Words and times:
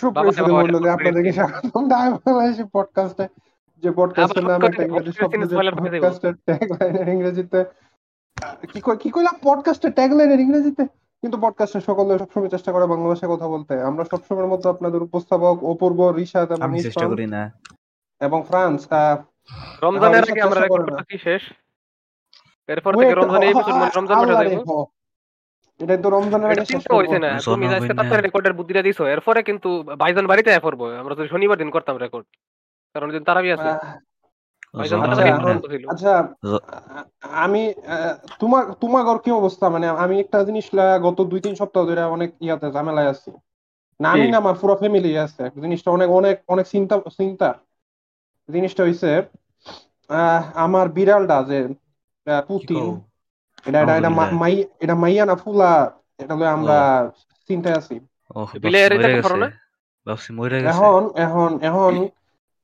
সুপ্রিয় 0.00 0.52
মন্ডলী 0.56 0.88
আপনাদেরকে 0.96 1.32
স্বাগতম। 1.32 1.82
বাংলাদেশি 1.88 2.64
পডকাস্টে 2.74 3.26
যে 3.82 3.90
পডকাস্টের 3.98 4.44
নাম 4.50 4.60
একটা 4.68 4.82
ইংরেজি 4.84 5.12
শব্দ 5.12 5.54
পডকাস্টের 5.80 6.34
ট্যাগলাইনের 6.46 7.08
ইংরেজিতে 7.14 7.60
কি 8.72 8.78
কি 9.02 9.08
কইলা 9.14 9.32
পডকাস্টের 9.42 9.92
ট্যাগলাইনের 9.98 10.40
ইংরেজিতে? 10.46 10.84
কিন্তু 11.22 11.36
পডকাস্টের 11.40 11.80
সকলে 11.80 12.12
সবসময় 12.18 12.48
চেষ্টা 12.48 12.70
করে 12.72 12.86
বাংলা 12.86 13.08
ভাষায় 13.08 13.30
কথা 13.34 13.46
বলতে। 13.54 13.72
আমরা 13.82 14.04
সবসময়ের 14.10 14.50
মতো 14.52 14.66
আপনাদের 14.70 15.00
উপস্থাপক 15.06 15.56
অপূর্ব 15.64 16.00
রিশাদ 16.10 16.48
এবং 16.52 16.68
চেষ্টা 16.82 17.06
করি 17.06 17.26
না। 17.26 17.42
এবং 18.20 18.38
ফ্রান্স 18.48 18.80
রমজানের 19.82 20.24
আগে 20.30 20.42
আমরা 20.42 20.60
রেকর্ড 20.60 20.86
শেষ। 21.22 21.42
এরপর 22.68 22.92
থেকে 22.98 23.14
রমজান 23.14 23.42
এই 23.48 23.54
বছর 23.54 23.72
রমজান 23.98 24.16
মাসে 24.18 24.34
যাইবো 24.40 24.76
এটাই 25.80 25.98
তো 26.04 26.08
রমজানের 26.10 26.48
আগে 26.52 26.64
শেষ 26.72 26.84
হইছে 26.98 27.18
না 27.24 27.30
তুমি 27.52 27.64
আজকে 27.68 27.94
তাড়াতাড়ি 27.98 28.22
রেকর্ডের 28.22 28.56
বুদ্ধিটা 28.58 28.82
দিছো 28.86 29.04
এরপরে 29.14 29.40
কিন্তু 29.48 29.68
ভাইজান 30.02 30.26
বাড়িতে 30.30 30.50
আয় 30.54 30.62
পড়ব 30.66 30.80
আমরা 31.02 31.14
তো 31.16 31.22
শনিবার 31.32 31.60
দিন 31.62 31.70
করতাম 31.74 31.94
রেকর্ড 32.04 32.26
কারণ 32.94 33.08
দিন 33.14 33.22
তারাবি 33.28 33.50
আছে। 33.56 33.70
আচ্ছা 35.92 36.12
আমি 37.44 37.62
তোমার 38.40 38.62
তোমার 38.82 39.02
কি 39.24 39.30
অবস্থা? 39.40 39.66
মানে 39.74 39.86
আমি 40.04 40.14
একটা 40.24 40.38
জিনিস 40.48 40.66
গত 41.06 41.18
দুই 41.30 41.40
তিন 41.44 41.54
সপ্তাহ 41.60 41.82
ধরে 41.90 42.02
অনেক 42.16 42.30
ইয়াতে 42.46 42.66
ঝামেলায় 42.76 43.10
আছি। 43.12 43.30
না 44.00 44.08
আমি 44.14 44.26
না 44.32 44.36
আমার 44.42 44.56
পুরো 44.60 44.74
ফ্যামিলি 44.82 45.10
আছে। 45.26 45.44
জিনিসটা 45.62 45.88
অনেক 45.96 46.08
অনেক 46.20 46.36
অনেক 46.54 46.66
চিন্তা 46.74 46.94
চিন্তা। 47.18 47.48
জিনিসটা 48.48 48.82
হইছে 48.86 49.10
আমার 50.66 50.86
বিড়ালটা 50.96 51.38
যে 51.50 51.58
পুতিন 52.48 52.84
এটা 53.66 53.78
এটা 53.82 53.94
এটা 54.00 54.10
মাই 54.42 54.54
এটা 54.84 54.94
মাইয়া 55.02 55.24
না 55.30 55.34
ফুলা 55.42 55.70
এটা 56.22 56.34
লয়ে 56.40 56.54
আমরা 56.56 56.78
চিন্তায় 57.50 57.76
আছি। 57.80 57.96
এখন 60.72 61.02
এখন 61.26 61.50
এখন 61.68 61.92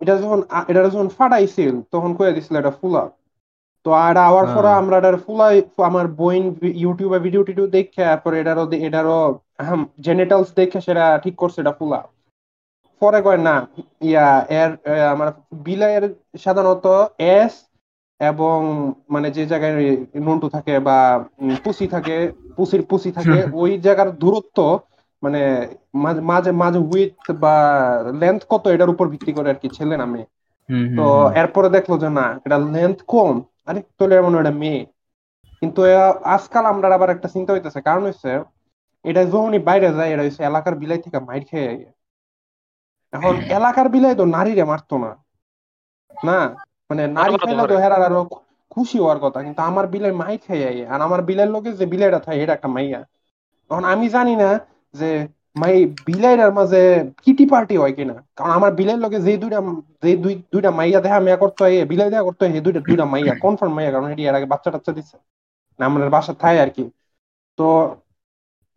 এটা 0.00 0.14
যখন 0.22 0.41
এটা 0.70 0.80
যখন 0.95 1.08
ফাটাইছিল 1.19 1.74
তখন 1.94 2.11
কয়ে 2.19 2.34
দিছিল 2.36 2.55
এটা 2.62 2.72
ফুলা। 2.80 3.02
তো 3.86 3.91
আর 4.06 4.17
আওয়ার 4.28 4.47
পরে 4.55 4.70
আমরা 4.80 4.97
এটার 5.00 5.19
ফুলাই 5.24 5.56
আমার 5.91 6.06
বইন 6.20 6.44
ইউটিউবে 6.84 7.19
ভিডিও 7.27 7.42
টিডিও 7.48 7.67
দেখে 7.77 8.02
তারপরে 8.08 8.36
এটারও 8.42 8.64
এটারও 8.89 9.20
জেনেটালস 10.06 10.48
দেখে 10.61 10.78
সেটা 10.86 11.05
ঠিক 11.24 11.34
করছে 11.42 11.58
এটা 11.62 11.74
ফুলা। 11.78 12.00
পরে 13.02 13.20
কয় 13.27 13.41
না 13.48 13.55
ইয়া 14.11 14.27
এর 14.61 14.70
আমার 15.14 15.28
বিলাইয়ের 15.67 16.05
সাধারণত 16.44 16.86
এস 17.39 17.55
এবং 18.20 18.59
মানে 19.11 19.28
যে 19.31 19.45
জায়গায় 19.47 19.75
নন্টু 20.27 20.48
থাকে 20.48 20.75
বা 20.81 20.98
পুসি 21.64 21.86
থাকে 21.95 22.17
পুসির 22.56 22.83
পুসি 22.91 23.11
থাকে 23.19 23.39
ওই 23.55 23.73
জায়গার 23.78 24.11
দূরত্ব 24.19 24.58
মানে 25.23 25.41
মাঝে 26.28 26.50
মাঝে 26.55 26.81
উইথ 26.91 27.14
বা 27.42 27.55
লেন্থ 28.20 28.42
কত 28.50 28.64
এটার 28.67 28.92
উপর 28.95 29.06
ভিত্তি 29.12 29.33
করে 29.33 29.48
আর 29.50 29.58
কি 29.62 29.69
ছেলে 29.70 29.95
না 29.97 30.06
মেয়ে 30.06 30.27
তো 30.98 31.05
এরপরে 31.41 31.69
দেখল 31.77 31.92
যে 31.98 32.08
না 32.11 32.27
এটা 32.45 32.56
লেন্থ 32.75 32.98
কম। 33.08 33.34
আরে 33.69 33.81
তোলে 33.98 34.14
এমন 34.17 34.33
এটা 34.41 34.53
মেয়ে। 34.61 34.80
কিন্তু 35.62 35.80
আজকাল 36.36 36.64
আমরা 36.73 36.86
আবার 36.91 37.11
একটা 37.11 37.28
চিন্তা 37.34 37.51
হইতেছে 37.53 37.80
কারণ 37.89 38.03
হচ্ছে 38.08 38.30
এটা 39.05 39.23
যখনই 39.27 39.61
বাইরে 39.69 39.89
যায় 39.97 40.11
এটা 40.12 40.25
হচ্ছে 40.27 40.42
এলাকার 40.45 40.75
বিলাই 40.80 41.01
থেকে 41.05 41.19
মাইর 41.20 41.42
খেয়ে 41.51 41.70
এখন 43.12 43.34
এলাকার 43.58 43.86
বিলাই 43.89 44.14
তো 44.20 44.25
নারীরে 44.27 44.64
মারতো 44.64 44.95
না। 45.05 45.11
না? 46.11 46.39
মানে 46.91 47.03
নারী 47.17 47.34
খাইলে 47.41 47.62
তো 47.65 47.77
হেরার 47.83 48.03
আরও 48.09 48.20
খুশি 48.70 48.97
হওয়ার 49.03 49.19
কথা 49.25 49.39
কিন্তু 49.47 49.61
আমার 49.70 49.84
বিলের 49.95 50.15
মাই 50.20 50.34
খাই 50.45 50.61
আর 50.87 51.01
আমার 51.06 51.20
বিলের 51.29 51.48
লোকে 51.55 51.70
যে 51.81 51.84
বিলাইটা 51.92 52.20
থাকে 52.27 52.41
এটা 52.45 52.55
একটা 52.56 52.70
মাইয়া। 52.77 53.01
তখন 53.70 53.84
আমি 53.92 54.06
জানি 54.17 54.34
না 54.37 54.48
যে 54.95 55.09
মাই 55.57 55.75
বিলাইটার 56.09 56.53
মাঝে 56.59 56.81
কিটি 57.25 57.45
পার্টি 57.53 57.75
হয় 57.83 57.92
কিনা 57.98 58.17
কারণ 58.37 58.51
আমার 58.59 58.70
বিলের 58.79 58.98
লোকে 59.05 59.19
যে 59.20 59.33
দুইটা 59.42 59.59
যে 60.03 60.11
দুই 60.25 60.34
দুইটা 60.53 60.70
মাইয়া 60.79 60.98
দেখা 61.05 61.19
মেয়া 61.20 61.39
করতে 61.42 61.61
হয় 61.64 61.77
বিলাই 61.91 62.09
দেখা 62.12 62.25
করতে 62.29 62.42
হয় 62.45 62.53
দুইটা 62.67 62.81
দুইটা 62.89 63.05
মাইয়া 63.12 63.33
কনফার্ম 63.45 63.73
মাইয়া 63.77 63.91
কারণ 63.95 64.07
এটি 64.14 64.23
এর 64.25 64.34
আগে 64.39 64.48
বাচ্চা 64.53 64.70
টাচ্চা 64.75 64.92
দিচ্ছে 64.92 65.17
না 65.80 65.85
আমাদের 65.86 66.08
বাসা 66.11 66.33
থাই 66.42 66.57
আর 66.64 66.70
কি। 66.77 66.85
তো 67.58 67.67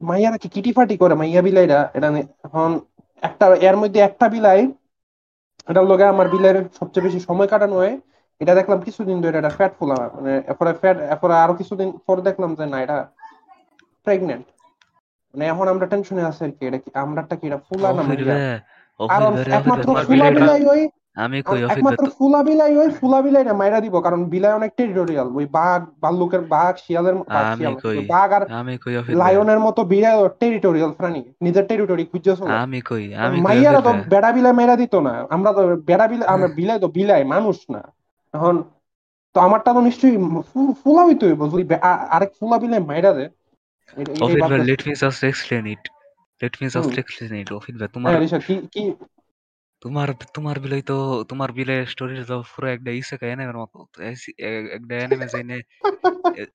মাইয়ারা 0.02 0.38
কি 0.44 0.48
কিটি 0.56 0.72
পার্টি 0.78 0.96
করে 1.02 1.14
মাইয়া 1.22 1.42
বিলাইরা 1.42 1.80
এটা 1.98 2.08
এখন 2.46 2.70
একটা 3.24 3.46
এর 3.62 3.76
মধ্যে 3.82 4.00
একটা 4.02 4.26
বিলাই 4.34 4.60
এটার 5.70 5.86
লগে 5.86 6.06
আমার 6.06 6.28
বিলের 6.28 6.58
সবচেয়ে 6.80 7.06
বেশি 7.08 7.20
সময় 7.20 7.50
কাটানো 7.54 7.76
হয় 7.76 7.94
এটা 8.42 8.54
দেখলাম 8.56 8.80
কিছুদিন 8.88 9.18
ধরে 9.24 9.38
এটা 9.38 9.52
ফ্যাট 9.58 9.72
ফুলা 9.80 9.98
মানে 10.16 10.34
এরপরে 10.50 10.72
ফ্যাট 10.82 10.98
এরপরে 11.06 11.34
আরও 11.36 11.54
কিছুদিন 11.54 11.90
পর 12.08 12.18
দেখলাম 12.28 12.52
যে 12.56 12.66
না 12.66 12.78
এটা 12.86 12.98
প্রেগনেন্ট 14.08 14.46
মানে 15.34 15.44
এখন 15.48 15.66
আমরা 15.74 15.86
টেনশনে 15.86 16.24
আছি 16.30 16.42
আর 16.46 16.52
কি 16.58 16.64
এটা 16.70 16.80
কি 16.84 16.90
আমরাটা 16.96 17.34
কি 17.40 17.46
এটা 17.50 17.60
ফুলা 17.68 17.90
না 17.90 18.02
আর 19.00 19.22
একমাত্র 19.52 19.88
ফুলা 20.08 20.28
বিলাই 20.30 20.62
ওই 20.74 20.82
আমি 21.24 21.38
কই 21.50 21.60
একমাত্র 21.74 22.06
ফুলা 22.18 22.40
বিলাই 22.48 22.72
ওই 22.82 22.90
ফুলা 23.00 23.20
বিলাই 23.26 23.44
না 23.48 23.54
মাইরা 23.62 23.80
দিব 23.86 23.96
কারণ 24.06 24.22
বিলাই 24.34 24.54
অনেক 24.60 24.72
টেরিটোরিয়াল 24.80 25.28
ওই 25.40 25.46
বাঘ 25.58 25.80
ভাল্লুকের 26.04 26.44
বাঘ 26.54 26.74
শিয়ালের 26.86 27.16
বাঘ 28.14 28.30
আর 28.38 28.44
আমি 28.60 28.74
কই 28.84 28.92
লায়নের 29.22 29.60
মতো 29.66 29.82
বিলাই 29.94 30.16
টেরিটোরিয়াল 30.42 30.92
প্রাণী। 31.00 31.22
নিজের 31.46 31.66
টেরিটরি 31.70 32.04
খুঁজে 32.12 32.34
আমি 32.64 32.80
কই 32.90 33.06
আমি 33.24 33.36
মাইয়ারা 33.48 33.82
তো 33.88 33.92
বেড়া 34.12 34.30
বিলাই 34.36 34.54
মাইরা 34.60 34.76
দিত 34.82 34.96
না। 35.08 35.14
আমরা 35.36 35.50
তো 35.58 35.62
বেড়া 35.90 36.06
বিলাই 36.12 36.28
আমরা 36.34 36.48
বিলাই 36.60 36.78
তো 36.84 36.88
বিলাই 36.98 37.22
মানুষ 37.34 37.58
না। 37.74 37.82
এখন 38.34 38.56
তো 39.36 39.38
আমারটা 39.48 39.70
তো 39.76 39.82
নিশ্চয়ই 39.88 40.18
ফুলা 40.82 41.02
হইতে 41.08 41.24
হইব। 41.28 41.42
যদি 41.52 41.64
আরেক 42.16 42.32
ফুলা 42.40 42.58
বিলাই 42.64 42.82
মাইরা 42.92 43.12
দেয় 43.18 43.32
let 44.72 44.82
me 44.88 44.94
just 45.04 45.22
explain 45.32 45.66
it 45.74 45.84
let 46.42 46.54
me 46.60 46.66
just 46.76 46.94
explain 47.02 47.34
it 47.42 47.50
অফিন 47.60 47.76
ভাই 47.80 47.90
তোমার 47.96 48.12
কি 48.48 48.56
কি 48.74 48.84
তোমার 49.82 50.08
তোমার 50.36 50.56
বিলাই 50.64 50.82
তো 50.84 50.96
তোমার 51.30 51.50
বিলাই 51.52 51.80
স্টোরি 51.86 52.14
তো 52.24 52.36
পুরো 52.52 52.68
একটা 52.76 52.92
ইসে 53.00 53.16
এনিমের 53.26 53.58
মতো। 53.58 53.78
একটা 54.78 54.94
এনিমে 55.04 55.28
যাইনে 55.34 55.56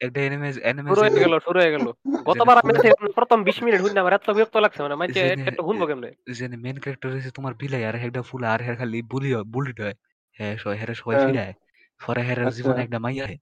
একটা 0.05 0.21
এনিমে 0.27 0.49
এনিমে 0.71 0.91
শুরু 0.91 1.01
হয়ে 1.03 1.23
গেল 1.25 1.35
শুরু 1.47 1.59
হয়ে 1.61 1.73
গেল। 1.75 1.87
গতবার 2.29 2.57
আমি 2.61 2.73
প্রথম 3.19 3.39
20 3.49 3.59
মিনিট 3.65 3.81
হুইনা 3.83 4.01
আমার 4.01 4.15
এত 4.19 4.29
বিরক্ত 4.37 4.57
লাগছে 4.65 4.81
মানে 4.85 4.95
মানে 4.95 5.13
একটু 5.51 5.63
ঘুরবো 5.69 5.85
কেমনে? 5.91 6.11
যে 6.37 6.45
মেন 6.65 6.77
ক্যারেক্টার 6.83 7.09
হইছে 7.15 7.31
তোমার 7.39 7.53
বিলাই 7.61 7.83
আর 7.89 7.95
একটা 7.99 8.23
ফুল 8.29 8.43
আর 8.53 8.61
হের 8.67 8.77
খালি 8.81 8.99
বুলি 9.13 9.29
বুলি 9.55 9.73
হয় 9.79 9.97
হ্যাঁ 10.37 10.55
সবাই 10.63 10.77
হেরে 10.81 10.95
সবাই 10.95 11.17
ফিরায়। 11.25 11.55
পরে 12.01 12.23
হেরের 12.29 12.51
জীবনে 12.57 12.81
একটা 12.87 12.99
মাইয়া 12.99 13.25
হে 13.31 13.37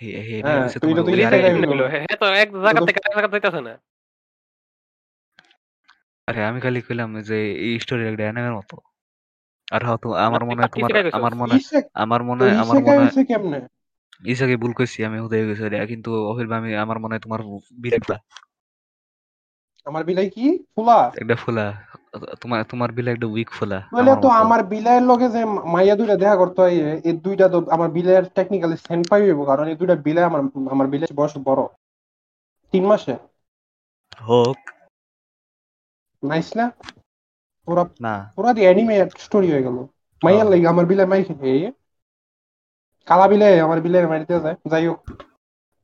হে 0.00 0.08
হে 0.28 0.36
তুই 0.82 0.92
তো 0.96 1.02
তুই 1.06 1.14
হ্যাঁ 1.92 2.16
তো 2.20 2.26
এক 2.42 2.48
জায়গা 2.64 2.80
থেকে 2.80 2.98
আরেক 3.00 3.14
জায়গা 3.16 3.30
যাইতাছে 3.34 3.60
না? 3.68 3.72
আরে 6.28 6.40
আমি 6.44 6.58
খালি 6.60 6.80
কইলাম 6.86 7.10
যে 7.28 7.36
এই 7.66 7.74
স্টোরি 7.80 8.02
একটা 8.06 8.22
অ্যানিমের 8.22 8.54
মতো। 8.58 8.74
আর 9.72 9.82
হয়তো 9.88 10.08
আমার 10.26 10.42
মনে 10.44 10.60
হয় 10.60 10.70
তোমার 10.74 10.90
আমার 11.18 11.32
মনে 11.40 11.56
আমার 12.02 12.20
মনে 12.28 12.44
আমার 12.62 12.76
মনে 12.78 13.24
কেমনে? 13.30 13.58
ইসাকে 14.24 14.56
ভুল 14.56 14.72
কইছি 14.78 14.98
আমি 15.08 15.18
হুদাই 15.24 15.42
গেছি 15.48 15.64
রে 15.64 15.78
কিন্তু 15.92 16.10
অফিল 16.30 16.48
আমি 16.58 16.70
আমার 16.84 16.98
মনে 16.98 17.12
হয় 17.14 17.22
তোমার 17.26 17.40
বিরাটলা 17.82 18.16
আমার 19.86 20.02
বিলাই 20.04 20.28
কি? 20.30 20.46
ফুলা? 20.74 20.98
একটা 21.20 21.36
ফুলা। 21.36 21.66
তোমার 22.40 22.58
তোমার 22.64 22.90
বিলাই 22.92 23.12
একটা 23.14 23.28
উইক 23.34 23.50
ফুলা 23.50 23.78
বলে 23.94 24.12
তো 24.24 24.28
আমার 24.42 24.60
বিলাইয়ের 24.72 25.04
লগে 25.10 25.26
যে 25.28 25.40
মাইয়া 25.74 25.94
দুইটা 25.96 26.16
দেখা 26.16 26.36
করতে 26.36 26.58
হয় 26.62 26.76
এই 27.08 27.14
দুইটা 27.24 27.46
তো 27.48 27.58
আমার 27.70 27.88
বিলাইয়ের 27.90 28.26
টেকনিক্যালি 28.36 28.76
সেন্ট 28.86 29.04
পাইব 29.10 29.38
কারণ 29.44 29.64
এই 29.68 29.76
দুইটা 29.76 29.96
বিলাই 30.06 30.24
আমার 30.24 30.40
আমার 30.74 30.86
বিলাই 30.86 31.10
বয়স 31.14 31.34
বড়। 31.48 31.60
তিন 32.72 32.84
মাসে। 32.86 33.14
হোক। 34.22 34.58
নাইস 36.22 36.48
না? 36.58 36.66
পুরা 37.68 37.84
না। 38.00 38.14
পুরা 38.34 38.50
দি 38.56 38.60
অ্যানিমে 38.66 38.94
স্টোরি 39.24 39.48
হয়ে 39.52 39.64
গেল। 39.66 39.76
মাইয়ার 40.22 40.46
লাগে 40.52 40.66
আমার 40.68 40.84
বিলাই 40.90 41.06
মাই 41.06 41.22
কালা 43.08 43.26
বিলাই 43.32 43.54
আমার 43.66 43.78
বিলাই 43.84 44.04
মারিতে 44.06 44.34
যায় 44.44 44.56
যাই 44.72 44.84
হোক। 44.88 44.98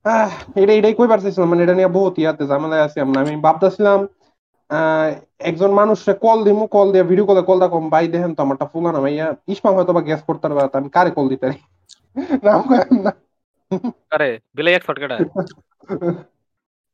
আহ 0.05 0.31
এটা 0.61 0.73
এটাই 0.75 0.95
কই 0.99 1.07
মানে 1.45 1.61
এটা 1.65 1.75
নিয়ে 1.75 1.91
বহুত 1.97 2.15
ইয়াতে 2.19 2.45
ঝামেলায় 2.51 2.85
আছি 2.87 2.99
আমরা 3.05 3.19
আমি 3.25 3.35
ভাবতেছিলাম 3.45 3.99
একজন 5.49 5.71
মানুষে 5.73 6.11
কল 6.25 6.39
দিমু 6.45 6.65
কল 6.69 6.87
দিয়ে 6.93 7.05
ভিডিও 7.11 7.29
কলে 7.29 7.43
কল 7.49 7.59
কম 7.69 7.85
ভাই 7.91 8.05
দেখেন 8.15 8.33
তো 8.35 8.41
আমারটা 8.43 8.67
ফুলা 8.73 8.91
না 8.93 9.01
ভাইয়া 9.05 9.27
ইসমাম 9.53 9.75
হয়তো 9.77 9.93
বা 9.93 10.03
গ্যাস 10.09 10.21
করতে 10.29 10.45
পারবে 10.49 10.79
আমি 10.79 10.89
কারে 10.97 11.11
কল 11.11 11.27
দিতে 11.33 11.47
নাম 12.45 12.61
কয়েন 12.69 12.95
না। 13.05 13.13
আরে 14.13 14.29
বিলাই 14.57 14.75
এক 14.75 14.83
ফটকাটা 14.87 15.17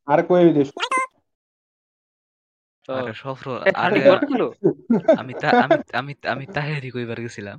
আর 0.08 0.20
কই 0.28 0.44
দিস? 0.56 0.70
আরে 2.88 3.12
সফর 3.14 3.46
আরে 3.84 4.00
আমি 5.20 5.32
আমি 5.64 5.74
আমি 5.94 6.12
আমি 6.32 6.44
তাহেরি 6.56 6.88
কইবার 6.90 7.18
গেছিলাম। 7.24 7.58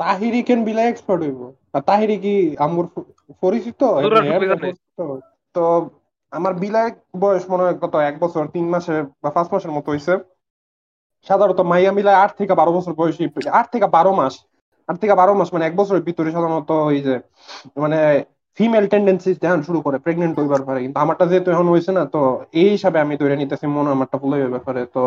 তাহিরি 0.00 0.40
কেন 0.42 0.60
বিলাই 0.64 0.88
এক্সপার্ট 0.88 1.20
হইব? 1.24 1.40
আর 1.74 1.82
তাহিরি 1.82 2.16
কি 2.24 2.34
আমর 2.58 2.84
পরিচিত? 3.42 3.80
তো 5.54 5.62
আমার 6.32 6.52
বিলাই 6.54 6.88
বয়স 7.18 7.44
মনে 7.50 7.62
হয় 7.64 7.76
কত 7.82 7.94
এক 8.10 8.16
বছর 8.20 8.42
তিন 8.54 8.66
মাসে 8.74 8.94
বা 9.22 9.30
পাঁচ 9.30 9.46
মাসের 9.52 9.72
মতো 9.72 9.88
হয়েছে 9.92 10.14
সাধারণত 11.26 11.60
মাইয়া 11.62 11.92
মিলায় 11.92 12.18
আট 12.24 12.32
থেকে 12.38 12.54
বারো 12.54 12.72
বছর 12.72 12.92
বয়সী 12.94 13.24
আট 13.52 13.66
থেকে 13.74 13.86
বারো 13.96 14.12
মাস 14.12 14.34
আট 14.88 14.96
থেকে 15.02 15.14
বারো 15.14 15.32
মাস 15.34 15.48
মানে 15.54 15.64
এক 15.66 15.74
বছরের 15.76 16.02
ভিতরে 16.02 16.30
সাধারণত 16.30 16.70
ওই 16.90 16.98
যে 17.06 17.14
মানে 17.76 17.98
ফিমেল 18.58 18.84
টেন্ডেন্সি 18.92 19.30
ধ্যান 19.44 19.58
শুরু 19.66 19.78
করে 19.86 19.98
প্রেগনেন্ট 20.04 20.34
হইবার 20.40 20.62
পারে। 20.68 20.78
কিন্তু 20.84 20.98
আমারটা 21.04 21.24
যেহেতু 21.30 21.48
এখন 21.54 21.66
হয়েছে 21.72 21.90
না 21.98 22.02
তো 22.14 22.20
এই 22.60 22.68
হিসাবে 22.74 22.98
আমি 23.04 23.14
তৈরি 23.20 23.34
নিতেছি 23.40 23.66
মনে 23.76 23.90
আমারটা 23.94 24.16
ভুল 24.22 24.32
হইবার 24.36 24.62
পারে 24.68 24.82
তো 24.94 25.02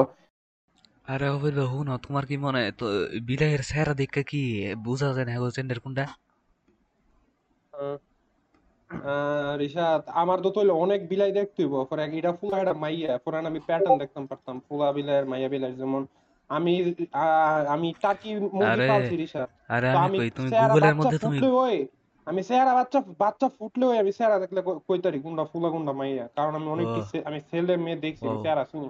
আরে 1.08 1.28
অভিল 1.38 1.58
হুনো 1.72 1.94
তোমার 2.06 2.24
কি 2.30 2.36
মনে 2.46 2.60
হয়? 2.62 2.72
তো 2.80 2.86
বিলাইয়ের 3.28 3.64
চেহারা 3.70 3.94
দেখে 4.02 4.22
কি? 4.32 4.42
বোঝা 4.86 5.10
যায় 5.16 5.26
না 5.28 5.34
জেন্ডার 5.58 5.80
কোনটা? 5.84 6.04
রিশাদ 9.62 10.02
আমার 10.22 10.38
তো 10.46 10.50
তৈলে 10.56 10.74
অনেক 10.86 11.00
বিলাই 11.12 11.32
দেখতে 11.40 11.62
হইব। 11.64 11.74
পরে 11.90 12.02
এটা 12.20 12.32
ফুলা 12.40 12.58
এটা 12.64 12.74
মাইয়া। 12.84 13.12
পরে 13.26 13.36
আমি 13.52 13.60
প্যাটার্ন 13.68 13.96
দেখতাম 14.04 14.24
পারতাম। 14.30 14.56
ফুলা 14.68 14.88
বিলাইয়ের 14.98 15.26
মাইয়া 15.32 15.50
বিলাইয়ের 15.54 15.80
যেমন। 15.82 16.02
আমি 16.50 16.74
আমি 17.76 17.88
টাকি 18.04 18.30
আরে, 18.72 18.88
পালছি 18.90 19.16
রিশাদ। 19.22 19.50
আরে 19.76 19.88
আমি 20.06 20.18
কই 20.20 20.30
তুমি 20.38 20.50
গুগলের 20.62 20.96
মধ্যে 21.00 21.18
তুমি 21.26 21.38
আমি 22.28 22.42
চেহারা 22.44 22.74
বাচ্চা 22.74 23.00
বাচ্চা 23.20 23.48
ফুটলে 23.50 23.86
ওই 23.86 23.98
আমি 24.00 24.12
চেহারা 24.12 24.38
দেখলে 24.40 24.60
কই- 24.62 24.80
কইতারি 24.88 25.20
গুন্ডা 25.20 25.44
ফুলা 25.44 25.70
গুন্ডা 25.70 25.92
মাইয়া। 25.92 26.26
কারণ 26.36 26.56
আমি 26.56 26.68
অনেক 26.68 26.88
আমি 27.26 27.40
ছেলে 27.42 27.78
মেয়ে 27.78 27.98
দেখছি 27.98 28.24
আমি 28.28 28.40
চেহারা 28.44 28.66
শুনি। 28.66 28.90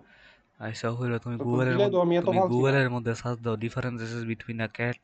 আচ্ছা 0.59 0.87
হইল 0.91 1.13
তুমি 1.17 1.35
গুগলের 1.37 1.75
তুমি 2.25 2.39
গুগলের 2.49 2.89
মধ্যে 2.89 3.13
সার্চ 3.15 3.39
দাও 3.41 3.55
ডিফারেন্সেস 3.55 4.23
বিটুইন 4.25 4.59
আ 4.61 4.67
ক্যাট 4.67 5.01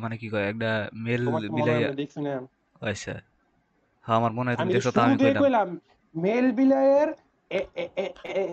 মানে 0.00 0.14
কি 0.16 0.26
কয় 0.28 0.46
একটা 0.48 0.88
মেল 0.94 1.22
তোমার 1.24 1.42
তো 1.42 1.54
বিলাই 1.54 1.84
আমি 1.84 1.94
দেখছি 1.94 2.20
না। 2.20 2.32
আচ্ছা। 2.80 3.14
হ্যাঁ 4.04 4.16
আমার 4.16 4.32
মনে 4.32 4.48
হয় 4.50 4.56
তুমি 4.56 4.72
দেখছ 4.72 4.88
তো 4.94 5.00
আমি 5.00 5.16
কইলাম। 5.16 5.68
মেল 6.14 6.46
বিলাইয়ের 6.52 7.10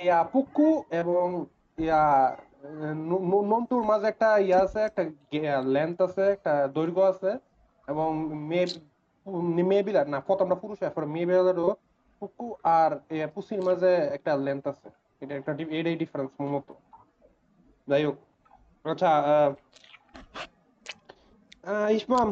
ইয়া 0.03 0.23
পুকু 0.23 0.83
এবং 0.91 1.45
ইয়া 1.77 2.03
নন্টুর 3.51 3.83
মাঝে 3.83 4.07
একটা 4.07 4.29
ইয়া 4.37 4.59
আছে 4.63 4.79
একটা 4.79 5.03
লেন্থ 5.61 6.01
আছে 6.01 6.23
একটা 6.31 6.53
দৈর্ঘ্য 6.67 7.01
আছে 7.01 7.31
এবং 7.87 8.09
মেয়ে 8.49 8.67
মেয়ে 9.69 9.83
বিলার 9.83 10.07
না 10.09 10.17
প্রথমটা 10.19 10.55
পুরুষ 10.55 10.77
এরপর 10.81 11.03
মেয়ে 11.05 11.27
পুকু 12.21 12.45
আর 12.77 12.91
পুসির 13.35 13.61
মাঝে 13.61 13.91
একটা 14.17 14.31
লেন্থ 14.37 14.67
আছে। 14.67 14.87
এটা 15.21 15.33
একটা 15.35 15.51
এটাই 15.79 15.95
ডিফারেন্স 15.95 16.31
মূলত। 16.41 16.69
যাই 17.87 18.03
হোক 18.05 18.17
আচ্ছা 18.85 19.11
ইসমাম 21.89 22.29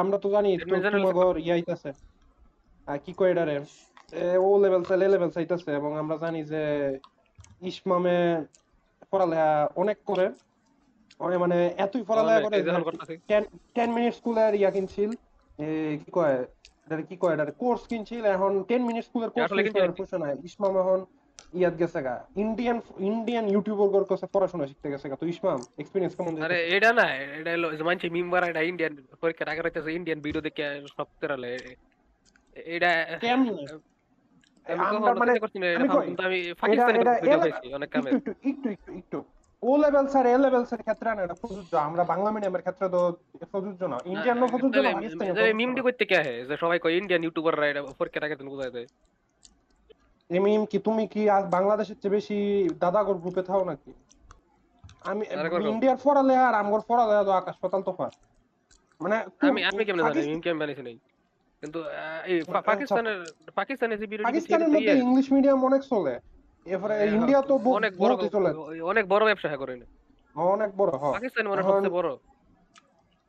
আমরা 0.00 0.16
তো 0.18 0.28
জানি 0.30 0.50
আহ, 2.88 2.96
কি 3.04 3.12
কয় 3.12 3.30
এটারে? 3.30 3.56
ও 4.38 4.48
লেভেল 4.62 4.82
চাইলে 4.84 5.06
লেভেল 5.08 5.30
চাইতেছে 5.30 5.70
এবং 5.74 5.90
আমরা 5.98 6.16
জানি 6.16 6.40
যে 6.44 6.62
ইসমামে 7.62 8.16
পড়ালেখা 9.10 9.50
অনেক 9.76 9.98
করে। 10.06 10.26
অনেক 11.18 11.38
মানে 11.38 11.58
এতই 11.78 12.02
পড়ালেখা 12.08 12.40
করে 12.40 12.56
টেন 13.74 13.90
মিনিট 13.92 14.12
স্কুলের 14.14 14.52
ইয়া 14.54 14.70
কিনছিল। 14.70 15.10
কি 16.02 16.10
কয়? 16.18 16.36
এটারে 16.86 17.02
কি 17.10 17.16
কয়? 17.22 17.32
এটারে 17.36 17.52
কোর্স 17.62 17.82
কিনছিল 17.90 18.24
এখন 18.36 18.52
টেন 18.68 18.82
মিনিট 18.88 19.02
স্কুলের 19.08 19.30
কোর্স 19.34 19.50
কিনছিল। 19.56 19.90
পয়সা 20.00 20.18
নাই। 20.24 20.32
ইসমাম 20.48 20.74
এখন 20.82 21.00
ইয়াত 21.60 21.74
গেছে 21.80 22.00
গা। 22.06 22.14
ইন্ডিয়ান 22.44 22.78
ইন্ডিয়ান 23.10 23.44
ইউটিউবার 23.54 24.04
কাছে 24.10 24.26
পড়াশোনা 24.34 24.64
শিখতে 24.70 24.88
গেছে 24.92 25.06
গা। 25.10 25.16
তো 25.22 25.26
ইসমাম 25.34 25.58
এক্সপিরিয়েন্স 25.82 26.12
কেমন 26.16 26.32
আরে? 26.46 26.58
এটা 26.76 26.90
না 27.00 27.06
এটা 27.38 27.50
হলো 27.56 27.68
মানছি 27.88 28.06
মিম্বার 28.16 28.42
এটা 28.50 28.62
ইন্ডিয়ান 28.70 28.92
পরীক্ষার 29.22 29.52
আগে 29.52 29.62
রাখতেছে 29.64 29.90
ইন্ডিয়ান 29.98 30.18
ভিডিও 30.26 30.42
দেখে 30.46 30.64
সব 30.96 31.08
তেরালে। 31.20 31.50
এটা 32.74 32.90
কেমনে 33.24 33.52
আমি 34.66 34.96
মানে 35.20 35.32
এটা 36.14 36.24
আমি 36.28 36.38
পাকিস্তানি 36.62 36.98
ভিডিও 37.24 37.40
পাইছি 37.44 37.66
অনেক 37.78 37.88
কামে 37.94 38.10
একটু 38.18 38.30
একটু 38.50 38.68
একটু। 39.00 39.18
O 39.68 39.70
level 39.84 40.06
sir 40.12 40.24
A 40.32 40.34
level 40.44 40.64
sir 40.68 40.80
ক্ষেত্রে 40.86 41.08
না 41.16 41.20
এটা 41.26 41.36
প্রযোজ্য। 41.42 41.72
আমরা 41.88 42.02
বাংলা 42.12 42.30
মিডিয়ামের 42.34 42.62
ক্ষেত্রে 42.64 42.86
তো 42.94 43.00
প্রযোজ্য 43.52 43.82
না। 43.92 43.98
ইন্ডিয়ান 44.14 44.36
প্রযোজ্য 44.52 44.76
না 44.84 44.90
পাকিস্তানি 44.96 45.52
মিমডি 45.60 45.80
করতে 45.86 46.04
কে 46.10 46.18
যে 46.48 46.54
সবাই 46.62 46.78
কয় 46.82 46.94
ইন্ডিয়ান 47.00 47.22
ইউটিউবাররা 47.24 47.66
এটা 47.70 47.80
আগে 48.26 48.36
দিন 48.40 48.48
দেয়। 48.76 48.88
এমিম 50.30 50.62
কি 50.70 50.78
তুমি 50.86 51.04
কি 51.12 51.22
আজ 51.36 51.44
বাংলাদেশের 51.56 51.98
চেয়ে 52.02 52.14
বেশি 52.16 52.38
দাদাগর 52.82 53.16
গ্রুপে 53.22 53.42
থাও 53.48 53.62
নাকি? 53.70 53.90
আমি 55.10 55.22
ইন্ডিয়ার 55.72 55.98
ফরালেহা 56.04 56.44
আর 56.50 56.54
আমগর 56.62 56.82
ফরালেহা 56.88 57.22
তো 57.28 57.32
আকাশ 57.40 57.56
পাতাল 57.62 57.82
তফাৎ। 57.88 58.12
মানে 59.00 59.16
আমি 59.48 59.60
আমি 59.70 59.82
কেমনে 59.86 60.02
জানি? 60.06 60.20
মিম 60.30 60.40
কেমন 60.44 60.60
জানিস 60.62 60.78
নাই। 60.86 60.96
কিন্তু 61.62 61.78
এই 62.32 62.38
আচ্ছা। 62.40 62.60
পাকিস্তানের 62.70 63.18
পাকিস্তানের 63.58 63.98
যে 64.00 64.06
ভিডিও 64.10 64.26
পাকিস্তানের 64.28 64.70
মধ্যে 64.74 64.94
ইংলিশ 65.04 65.26
মিডিয়াম 65.34 65.60
অনেক 65.68 65.82
চলে। 65.92 66.14
এরপরে 66.70 66.94
ইন্ডিয়া 67.08 67.40
তো 67.42 67.54
অনেক 67.78 67.92
বড় 67.98 68.12
চলে। 68.28 68.50
অনেক 68.84 69.04
বড় 69.08 69.22
ব্যবসা 69.24 69.48
হ্যাঁ 69.48 69.60
করে 69.62 69.72
অনেক 70.36 70.70
বড় 70.76 70.90
হ 70.94 71.04
পাকিস্তান 71.12 71.44
মানে 71.48 71.62
সবচেয়ে 71.62 71.94
বড়। 71.98 72.08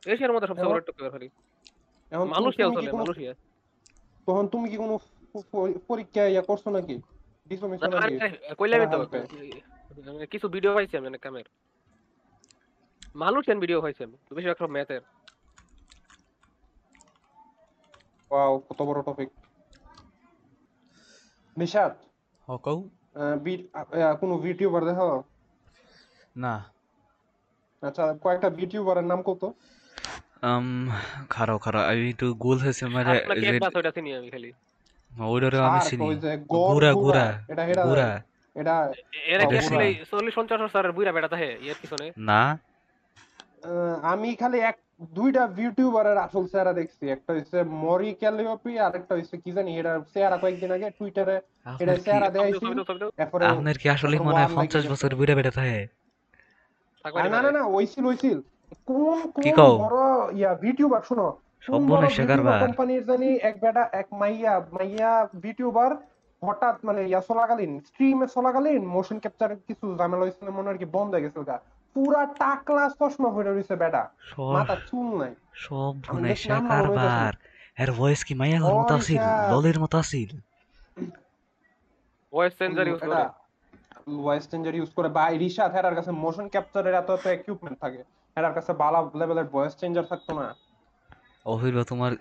এশিয়ার 0.06 0.32
মধ্যে 0.34 0.48
সবচেয়ে 0.48 0.68
বড় 0.68 0.78
এখন- 0.78 0.86
টুকরো 0.88 1.04
এখন 2.12 2.26
মালয়েশিয়াও 2.28 2.70
চলে 2.76 2.90
মালয়েশিয়া। 2.92 3.32
তখন 4.28 4.44
তুমি 4.48 4.66
কি 4.70 4.76
কোনো 4.76 4.94
পরীক্ষা 5.88 6.22
ইয়া 6.26 6.42
করছ 6.42 6.64
নাকি? 6.68 6.96
দিছো 7.46 7.66
নাকি? 7.68 7.82
কইলামই 8.58 8.86
তো। 8.86 8.98
মানে 10.08 10.26
কিছু 10.26 10.46
ভিডিও 10.48 10.72
পাইছি 10.74 10.94
আমি 10.96 11.06
অনেক 11.06 11.22
কামের। 11.22 11.46
মালয়েশিয়ান 13.14 13.58
ভিডিও 13.60 13.78
পাইছি 13.80 14.00
আমি 14.04 14.16
বেশিরভাগ 14.36 14.58
সব 14.58 14.70
ম্যাথের। 14.70 15.02
ওয়াও 18.30 18.52
কত 18.68 18.80
বড় 18.82 19.00
টপিক 19.02 19.28
নিশাদ 21.56 21.92
হকৌ 22.48 22.78
আহ, 23.14 23.36
বি- 23.36 23.68
আহ, 23.78 24.14
কোনো 24.14 24.38
ভিডিওবার 24.38 24.84
দেখো 24.84 25.22
না। 26.36 26.64
আচ্ছা 27.82 28.14
কয়েকটা 28.22 28.50
ভিডিওবারের 28.50 29.04
নাম 29.04 29.22
কত? 29.22 29.52
আম 30.42 30.88
খারাপ 31.30 31.60
খারাপ 31.60 31.82
আমি 31.88 32.08
একটু 32.08 32.34
গোল 32.34 32.58
হয়েছে 32.58 32.86
মানে 32.86 33.10
ওইটা 33.76 33.90
চিনি 33.90 34.16
আমি 34.16 34.30
খালি। 34.30 34.52
ওইটারে 35.18 35.58
আমি 35.58 35.80
চিনি। 35.80 36.14
গুড়া 36.50 36.92
গুড়া, 36.92 37.42
গুড়া 37.84 38.22
এটা 38.54 38.92
এরা 39.26 39.44
কি 39.44 39.58
আসলে 39.58 39.92
চিনি। 39.92 40.04
চল্লিশ 40.10 40.34
পঞ্চাশ 40.34 40.60
বছরের 40.60 40.92
বুড়া 40.92 41.12
বেড়াতে 41.12 41.36
হে 41.36 41.58
এর 41.62 41.74
পিছনে। 41.80 42.12
না। 42.18 42.58
আমি 44.12 44.28
খালি 44.40 44.58
এক 44.70 44.76
দুইটা 45.18 45.42
ভিডিওবারের 45.58 46.18
আসল 46.26 46.44
চেহারা 46.52 46.72
দেখছি। 46.80 47.04
একটা 47.16 47.30
হচ্ছে 47.36 47.58
মরি 47.84 48.10
ক্যালিওপি 48.20 48.72
আর 48.84 48.92
একটা 49.00 49.12
হচ্ছে 49.18 49.36
কি 49.44 49.50
জানি 49.56 49.70
এটা 49.80 49.92
চেহারা 50.14 50.36
কয়েকদিন 50.42 50.70
আগে 50.76 50.88
টুইটারে 50.98 51.36
এটা 51.82 51.94
চেহারা 52.04 52.28
দেখাইছি 52.34 52.66
এরপরে 53.22 53.44
আপনার 53.52 53.76
কি 53.82 53.86
আসলে 53.96 54.14
মনে 54.26 54.40
হয় 54.40 54.46
ওয়ান 54.46 54.58
পঞ্চাশ 54.58 54.82
লাগিয়ে 54.82 54.92
বছর 54.92 55.10
গেছে। 55.10 55.18
বুড়া 55.18 55.34
বেড়া 55.38 55.52
থাকে? 55.58 55.80
না 57.34 57.38
না 57.44 57.50
না 57.56 57.62
ওইছিল 57.76 58.04
ওইছিল। 58.10 58.38
কোন 58.88 59.18
কোন 59.36 59.44
বড় 59.84 60.00
ইয়া 60.38 60.50
ভিডিওবার 60.64 61.02
শুনো 61.08 61.26
মনে 61.90 62.08
শেখারবার। 62.16 62.58
কোম্পানির 62.64 63.02
জানি 63.10 63.28
এক 63.48 63.56
বেটা 63.62 63.82
এক 64.00 64.08
মাইয়া 64.20 64.54
মাইয়া 64.76 65.10
ভিডিওবার 65.44 65.90
হঠাৎ 66.42 66.76
মানে 66.88 67.02
ইয়া 67.10 67.20
চলাকালীন 67.28 67.72
স্ট্রিমে 67.88 68.26
চলাকালীন 68.36 68.82
মোশন 68.94 69.18
ক্যাপচার 69.22 69.50
কিছু 69.68 69.86
ঝামেলা 69.98 70.22
হয়েছিল 70.24 70.48
মনে 70.56 70.66
হয় 70.68 70.74
আর 70.74 70.80
কি 70.82 70.86
বন্ধ 70.96 71.10
হয়ে 71.14 71.24
গেছিল 71.26 71.42
গা। 71.50 71.56
পুরা 71.94 72.22
টাকলা 72.42 72.84
চশমা 72.98 73.28
হয়ে 73.34 73.46
রয়েছে 73.48 73.74
বেটা। 73.82 74.02
সব 74.32 74.52
মাথা 74.56 74.76
চুল 74.88 75.06
নাই। 75.20 75.32
সব 75.64 75.92
আমি 76.08 76.20
মনে 76.20 76.28
দেখলাম 76.30 76.62
না, 76.62 76.76
মনে 76.78 76.88
হইতাছে। 76.88 77.22
কারবার 77.22 77.32
এর 77.82 77.90
ভয়েস 77.98 78.20
কি 78.26 78.32
মাইয়াগর 78.40 78.72
মতো 78.80 78.94
ওই 78.94 79.00
আছিল? 79.00 79.22
যা। 79.22 79.80
মতো 79.84 79.96
আছিল? 80.02 80.30
ভয়েস 82.32 82.52
চেঞ্জার 82.58 82.86
ইউজ 82.90 83.00
করে। 83.08 83.24
ভয়েস 84.24 84.44
চেঞ্জার 84.50 84.74
ইউজ 84.78 84.90
করে। 84.96 85.08
বা 85.16 85.24
রিশা 85.42 85.64
হেরার 85.74 85.94
কাছে 85.98 86.10
মোশন 86.22 86.46
ক্যাপচারের 86.52 86.94
এত 87.00 87.08
এত 87.16 87.24
ইকুইপমেন্ট 87.36 87.76
থাকে। 87.84 88.00
হেরার 88.36 88.54
কাছে 88.56 88.72
বালা 88.82 89.00
লেভেলের 89.20 89.48
ভয়েস 89.54 89.72
চেঞ্জার 89.80 90.06
থাকতো 90.10 90.32
না। 90.40 90.46
অভিল 91.46 91.76
তোমার 91.90 92.12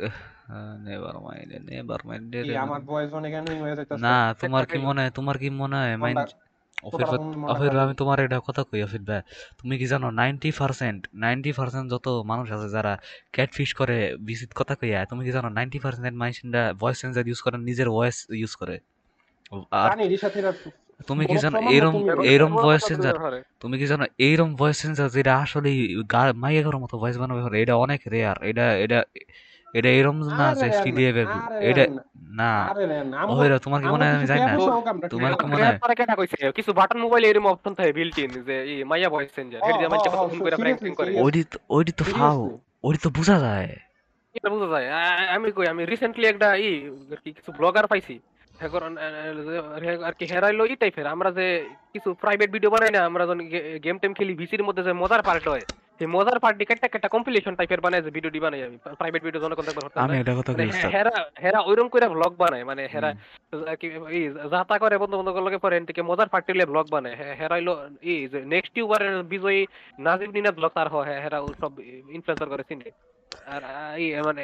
নেভার 0.86 1.16
মাইন্ড 1.26 1.52
নেভার 1.70 2.02
মাইন্ড 2.08 2.32
কি 2.46 2.54
আমার 2.66 2.82
ভয়েস 2.90 3.12
অনেক 3.20 3.32
অ্যানোয়িং 3.36 3.60
হয়ে 3.66 3.76
যাইতাছে। 3.78 4.02
না 4.08 4.16
তোমার 4.42 4.64
কি 4.72 4.78
মনে 4.88 5.00
হয়? 5.02 5.12
তোমার 5.18 5.36
কি 5.42 5.48
মনে 5.62 5.78
হয়? 5.82 5.96
মাইন্ড? 6.04 6.30
অফির? 6.84 7.72
আমি 7.84 7.94
তোমার 8.02 8.18
এটা 8.26 8.38
কথা 8.48 8.62
কই 8.70 8.82
অফির 8.88 9.04
ভাই। 9.10 9.22
তুমি 9.60 9.74
কি 9.82 9.86
জানো 9.94 10.08
নাইনটি 10.20 10.50
পার্সেন্ট 10.60 11.02
নাইনটি 11.24 11.52
পার্সেন্ট 11.60 11.86
যত 11.94 12.06
মানুষ 12.32 12.48
আছে 12.56 12.68
যারা 12.76 12.94
ক্যাটফিশ 13.36 13.70
করে 13.80 13.98
ভিজিট 14.28 14.52
কথা 14.60 14.74
কইয়া 14.82 15.00
তুমি 15.10 15.22
কি 15.28 15.32
জানো 15.38 15.48
নাইনটি 15.58 15.78
পার্সেন্ট 15.84 16.16
মানুষরা 16.24 16.62
ভয়েস 16.82 16.98
চেঞ্জার 17.02 17.26
ইউজ 17.30 17.40
করে 17.46 17.58
নিজের 17.70 17.90
ভয়েস 17.98 18.18
ইউজ 18.42 18.54
করে? 18.62 18.76
আর 19.82 19.90
তুমি 21.10 21.24
কি 21.32 21.38
জানো 21.44 21.58
এরম 21.76 21.96
এরম 22.34 22.52
ভয়েস 22.66 22.84
চেঞ্জার 22.90 23.16
তুমি 23.62 23.76
কি 23.82 23.86
জানো 23.92 24.04
এইরকম 24.26 24.52
ভয়েস 24.62 24.78
চেঞ্জার 24.82 25.08
যেটা 25.16 25.34
আসলে 25.44 25.70
মাইয়া 26.44 26.62
করার 26.66 26.82
মতো 26.86 26.96
ভয়েস 27.04 27.18
বানাবে 27.22 27.40
এটা 27.64 27.74
অনেক 27.86 28.00
রেয়ার 28.14 28.38
এটা 28.50 28.66
এটা 28.86 29.00
এটা 29.74 29.90
এরম 29.92 30.18
না 30.32 30.48
যে 30.54 30.66
রে 30.66 30.74
স্টিলিয়ে 30.74 31.12
না, 31.14 31.36
এটা 31.62 31.84
না, 32.34 32.52
আরে 32.66 32.84
রে 32.86 32.98
না, 33.04 33.18
আমগো- 33.18 33.34
অহিরা 33.34 33.58
তোমার 33.60 33.80
কি 33.82 33.88
মনে 33.88 34.04
হয় 34.06 34.16
আমি 34.16 34.26
জানি 34.26 34.42
না? 34.42 34.54
আমরা 34.88 35.08
তোমার 35.10 35.32
কি 35.34 35.46
মনে 35.46 35.64
আছে? 35.66 35.80
হয়? 35.84 35.96
কেটা 35.96 36.16
কইছে? 36.16 36.38
কিছু 36.52 36.72
বাটন 36.74 37.00
মোবাইলে 37.00 37.28
এরকম 37.28 37.48
অপশন 37.48 37.74
থাকে 37.74 37.92
বিল্ট 37.94 38.18
ইন 38.20 38.32
যে 38.44 38.56
এই 38.64 38.84
মাইয়া 38.84 39.10
ভয়েস 39.10 39.30
চেঞ্জার 39.36 39.62
হেডি 39.62 39.78
দিয়ে 39.78 39.90
মানে 39.90 40.10
ফোন 40.10 40.40
করে 40.40 40.56
প্র্যাঙ্কিং 40.56 40.92
করে 40.94 41.10
seriously. 41.10 41.24
ওইটি 41.70 41.92
তো- 41.94 42.12
ফাও 42.12 42.40
Seriously? 42.40 43.02
তো 43.04 43.10
বোঝা 43.10 43.40
যায়। 43.40 43.70
এটা 44.36 44.50
বুঝা 44.50 44.68
যায়। 44.70 44.88
আমি 45.30 45.52
কই 45.52 45.68
আমি 45.68 45.86
রিসেন্টলি 45.86 46.26
একটা 46.28 46.56
ই 46.58 46.70
কি 47.24 47.30
কিছু 47.32 47.52
ব্লগার 47.52 47.88
পাইছি। 47.88 48.16
আর 50.06 50.14
কি 50.14 50.26
হেরাইলো 50.26 50.66
ই 50.66 50.76
টাইপের 50.76 51.08
আমরা 51.08 51.32
যে 51.32 51.46
কিছু 51.94 52.14
প্রাইভেট 52.14 52.52
ভিডিও 52.52 52.70
বানাই 52.70 52.92
না 52.92 53.06
আমরা 53.06 53.24
যখন 53.26 53.42
গেম 53.84 53.98
টেম 53.98 54.14
খেলি 54.14 54.34
ভিসির 54.34 54.64
মধ্যে 54.64 54.84
যে 54.84 54.94
মজার 54.94 55.22
পার্ট 55.22 55.48
হয় 55.48 55.64
যে 56.02 56.08
মজার 56.08 56.38
পার্টি 56.40 56.64
একটা 56.68 56.88
একটা 56.90 57.10
কম্পিলেশন 57.10 57.54
টাইপের 57.56 57.82
বানায় 57.82 58.02
যে 58.02 58.12
ভিডিও 58.12 58.32
বানাই 58.42 58.62
আমি। 58.64 58.78
প্রাইভেট 59.00 59.22
ভিডিও 59.24 59.42
জনগণ 59.42 59.66
দেখবার 59.66 59.86
হতো 59.86 59.98
আমি 60.00 60.16
একটা 60.18 60.34
কথা 60.36 60.52
মানে 60.52 60.58
কই 60.60 60.68
হে- 60.68 60.74
উস্তাদ 60.76 60.92
হেরা 60.96 61.14
হেরা 61.44 61.60
ওইরকম 61.62 61.90
করে 61.90 62.08
ব্লগ 62.10 62.32
বানায়। 62.38 62.64
মানে 62.64 62.82
হেরা 62.94 63.10
কি 63.76 63.88
এই 64.10 64.24
যাতা 64.52 64.76
করে 64.80 64.96
বন্ধু 64.98 65.16
বান্ধব 65.18 65.38
লগে 65.40 65.58
পরে 65.58 65.76
এনটিকে 65.78 66.02
মজার 66.02 66.30
পার্টি 66.30 66.52
লে 66.54 66.66
ব্লগ 66.66 66.86
বানায়। 66.92 67.16
হেরা 67.40 67.56
হইল 67.56 67.70
এই 68.04 68.28
যে 68.28 68.40
নেক্সট 68.46 68.74
ইউবারের 68.78 69.24
বিজয়ী 69.24 69.62
নাজিম 70.00 70.30
নিনাদ 70.32 70.56
ব্লগ 70.56 70.72
তার 70.74 70.88
হয় 70.88 71.22
হেরা 71.24 71.40
ও 71.40 71.48
সব 71.60 71.72
ইনফ্লুয়েন্সার 72.16 72.50
করে 72.50 72.64
চিনে 72.70 72.90
আর 73.48 73.62
এই 73.98 74.22
মানে 74.22 74.44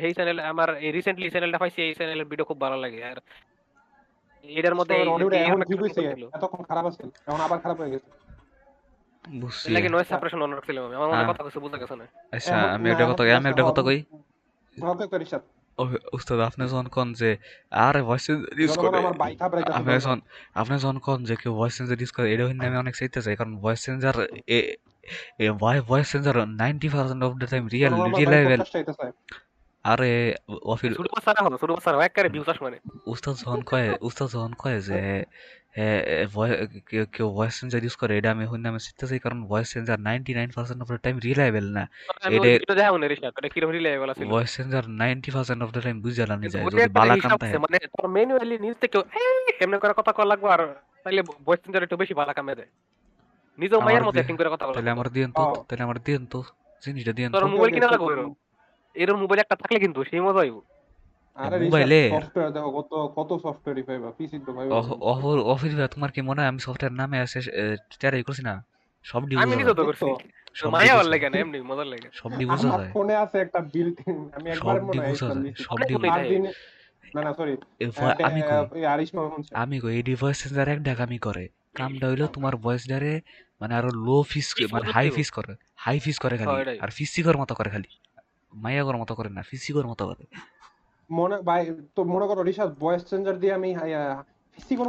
এই 0.00 0.12
চ্যানেল 0.12 0.38
আমার 0.50 0.68
এই 0.76 0.90
রিসেন্টলি 0.92 1.28
চ্যানেলটা 1.30 1.58
পাইছি 1.58 1.78
এই 1.82 1.94
চ্যানেলের 1.94 2.24
ভিডিও 2.24 2.44
খুব 2.44 2.58
ভালো 2.60 2.76
লাগে। 2.76 3.00
আর 3.04 3.18
এটার 4.44 4.74
মধ্যে 4.74 4.94
এই- 4.94 5.08
এই-। 5.36 5.50
এতক্ষণ 6.36 6.62
খারাপ 6.62 6.84
আছে 6.86 7.02
এখন 7.26 7.40
আবার 7.40 7.58
খারাপ 7.58 7.76
হয়ে 7.80 7.90
গেছে। 7.90 8.08
বুঝছি। 9.26 9.70
লাগে 9.70 9.88
নয়েজ 9.88 10.06
সাপ্রেশন 10.06 10.42
অন 10.42 10.52
রাখছিলাম 10.52 10.84
আমি। 10.84 10.94
আমার 10.94 11.08
মনে 11.08 11.16
হ্যাঁ। 11.16 11.34
কথা 11.34 11.42
কইছে 11.42 11.58
বুঝা 11.58 11.76
গেছে 11.76 11.96
না 11.96 12.06
আচ্ছা 12.32 12.54
আমি 12.74 12.88
না, 12.90 12.94
কথা 13.12 13.22
আমি 13.36 13.48
আছে, 13.48 13.62
কথা 13.62 13.82
কই? 13.82 14.04
ধরতে 14.76 15.04
তো 15.78 15.84
উস্তাদ 16.12 16.40
আপনি 16.40 16.68
যখন 16.68 16.86
কোন 16.86 17.12
যে 17.12 17.36
আরে 17.70 18.02
ভয়েস 18.02 18.28
ইউজ 18.28 18.76
করে 18.78 18.98
আপনি 19.70 19.98
যখন 19.98 20.20
আপনি 20.54 20.78
যখন 20.78 20.98
কোন 20.98 21.24
যে 21.24 21.36
কেউ 21.36 21.54
ভয়েস 21.54 21.76
চেঞ্জার 21.76 22.00
ইউজ 22.00 22.10
করে 22.10 22.34
এটা 22.34 22.44
হইলে 22.46 22.66
আমি 22.66 22.76
অনেক 22.76 22.94
চাইতে 22.96 23.22
চাই 23.22 23.36
কারণ 23.36 23.56
voice 23.56 23.84
changer 23.84 24.14
voice 25.88 26.12
changer 26.12 26.48
ninety 26.48 26.88
percent 26.88 27.24
of 27.24 27.32
the 27.32 27.46
time 27.46 27.66
real. 27.66 28.62
আরে 29.84 30.34
মানে 32.60 32.76
উস্তাদ 33.06 33.34
যখন 33.34 33.62
কয় 33.62 33.96
উস্তাদ 34.00 34.28
যখন 34.28 34.52
কয় 34.58 34.80
যে 34.80 35.24
কেউ- 37.12 37.32
ভয়েস 37.32 37.54
চেঞ্জার 37.58 37.82
ইউজ 37.82 37.96
করে 37.96 38.12
এটা 38.16 38.30
আমি 38.30 38.44
হইলে 38.46 38.66
আমি 38.68 38.80
চাই 39.00 39.18
কারণ 39.18 39.38
voice 39.44 39.68
changer 39.72 39.98
ninety 40.00 40.32
nine 40.34 40.50
percent 40.50 40.80
of 40.82 40.88
the 40.88 40.98
time 40.98 41.16
reliable 41.18 41.66
না 41.70 41.84
এটা- 42.26 42.56
এটা 42.56 42.74
আছে 44.12 44.24
voice 44.26 44.50
changer 44.56 44.84
ninety 44.94 45.30
percent 45.30 45.60
of 45.62 45.70
the 45.70 45.80
time 45.82 45.96
বুঝে 46.00 46.16
জানি 46.20 46.32
কিন্তু 46.36 46.54
যায় 46.54 46.64
যদি 46.74 46.88
বালা 46.98 47.14
কাম 47.16 47.30
থাকে 47.42 47.58
মানে 47.58 47.76
তোর 47.94 48.06
ম্যানুয়ালি 48.08 48.56
নিজ 48.58 48.74
থেকে 48.82 48.98
এমনি 49.60 49.76
করে 49.78 49.94
কথা 49.94 50.12
কল 50.12 50.26
লাগবো 50.28 50.46
আর 50.48 50.60
তাইলে 51.04 51.20
ভয়েস 51.46 51.60
চেঞ্জার 51.62 51.82
একটু 51.82 51.96
বেশি 51.96 52.14
ভালো 52.14 52.32
কামে 52.32 52.54
দেয় 52.54 52.70
নিজেও 53.58 53.80
মায়ের 53.80 54.02
মতো 54.02 54.06
দিয়ে- 54.06 54.16
অ্যাক্টিং 54.16 54.36
করে 54.38 54.50
কথা 54.50 54.64
বলে 54.66 54.76
তাহলে 54.76 54.90
আমার 54.90 55.08
দিন 55.08 55.28
তো 55.32 55.44
তাহলে 55.68 55.82
আমার 55.82 55.98
দিন 56.02 56.20
তো 56.26 56.38
জিনিসটা 56.82 57.12
দিন 57.12 57.28
তোর 57.28 57.42
তো 57.42 57.48
মোবাইল 57.48 57.70
কিনা 57.70 57.86
Okay, 57.86 57.94
লাগবো 57.94 58.08
এরকম 58.12 58.32
এরকম 58.96 59.18
মোবাইল 59.20 59.40
একটা 59.40 59.56
থাকলে 59.56 59.78
কিন্তু 59.80 60.00
সেই 60.04 60.20
মজা 60.20 60.40
হইব 60.40 60.56
মোবাইলে? 61.36 62.10
সফটওয়্যার 62.10 62.52
দেখো 62.52 62.70
কত 62.70 63.12
কত 63.16 63.36
সফটওয়্যারই 63.36 63.82
পাইবা 63.82 64.12
পিসি 64.18 64.38
তো 64.46 64.52
পাইবা 64.52 64.76
অফর 64.76 65.38
অফিস 65.40 65.74
তোমার 65.94 66.10
কি 66.10 66.20
মনে 66.20 66.40
হয় 66.40 66.48
আমি 66.48 66.58
সফটওয়্যার 66.58 66.92
নামে 66.92 67.18
আছে 67.18 67.40
টেরাই 68.00 68.22
করছি 68.22 68.42
না? 68.42 68.64
সব 69.02 69.28
ডি 69.28 69.36
আমি 69.36 69.56
নিজেও 69.56 69.74
তো 69.74 69.84
করছি। 69.84 70.06
সব 70.54 70.70
মায়া 70.70 70.96
ভালো 70.96 71.10
লাগে 71.10 71.30
না 71.30 71.38
এমনি 71.38 71.60
মজার 71.60 71.86
লাগে। 71.86 72.08
সব 72.12 72.36
ডি 72.36 72.46
বোঝা 72.46 72.68
আমার 72.68 72.90
ফোনে 72.92 73.16
আছে 73.16 73.38
একটা 73.38 73.60
বিল্ট 73.60 74.00
আমি 74.32 74.50
একবার 74.50 74.82
মনে 74.82 75.00
হয় 75.00 75.14
সব 75.14 75.42
দিছি। 75.42 75.64
ডি 75.88 75.94
বোঝা 75.94 76.12
আর 76.12 76.18
যায়। 76.18 76.28
দিনে- 76.28 76.52
না 77.14 77.22
না 77.22 77.34
সরি 77.34 77.56
আমি 78.22 78.42
কই? 78.42 78.84
আরিশ 78.84 79.14
মামা 79.14 79.36
আমি 79.52 79.80
কই? 79.80 79.94
এই 79.96 80.02
ডিভাইস 80.02 80.36
সেন্সার 80.36 80.68
এক 80.68 80.82
ডাক 80.82 81.00
আমি 81.00 81.18
করে। 81.18 81.48
কামটা 81.74 82.08
হইল 82.08 82.26
তোমার 82.26 82.56
ভয়েস 82.56 82.88
ডারে 82.88 83.20
মানে 83.60 83.74
আরও 83.74 83.88
লো 83.88 84.22
ফিস 84.22 84.54
মানে 84.72 84.90
হাই 84.90 85.10
ফিস 85.10 85.30
করে। 85.30 85.54
হাই 85.76 85.98
ফিস 85.98 86.18
করে 86.18 86.38
খালি। 86.38 86.64
হ্যাঁ। 86.64 86.76
আর 86.80 86.88
ফিসিকর 86.88 87.36
মতো 87.36 87.54
করে 87.54 87.70
খালি। 87.70 87.88
মাইয়াগর 88.54 88.96
মতো 88.96 89.14
করে 89.14 89.28
না 89.28 89.42
ফিসিকর 89.42 89.86
মতো 89.86 90.06
করে। 90.06 90.24
মনে 91.10 91.36
ভাই 91.42 91.62
তো 91.96 92.04
মনে 92.04 92.26
করো 92.26 92.40
রিসার্চ 92.42 92.72
ভয়েস 92.78 93.02
চেঞ্জার 93.10 93.36
দিয়ে 93.40 93.54
আমি 93.58 93.70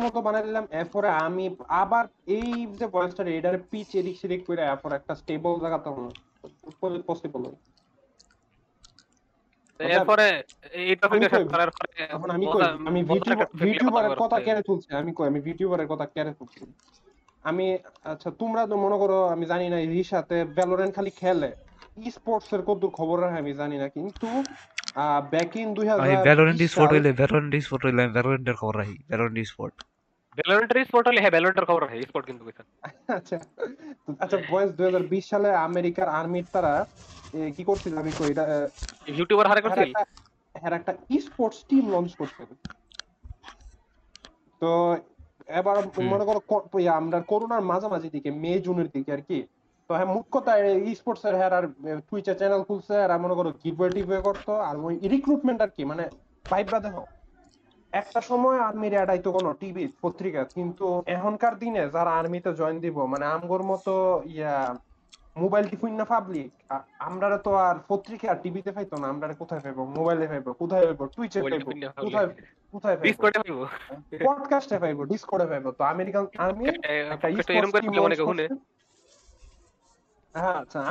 মতো 0.05 0.19
বানাই 0.21 0.43
দিলাম 0.43 0.65
এরপরে 0.71 1.07
আমি 1.09 1.45
আবার 1.83 2.05
এই 2.27 2.49
যে 2.79 2.85
ভয়েসটা 2.87 3.21
এটার 3.29 3.57
পিচ 3.71 3.89
এদিক 3.95 4.15
সেদিক 4.21 4.41
করে 4.47 4.61
এরপর 4.61 4.91
একটা 4.93 5.13
স্টেবল 5.15 5.53
জায়গাতে 5.59 5.89
পসিবল 7.07 7.43
এরপরে 9.79 10.27
এই 10.81 10.95
আমি 11.05 11.25
করার 11.53 11.71
পরে 11.71 11.91
এখন 12.15 12.29
কই? 12.47 12.61
কথা 14.23 14.37
কেড়ে 14.39 14.61
তুলছি 14.61 14.89
আমি 14.95 15.11
কই? 15.13 15.25
আমি 15.27 15.39
ভিডিওবারের 15.39 15.87
কথা 15.87 16.05
কেড়ে 16.05 16.33
তুলছি। 16.33 16.63
আমি 17.45 17.77
আচ্ছা 18.03 18.31
তোমরা 18.31 18.61
তো 18.67 18.75
মনে 18.77 18.97
করো 18.97 19.17
আমি 19.27 19.45
জানি 19.45 19.69
না 19.69 19.77
ভ্যালোরেন্ট 20.55 20.95
খালি 20.95 21.11
খেলে। 21.11 21.49
ই 21.97 22.11
স্পোর্টস 22.11 22.53
এর 22.53 22.61
কত 22.61 22.81
খবর 22.93 23.17
রাখে 23.21 23.37
আমি 23.37 23.53
জানি 23.53 23.77
না 23.77 23.87
কিন্তু 23.89 24.27
ব্যাক 25.33 25.51
ইন 25.61 25.67
দুই 25.73 25.85
আমি 25.93 26.15
ভ্যালোরেন্ট 26.27 26.59
স্পোর্ট 26.71 26.89
হইলে 26.93 27.09
ভ্যালোরেন্ট 27.19 27.53
স্পোর্ট 27.65 27.83
হইলে 27.87 28.03
ভ্যালোরেন্টের 28.15 28.55
খবর 28.61 28.73
রাখি 28.81 28.97
ভ্যালোরেন্ট 29.09 29.37
স্পোর্ট 29.51 29.75
ভ্যালোরেন্টারি 30.37 30.81
স্পোর্ট 30.89 31.05
হলে 31.07 31.19
হ্যাঁ 31.21 31.33
ভ্যালোরেন্টার 31.35 31.67
খবর 31.69 31.81
হয় 31.83 31.99
স্পোর্ট 32.09 32.25
কিন্তু 32.29 32.43
কইছেন। 32.47 32.65
আচ্ছা 33.17 33.37
আচ্ছা 34.23 34.37
বয়স 34.51 34.69
দুই 34.77 34.85
হাজার 34.87 35.03
বিশ 35.13 35.23
সালে 35.29 35.49
আমেরিকার 35.67 36.07
আর্মির 36.19 36.47
তারা 36.55 36.73
কি 37.55 37.63
করছিল 37.69 37.93
আমি 37.97 38.11
কই 38.19 38.29
এটা 38.33 38.45
ইউটিউবার 39.17 39.47
হারে 39.49 39.61
করছিল? 39.61 39.91
একটা 39.91 40.01
একটা 40.79 40.93
ই 41.09 41.17
স্পোর্টস 41.27 41.59
টিম 41.69 41.83
লঞ্চ 41.93 42.11
তো 44.61 44.69
এবার 45.59 45.77
মনে 46.11 46.25
করো 46.29 46.39
আমরা 46.99 47.17
করোনার 47.31 47.63
মাঝামাঝি 47.71 48.09
দিকে 48.09 48.29
মে 48.43 48.53
জুনের 48.65 48.87
দিকে 48.95 49.11
আর 49.13 49.21
কি 49.21 49.37
তো 49.89 49.93
হ্যাঁ 49.93 50.09
মুখ 50.15 50.25
কথা 50.31 50.51
ই 50.89 50.91
স্পোর্টস 50.95 51.23
এর 51.25 51.35
হ্যাঁ 51.35 51.51
আর 51.57 51.65
টুইচে 52.07 52.33
চ্যানেল 52.35 52.61
খুলছে 52.63 52.95
আর 53.03 53.11
মনে 53.19 53.35
করো 53.35 53.49
গিভওয়ে 53.63 53.91
টিভওয়ে 53.91 54.21
করতো 54.21 54.51
আর 54.59 54.75
ওই 54.77 54.93
রিক্রুটমেন্ট 55.13 55.59
আর 55.61 55.71
কি 55.75 55.83
মানে 55.85 56.03
পাইপরা 56.45 56.79
দেখো। 56.79 57.03
একটা 57.93 58.19
সময় 58.21 58.57
আর্মির 58.59 58.93
আইতো 59.09 59.29
কোনো 59.31 59.49
টিভি 59.61 59.83
পত্রিকা 60.01 60.41
কিন্তু 60.55 60.85
এখনকার 61.15 61.53
দিনে 61.59 61.83
যারা 61.89 62.11
আর্মিতে 62.19 62.51
জয়েন 62.53 62.77
দিব 62.79 62.97
মানে 63.05 63.25
আমগোর 63.25 63.63
মতো 63.63 63.93
ইয়া 64.35 64.55
মোবাইল 65.35 65.65
টিফিন 65.71 65.93
না 65.95 66.05
পাবলিক 66.05 66.49
আমরা 67.07 67.27
তো 67.45 67.51
আর 67.67 67.75
পত্রিকা 67.87 68.27
আর 68.31 68.37
টিভিতে 68.43 68.71
পাইতো 68.71 68.95
না 69.01 69.07
আমরা 69.13 69.25
কোথায় 69.41 69.61
পাইবো? 69.65 69.81
মোবাইলে 69.97 70.25
পাইবো 70.27 70.49
কোথায় 70.61 70.83
পাইবো? 70.87 71.03
টুইচে 71.15 71.39
পাইবো 71.43 71.69
কোথায় 72.05 72.27
কোথায় 72.73 72.95
পাইবো? 72.97 73.05
ডিসকর্ডে 73.07 73.39
পাইবো। 73.43 73.63
পডকাস্টে 74.27 74.77
পাইবো 74.83 75.01
ডিসকর্ডে 75.11 75.47
পাইবো 75.51 75.69
তো 75.77 75.83
আমেরিকান 75.93 76.23
আর্মি 76.45 76.63
একটা 77.13 77.27
এরকম 77.53 77.71
করে 77.73 77.87
বলে 77.89 77.99
অনেকে 78.07 78.23
launch 78.23 78.29
শুনে 78.29 78.45
করছে। 78.45 78.45
হ্যাঁ 78.49 78.61
আচ্ছা। 80.35 80.81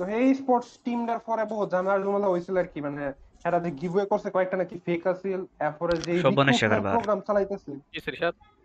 তো 0.00 0.02
এই 0.18 0.28
স্পোর্টস 0.40 0.70
টিমটার 0.84 1.20
পরে 1.28 1.42
বহু 1.44 1.64
জানার 1.72 1.98
জমালা 2.04 2.28
হয়েছিল 2.28 2.56
আর 2.62 2.68
কি 2.72 2.78
মানে 2.80 3.02
এরা 3.44 3.58
যে 3.64 3.70
গিভওয়ে 3.80 4.06
করছে 4.12 4.28
কয়েকটা 4.36 4.56
নাকি 4.56 4.76
ফেক 4.86 5.02
আছিল 5.12 5.40
এরপরে 5.66 5.94
যে। 5.98 6.12
প্রোগ্রাম 6.88 7.20
চালাইতেছে। 7.26 7.72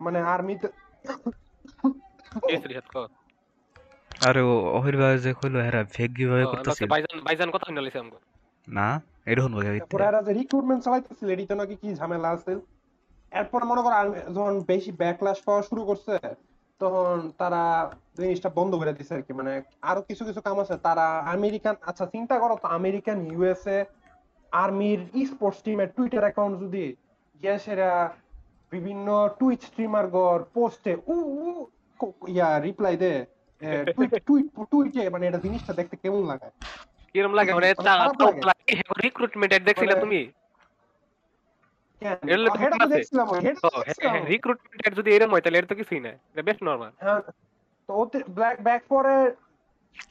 মানে 0.00 0.18
আর্মিতে 0.32 0.68
কি 2.42 2.54
আরে 4.20 4.40
অহির 4.78 4.96
ভাই 5.00 5.14
যে 5.24 5.30
কইলো 5.40 5.58
হেরা 5.66 5.80
ফেক 5.94 6.10
গিভওয়ে 6.18 6.44
করতেছিল 6.52 6.84
বাইজান 6.92 7.16
বাইজান 7.26 7.48
কথা 7.54 7.64
শুনে 7.68 7.80
লাইছে 7.80 7.98
আমগো 7.98 8.18
না 8.68 8.88
এরকম 9.30 9.50
ভাবে 9.56 9.68
এরপরে 9.74 10.04
এরা 10.10 10.20
যে 10.26 10.32
রিক্রুটমেন্ট 10.32 10.80
চালাইতেছিল 10.84 11.26
এটিতে 11.30 11.54
নাকি 11.54 11.74
কি 11.82 11.88
ঝামেলা 11.94 12.28
আছে। 12.36 12.52
এরপর 13.32 13.60
মনে 13.64 13.82
করো 13.84 13.96
যখন 14.36 14.54
বেশি 14.70 14.90
ব্যাকলাশ 15.02 15.38
পাওয়া 15.46 15.62
শুরু 15.68 15.82
করছে 15.84 16.12
তখন 16.80 17.16
তারা 17.38 17.62
জিনিসটা 18.18 18.48
বন্ধ 18.58 18.72
করে 18.74 18.92
দিছে 18.92 19.12
আর 19.14 19.22
কি। 19.22 19.32
মানে 19.32 19.52
আরও 19.82 20.00
কিছু 20.08 20.22
কিছু 20.24 20.40
কাম 20.40 20.56
আছে। 20.60 20.74
তারা 20.78 21.06
আমেরিকান 21.36 21.74
আচ্ছা 21.86 22.04
চিন্তা 22.06 22.36
করো 22.38 22.54
তো 22.62 22.66
আমেরিকান 22.78 23.18
ইউএসএ 23.32 23.78
আর্মির 24.52 25.00
স্পোর্টস 25.26 25.58
টিমের 25.62 25.88
টুইটার 25.96 26.22
অ্যাকাউন্ট 26.22 26.54
যদি 26.60 26.84
গ্যাসেরা 27.40 27.90
বিভিন্ন 28.72 29.08
টুইট 29.38 29.60
স্ট্রিমার 29.62 30.06
গর 30.08 30.38
পোস্টে 30.54 30.92
উ 31.06 31.16
উ 31.40 31.46
ইয়া 32.28 32.48
রিপ্লাই 32.60 32.94
দে 32.96 33.12
টুইট 33.96 34.12
টুইট 34.26 34.46
টুইটে 34.72 35.02
মানে 35.10 35.24
এটা 35.26 35.38
জিনিসটা 35.38 35.72
দেখতে 35.72 35.94
কেমন 35.96 36.22
লাগে? 36.26 36.48
কিরম 37.14 37.32
লাগে? 37.34 37.50
মানে 37.52 37.68
মানে 38.48 38.62
রিক্রুটমেন্ট 39.04 39.52
দেখছিলা 39.64 39.94
মানে- 39.94 40.02
তুমি 40.04 40.20
কেন? 40.20 40.22
এর 40.22 40.22
লোক 40.22 40.22
হেটা 40.22 40.22
তো 40.22 40.22
আছে। 40.22 40.22
দেখছিলাম 40.22 40.22
ওই, 40.22 40.22
হেটা 40.22 40.22
তো 40.22 40.22
দেখছিলাম। 40.22 41.93
রিক্রুটমেন্ট 44.28 44.80
এড 44.84 44.92
যদি 44.98 45.08
এরকম 45.10 45.32
হয় 45.32 45.42
তাহলে 45.44 45.58
এটা 45.58 45.68
তো 45.68 45.76
কিছুই 45.80 46.00
না 46.00 46.12
এটা 46.30 46.42
বেশ 46.48 46.58
নরমাল 46.62 46.92
হ্যাঁ, 46.98 47.20
তো 47.88 47.92
ওতে 47.94 48.18
ব্ল্যাক 48.36 48.56
ব্যাক 48.62 48.82
পরে 48.88 49.14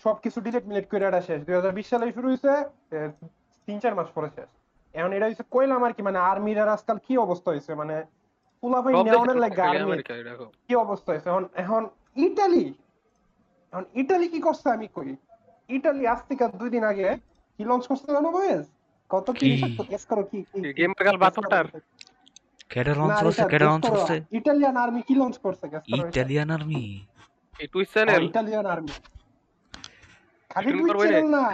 সবকিছু 0.03 0.38
ডিলিট 0.41 0.65
মিলিট 0.69 0.85
করে 0.91 1.03
এটা 1.05 1.21
শেষ। 1.27 1.39
দুই 1.47 1.55
হাজার 1.55 1.73
বিশ 1.77 1.85
সালে 1.91 2.05
শুরু 2.17 2.27
হয়েছে 2.29 2.51
তিন 3.67 3.77
চার 3.83 3.93
মাস 3.95 4.09
পরে 4.15 4.29
শেষ। 4.29 4.50
এখন 4.95 5.12
এটা 5.13 5.25
হচ্ছে 5.27 5.45
কইলাম 5.51 5.81
আর 5.83 5.93
কি 5.97 6.01
মানে 6.07 6.19
আর্মির 6.29 6.59
আজকাল 6.67 6.97
কি 7.07 7.13
অবস্থা 7.17 7.50
হয়েছে 7.51 7.71
মানে 7.81 7.95
পুলাভাই 8.63 8.93
নেওয়ানের 9.07 9.39
লাগে 9.43 9.62
আর্মি 9.63 9.95
কি 10.65 10.73
অবস্থা 10.85 11.09
হয়েছে 11.12 11.27
এখন 11.29 11.43
এখন 11.55 11.81
ইটালি 12.25 12.65
এখন 13.73 13.85
ইটালি 14.01 14.27
কি 14.33 14.39
করছে 14.47 14.67
আমি 14.69 14.88
কই? 14.97 15.09
ইটালি 15.69 16.03
আজ 16.07 16.19
থেকে 16.29 16.43
দুই 16.62 16.69
দিন 16.75 16.83
আগে 16.91 17.07
কি 17.59 17.63
লঞ্চ 17.65 17.83
করছে 17.89 18.07
জানো 18.15 18.29
বয়েস 18.31 18.65
কত 19.13 19.27
কি 19.39 19.48
কি? 19.51 19.70
গেস 19.91 20.03
করো 20.10 20.24
কি 20.32 20.39
কি 20.50 20.60
গেম 20.79 20.91
গাল 21.08 21.17
বাতটার 21.24 21.65
কেডা 22.72 22.91
না, 22.91 22.98
লঞ্চ 23.00 23.17
করছে 23.17 23.29
রিশাদ, 23.34 23.50
কেডা 23.53 23.65
guess 23.65 23.74
লঞ্চ 23.74 23.86
করো। 23.86 23.96
করছে 23.96 24.15
ইটালিয়ান 24.38 24.75
আর্মি 24.84 25.01
কি 25.08 25.13
লঞ্চ 25.22 25.36
করছে 25.46 25.65
guess 25.72 25.84
করো 25.84 25.93
রিশাদ। 25.93 26.10
ইটালিয়ান 26.10 26.50
আর্মি 26.55 26.84
এই 27.53 27.67
টুইট 27.74 27.88
চ্যানেল 27.93 28.22
ইটালিয়ান 28.29 28.65
আর্মি 28.74 28.93
খালি 30.51 30.65
Shooting 30.65 30.79
টুইট 30.79 30.89
করবে 30.91 31.05
চ্যানেল 31.05 31.27
না 31.38 31.46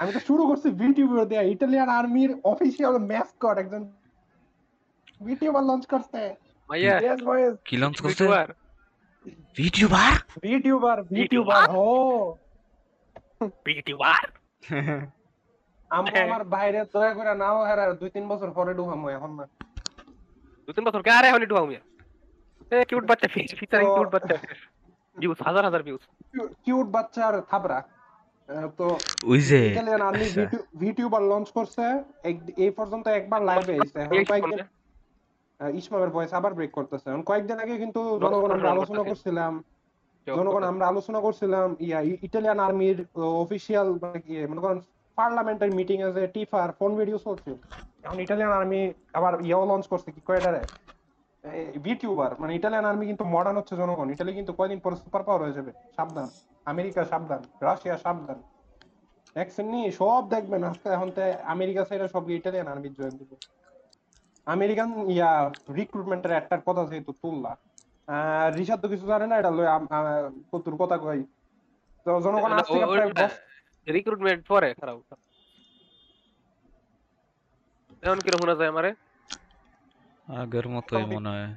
আমি 0.00 0.10
তো 0.16 0.20
শুরু 0.28 0.42
করছি 0.50 0.68
ভিডিও 0.82 1.24
দেয়া 1.30 1.42
ইটালিয়ান 1.54 1.88
আর্মির 1.98 2.30
অফিসিয়াল 2.52 2.94
ম্যাসকট 3.10 3.56
একজন 3.62 3.82
ভিডিওবার 5.20 5.62
লঞ্চ 5.70 5.84
করছে 5.92 6.20
মাইয়া 6.68 6.94
ইয়েস 7.04 7.20
বয়েস 7.28 7.54
কি 7.68 7.74
লঞ্চ 7.82 7.96
করছে 8.02 8.24
ইউটিউবার 8.24 8.48
ভিডিওবার 9.58 10.14
ভিডিওবার 10.46 10.98
ভিডিওবার 11.12 11.64
ও 11.78 11.86
ইউটিউবার 13.68 14.24
আমি 15.90 16.08
হ্যাঁ। 16.08 16.26
আমার 16.26 16.42
বাইরে 16.54 16.80
দয়া 16.94 17.12
করে 17.18 17.32
নাও 17.42 17.58
হেরা 17.68 17.84
দুই 18.00 18.10
তিন 18.16 18.24
বছর 18.32 18.48
পরে 18.58 18.72
ঢুকামো 18.78 19.06
এখন 19.16 19.30
না। 19.38 19.44
দু 20.68 20.70
তিন 20.76 20.84
বছর 20.88 21.00
কে? 21.06 21.10
আরে 21.18 21.28
এ 22.72 22.76
কিউট 22.90 23.04
বাচ্চা 23.10 23.28
ফিচারিং 23.60 23.88
কিউট 23.96 24.10
বাচ্চা। 24.14 24.36
ভিউজ 25.16 25.38
হাজার 25.46 25.62
হাজার 25.68 25.82
ভিউজ 25.86 26.02
কিউট 26.64 26.88
বাচ্চার 26.96 27.32
থাবরা 27.50 27.78
তো 28.78 28.86
ওই 29.26 29.40
যে 29.48 29.60
ইটালিয়ান 29.68 30.02
আর্মি। 30.08 30.26
ভিটিউবার 30.82 31.22
লঞ্চ 31.30 31.48
করছে। 31.56 31.84
এই 32.64 32.70
পর্যন্ত 32.78 33.06
একবার 33.18 33.40
লাইভে 33.48 33.74
এসেছে। 33.78 33.98
এখন 34.04 34.22
কয়েকদিন 34.30 34.58
ইসমামের 35.60 36.10
ভয়েস 36.14 36.32
আবার 36.38 36.52
ব্রেক 36.56 36.72
করতেছে। 36.78 37.06
এখন 37.10 37.24
কয়েকদিন 37.30 37.56
আগে 37.64 37.74
কিন্তু 37.82 38.00
জনগণ 38.22 38.50
আমরা 38.56 38.70
আলোচনা 38.74 39.02
করছিলাম। 39.10 39.52
জনগণ 40.26 40.62
আমরা 40.72 40.84
আলোচনা 40.92 41.20
করছিলাম 41.26 41.68
ইয়া 41.86 41.98
ইটালিয়ান 42.26 42.58
আর্মির 42.66 42.98
অফিসিয়াল 43.44 43.88
মানে 44.02 44.18
মনে 44.50 44.62
করেন 44.64 44.78
পার্লামেন্টের 45.20 45.70
মিটিং 45.78 45.98
এ 46.06 46.08
টিফার 46.34 46.68
ফোন 46.78 46.90
ভিডিও 47.00 47.18
চলছে 47.26 47.50
এখন 48.04 48.18
ইটালিয়ান 48.24 48.52
আর্মি 48.58 48.80
আবার 49.18 49.32
ইয়াও 49.48 49.64
লঞ্চ 49.70 49.84
করছে 49.92 50.08
কি 50.14 50.20
কয় 50.28 50.38
এটারে 50.40 50.62
ভিটিউবার 51.86 52.30
মানে 52.40 52.52
ইটালিয়ান 52.58 52.84
আর্মি 52.90 53.04
কিন্তু 53.10 53.24
মডার্ন 53.34 53.56
হচ্ছে 53.60 53.74
জনগণ। 53.80 54.06
ইটালি 54.14 54.32
কিন্তু 54.38 54.52
কয়দিন 54.58 54.78
পরে 54.84 54.96
সুপার 55.02 55.22
পাওয়ার 55.26 55.40
হয়ে 55.44 55.56
যাবে? 55.58 55.72
সাবধান। 55.96 56.28
আমেরিকা 56.72 57.00
সাবধান 57.12 57.40
রাশিয়া 57.66 57.96
সাবধান। 58.04 58.38
দেখছেন 59.36 59.66
নি 59.72 59.80
সব 60.00 60.22
দেখবেন 60.34 60.60
আজকে 60.70 60.88
এখন 60.96 61.08
তে 61.16 61.24
আমেরিকা 61.54 61.82
সাইডে 61.88 62.06
সব 62.14 62.22
ইটালিয়ান 62.38 62.66
আর্মি 62.72 62.88
জয়েন 62.98 63.14
দিবে। 63.20 63.36
আমেরিকান 64.46 64.88
ইয়া 65.14 65.30
রিক্রুটমেন্টের 65.78 66.32
একটার 66.40 66.62
কথা 66.68 66.82
যেহেতু 66.90 67.12
তুললা। 67.22 67.52
রিশাদ 68.58 68.78
তো 68.82 68.86
কিছু 68.92 69.04
জানে 69.12 69.26
না 69.30 69.34
এটা 69.40 69.50
লই 69.56 69.66
কতুর 70.50 70.76
কথা 70.82 70.96
কই 71.04 71.20
তো 72.06 72.10
জনগণ 72.24 72.52
আজ 72.58 72.66
থেকে 72.74 72.86
প্রায় 72.92 73.10
রিক্রুটমেন্ট 73.88 74.42
পরে 74.50 74.68
খারাপ। 74.78 74.98
এখন 78.02 78.18
কীরকম 78.24 78.40
শোনা 78.42 78.54
যায় 78.60 78.70
আমারে? 78.72 78.90
আগের 80.28 80.66
মতোই 80.74 81.04
মনে 81.12 81.28
হয়। 81.28 81.48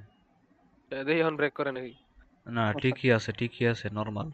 দেখি 0.91 1.19
এখন 1.21 1.35
ব্রেক 1.39 1.53
করে 1.57 1.71
নাকি? 1.71 1.91
না 2.47 2.63
ঠিকই 2.81 3.09
আছে 3.17 3.31
ঠিকই 3.39 3.65
আছে 3.71 3.87
নরমাল 3.97 4.27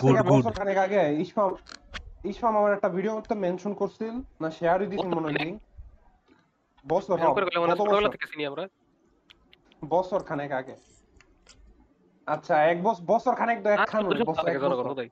গুড 0.00 0.18
গুড 0.30 0.44
খানেক 0.56 0.78
আগে 0.86 1.02
ইসমাম 1.24 1.50
ইসমাম 2.24 2.54
আমার 2.60 2.72
একটা 2.76 2.88
ভিডিও 2.96 3.12
মধ্যে 3.16 3.34
মেনশন 3.44 3.72
করছিল 3.80 4.14
না 4.42 4.48
শেয়ারই 4.58 4.86
দিছিল 4.92 5.10
মনে 5.16 5.28
হয় 5.28 5.38
বছর 6.84 7.16
করে 7.92 8.08
থেকে 8.14 8.26
চিনি 8.30 8.44
আমরা। 8.50 8.64
বছর 9.82 10.20
খানেক 10.28 10.50
আগে। 10.60 10.74
আচ্ছা 12.26 12.54
এক 12.70 12.78
বছর 12.82 13.02
বছর 13.12 13.32
খানেক 13.40 13.58
তো 13.64 13.68
এক 13.70 13.80
খান 13.90 14.02
বছর 14.22 14.34
থাকে 14.38 14.58
এক 14.58 14.62
জনগণ 14.62 14.74
বছর। 14.74 14.90
বোধহয়। 14.90 15.10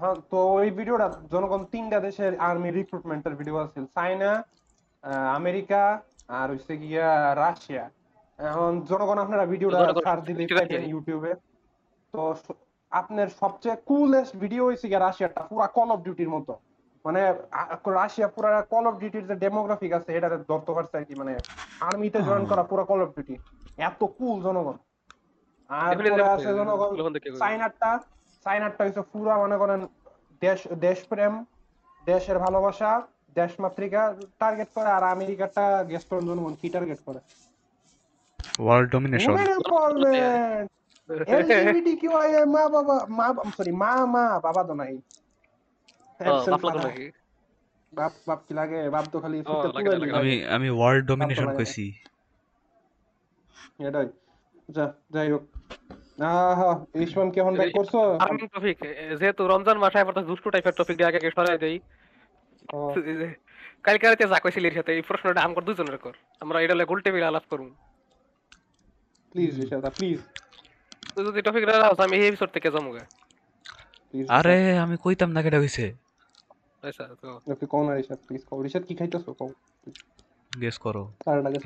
হ্যাঁ 0.00 0.16
তো 0.30 0.38
ওই 0.58 0.68
ভিডিওটা 0.78 1.06
জনগণ 1.32 1.62
তিনটা 1.72 1.98
দেশের 2.06 2.32
আর্মি 2.48 2.70
রিক্রুটমেন্টের 2.70 3.34
ভিডিও 3.40 3.56
আছে। 3.64 3.78
চায়না 3.96 4.30
আমেরিকা 5.38 5.82
আর 6.38 6.48
হচ্ছে 6.52 6.74
গিয়া 6.82 7.08
রাশিয়া। 7.42 7.84
এখন 8.38 8.70
জনগণ 8.90 9.18
আপনারা 9.24 9.44
ভিডিওটা 9.52 9.80
সার্চ 10.06 10.22
দিলে 10.28 10.42
ইউটিউবে। 10.92 11.32
তো 12.14 12.20
আপনার 12.92 13.28
সবচেয়ে 13.40 13.76
কুলেস্ট 13.88 14.34
ভিডিও 14.42 14.62
হয়েছে 14.68 14.86
গিয়া 14.90 15.02
রাশিয়াটা 15.06 15.40
পুরা 15.50 15.66
কল 15.76 15.88
অফ 15.94 16.00
ডিউটির 16.06 16.30
মতো। 16.34 16.54
মানে 17.04 17.20
রাশিয়া 17.98 18.28
পুরা 18.34 18.50
কল 18.72 18.84
অফ 18.90 18.94
ডিউটির 19.00 19.26
যে 19.30 19.36
ডেমোগ্রাফিক 19.44 19.92
আছে 19.98 20.10
এটা 20.18 20.28
ধরতে 20.50 20.72
পারছে 20.76 20.94
আর 20.98 21.04
কি 21.08 21.14
মানে 21.20 21.32
আর্মিতে 21.88 22.18
জয়েন 22.28 22.44
করা 22.50 22.62
পুরা 22.70 22.84
কল 22.90 23.00
অফ 23.04 23.10
ডিউটি 23.16 23.34
এত 23.88 24.00
কুল 24.18 24.36
জনগণ। 24.46 24.76
আর 25.70 25.90
আছে 26.34 26.50
জনগণ 26.60 26.90
চাইনারটা 27.42 27.90
চাইনারটা 28.44 28.82
হচ্ছে 28.84 29.02
পুরা 29.12 29.34
মনে 29.44 29.56
করেন 29.62 29.80
দেশ 30.42 30.60
দেশপ্রেম 30.86 31.32
দেশের 32.04 32.38
ভালোবাসা 32.38 32.90
দেশমাতৃকা 33.36 34.02
টার্গেট 34.40 34.70
করে 34.76 34.88
আর 34.96 35.04
আমেরিকাটা 35.14 35.64
গেস্ট 35.90 36.10
জনগণ 36.28 36.54
কি 36.60 36.68
টার্গেট 36.74 37.00
করে? 37.06 37.20
ওয়ার্ল্ড 38.64 38.88
ডমিনেশন 38.92 39.34
মা 42.54 42.62
বাবা 42.74 42.96
মা 43.18 43.26
সরি 43.56 43.72
মা 43.82 43.92
মা 44.14 44.24
বাবা 44.46 44.62
তো 44.68 44.74
নাই। 44.80 44.94
বাপ 46.50 46.62
লাগল 46.68 46.86
বাপ 47.92 48.12
বাপ 48.28 48.40
কি 48.46 48.52
লাগে? 48.60 48.80
বাপ 48.94 49.06
তো 49.12 49.16
খালি। 49.22 49.38
আমি 50.20 50.34
আমি 50.56 50.68
ওয়ার্ল্ড 50.78 51.04
ডমিনেশন 51.10 51.48
কইছি। 51.58 51.84
এটাই। 53.88 54.08
যা 54.76 54.84
যাই 55.14 55.28
হোক। 55.32 55.44
আহা 56.18 56.70
ইসমাম 57.04 57.28
কেমন 57.36 57.52
ব্যাক 57.58 57.70
করছ? 57.78 57.92
Farming 58.22 58.48
topic, 58.54 58.78
যেহেতু 59.20 59.42
রমজান 59.52 59.76
মাসে 59.84 59.98
আবার 60.02 60.14
দুষ্টু 60.30 60.48
টাইপের 60.54 60.74
টপিক 60.78 60.94
দিয়ে 60.98 61.08
আগে 61.10 61.18
আগে 61.20 61.30
সরাই 61.36 61.58
দেই। 61.64 61.76
কালকে 63.84 64.04
রাতে 64.06 64.24
যা 64.32 64.38
কইছিলি 64.44 64.66
এর 64.70 64.76
সাথে 64.78 64.90
এই 64.96 65.02
প্রশ্নটা 65.08 65.40
আমগর 65.46 65.64
দুজনের 65.68 65.98
কর। 66.04 66.14
আমরা 66.42 66.56
এটা 66.64 66.74
লে 66.78 66.84
গোল 66.90 67.00
টেবিল 67.04 67.24
আলাপ 67.30 67.44
করুম। 67.50 67.70
প্লিজ 69.32 69.52
রিশাদা 69.60 69.90
প্লিজ 69.96 70.18
তুই 71.14 71.22
যদি 71.26 71.40
টপিক 71.46 71.64
রাখছ 71.68 72.00
আমি 72.06 72.14
এই 72.20 72.26
এপিসোড 72.30 72.50
থেকে 72.56 72.68
যাব 72.74 72.86
গা 72.96 73.04
প্লিজ 74.10 74.24
আরে 74.38 74.58
আমি 74.84 74.96
কইতাম 75.04 75.30
না 75.36 75.40
কেটা 75.44 75.58
হইছে। 75.62 75.84
আচ্ছা 76.88 77.04
তো। 77.22 77.28
ওকে 77.52 77.66
কোন 77.72 77.84
রিশাদ 77.98 78.20
প্লিজ 78.26 78.42
কও। 78.48 78.58
রিশাদ 78.66 78.82
কি 78.88 78.94
খাইতেছো? 78.98 79.30
কও 79.40 79.50
গেস 80.62 80.76
করো। 80.78 81.02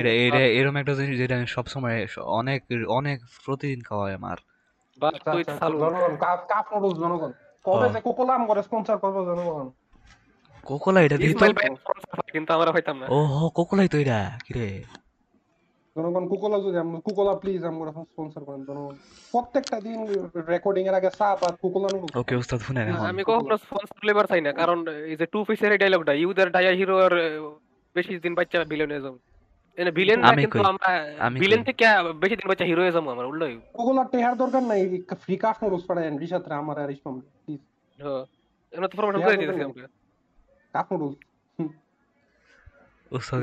এটা 0.01 0.11
এটা 0.27 0.41
এরকম 0.59 0.77
একটা 0.77 0.95
জিনিস 0.95 1.15
যেটা 1.19 1.35
আমি 1.37 1.47
সবসময় 1.57 1.97
অনেক 2.39 2.61
অনেক 2.99 3.19
প্রতিদিন 3.45 3.81
খাওয়া 3.83 4.05
হয় 4.05 4.17
আমার 4.21 4.39
আচ্ছা, 4.99 5.31
কাপ 6.53 6.67
নুডলস 6.73 6.97
জনগণ। 7.03 7.33
কবে 7.65 7.79
হ্যাঁ। 7.79 7.91
যে 7.95 8.01
কোকোলাম 8.01 8.41
করে 8.47 8.61
স্পন্সর 8.63 8.97
করব 8.99 9.17
জনগণ। 9.31 9.67
কোকোলা 10.67 11.01
এটা 11.03 11.17
দিই 11.17 11.27
তো 11.27 11.33
ইসমাইল 11.35 11.53
ভাই 11.59 11.69
sponsor 11.77 12.19
কিন্তু 12.35 12.51
আমরা 12.53 12.71
হইতাম 12.77 12.97
না। 13.01 13.07
ও 13.11 13.19
কোকোলাই 13.59 13.89
তো 13.89 13.97
এটা 13.99 14.19
কিরে 14.47 14.69
জনগণ 15.97 16.25
কুকোলা 16.29 16.59
যদি 16.67 16.79
আমরা 16.79 16.99
কুকোলা 17.07 17.33
প্লিজ 17.43 17.61
আমরা 17.65 17.91
স্পন্সর 18.11 18.43
করেন 18.45 18.63
জনগণ। 18.69 18.95
প্রত্যেকটা 19.35 19.77
দিন 19.81 19.99
রেকর্ডিং 20.55 20.85
এর 20.91 20.95
আগে 20.95 21.11
চা 21.19 21.29
আর 21.47 21.55
কুকোলা 21.63 21.89
নুডলস 21.93 22.17
ওকে 22.21 22.35
উস্তাদ 22.43 22.59
শুনেন 22.61 22.85
এখন। 22.89 23.07
আমি 23.13 23.23
কখনো 23.31 23.57
স্পন্সর 23.65 24.01
লেবার 24.09 24.27
চাই 24.27 24.43
না 24.47 24.51
কারণ 24.53 24.79
এই 25.11 25.17
যে 25.21 25.27
টু 25.33 25.39
পিসের 25.45 25.71
এই 25.73 25.81
ডায়লগটা 25.83 26.13
ইউদের 26.13 26.49
ডায়া 26.51 26.73
হিরো 26.79 26.97
আর 27.07 27.15
বেশি 27.99 28.13
দিন 28.25 28.33
বাচ্চা 28.39 28.57
ভিলেন 28.73 28.89
হয়ে 28.93 29.05
যাব। 29.07 29.17
ভিলেন 29.99 30.19
না 30.23 30.31
কিন্তু 30.43 30.59
আমরা 30.73 30.91
ভিলেন 31.43 31.61
থেকে 31.69 31.85
বেশি 32.23 32.35
দিন 32.39 32.47
বাচ্চা 32.51 32.67
হিরো 32.71 32.83
হয়ে 32.85 32.95
যাব 32.97 33.07
আমার 33.15 33.27
টেহার 34.13 34.35
দরকার 34.43 34.63
নাই 34.71 34.81
ফ্রি 35.25 35.35
রিশাদ 36.23 36.45
রে 36.51 36.55
আমার 36.63 36.77
আর 36.83 36.91
ইসমাম 36.97 37.15
প্লিজ 37.43 37.61
হ্যাঁ 37.99 38.23
তো 38.73 38.95
করে 38.97 39.37
না। 39.37 39.45
আমরা 39.69 39.89
কাপ 40.75 40.89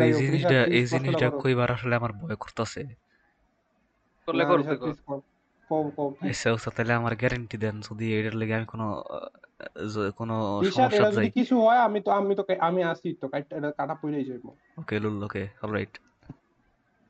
এই 0.08 0.14
জিনিসটা 0.22 0.58
এই 0.78 0.86
জিনিসটা 0.92 1.28
কইবার 1.42 1.70
আসলে 1.76 1.94
আমার 2.00 2.12
ভয় 2.20 2.38
করতেছে। 2.44 2.82
করলে 4.28 4.44
আচ্ছা 6.30 6.48
উস্তাদ 6.58 6.74
তাহলে 6.78 6.94
আমার 7.00 7.14
গ্যারান্টি 7.22 7.58
দেন 7.64 7.76
যদি 7.88 8.06
এটার 8.18 8.36
লাগে 8.40 8.54
আমি 8.60 8.68
কোনো 8.74 8.86
কোনো 10.16 10.36
সমস্যা 10.72 11.12
যদি 11.12 11.30
কিছু 11.32 11.56
হয় 11.62 11.78
আমি 11.78 12.00
তো 12.02 12.10
আমি 12.12 12.34
তো 12.36 12.44
আমি 12.60 12.84
আসি 12.84 13.10
তো 13.22 13.26
কাটা 13.78 13.96
পড়েই 13.96 14.26
যাইবো। 14.26 14.50
ওকে 14.78 15.00
লুল 15.00 15.24
ওকে 15.24 15.44
অলরাইট 15.62 15.94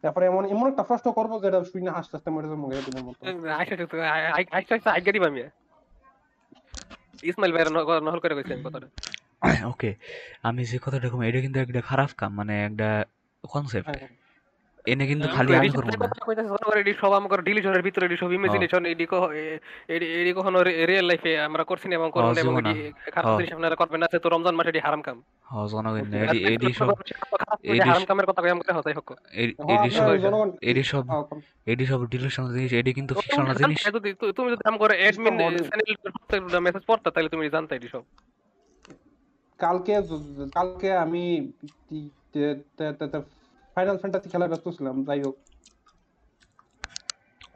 তারপরে 0.03 0.25
এমন 0.25 0.43
এমন 0.45 0.65
একটা 0.67 0.84
প্রশ্ন 0.84 1.08
করব 1.12 1.31
যেটা 1.43 1.60
হাসতে 1.91 2.17
হাসতে 2.17 2.29
মরে 2.29 2.47
যাব 2.47 2.63
দিনের 2.86 3.01
মতো। 3.01 3.21
আইসা 3.49 3.75
তো 4.81 4.89
আইসা 4.89 5.12
দিবা 5.12 5.27
আমি। 5.27 5.41
ইসমাইল 7.23 7.51
ন- 7.69 7.99
নহল 7.99 8.19
করে 8.19 8.34
কইছি 8.36 8.53
আমি 8.53 8.63
কথাটা। 8.63 8.88
ওকে 9.69 9.95
আমি 10.43 10.65
যে 10.65 10.77
কথাটা 10.84 11.10
কম 11.10 11.21
এটা 11.21 11.39
কিন্তু 11.41 11.60
একটা 11.60 11.81
খারাপ 11.81 12.10
কাম 12.17 12.31
মানে 12.34 12.65
একটা 12.65 12.89
কনসেপ্ট। 13.43 13.89
এনে 14.87 15.07
কিন্তু 15.07 15.27
খালি 15.27 15.55
আমি 15.55 15.69
করব 15.69 15.89
না। 15.91 16.07
সব 17.01 17.11
আমার 17.13 17.43
ডিলিশনের 17.43 17.81
ভিতরে 17.81 18.05
এডি 18.05 18.17
সব 18.17 18.31
ইমাজিনেশন 18.31 18.85
এডি 18.85 19.05
কো 19.05 19.17
এডি 19.87 20.05
এডি 20.13 20.33
কখনো 20.33 20.63
রিয়েল 20.63 21.05
লাইফে 21.05 21.39
আমরা 21.39 21.63
করছি 21.63 21.87
না 21.87 21.95
এবং 21.95 22.09
করব 22.13 22.31
না 22.31 22.41
এবং 22.41 22.53
এডি 22.59 22.73
খারাপ 23.11 23.25
হ্যাঁ। 23.25 23.37
জিনিস 23.37 23.53
আপনারা 23.53 23.75
করবেন 23.75 23.99
না 24.01 24.07
তো 24.19 24.29
রমজান 24.29 24.55
মাসে 24.55 24.69
এডি 24.69 24.79
হারাম 24.79 25.01
কাম। 25.01 25.17
হ 25.43 25.67
জনগণ 25.67 26.13
এডি 26.13 26.45
এডি 26.45 26.73
সব 26.73 26.89
এডি- 27.63 27.85
হারাম 27.85 28.05
কামের 28.05 28.25
কথা 28.25 28.41
কই 28.41 28.49
আমাকে 28.49 28.71
হতাই 28.73 28.93
হক। 28.93 29.09
এডি- 29.33 29.55
হ্যাঁ, 29.67 29.89
সব 29.89 30.09
এডি 30.61 30.83
সব 30.83 31.03
হ্যাঁ। 31.09 31.23
এডি 31.65 31.85
সব 31.85 32.05
ডিলিশনাল 32.05 32.53
জিনিস 32.53 32.73
এডি 32.73 32.93
কিন্তু 32.93 33.13
ফিকশনাল 33.15 33.55
জিনিস। 33.55 33.87
যদি 33.87 34.13
তুমি 34.35 34.51
যদি 34.51 34.63
কাম 34.63 34.77
করে 34.77 34.93
অ্যাডমিন। 34.97 35.37
চ্যানেল 35.37 36.59
মেসেজ 36.59 36.83
পড়তা 36.87 37.11
তাহলে 37.11 37.29
তুমি 37.29 37.49
জানতা 37.49 37.75
এডি 37.75 37.87
সব। 37.87 38.03
কালকে 39.59 39.93
কালকে 40.53 40.93
আমি 40.93 41.23
ফাইনাল 43.75 43.97
ফ্যান্টাসি 43.97 44.29
খেলা 44.29 44.47
ব্যস্ত 44.47 44.67
ছিলাম 44.69 45.03
যাই 45.03 45.21
হোক। 45.21 45.38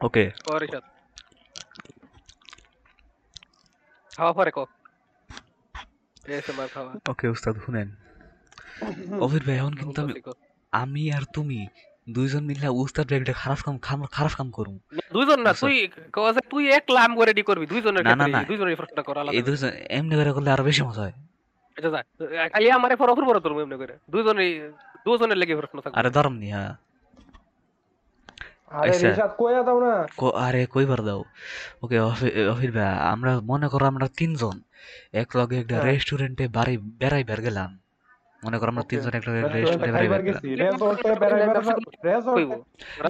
ওকে 0.00 0.30
পরিষদ 0.46 0.82
খাওয়া 4.16 4.32
পরে 4.32 4.50
কো। 4.50 4.66
এসএমআর 6.26 6.68
খাওয়া। 6.68 6.94
ওকে 7.08 7.28
উস্তাদ 7.28 7.56
শুনেন। 7.66 7.94
অভির 9.20 9.42
ভাই 9.42 9.56
এখন 9.56 9.74
কিন্তু 9.74 10.02
আমি 10.02 10.20
আমি 10.72 11.12
আর 11.12 11.22
তুমি 11.34 11.66
দুইজন 12.10 12.44
মিলে 12.44 12.68
উস্তাদ 12.68 13.12
একটা 13.12 13.32
খারাপ 13.32 13.58
কাম 13.64 13.78
খাম- 13.78 14.06
খারাপ 14.06 14.32
কাম 14.36 14.50
করুম। 14.50 14.78
দুইজন 15.12 15.40
না 15.40 15.50
আচ্ছা। 15.50 15.66
তুই 15.66 15.88
কওয়া 16.12 16.32
যায় 16.32 16.50
তুই 16.50 16.70
এক 16.72 16.84
লাম 16.90 17.16
করে 17.16 17.34
ডি 17.34 17.42
করবি 17.42 17.66
দুইজনের 17.66 18.04
না, 18.04 18.16
না, 18.16 18.26
না। 18.26 18.44
দুইজনের 18.44 18.76
প্রশ্নটা 18.76 19.02
করা 19.02 19.20
আলাদা 19.20 19.36
এই 19.36 19.42
দুইজন 19.42 19.68
এমনি 19.68 20.14
করে 20.14 20.32
করলে 20.32 20.50
আরও 20.50 20.64
বেশি 20.64 20.82
মজা 20.82 21.00
হয়। 21.00 21.12
আচ্ছা 21.76 21.90
যা 21.90 22.48
খালি 22.48 22.70
আমারে 22.70 22.96
পর 22.96 23.10
অফুর 23.10 23.26
পরে 23.26 23.40
তোর 23.40 23.62
এমনি 23.62 23.76
করে। 23.76 23.98
দুইজনই 24.10 24.72
লেগে 25.34 25.56
প্রশ্ন 25.56 25.80
থাকবে। 25.80 26.00
আরে 26.00 26.10
ধরম 26.10 26.32
নি 26.32 26.52
হ্যাঁ। 26.52 26.74
আরে 28.66 28.90
আচ্ছা। 28.90 29.62
দাও 29.62 29.80
না? 29.80 30.06
কো- 30.16 30.32
আরে 30.32 30.66
কইবার 30.66 31.02
দাও 31.02 31.24
ওকে 31.82 32.00
অফির 32.00 32.72
ভাই 32.72 32.84
আমরা 32.84 33.40
মনে 33.40 33.68
করো 33.68 33.86
আমরা 33.86 34.08
তিনজন। 34.16 34.60
এক 35.12 35.36
লগে 35.36 35.60
একটা 35.60 35.74
হ্যাঁ। 35.74 35.92
রেস্টুরেন্টে 35.92 36.48
বাড়ি 36.48 36.78
বেড়াই 36.78 37.24
বের 37.24 37.40
গেলাম। 37.40 37.78
মনে 38.44 38.58
করো 38.58 38.68
আমরা. 38.68 38.82
তিনজন 38.88 39.10
একটা 39.12 39.32
রেস্টুরেন্টে 39.32 39.60
রেস্টুরেন্টে 39.60 39.92
বেড়াই 39.92 40.08
বের 40.08 40.22
গেলাম। 40.22 40.40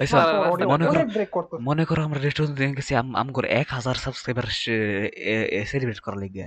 আচ্ছা, 0.01 0.43
মনে 0.49 0.65
করো- 0.65 1.59
মনে 1.61 1.85
আমরা 2.03 2.19
রেস্টুরেন্টে 2.19 2.71
গেছি 2.71 2.95
আম 2.95 3.15
আম 3.15 3.31
করে 3.31 3.49
এক 3.49 3.67
হাজার 3.69 3.95
সাবস্ক্রাইবার 3.95 4.43
সেলিব্রেট 4.43 5.99
করার 5.99 6.17
লেগে। 6.17 6.43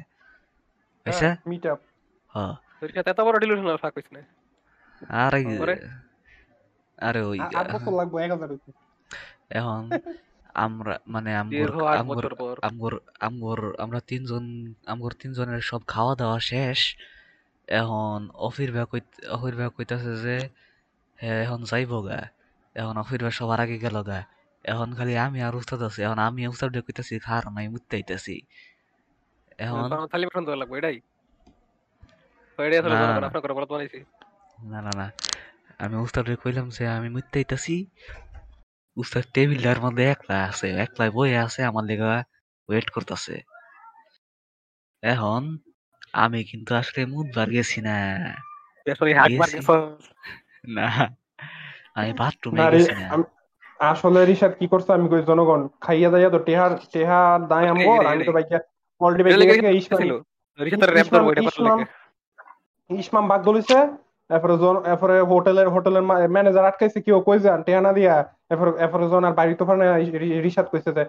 আচ্ছা। 1.05 1.37
মিট 1.47 1.67
আপ 1.67 1.79
হ্যাঁ। 2.29 2.55
এত 3.07 3.21
বড় 3.21 3.39
ডিলুশনাল 3.39 3.77
ফাক 3.77 3.93
হইছ 3.97 4.05
না। 4.13 4.21
আরে 5.23 5.41
আরে 6.99 7.21
ওই 7.23 7.39
লাগবে। 7.41 8.71
এখন 9.51 9.83
আমরা 10.65 10.95
মানে 11.07 11.31
আমগর 11.37 11.71
আমগর 12.01 12.25
আমগর 12.63 12.95
আমগর 13.21 13.61
আমরা 13.79 14.01
তিনজন 14.01 14.45
আমগর 14.87 15.13
তিনজনের 15.23 15.61
সব 15.61 15.81
খাওয়া 15.87 16.15
দাওয়া 16.15 16.39
শেষ 16.41 16.81
এখন 17.69 18.19
অফির 18.39 18.71
ভাই 18.73 18.87
কই 18.93 19.01
অফির 19.29 19.55
ভাই 19.57 19.69
কইতাছে 19.77 20.13
যে 20.17 20.37
হ্যাঁ 21.19 21.39
এখন 21.45 21.61
যাইব 21.65 21.93
গা 22.03 22.21
এখন 22.77 22.95
অফির 22.99 23.21
ভাই 23.23 23.33
সবার 23.33 23.61
আগে 23.61 23.77
গেল 23.79 23.97
গা 24.03 24.21
এখন 24.65 24.89
খালি 24.95 25.13
আমি 25.19 25.39
আর 25.43 25.55
উস্তাদ 25.57 25.81
আছি 25.83 26.01
এখন 26.03 26.19
আমি 26.19 26.41
উস্তাদ 26.47 26.69
কইতাছি 26.87 27.15
খার 27.19 27.43
নাই 27.53 27.67
মুত্তে 27.69 27.95
আইতাছি 27.97 28.37
এখন 29.59 29.81
পছন্দ 30.29 30.49
লাগবে 30.63 30.77
এটাই 30.79 30.97
এটাই 32.59 32.79
আসলে। 32.81 32.95
আপনার 33.29 33.43
করে 33.45 33.67
বানাইছি 33.73 34.01
না 34.59 34.79
না 34.83 34.93
না। 35.01 35.07
আমি 35.79 35.97
উস্তাদ 35.97 36.27
কইলাম 36.43 36.67
যে 36.69 36.83
আমি 36.89 37.09
মুত্তে 37.09 37.39
আইতাছি। 37.39 37.77
উস্তাদ 38.97 39.25
টেবিলটার 39.35 39.81
মধ্যে 39.81 40.05
একলা 40.05 40.37
আছে 40.45 40.69
একলাই 40.85 41.11
বয়ে 41.11 41.37
আছে 41.39 41.61
আমার 41.65 41.85
লেগা 41.85 42.25
ওয়েট 42.69 42.91
করতেছে। 42.91 43.35
এখন 45.03 45.43
আমি 46.13 46.45
কিন্তু 46.45 46.75
আসলে 46.75 47.01
মুদবার 47.07 47.49
গেছি 47.51 47.79
না। 47.81 47.97
গেছি। 48.87 49.59
না 50.77 50.89
আমি 51.95 52.13
বাথরুমে 52.13 52.63
গেছি 52.73 52.93
না। 52.93 53.09
আসলে 53.81 54.21
রিশাদ 54.25 54.53
কি 54.59 54.67
করছে 54.69 54.91
আমি 54.93 55.07
কই 55.09 55.23
জনগণ 55.23 55.69
খাইয়া 55.81 56.09
দাইয়া 56.11 56.31
তো 56.31 56.39
টেহার 56.39 56.73
টেহার 56.93 57.39
দায় 57.49 57.67
আমগো 57.69 57.95
আমি 58.11 58.23
তো 58.25 58.33
বাইকে 58.33 58.59
অলরেডি 59.01 59.47
গেছি 59.49 59.67
ইসমাম 61.49 61.79
ইসমাম 62.91 63.25
বাগ 63.29 63.41
দলিছে 63.43 63.79
এরপরে 64.31 64.55
জন 64.59 64.77
এরপরে 64.93 65.15
হোটেলের 65.33 65.69
হোটেলের 65.69 66.05
ম্যানেজার 66.35 66.69
আটকাইছে 66.71 66.99
কি 67.05 67.11
ও 67.13 67.19
কই 67.21 67.39
যান? 67.45 67.59
টেহা 67.67 67.93
দিয়া 67.99 68.15
এরপরে 68.53 68.71
এরপরে 68.85 69.05
জন 69.13 69.23
আর 69.29 69.35
বাড়ি 69.39 69.55
তো 69.55 69.65
না 69.73 69.87
কইছে 70.73 70.91
যে 70.99 71.05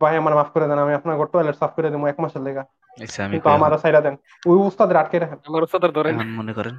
ভাই 0.00 0.14
আমার 0.16 0.34
মাফ 0.38 0.48
করে 0.54 0.66
দেন 0.68 0.78
আমি 0.78 0.94
আপনার 0.94 1.14
টয়লেট 1.32 1.56
সাফ 1.60 1.72
করে 1.76 1.88
দেবো 1.92 2.04
এক 2.06 2.18
মাসের 2.22 2.42
লেগা। 2.46 2.62
আচ্ছা 2.98 3.22
কিন্তু 3.32 3.48
আমার 3.48 3.70
সাইডা 3.78 4.00
দেন। 4.00 4.14
ওই 4.46 4.58
উস্তাদের 4.68 4.96
আটকে 4.96 5.16
রাখেন। 5.18 5.38
আমার 5.48 5.62
উস্তাদের 5.62 5.90
ধরেন। 5.92 6.14
এখন 6.14 6.30
মনে 6.40 6.52
করেন 6.58 6.74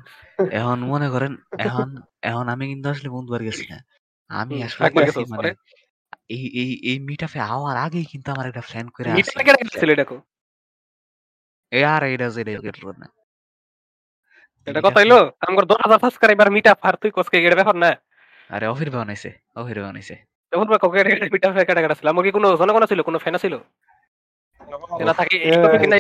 এখন 0.60 0.80
মনে 0.94 1.08
করেন 1.10 1.32
এখন 1.58 1.88
এখন 2.30 2.46
আমি 2.54 2.66
কিন্তু 2.68 2.88
আসলে 2.90 3.10
মুদবার 3.10 3.42
গেছি 3.44 3.66
না। 3.72 3.78
আমি 4.30 4.56
আসলে 4.64 4.90
মানে 5.34 5.50
এই 6.36 6.44
এই 6.62 6.72
এই 6.92 6.98
মিটআপে 7.00 7.40
আওয়ার 7.54 7.76
আগেই 7.78 8.06
কিন্তু 8.06 8.28
আমার 8.32 8.46
একটা 8.48 8.64
ফ্রেন্ড 8.70 8.90
করে 8.96 9.10
ছিল 9.74 9.90
দেখো 10.02 10.16
এ 11.72 11.82
আর 11.94 12.02
এটা 12.14 12.28
যে 12.30 12.42
এটা 12.42 12.92
না। 13.02 13.08
এটা 14.68 14.80
কথা 14.86 15.00
হইল 15.02 15.14
আমার 15.48 15.64
দশ 15.72 15.80
হাজার 15.84 16.00
সাবস্ক্রাইবার 16.04 16.48
মিট 16.56 16.66
আর 16.88 16.96
তুই 17.02 17.12
কসকে 17.16 17.38
গেড়ে 17.44 17.58
ব্যাপার 17.60 17.76
না? 17.78 17.90
আরে 18.50 18.66
অফির 18.68 18.90
বানাইছে 18.96 19.30
অফির 19.56 19.80
বানাইছে 19.86 20.16
তখন 20.52 20.68
বা 20.72 20.78
কোকে 20.78 21.00
মিট 21.34 21.44
আপ 21.46 21.54
কেটে 21.60 21.82
কেটে 21.82 21.98
ছিল 22.00 22.08
আমার 22.08 22.24
কি 22.26 22.32
কোনো 22.38 22.48
জনগণ 22.62 22.84
ছিল 22.92 23.00
কোনো 23.02 23.18
ফ্যান 23.24 23.36
ছিল 23.38 23.54
না 25.02 25.14
থাকে 25.20 25.36
এই 25.40 25.52
Yeah, 25.52 25.64
topic 25.64 25.82
নাই 25.92 26.00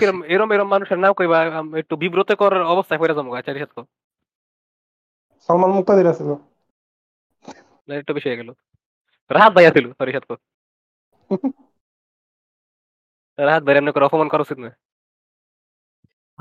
কিরম 0.00 0.18
এরম 0.34 0.48
এরম 0.54 0.68
মানুষের 0.74 0.98
নাম 0.98 1.12
কইবা 1.18 1.38
একটু 1.82 1.94
বিব্রতকর 2.02 2.52
অবস্থায় 2.72 3.00
পড়ে 3.00 3.14
যাব 3.14 3.26
রিসাত 3.48 3.70
কো। 3.76 3.82
সালমান 5.48 5.70
মুক্তাদির 5.76 6.06
আছে 6.06 6.22
তো 6.28 6.34
না 7.88 7.92
একটু 8.00 8.12
বেশি 8.16 8.26
হয়ে 8.28 8.40
গেল। 8.40 8.50
রাহাত 9.30 9.52
ভাইয়া 9.56 9.70
ছিল 9.76 9.86
সরি 9.98 10.12
সাত 10.12 10.24
কো। 10.28 10.34
রাহাত 13.38 13.62
ভাই 13.66 13.74
এমনি 13.76 13.90
করে 13.94 14.04
অপমান 14.08 14.28
করা 14.30 14.44
উচিত 14.46 14.58
না। 14.58 14.70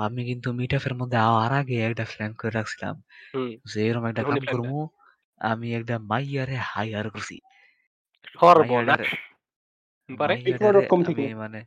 আমি 0.01 0.25
কিন্তু 0.25 0.53
মিটআপের 0.53 0.95
মধ্যে 0.95 1.17
আওয়ার 1.17 1.51
আগে 1.51 1.81
একটা 1.81 2.05
ফ্রেন্ড 2.05 2.37
করে 2.37 2.51
রাখছিলাম। 2.51 3.03
হুম 3.35 3.57
যে 3.73 3.87
এরকম 3.87 4.05
একটা 4.05 4.23
কাম 4.23 4.33
করব 4.51 4.87
আমি 5.39 5.75
একটা 5.75 5.99
মাইয়ারে 5.99 6.55
হাইয়ার 6.55 7.09
করছি। 7.09 7.39
সর্বনাশ। 8.39 8.71
মাইয়াডারে। 8.71 9.09
আমি 11.13 11.33
মানে 11.33 11.65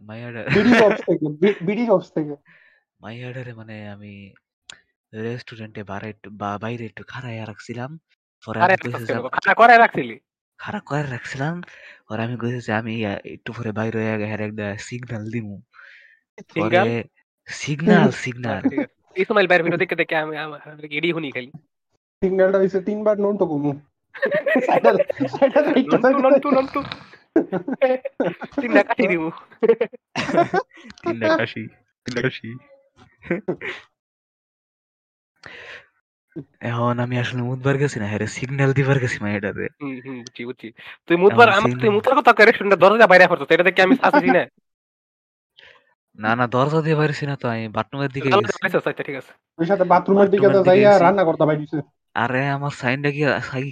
মাইয়াডারে 0.00 0.56
থেকে 0.56 0.72
থেকে। 3.32 3.54
মানে 3.54 3.88
আমি 3.88 4.34
রেস্টুরেন্টে 5.14 5.82
বারে 5.82 6.08
একটু 6.08 6.30
বা- 6.30 6.58
বাইরে 6.58 6.84
একটু 6.84 7.04
খাড়াইয়া 7.08 7.46
রাখছিলাম। 7.46 8.00
পরে 8.46 8.60
আরে 8.60 8.72
আমি 8.72 8.92
কইছি 8.92 9.04
যে 9.04 9.14
খানা 9.14 9.54
করে 9.54 9.78
রাখছিলি? 9.78 10.20
খাড়া 10.58 10.80
করে 10.80 11.02
রাখছিলাম। 11.02 11.62
পরে 12.08 12.22
আমি 12.22 12.36
কইছি 12.36 12.60
যে 12.60 12.72
আমি 12.72 13.04
একটু 13.04 13.52
পরে 13.52 13.72
বাইরে 13.72 13.98
হয়ে 13.98 14.16
গিয়ে 14.16 14.28
একটা 14.28 14.76
সিগন্যাল 14.76 15.30
দিমু। 15.30 15.62
পরে? 16.54 17.04
সিগন্যাল 17.48 18.08
আছে। 18.58 18.76
ইসমাইল 19.16 19.46
ভাইয়ের 19.48 19.64
ভিডিও 19.64 19.80
দেখে 19.82 19.96
দেখে 19.96 20.14
আমি 20.16 20.34
আমার 20.36 20.60
এডি 20.90 21.08
হুনি 21.12 21.28
খালি 21.30 21.50
সিগন্যালটা 22.22 22.58
হইছে 22.58 22.78
তিনবার 22.88 23.16
নোন 23.18 23.34
তো 23.38 23.44
তিনটা 28.54 28.82
দিব 29.02 29.22
তিনটা 31.02 31.26
কাশি 31.36 31.62
তিনটা 32.06 32.20
কাশি 32.26 32.48
এখন 36.62 36.94
আমি 37.04 37.16
আসলে 37.18 37.42
মুদবার 37.42 37.76
গেছি 37.78 37.96
না 37.98 38.06
হ্যাঁ 38.08 38.20
সিগন্যাল 38.36 38.70
দিবার 38.72 38.98
গেছি 38.98 39.16
হুম 39.20 39.94
হুম 40.04 40.16
বুঝছি 40.18 40.42
বুঝছি 40.48 40.68
তুই 41.08 41.16
মুতবার 41.16 41.48
আমি 41.48 41.70
তুই 41.72 41.80
signal- 41.80 41.94
মুতার 41.96 42.14
কথা 42.18 42.32
করে 42.32 42.52
শুনতে 42.52 42.76
দরজা 42.76 43.06
বাইরে 43.06 43.24
পড়তো 43.30 43.44
এটা 43.48 43.64
দেখে 43.64 43.82
আমি 43.82 43.94
আসছি 44.02 44.28
না 44.30 44.42
না 46.18 46.30
না 46.34 46.44
দরজা 46.48 46.80
দিয়ে 46.82 46.96
পারিছি 46.96 47.24
না 47.26 47.34
তো 47.36 47.46
আমি 47.48 47.64
বাথরুমের 47.76 48.10
দিকে 48.12 48.28
আচ্ছা 48.28 48.92
ঠিক 49.00 49.16
আছে। 49.16 49.32
ওই 49.58 49.66
সাথে 49.70 49.84
বাথরুমের 49.92 50.28
দিকে 50.32 50.46
তো 50.48 50.58
যাইয়া 50.68 50.90
রান্না 50.96 51.24
করতে 51.28 51.44
পারি 51.48 51.62
আরে 52.14 52.42
আমার 52.56 52.72
সাইনটা 52.80 53.08
কি 53.10 53.22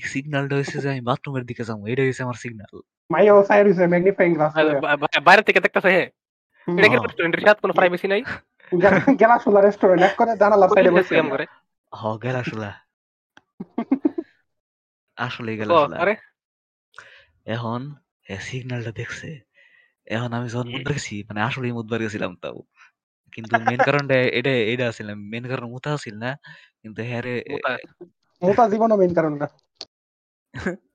সিগন্যালটা 0.06 0.54
হয়েছে 0.56 0.76
যে 0.82 0.88
আমি 0.90 1.02
বাথরুমের 1.10 1.44
দিকে 1.48 1.62
যাব 1.68 1.78
এটা 1.86 2.02
হয়েছে 2.02 2.22
আমার 2.22 2.38
সিগন্যাল 2.42 2.70
মাইয়া 3.10 3.32
ও 3.34 3.40
সাইড 3.48 3.64
হইছে 3.68 3.84
ম্যাগনিফাইং 3.86 4.30
গ্লাস 4.36 4.52
বাইরে 5.26 5.42
থেকে 5.48 5.60
দেখতেছে 5.60 5.90
হ্যাঁ 5.90 6.08
এটা 6.68 6.88
কি 6.88 6.96
রেস্টুরেন্টের 6.98 7.42
সাথে 7.42 7.60
কোনো 7.60 7.74
প্রাইভেসি 7.78 8.06
নাই? 8.08 8.22
গেলা 9.20 9.36
সোলা 9.44 9.60
রেস্টুরেন্ট 9.60 10.00
এক 10.02 10.14
করে 10.18 10.32
জানালা 10.42 10.66
সাইডে 10.68 10.90
বসে 10.90 11.02
সিস্টেম 11.02 11.26
করে 11.32 11.44
হ 11.92 12.02
গেল 12.22 12.36
আসলে 12.42 12.68
আসলে 15.18 15.50
গেল 15.56 15.68
ও, 15.70 15.78
আরে। 15.96 16.14
এখন 17.46 17.80
সিগন্যালটা 18.42 18.92
দেখছে। 18.92 19.28
এখন 20.06 20.30
আমি 20.32 20.46
যখন 20.48 20.66
হুম। 20.66 20.74
মুদবার 20.74 20.92
গেছি 20.96 21.14
মানে 21.28 21.40
আসলেই 21.42 21.72
মুদবার 21.78 22.00
গেছিলাম 22.04 22.32
তাও। 22.42 22.58
কিন্তু 23.32 23.54
মেন 23.66 23.80
কারণটা 23.86 24.16
এটা 24.38 24.52
এটা 24.72 24.84
আছিল 24.90 25.06
না 25.10 25.16
মেন 25.32 25.44
কারণ 25.50 25.66
মুতা 25.74 25.90
আছিল 25.96 26.14
না 26.24 26.30
কিন্তু 26.82 27.00
হ্যাঁ 27.08 27.22
রে 27.26 27.34
মুতা 27.50 27.70
মোটা 28.42 28.64
জীবনও 28.72 28.96
মেইন 29.00 29.12
কারণটা 29.16 29.46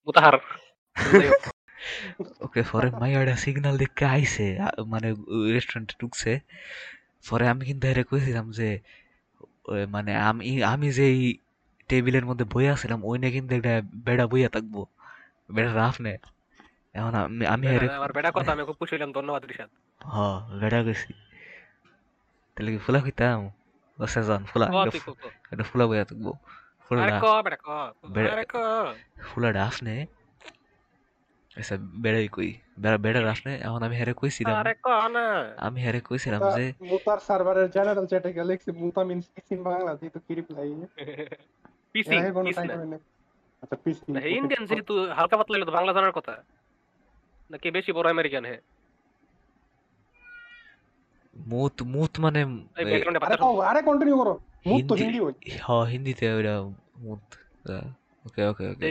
মুতাহার 0.07 0.35
ওকে 2.45 2.61
পরে 2.71 2.89
মাইয়াটা 2.93 3.35
সিগন্যাল 3.43 3.75
দেখে 3.83 4.05
আইছে 4.07 4.45
আ- 4.65 4.75
মানে 4.85 5.07
রেস্টুরেন্টে 5.49 5.93
ঢুকছে। 6.01 6.31
পরে 7.25 7.45
আমি 7.51 7.63
কিন্তু 7.69 7.83
হেরে 7.87 8.03
কইছিলাম 8.09 8.45
যে 8.53 8.67
মানে 9.89 10.11
আমি 10.29 10.43
আমি 10.65 10.87
যেই 10.91 11.17
টেবিলের 11.89 12.25
মধ্যে 12.25 12.45
বইয়া 12.53 12.71
আছিলাম 12.75 12.99
ওইনে 13.05 13.27
কিন্তু 13.31 13.51
একটা 13.55 13.73
বেড়া 14.05 14.25
বইয়া 14.27 14.49
থাকব। 14.49 14.75
বেড়া 15.49 15.71
রাফ 15.73 15.95
নে। 16.01 16.13
এখন 16.97 17.13
আমি 17.21 17.43
আমি 17.55 17.65
হেরে 17.71 17.87
আমার 17.99 18.11
বেটা 18.15 18.29
কথা 18.37 18.49
আমি 18.55 18.63
খুব 18.67 18.77
খুশি 18.81 18.93
হইলাম 18.95 19.11
ধন্যবাদ 19.17 19.41
রিশাদ 19.49 19.69
হ 20.01 20.15
বেড়া 20.61 20.79
গেছি। 20.87 21.11
তাহলে 22.53 22.69
কি 22.73 22.79
ফুলা 22.85 22.99
কইতাম 23.05 23.39
বসে 23.99 24.21
যান 24.27 24.41
ফুলা। 24.51 24.65
এটা 25.53 25.63
ফুলা 25.69 25.83
বইয়া 25.89 26.05
থাকব 26.09 26.27
ফুলা 26.85 26.99
আরে 27.03 27.13
ক 27.23 27.25
বেটা 27.45 27.59
ক 27.65 27.67
আরে 28.33 28.45
ক। 28.53 28.55
ফুলা 29.27 29.49
ডাফ 29.57 29.75
নে 29.87 29.95
এসা 31.57 31.75
বেড়াই 32.03 32.27
কই। 32.35 32.51
বেড়া 32.83 32.97
বেড়া 33.05 33.21
রাফ 33.27 33.39
নে 33.47 33.53
এখন 33.65 33.81
আমি 33.87 33.95
হেরে 33.99 34.13
কইছিলাম। 34.19 34.55
আরে 34.61 34.73
ক 34.85 34.87
না 35.15 35.25
আমি 35.67 35.79
হেরে 35.85 35.99
কইছিলাম 36.07 36.41
যে 36.57 36.63
মোতার 36.91 37.19
সার্ভারের 37.27 37.67
জেনারেল 37.75 38.05
চ্যাটে 38.11 38.29
গেলে 38.37 38.49
লিখছি 38.51 38.69
মোতা 38.81 39.01
মিন্স 39.09 39.25
কিস 39.33 39.47
ইন 39.53 39.59
বাংলা 39.67 39.91
তুই 39.99 40.09
তো 40.15 40.19
কি 40.25 40.31
রিপ্লাই 40.37 40.69
পিসি 41.93 42.15
আচ্ছা 43.63 43.77
পিস 43.83 43.99
না 44.13 44.19
ইন্ডিয়ান 44.37 44.63
যেহেতু 44.69 44.93
হালকা 45.17 45.35
পাতলা 45.39 45.55
হলে 45.57 45.65
বাংলা 45.77 45.91
জানার 45.97 46.15
কথা। 46.19 46.33
নাকি 47.49 47.67
বেশি 47.71 47.91
বড় 47.91 48.07
আমেরিকান 48.09 48.43
হে 48.45 48.57
মুত 51.35 51.75
মুত 51.93 52.13
মানে 52.19 52.41
এই 52.73 52.83
এ, 52.83 52.85
ব্যাকগ্রাউন্ডে 52.85 53.19
আরে 53.19 53.25
বাতাস 53.25 53.39
কও, 53.43 53.53
আরে 53.61 53.79
কন্টিনিউ 53.81 54.15
করো 54.17 54.33
মুখ 54.65 54.79
তো 54.81 54.93
হিন্দি 54.93 55.17
হিন্দি 55.17 55.19
হই 55.19 55.33
হ 55.59 55.69
হিন্দিতে 55.91 56.25
ওইটা 56.33 56.53
মুত 57.01 57.21
ওকে 58.25 58.41
ওকে 58.49 58.63
ওকে 58.65 58.85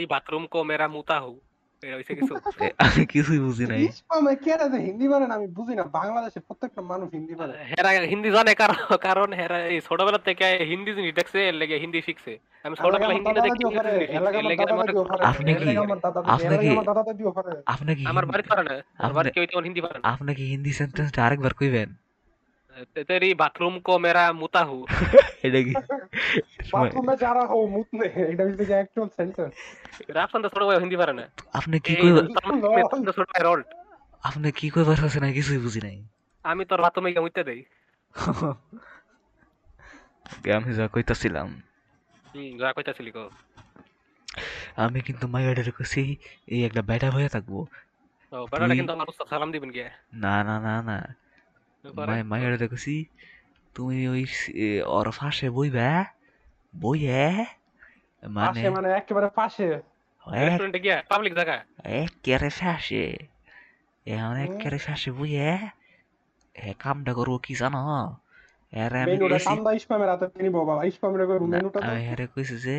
কিছুই 3.07 3.39
বুঝি 3.39 3.67
নাই। 3.67 3.89
হিন্দি 4.79 5.09
পারে 5.09 5.25
আমি 5.25 5.47
বুঝি 5.47 5.75
না। 5.75 5.83
বাংলাদেশে 5.83 6.41
প্রত্যেকটা 6.41 6.83
মানুষ 6.83 7.11
হিন্দি 7.13 7.35
পারে 7.35 7.53
হেরা 7.65 7.91
হিন্দি 8.07 8.31
জানে 8.31 8.55
কারণ 8.55 8.97
কারণ 8.97 9.33
হেরা 9.33 9.67
এই 9.67 9.81
ছোটবেলা 9.81 10.19
থেকে 10.19 10.65
হিন্দি 10.65 10.95
জিনিস 10.95 11.15
দেখছে 11.15 11.49
এর 11.49 11.55
লেগে 11.55 11.79
হিন্দি 11.79 12.03
শিখছে। 12.03 12.39
আমি 12.65 12.77
ছোটবেলা 12.77 13.15
হিন্দি 13.15 13.33
না 13.33 13.41
দেখি 13.41 13.65
আপনি 13.65 13.77
কি- 13.77 14.59
আপনি 15.25 15.55
কি- 15.55 15.67
আপনি 17.67 17.95
কি 17.95 18.07
আমার 18.07 18.25
হিন্দি- 18.25 18.33
বাড়ি 18.33 18.43
পারে 18.49 18.63
না। 18.63 18.83
আমার 18.99 19.31
কেউ 19.31 19.61
হিন্দি 19.61 19.81
পারে 19.81 19.99
আপনি 20.03 20.35
কি 20.35 20.45
হিন্দি 20.51 20.73
সেন্টেন্সটা 20.73 21.27
আরেকবার 21.27 21.55
কইবেন? 21.55 22.04
তে- 22.95 23.05
তেরি 23.05 23.35
বাথরুম 23.35 23.81
কো 23.81 23.99
মেরা 23.99 24.33
মুতা 24.33 24.65
হু 24.65 24.87
এটা 25.43 25.61
কি 25.63 25.75
বাথরুমে 26.73 27.17
যারা 27.17 27.47
হও 27.47 27.67
মুত 27.67 27.87
নে 27.95 28.07
এটা 28.07 28.45
হচ্ছে 28.45 28.65
যে 28.65 28.73
অ্যাকচুয়াল 28.73 29.09
সেন্টেন্স 29.17 29.55
রাফসান 30.09 30.43
তো 30.43 30.49
ছোট 30.49 30.63
ভাই 30.63 30.79
হিন্দি 30.79 30.97
পারে 30.97 31.13
না। 31.13 31.29
আপনি 31.53 31.81
কি 31.81 31.97
মানে 32.03 33.13
ছোট 33.13 33.31
রল্ট 33.41 33.67
আপনি 34.23 34.53
কি 34.53 34.71
কইবার 34.71 35.05
আছে 35.05 35.21
না 35.21 35.33
কিছুই 35.33 35.59
বুঝি 35.59 35.81
নাই। 35.81 36.05
আমি 36.45 36.65
তোর 36.65 36.81
বাথরুমে 36.81 37.11
গিয়ে 37.11 37.21
মুইতে 37.21 37.45
দেই। 37.45 37.65
আমি 40.53 40.75
যা 40.75 40.89
কইতাছিলাম। 40.89 41.63
হুম 42.35 42.59
যা 42.59 42.73
কইতাছিলি 42.73 43.11
কো 43.11 43.31
আমি 44.77 45.01
কিন্তু 45.01 45.29
মাইয়াডারে 45.29 45.71
কইছি 45.71 46.17
এই 46.47 46.65
একটা 46.65 46.83
ব্যাটার 46.83 47.11
হয়ে 47.11 47.29
থাকব। 47.29 47.53
ও 47.53 48.47
তুই- 48.47 48.75
কিন্তু 48.75 48.93
আমার 48.93 49.07
সালাম 49.31 49.53
দিবেন 49.53 49.71
গিয়ে। 49.71 49.91
না 50.15 50.45
না 50.45 50.61
না 50.61 50.83
না। 50.83 51.15
মাইয়াডারে 52.25 52.67
কইছি 52.69 52.97
তুমি 53.75 53.99
ওই 54.09 54.23
ওর 54.89 55.09
ফাঁসে 55.11 55.49
বইবা 55.51 55.91
বইয়ে 56.75 57.25
মানে 58.23 58.61
মানে 58.71 58.89
একেবারে 58.99 59.29
পাশে 59.37 59.67
এক 60.27 60.45
রেস্টুরেন্টে 60.47 60.81
গিয়া 60.85 60.97
পাবলিক 61.11 61.33
জায়গা 61.39 61.57
একেবারে 62.01 62.51
ফাঁসে 62.61 63.05
এখন 64.07 64.37
একেবারে 64.45 64.79
ফাঁসে 64.79 65.11
বইয়ে 65.11 65.51
এ 66.55 66.71
কামটা 66.83 67.13
করব 67.19 67.35
কি 67.39 67.55
জানো 67.55 67.83
এরে 68.73 68.99
আমি 68.99 69.13
মেনুটা 69.13 69.39
কইছি 69.67 69.87
হাতে 70.05 70.27
তিনি 70.35 70.49
বাবা 70.59 70.75
ইসমামের 70.85 71.21
কই 71.29 71.39
মেনুটা 71.47 71.79
আমি 71.85 72.03
হেরে 72.09 72.27
কইছি 72.35 72.57
যে 72.67 72.79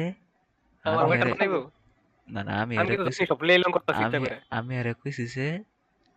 না 2.27 2.41
না 2.47 2.53
আমি 2.63 2.73
হেরে 2.77 2.95
কইছি 2.97 3.23
আমি 4.49 4.73
আরে 4.79 4.93
কইছি 5.01 5.23
যে 5.35 5.47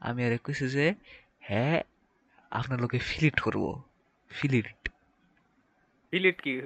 আমি 0.00 0.20
আরে 0.26 0.38
কইছি 0.38 0.66
যে 0.76 0.86
হ্যাঁ 1.48 1.78
আপনার 2.50 2.80
লোকে 2.80 2.98
ফিলিট 2.98 3.40
করব। 3.40 3.82
ফিলিট 4.28 4.88
ডিলিট 6.12 6.40
কি? 6.40 6.60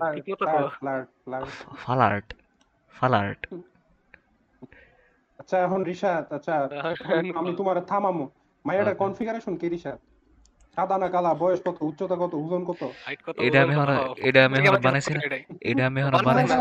ফ্লার্ট, 1.85 2.35
ফ্লার্ট, 2.93 3.53
আচ্ছা 5.39 5.59
এখন 5.59 5.83
রিশাদ 5.83 6.33
আচ্ছা 6.33 6.69
আমি- 7.37 7.57
তোমার 7.57 7.81
থামামো। 7.81 8.31
মাইয়াটার 8.67 8.95
কনফিগারেশন 8.95 9.57
কি 9.57 9.69
রিশাদ 9.69 9.99
সাদা 10.75 10.99
না 10.99 11.09
কালা? 11.09 11.35
বয়স 11.35 11.61
কত? 11.65 11.77
উচ্চতা 11.81 12.17
কত? 12.17 12.35
ওজন 12.35 12.65
কত? 12.65 12.93
এটা 13.41 13.63
আমি 13.63 13.75
এটা 14.17 14.45
আমি 14.45 14.59
এখন 14.67 14.77
বানাইছি 14.83 15.15
এটা 15.61 15.87
আমি 15.87 16.01
এখন 16.01 16.11
বানাইছি। 16.25 16.53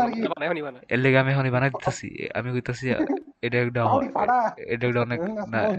এর 0.88 0.98
লেগে 0.98 1.18
আমি 1.18 1.32
এখন 1.32 1.50
বানাই 1.50 1.70
দিতেছি 1.70 2.28
আমি 2.34 2.52
কইতাছি 2.52 2.90
এটা 3.42 3.58
একটা। 3.58 3.84
এটা 4.56 4.86
একটা 4.86 5.00
অনেক 5.00 5.20
না। 5.20 5.78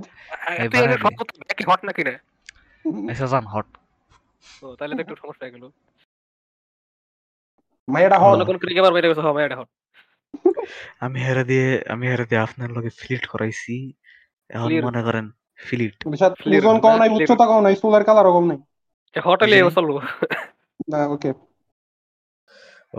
তো 2.83 2.89
হট 3.33 3.45
হট 3.53 3.67
ও 4.63 4.67
তাহলে 4.77 4.93
তো 4.97 5.01
একটু 5.05 5.15
সমস্যা 5.21 5.43
হয়ে 5.45 5.53
গেল। 5.55 5.65
মাইয়াটা 7.87 8.17
অন্য 8.31 8.43
কোন 8.47 8.57
ক্রিকেটার 8.63 8.93
বাইরে 8.95 9.09
গেছে 9.09 9.23
হবে 9.27 9.41
হট 9.59 9.69
আমি 11.05 11.17
হেরে 11.25 11.43
দিয়ে 11.49 11.67
আমি 11.93 12.05
হেরে 12.11 12.25
দিয়ে 12.29 12.41
আপনার 12.47 12.69
লগে 12.75 12.91
ফিলিট 12.99 13.23
করাইছি। 13.31 13.75
এখন. 14.49 14.69
মনে 14.87 15.01
করেন 15.07 15.25
ফিলিট 15.67 15.93
ওজন 16.57 16.77
কম 16.85 16.93
নাই 17.01 17.09
উচ্চতা 17.17 17.45
কম 17.49 17.59
নাই 17.65 17.75
চুলের 17.81 18.03
কালার 18.07 18.27
কম 18.35 18.45
নাই। 18.51 18.59
হট 19.15 19.39
হলে 19.43 19.57
না 20.91 20.99
ওকে 21.13 21.29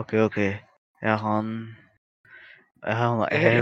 ওকে 0.01 0.17
ওকে 0.27 0.49
এখন 1.03 1.45
এখন 2.93 3.15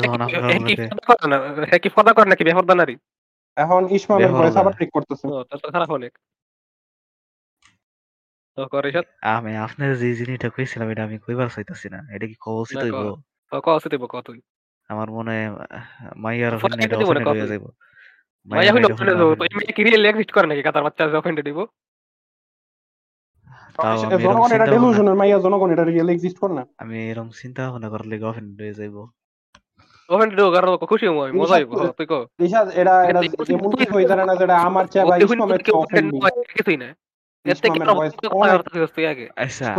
এখন 0.07 0.21
আপনার 0.27 0.51
কি 0.69 0.75
লগে 0.75 0.87
ফদা 0.91 1.05
করে 1.21 1.67
হ্যাঁ 1.71 1.81
কি 1.85 1.89
ফদা 1.97 2.13
করে 2.17 2.29
নাকি? 2.31 2.43
বেহরদা 2.49 2.75
নারী? 2.81 2.95
এখন 3.57 3.88
ইসমামের 3.91 4.33
ভয়েস 4.33 4.57
আবার 4.57 4.73
ঠিক 4.73 4.91
করতেছে। 4.93 5.29
তো 5.62 5.71
খারাপ 5.71 5.91
অনেক। 5.91 6.19
তো 8.57 8.67
করে 8.67 8.93
আমি 9.23 9.57
আপনার 9.57 9.97
যে 9.97 10.15
জিনিসটা 10.15 10.51
কইছিলাম 10.51 10.88
এটা 10.88 11.05
আমি 11.05 11.19
কইবার 11.19 11.49
চাইতাছি 11.49 11.88
না। 11.88 11.99
এটা 12.12 12.27
কি 12.27 12.35
হইব। 12.79 13.23
তো 13.51 13.61
কত 13.61 14.31
আমার 14.88 15.11
মনে 15.11 15.51
মাইয়ার 16.17 16.51
ফটো 16.51 16.57
অফেন্ডেড 16.57 16.81
কেটে 16.81 16.97
দিব 16.97 17.12
না, 17.12 17.21
অফেন্ডেড 17.21 17.29
কত? 17.29 17.38
হয়ে 17.38 17.49
যাইব। 17.49 17.71
ওখানে 18.93 19.11
যাব। 19.11 19.35
তো 19.35 19.73
কি 19.73 19.85
রিয়েল 19.85 20.05
এক্সিস্ট 20.05 20.33
করে 20.33 20.47
নাকি? 20.47 20.62
কাতার 20.62 20.83
বাচ্চা 20.83 21.19
অফেন্ডে 21.19 21.43
দিব। 21.43 21.67
জনগণ 24.19 24.47
এটা 24.47 24.49
চিন্তা 24.49 24.57
ভাবনা- 24.59 24.81
ডেলুশনের 24.81 25.15
মাইয়া 25.15 25.38
জনগণ 25.38 25.71
এটা 25.71 25.85
রিয়েল 25.85 26.09
এক্সিস্ট 26.09 26.38
করে 26.38 26.55
না। 26.55 26.67
আমি 26.79 27.11
এরকম 27.11 27.31
চিন্তা 27.31 27.71
ভাবনা 27.71 27.88
করার 27.88 28.07
লেগে 28.07 28.25
হয়ে 28.25 28.75
যাইব। 28.75 29.09
দিব 30.09 30.53
কারণ 30.53 30.77
খুশি 30.77 31.07
হব 31.07 31.25
আমি 31.25 31.41
মজা 31.41 31.55
হ্যাঁ, 31.55 31.93
তুই 31.93 32.07
কো। 32.07 32.27
রিশাদ 32.41 32.69
এটা 32.69 33.05
এটা 33.05 33.21
তুই- 33.21 33.55
এমন 33.55 33.71
তুই- 33.71 33.79
কিছু 33.79 33.93
হয়ে 33.93 34.25
না 34.25 34.35
যেটা 34.35 34.59
আমার 34.59 34.87
চেয়ে 34.87 35.05
কেউ। 35.65 35.77
হয়, 36.23 36.31
কিছুই 36.55 36.77
না। 36.77 36.95
আগে। 39.09 39.29
আচ্ছা। 39.37 39.75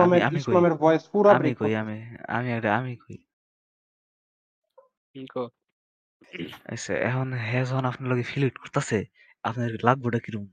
আচ্ছা 6.66 6.94
এখন 6.94 7.34
হ্যাঁ 7.34 7.66
যখন 7.66 7.86
আপনার 7.86 8.12
লগে 8.12 8.24
ফিলিট 8.24 8.58
করতেছে 8.58 9.06
আপনার 9.44 9.70
লাগবোটা 9.84 10.20
কিরম 10.20 10.48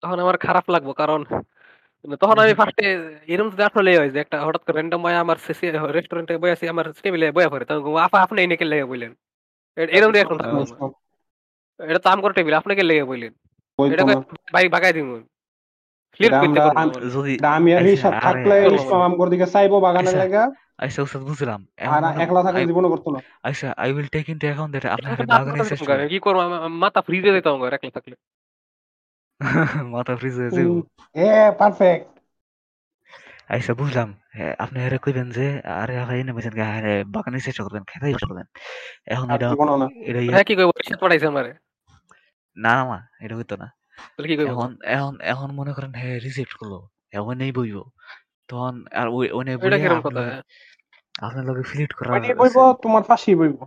তখন 0.00 0.18
আমার 0.18 0.36
খারাপ 0.36 0.70
লাগবো 0.70 0.92
কারণ 0.92 1.24
তখন 2.20 2.38
আমি 2.38 2.54
ফার্স্টে 2.54 3.18
এরকম 3.26 3.50
যদি 3.50 3.62
আসলে 3.62 3.98
হয় 3.98 4.10
যে 4.10 4.18
একটা 4.18 4.46
হঠাৎ 4.46 4.60
করে 4.60 4.72
র্যান্ডম 4.72 5.00
মায়া 5.00 5.20
আমার 5.20 5.36
রেস্টুরেন্টে 5.92 6.38
বই 6.38 6.50
আছি 6.50 6.68
আমার 6.68 6.92
টেবিলে 7.02 7.32
বয়া 7.32 7.48
পড়ে। 7.48 7.64
তখন 7.64 7.96
আপা 7.96 8.22
আপনি 8.22 8.42
এনেকে 8.42 8.64
লেগে 8.64 8.84
বললেন 8.84 9.14
এরকম 9.76 10.12
রিয়াকশন 10.12 10.90
এটা 11.84 11.98
তো 11.98 12.10
আমার 12.10 12.32
টেবিল 12.32 12.54
আপনাকে 12.54 12.82
লেগে 12.82 13.04
বললেন 13.04 13.32
এটা 13.92 14.04
ভাই 14.52 14.68
ভাগাই। 14.68 14.92
যদি 14.92 17.36
আমি 17.46 17.74
আর 17.74 17.92
আচ্ছা, 17.92 18.08
আরে- 18.08 18.20
থাকলে 18.20 18.54
আরে- 18.54 18.74
ইসমাম 18.74 19.02
আমগর 19.02 19.28
দিকে 19.28 19.46
চাইব 19.46 19.78
বাগানের 19.78 20.08
আচ্ছা, 20.08 20.18
লাগা। 20.18 20.50
আচ্ছা 20.78 21.02
উস্তাদ 21.02 21.22
বুঝলাম। 21.22 21.66
আর 21.86 22.20
একলা 22.20 22.42
থাকলে 22.42 22.62
I- 22.62 22.66
জীবনে 22.66 22.88
করতো 22.88 23.10
না। 23.10 23.18
আচ্ছা 23.42 23.74
I 23.76 23.92
will 23.92 24.06
take 24.06 24.28
into 24.28 24.46
account 24.46 24.70
that 24.70 24.92
আপনার 24.92 25.26
বাগানে 25.26 26.08
কি 26.08 26.18
করব? 26.18 26.68
মাথা 26.68 27.00
ফ্রিজে 27.00 27.42
আমার 27.44 27.72
একলা 27.72 27.90
থাকলে। 27.90 28.16
মাথা 29.86 30.16
ফ্রিজ 30.16 30.34
হয়ে 30.34 30.50
যাইব। 30.50 30.82
এ 31.14 31.50
পারফেক্ট 31.58 32.12
আচ্ছা 33.48 33.74
বুঝলাম। 33.74 34.14
হ্যাঁ, 34.30 34.54
আপনি 34.58 34.84
আরে 34.84 34.98
কইবেন 34.98 35.30
যে 35.30 35.60
আরে 35.60 36.04
ভাই 36.04 36.20
এনে 36.20 36.32
বলছেন 36.32 36.60
আরে 36.60 37.04
বাগানে 37.04 37.40
চেষ্টা 37.40 37.64
করবেন 37.64 37.82
খেতেই 37.84 38.12
করবেন। 38.12 38.44
এখন 39.06 39.30
এটা 39.30 39.48
এটা 39.94 40.20
ইয়া- 40.20 40.44
কি 40.44 40.54
করব 40.54 40.68
রিসার্চ 40.68 41.00
পড়াইছে 41.00 41.26
আমারে? 41.26 41.54
না 42.56 42.74
না 42.74 42.84
মা 42.84 43.06
এটা 43.20 43.36
হইতো 43.36 43.56
না। 43.56 43.66
তাহলে 43.98 44.28
কি 44.28 44.36
করব 44.36 44.48
এখন 44.48 44.76
এখন 44.84 45.20
এখন 45.20 45.52
মনে 45.52 45.72
করেন 45.72 45.94
হ্যাঁ 45.94 46.20
রিজেক্ট 46.20 46.52
করল। 46.52 46.86
এখন 47.12 47.34
নেই 47.34 47.52
বইব। 47.52 47.82
তখন 48.48 48.84
আর 48.92 49.08
ওই 49.08 49.30
ওনে 49.30 49.52
এটা 49.52 49.64
বইয়া 49.64 49.78
কীরকম 49.78 49.96
আপনার 49.96 50.12
কথা? 50.12 50.36
লগে- 50.36 50.42
আপনার 51.26 51.44
লগে 51.44 51.62
ফিলিট 51.62 51.92
করা 51.92 52.34
বইব 52.34 52.72
তোমার 52.72 53.02
ফাঁসি 53.02 53.34
বইব। 53.34 53.64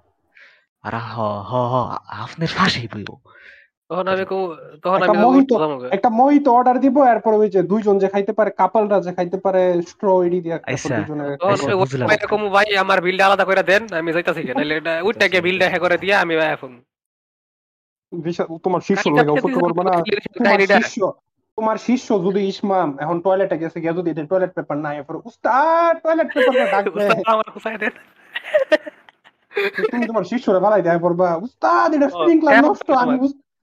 আর 0.82 0.96
হ 0.96 1.20
হ 1.22 1.56
হ 1.56 1.98
আপনার 2.08 2.48
ফাঁসি 2.48 2.88
বইব। 2.94 3.16
তখন 3.90 4.06
আমি 4.08 4.24
তখন 4.84 4.98
একটা 5.00 5.12
আমি 5.12 5.24
মোহিত 5.26 5.52
একটা 5.92 6.10
মোহিত 6.20 6.46
অর্ডার 6.48 6.78
দিব 6.80 6.96
এরপর 7.06 7.32
ওই 7.34 7.50
যে 7.50 7.62
দুইজন 7.64 7.96
যে 8.00 8.08
খাইতে 8.14 8.34
পারে 8.34 8.50
কাপলরা 8.60 8.98
যে 9.00 9.12
খাইতে 9.18 9.38
পারে 9.38 9.62
দিয়ে 10.36 10.56
আচ্ছা। 10.68 10.96
আচ্ছা। 11.46 12.06
এরকম 12.16 12.42
ভাই 12.50 12.68
আমার 12.84 13.00
বিলটা 13.02 13.24
আলাদা 13.26 13.46
করে 13.46 13.64
দেন 13.64 13.84
আমি 14.00 14.10
যাইতাছি 14.16 14.42
কেন? 14.42 14.56
নাহলে 14.56 14.76
এটা 14.76 14.94
ওইটা 15.04 15.26
বিলটা 15.42 15.66
হ্যাঁ 15.70 15.82
করে 15.86 15.98
দিয়ে 15.98 16.16
আমি 16.24 16.34
এখন 16.56 16.72
তোমার 18.66 18.82
শিষ্য 18.82 19.06
লাগে 19.10 19.32
অপেক্ষা 19.34 19.62
করবে 19.66 19.82
না। 19.84 19.94
শিষ্য 20.82 21.02
তোমার 21.58 21.78
শিষ্য 21.88 22.08
যদি 22.26 22.42
ইসমাম 22.48 22.90
এখন 23.00 23.18
টয়লেটে 23.22 23.56
গেছে 23.58 23.78
গিয়ে 23.82 23.98
যদি 24.00 24.10
টয়লেট 24.32 24.52
পেপার 24.58 24.78
নাই 24.78 24.96
এরপর 24.98 25.16
উস্তাদ 25.30 25.94
টয়লেট 26.04 26.28
পেপার 26.34 26.54
ডাকবে 26.74 27.04
আমার 27.34 27.48
খুশাই 27.54 27.78
দেন? 27.78 27.94
তুমি 29.84 30.04
তোমার 30.12 30.26
শিষ্যরা 30.32 30.60
ফালাই 30.64 30.82
দেয় 30.82 31.00
পড়বা। 31.00 31.28
উস্তাদ 31.48 31.90
এটা 31.98 32.08
স্প্রিংক্লার 32.10 32.54
নষ্ট 32.66 32.90
আমি 33.04 33.16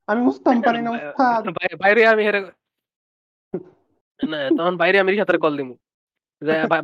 আমি 0.09 0.21
বুঝতাম 0.29 0.57
পারি 0.67 0.81
না 0.87 0.91
উস্তাদ। 0.97 1.43
বাইরে 1.83 2.01
আমি 2.12 2.23
হেরে 2.27 2.41
না 4.21 4.38
তখন 4.59 4.75
বাইরে 4.83 4.97
আমি 5.03 5.11
রিসাতের 5.11 5.38
কল 5.45 5.53
দিমু। 5.59 5.75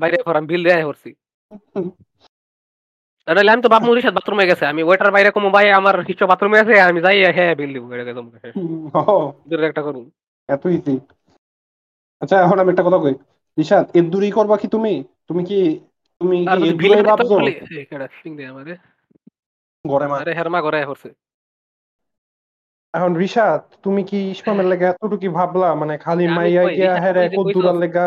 বাইরে 0.02 0.16
আমি 0.38 0.46
বিল 0.52 0.62
দেয়া 0.66 0.88
করছি। 0.88 1.10
নাহলে 3.28 3.50
আমি 3.54 3.62
তো 3.64 3.68
বাপ 3.74 3.82
মুদির 3.86 4.04
সাথে 4.04 4.16
বাথরুমে 4.18 4.48
গেছে 4.50 4.64
আমি 4.72 4.80
ওয়েটার 4.84 5.10
বাইরে 5.16 5.30
কমু 5.34 5.48
ভাই 5.56 5.66
আমার 5.78 5.94
বাথরুমে 6.30 6.58
আছে 6.62 6.74
আমি 6.88 7.00
যাই 7.06 7.18
হ্যাঁ 7.36 7.52
বিল 7.60 7.70
দিব 7.74 7.84
এটা 7.94 8.14
দূরের 9.48 9.68
একটা 9.70 9.82
করুন। 9.86 10.04
এত 10.48 10.62
ইজি 10.76 10.94
আচ্ছা 12.22 12.36
এখন 12.44 12.58
আমি 12.62 12.70
একটা 12.72 12.84
কথা 12.86 12.98
কই। 13.04 13.14
রিশাদ 13.58 13.84
এর 13.98 14.06
দূরই 14.12 14.32
করবা 14.38 14.56
কি 14.62 14.66
তুমি? 14.74 14.92
তুমি 15.28 15.42
কি 15.50 15.58
তুমি 16.20 16.36
কি 16.52 16.66
এর 16.68 16.76
দূরেই 16.80 17.04
ভাবছ? 17.08 17.30
ঘরে 19.84 20.06
মা 20.10 20.16
আরে 20.22 20.32
হেরমা 20.38 20.60
করছে। 20.66 21.08
এখন 22.94 23.12
রিশাদ 23.22 23.60
তুমি 23.84 24.02
কি 24.10 24.18
ইসমামের 24.34 24.66
লেগে 24.66 24.86
এতটুকু 24.90 25.28
ভাবলা? 25.38 25.68
মানে 25.80 25.94
খালি 26.04 26.24
মাইয়া 26.36 26.62
গিয়া 26.76 26.92
হেরে 27.02 27.22
কদ্দুরার 27.36 27.76
লেগা 27.82 28.06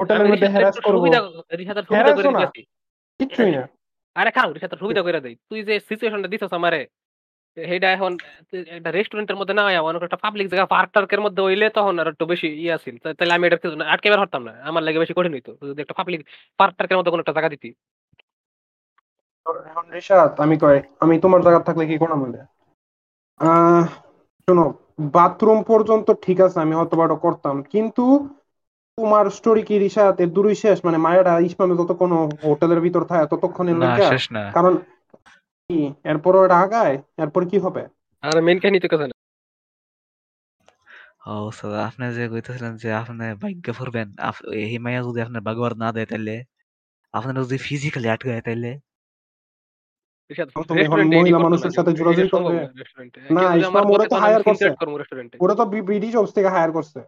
হোটেলের 0.00 0.28
মধ্যে 0.30 0.48
হ্যারাস 0.54 0.76
একটু 0.76 0.88
করব। 0.88 1.02
হ্যারাস 1.96 2.18
না। 2.36 2.46
কিচ্ছুই 3.20 3.52
না। 3.56 3.62
আরে 4.16 4.30
খাও 4.36 4.48
রিশাদের 4.52 4.80
সুবিধা 4.82 5.02
করে 5.06 5.20
দেই। 5.24 5.34
তুই 5.48 5.60
যে 5.68 5.74
সিচুয়েশনটা 5.88 6.28
দিছস 6.32 6.52
আমারে 6.58 6.80
সেইটা 7.56 7.88
এখন 7.96 8.12
একটা 8.76 8.90
রেস্টুরেন্টের 8.90 9.38
মধ্যে 9.40 9.54
না 9.58 9.62
আয়া 9.70 9.80
অনেক 9.88 10.02
একটা 10.06 10.18
পাবলিক 10.24 10.46
জায়গা 10.52 10.66
পার্ক 10.74 10.88
টার্কের 10.94 11.20
মধ্যে 11.24 11.40
হইলে 11.46 11.66
তখন 11.76 11.94
আর 12.00 12.08
একটু 12.12 12.24
বেশি 12.32 12.48
ইয়ে 12.62 12.72
আছিল 12.76 12.94
তাহলে 13.18 13.32
আমি 13.36 13.44
এটা 13.48 13.58
আটকে 13.92 14.08
বের 14.10 14.20
হতাম 14.20 14.42
না। 14.48 14.52
আমার 14.68 14.82
লাগে 14.86 14.98
বেশি 15.02 15.14
কঠিন 15.16 15.32
হইতো। 15.36 15.52
যদি 15.68 15.80
একটা 15.84 15.94
পাবলিক 15.98 16.20
পার্ক 16.58 16.72
টার্কের 16.78 16.98
মধ্যে 16.98 17.12
কোনো 17.12 17.22
একটা 17.24 17.34
জায়গা 17.36 17.50
দিতি। 17.54 17.70
এখন 19.70 19.86
রিশাদ 19.96 20.30
আমি 20.44 20.54
কই 20.62 20.76
আমি 21.04 21.14
তোমার 21.24 21.40
জায়গা 21.46 21.60
থাকলে 21.68 21.84
কি 21.90 21.96
করলাম 22.02 22.20
শোনো 24.48 24.64
বাথরুম 25.14 25.58
পর্যন্ত 25.70 26.08
ঠিক 26.24 26.38
আছে 26.46 26.58
আমি 26.60 26.74
হয়তো 26.74 26.94
বা 26.96 27.04
ওটা 27.06 27.18
করতাম। 27.24 27.54
কিন্তু 27.72 28.04
তোমার 28.98 29.24
স্টোরি 29.30 29.62
কি 29.64 29.76
রিশাদ 29.76 30.14
এর 30.20 30.30
দূরই 30.32 30.56
শেষ? 30.62 30.76
মানে 30.84 30.98
মায়েরা 30.98 31.32
ইসমামে 31.48 31.74
যতক্ষণ 31.80 32.10
হোটেলের 32.44 32.80
ভিতর 32.80 33.02
থাকে 33.04 33.24
ততক্ষণের 33.32 33.76
না 33.82 33.90
শেষ 34.08 34.24
না। 34.30 34.42
কারণ 34.56 34.72
কি? 35.70 35.78
এরপর 36.10 36.32
ওটা 36.36 36.56
আগায়? 36.64 36.94
এরপর 37.22 37.42
কি 37.50 37.56
হবে? 37.64 37.82
আর 38.22 38.36
মেইন 38.46 38.58
কাহিনী 38.62 38.78
তো 38.80 38.88
কথা 38.92 39.06
না। 39.06 39.14
ও 41.26 41.34
স্যার 41.52 41.72
আপনি 41.88 42.04
যে 42.16 42.24
কইতেছিলেন 42.32 42.72
যে 42.82 42.88
আপনি 43.00 43.24
ভাগ্য 43.42 43.66
করবেন 43.78 44.06
এই 44.62 44.76
মাইয়া 44.84 45.00
যদি 45.06 45.18
আপনার 45.22 45.42
বাগবার 45.46 45.72
না 45.82 45.88
দেয় 45.96 46.08
তাইলে? 46.08 46.34
আপনার 47.14 47.34
যদি 47.42 47.56
ফিজিক্যালি 47.60 48.08
আটকায় 48.10 48.38
এখন 48.40 48.60
তুমি 50.68 50.80
এখন 50.80 50.98
মহিলা 51.10 51.38
মানুষের 51.38 51.72
সাথে 51.76 51.90
জোরাজুরি 51.98 52.28
করবে? 52.34 52.54
না, 53.30 53.42
কেউ 53.42 53.50
যদি 53.52 53.64
আমার 53.64 53.82
ইসমাম 53.82 53.86
ওরা 53.94 54.04
তো 54.04 54.10
তখন 54.12 54.24
আমি 54.28 54.44
করছে। 54.48 54.64
সিনক্রেট 54.64 54.80
করব 54.82 54.94
রেস্টুরেন্টে 54.96 55.36
ওরা 55.40 55.54
তো 55.54 55.64
ব্রিটিশ 55.88 56.12
অফিস 56.16 56.32
থেকে 56.36 56.48
হায়ার 56.54 56.70
করছে। 56.76 57.00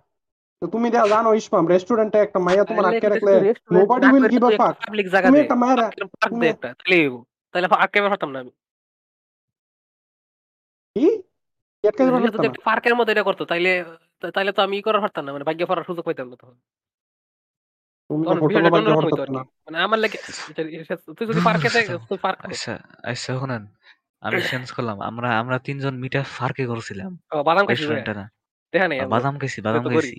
তো 0.62 0.66
তুমি 0.74 0.86
দেখা 0.90 1.08
জানো 1.14 1.30
ইসমাম 1.40 1.64
রেস্টুরেন্টে 1.72 2.18
একটা 2.22 2.38
মাইয়া 2.46 2.64
তোমার 2.64 2.84
আটকে 2.90 3.08
রাখলে 3.08 3.32
নোবডি 3.74 4.06
উইল 4.14 4.26
গিভ 4.32 4.42
আ 4.44 4.50
ফাক 4.60 4.74
পাবলিক 4.82 5.06
জায়গা 5.12 5.26
তুমি 5.28 5.40
একটা 5.44 5.56
মায়েরা 5.62 5.86
পার্ক 6.14 6.32
দে 6.42 6.46
একটা। 6.48 6.68
তাহলে। 6.80 6.98
তাহলে 7.54 7.66
আটকে 7.84 7.98
না 8.26 8.38
আমি। 8.42 8.52
কি? 10.96 11.06
আটকে 11.84 12.02
রিশাদ 12.04 12.34
পার্কের 12.68 12.94
মধ্যে 12.98 13.12
এটা 13.14 13.24
করতো। 13.28 13.42
তাইলে 13.52 13.70
তাইলে 14.36 14.50
তো 14.56 14.60
আমি 14.62 14.74
ই 14.78 14.82
করার 14.86 15.02
পারতাম 15.04 15.22
না 15.24 15.30
মানে 15.34 15.46
ভাগ্য 15.48 15.62
করার 15.70 15.84
সুযোগ 15.88 16.04
পাইতাম 16.04 16.26
না 16.30 16.36
তখন। 16.36 16.56
মানে 19.66 19.76
আমার 19.86 19.98
লাগে 20.04 20.18
তুই 21.16 21.24
যদি 21.30 21.40
পার্কে 21.48 21.68
আচ্ছা 22.48 22.72
আচ্ছা 23.10 23.30
শুনেন 23.40 23.62
আমি 24.26 24.38
চেঞ্জ 24.50 24.66
করলাম। 24.76 24.96
আমরা 25.08 25.28
আমরা 25.42 25.56
তিনজন 25.66 25.94
মিটা 26.02 26.20
ফার্কে 26.36 26.64
করছিলাম। 26.70 27.12
বাদাম 27.48 27.64
খাইছি 27.68 27.84
না 28.20 28.24
দেখা 28.72 28.86
নেই 28.90 28.98
বাদাম 29.14 29.34
খাইছি 29.40 29.58
বাদাম 29.66 29.82
তো 29.86 29.90
করি। 29.96 30.10
খাইছি 30.10 30.18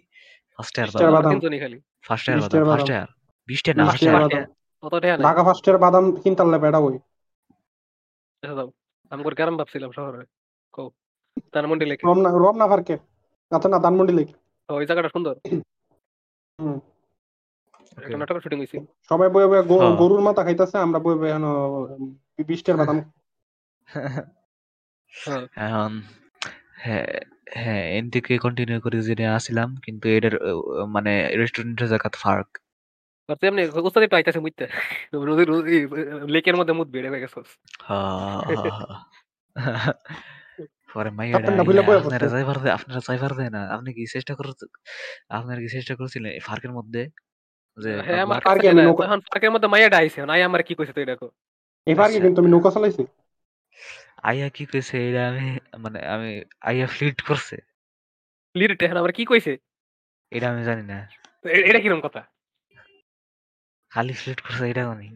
ফার্স্ট 0.55 0.75
ইয়ার 0.77 0.89
বাদাম 0.95 1.11
বাদাম। 1.15 1.31
তিনজনই 1.33 1.59
খালি। 1.63 1.77
ফার্স্ট 2.07 2.25
ইয়ার 2.27 2.39
বাদাম 2.43 2.61
ফার্স্ট 2.69 2.89
বাদাম। 2.89 2.89
ইয়ার 2.93 3.09
বিশটা 3.49 3.71
না 3.77 3.83
First 3.83 3.89
ফার্স্ট 3.89 4.03
year 4.05 4.13
ইয়ার 4.13 4.23
বাদাম। 4.25 4.43
অত 4.83 4.93
নাই। 5.03 5.23
ঢাকা 5.27 5.41
ফার্স্টের 5.47 5.77
বাদাম 5.83 6.05
কিনতাম 6.23 6.47
বেড়া 6.63 6.79
ওই 6.87 6.95
দেখা 8.43 8.55
দাও। 8.59 8.69
আমি 9.11 9.21
করে 9.25 9.35
গ্রাম 9.39 9.55
ভাবছিলাম 9.59 9.91
শহরে। 9.97 10.23
কো 10.75 10.83
তার 11.53 11.65
মন্ডি 11.69 11.85
লেখে 11.89 12.03
রমনা 12.09 12.29
রমনা 12.43 12.65
পার্কে 12.71 12.95
আচ্ছা 13.51 13.67
না 13.73 13.77
ধানমন্ডি 13.85 14.13
লেক। 14.17 14.29
ওই 14.69 14.85
জায়গাটা 14.89 15.09
সুন্দর। 15.15 15.35
হুম। 16.59 16.77
একটা 17.99 18.17
নাটকের 18.17 18.41
শুটিং 18.41 18.59
হইছে। 18.59 18.77
সবাই 19.09 19.27
বয়ে 19.29 19.47
বয়ে 19.47 19.63
হ্যাঁ। 19.79 19.95
গরুর 20.01 20.21
মাথা 20.21 20.41
খাইতেছে 20.43 20.77
আমরা 20.77 20.99
বয়ে 20.99 21.17
বয়ে 21.17 21.31
এখনও 21.31 21.53
বিশটার 22.47 22.75
বাদাম। 22.77 22.97
হ্যাঁ। 23.87 24.23
এখন 25.67 25.91
হ্যাঁ 26.83 27.07
হ্যাঁ 27.55 27.83
এন 27.97 28.05
কন্টিনিউ 28.41 28.77
করে 28.81 28.97
যেটা 29.01 29.25
আসছিলাম 29.35 29.69
কিন্তু 29.85 30.05
এটার 30.09 30.35
মানে 30.89 31.13
রেস্টুরেন্টের 31.37 31.87
জায়গা 31.87 32.09
ফার্ক। 32.15 32.49
উস্তাদি 33.85 34.07
লেকের 36.27 36.55
মধ্যে 36.55 36.73
মুত 36.73 36.87
বেড়ে 36.87 37.09
হয়ে 37.09 37.21
গেছস 37.21 37.49
পরে 40.95 41.09
মাইয়াটা 41.09 41.49
আপনার 41.51 41.79
আপনারা 41.79 41.83
পড়ছে। 41.87 42.27
যাইবার 42.29 42.57
দেয় 42.63 42.73
আপনারা 42.73 42.99
যাইবার 43.07 43.31
দেয় 43.33 43.49
না। 43.49 43.61
আপনি 43.75 43.89
কি 43.93 44.03
চেষ্টা 44.13 44.33
করতে 44.35 44.65
আপনারা 45.29 45.59
কি 45.59 45.69
চেষ্টা 45.71 45.93
করছিলেন 45.95 46.31
এই 46.31 46.39
ফার্কের 46.39 46.73
মধ্যে? 46.73 47.01
যে 47.79 48.01
হ্যাঁ 48.01 48.21
আমার 48.21 48.39
পার্কে 48.41 48.69
আমি 48.69 48.81
নৌকা- 48.81 49.05
এখন 49.05 49.19
পার্কের 49.21 49.51
মধ্যে 49.51 49.67
মাইয়াটা 49.67 49.97
আইছে 49.97 50.25
নাই 50.25 50.43
আমার 50.43 50.63
কি 50.63 50.75
কইছে 50.75 50.93
তুই 50.93 51.05
দেখো? 51.05 51.27
এই 51.87 51.95
পার্কে 51.95 52.13
আচ্ছা। 52.13 52.25
কিন্তু 52.25 52.41
আমি 52.41 52.51
নৌকা 52.51 52.71
চালাইছি? 52.71 53.03
আইয়া 54.23 54.49
কি 54.49 54.65
কইছে 54.65 55.09
এটা 55.09 55.29
আমি 55.29 55.45
মানে 55.77 55.99
আমি 56.05 56.29
আইয়া 56.61 56.87
ফ্লিট 56.87 57.21
করছে। 57.21 57.55
লিরিট 58.55 58.83
এখন 58.83 58.97
আমার 58.97 59.11
কি 59.11 59.25
কইছে? 59.25 59.53
এটা 60.31 60.49
আমি 60.49 60.63
জানি 60.63 60.83
না। 60.83 60.97
এটা 61.67 61.79
কীরকম 61.79 62.01
কথা? 62.01 62.21
খালি 63.91 64.13
ফ্লিট 64.13 64.41
করছে 64.41 64.69
এটা 64.69 64.83
জানি। 64.83 65.07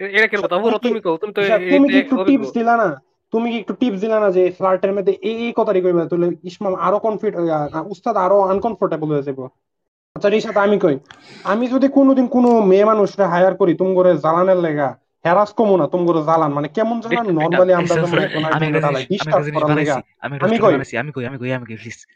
এটা 0.00 0.26
কীরকম 0.26 0.44
কথা? 0.46 0.56
তুমি 0.56 0.64
বলো 0.64 0.78
তুমি 0.78 1.00
কও 1.00 1.16
তুমি 1.16 1.32
তো 1.32 1.40
তুমি 1.70 1.88
কি 1.88 1.98
একটু। 1.98 2.24
টিপস 2.24 2.52
দিলা 2.52 2.76
না? 2.76 2.88
তুমি 3.32 3.50
কি 3.50 3.58
একটু 3.58 3.74
টিপস 3.74 4.00
দিলা 4.00 4.20
না 4.20 4.30
যে 4.30 4.50
ফ্লার্টের 4.50 4.92
মধ্যে 4.92 5.12
এই 5.22 5.36
এই 5.46 5.52
কথাটি 5.56 5.80
কইবা? 5.82 6.04
তাহলে 6.06 6.26
ইসমাম 6.42 6.74
আরও 6.76 6.98
কনফিড 6.98 7.34
উস্তাদ 7.86 8.16
আরও 8.16 8.40
আনকমফোর্টেবল 8.42 9.08
হয়ে 9.08 9.22
যাব 9.22 9.38
আচ্ছা 10.18 10.28
রিশাদ 10.28 10.56
আমি 10.56 10.78
কই? 10.78 10.98
আমি 11.44 11.68
যদি 11.68 11.88
কোনোদিন 11.88 12.26
কোনো 12.26 12.60
মেয়ে 12.60 12.84
মানুষরা 12.84 13.28
হায়ার 13.28 13.56
করি 13.56 13.74
তুমি 13.74 13.94
করে 13.94 14.18
জ্বালানের 14.18 14.56
লেগা 14.56 14.96
হ্যারাস 15.22 15.52
কমো 15.52 15.76
না 15.76 15.86
তুমি 15.86 16.06
করে 16.06 16.22
জ্বালান। 16.22 16.52
মানে 16.52 16.68
কেমন 16.68 17.00
জ্বালান 17.00 17.26
নরমালি 17.34 17.72
আমরা 17.72 17.94
আমি 18.52 18.66
আমি 20.42 20.58
কই? 20.58 20.74
আমি 20.98 21.12
কই 21.12 21.26
আমি 21.26 21.38
কই 21.38 21.52
আমি 21.52 21.66
কই 21.66 21.76
প্লিজ 21.76 22.06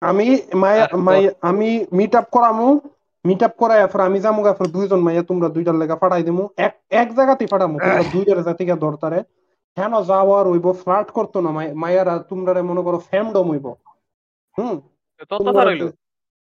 আমি 0.00 0.40
আমি 1.42 1.84
মিট 1.92 2.14
আপ 2.14 2.24
করামু 2.32 2.80
মিট 3.24 3.42
আপ 3.42 3.52
করাই 3.56 3.80
এরপর 3.80 4.00
আমি 4.00 4.20
যামু 4.20 4.46
এরপর 4.46 4.66
দুইজন 4.66 5.00
মাইয়া 5.00 5.22
তোমরা 5.22 5.48
দুইটার 5.48 5.74
লেগা 5.74 5.96
ফাটাই 5.96 6.22
দিমু। 6.22 6.48
এক 6.56 6.80
এক 6.90 7.14
জায়গাতেই 7.14 7.46
ফাটামু 7.46 7.78
তোমরা 7.78 8.02
দুইটার 8.02 8.42
জাতিকে 8.42 8.74
দরতারে 8.74 9.22
কেন 9.76 10.02
যাওয়ার 10.02 10.48
হইব 10.48 10.72
ফ্লার্ট 10.72 11.10
করতো 11.10 11.40
না 11.40 11.50
মাই- 11.50 11.74
মাইয়ারা 11.74 12.18
তোমরা 12.18 12.62
মনে 12.62 12.82
করো 12.82 12.98
ফ্যামডম 12.98 13.50
হইব। 13.50 13.66
হুম? 14.58 14.80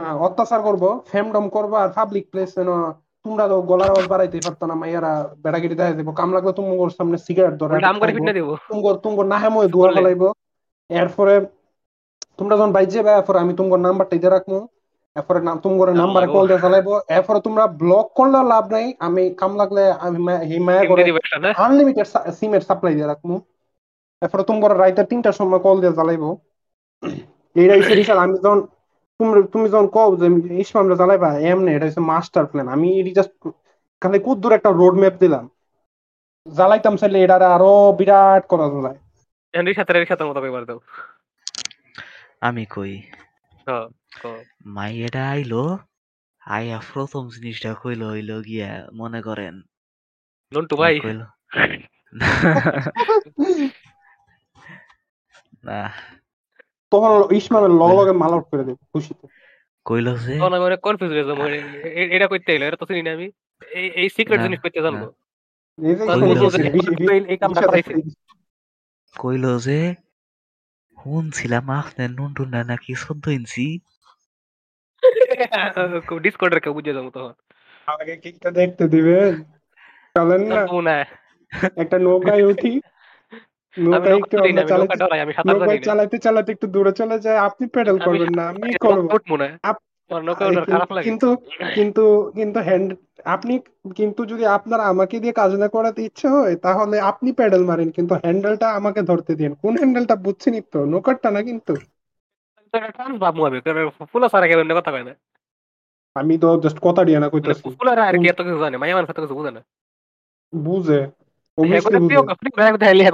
অত্যাচার 0.05 0.63
করব 0.63 1.01
ফ্যামডম 1.07 1.49
করব 1.49 1.75
আর 1.75 1.89
পাবলিক 1.89 2.31
প্লেস 2.31 2.55
যেন 2.57 2.91
তোমরা 2.93 3.49
তো 3.49 3.63
গলার 3.63 3.91
আওয়াজ 3.91 4.09
বাড়াইতে 4.09 4.41
পারতো 4.45 4.67
না 4.67 4.75
মাইয়ারা 4.75 5.35
বেড়াগিরি 5.39 5.75
দেখা 5.75 5.93
যাব 5.93 6.15
কাম 6.15 6.33
লাগলে 6.33 6.53
তোমার 6.53 6.91
সামনে 6.91 7.19
সিগারেট 7.19 7.59
ধরে। 7.59 7.81
করে 8.01 8.33
দিব। 8.33 8.55
তুমগর 8.55 8.95
তুমগর 8.95 9.27
নাহেময় 9.27 9.69
দুয়া 9.69 9.87
বললে। 9.87 9.97
ফেলাইবো 9.97 10.33
এরপরে 10.89 11.47
তোমরা 12.39 12.57
যখন 12.57 12.73
বাইর 12.73 12.89
যাবে 12.89 13.11
এরপরে 13.11 13.39
আমি 13.39 13.55
তোমার 13.55 13.81
নাম্বারটা 13.81 14.17
দিয়ে 14.17 14.31
রাখব। 14.31 14.67
এরপরে 15.17 15.41
নাম 15.41 15.59
তুমগর 15.59 15.93
নাম্বারে 15.93 16.27
আল্লাহ 16.27 16.41
কল। 16.43 16.49
দিয়ে 16.49 16.61
চালাইবো 16.61 17.01
এরপরে 17.09 17.41
তোমরা 17.41 17.67
ব্লক 17.67 18.11
করলেও 18.15 18.43
লাভ 18.43 18.69
নাই। 18.73 18.95
আমি 18.99 19.35
কাম 19.35 19.57
লাগলে 19.57 19.93
আমি 19.93 20.19
মা- 20.19 20.41
এই 20.41 20.59
মায়া 20.59 20.85
করে 20.89 21.05
দিব 21.05 21.17
না? 21.41 21.53
আনলিমিটেড 21.57 22.33
সিমের 22.33 22.61
সাপ্লাই 22.61 22.95
দিয়ে 22.95 23.07
রাখব। 23.07 23.41
এরপরে 24.23 24.43
তোমার 24.43 24.79
রাইতে 24.79 25.05
তিনটার 25.05 25.33
সময় 25.33 25.59
কল 25.59 25.81
দিয়ে 25.81 25.93
জ্বালাইবো। 25.93 26.39
এইটা 27.55 27.75
হচ্ছে 27.75 27.95
রিসাল 27.95 28.19
আমি 28.19 28.39
যখন 28.39 28.67
তুমি 29.21 29.43
তুমি 29.53 29.69
যখন 29.69 29.87
কও 29.87 30.17
যে 30.17 30.61
ইসমামরা 30.61 30.95
জ্বালাইবা 30.95 31.41
এমনি 31.41 31.75
এটা 31.75 31.87
হচ্ছে 31.87 32.01
মাস্টার 32.01 32.47
প্ল্যান 32.47 32.69
আমি 32.69 33.01
এটি 33.01 33.11
জাস্ট 33.11 33.49
খালি 34.01 34.19
কুদ্দুর 34.19 34.53
একটা 34.53 34.71
রোড 34.71 34.95
ম্যাপ 34.95 35.13
দিলাম। 35.13 35.51
জ্বালাইতাম 36.55 36.97
চাইলে 36.97 37.25
এটা 37.25 37.55
আরও 37.55 37.95
বিরাট 37.99 38.49
করা 38.49 38.69
যায় 38.69 39.75
সাথে 39.75 39.93
এর 39.93 40.07
সাথে 40.07 40.25
মতো 40.25 40.65
দাও। 40.65 40.81
আমি 42.41 42.67
কই? 42.67 43.03
কও। 44.23 44.43
মাইয়াটা 44.67 45.31
আইলো 45.31 45.79
আইয়া 46.47 46.81
প্রথম 46.93 47.29
জিনিসটা 47.29 47.75
কইলো 47.75 48.09
হইল 48.09 48.43
গিয়া 48.43 48.89
মনে 48.95 49.23
করেন। 49.23 49.63
নন্টু 50.53 50.77
ভাই। 50.77 51.01
কইলো। 51.01 51.25
না। 55.65 55.93
তখন 56.93 57.11
ইসমামের 57.39 57.73
লগে 57.81 57.95
লগে 57.99 58.13
মাল 58.23 58.33
আউট 58.35 58.47
করে 58.51 58.63
দেবে 58.69 58.83
খুশিতে। 58.93 59.27
কইলো 59.87 60.13
যে 60.25 60.35
তখন 60.41 60.55
আমি 60.57 60.65
অনেক 60.71 60.81
কনফিউজ 60.87 61.11
হয়ে 61.15 61.29
যাব 61.31 61.41
এটা 62.17 62.27
কইতে 62.33 62.51
এলো 62.57 62.65
এটা 62.69 62.79
তো 62.81 62.87
চিনি 62.89 63.03
না 63.07 63.11
আমি। 63.17 63.27
এই 63.81 63.87
এই 64.01 64.09
সিক্রেট 64.17 64.41
জিনিস 64.45 64.59
কইতে 64.63 64.81
জানব। 64.87 65.03
এই 65.79 65.95
যে 65.99 66.05
তখন 66.09 66.21
কইলো 69.15 69.53
যে 69.67 69.79
শুনছিলাম 70.99 71.65
আপনার 71.81 72.11
নুনটুনা 72.19 72.61
নাকি 72.71 72.91
চোদ্দ 73.03 73.25
ইঞ্চি 73.39 73.67
ডিসকর্ডের 76.25 76.61
কেউ 76.65 76.73
বুঝে 76.77 76.97
যাব 76.97 77.07
তখন। 77.17 77.35
আগে 77.89 78.15
কিকটা 78.23 78.51
দেখতে 78.61 78.85
দিবেন? 78.95 79.33
চলেন 80.17 80.43
না। 80.87 80.97
একটা 81.83 81.97
নৌকায় 82.07 82.45
উঠি 82.51 82.73
নৌকায় 83.77 84.17
একটু 84.19 84.37
আমরা 84.39 84.63
চালাতে 84.63 84.97
নৌকায় 85.45 85.81
চালাতে 85.81 86.19
চালাতে 86.19 86.53
একটু 86.53 86.67
দূরে 86.67 86.93
চলে 86.93 87.19
যায় 87.19 87.39
আপনি 87.39 87.65
পেডাল 87.67 87.99
করবেন 87.99 88.31
না 88.35 88.43
আমি 88.49 88.61
করব। 88.79 89.09
কিন্তু 91.03 91.29
কিন্তু 91.75 92.05
কিন্তু 92.35 92.59
হ্যান্ড 92.61 92.89
আপনি 93.25 93.55
কিন্তু 93.97 94.25
যদি 94.25 94.45
আপনার 94.47 94.81
আমাকে 94.81 95.21
দিয়ে 95.21 95.33
কাজ 95.33 95.55
না 95.55 95.69
করাতে 95.69 96.03
ইচ্ছে 96.03 96.29
হয় 96.29 96.57
তাহলে 96.57 97.01
আপনি 97.01 97.33
প্যাডেল 97.33 97.65
মারেন 97.65 97.91
কিন্তু 97.91 98.15
হ্যান্ডেলটা 98.15 98.69
আমাকে 98.71 99.03
ধরতে 99.03 99.35
দিন 99.35 99.55
কোন 99.55 99.77
হ্যান্ডেলটা 99.77 100.17
বুঝছেন 100.17 100.55
তো? 100.73 100.85
নৌকারটা 100.85 101.31
না 101.31 101.43
কিন্তু? 101.43 101.73
আমি 106.17 106.35
তো 106.39 106.57
জাস্ট 106.57 106.79
কথা 106.83 107.05
দিয়ে 107.05 107.19
না 107.19 107.29
কইতাছি। 107.29 107.69
ফুলারা 107.71 108.03
আর 108.05 108.15
কি 108.19 108.27
এত 108.29 108.41
কিছু 108.43 108.59
জানে 108.59 108.77
মাইয়া 108.77 108.97
মানুষ 108.97 109.11
এত 109.11 109.21
কিছু 109.21 109.35
বুঝে 109.35 109.51
না। 109.51 109.61
বুঝে। 110.53 111.01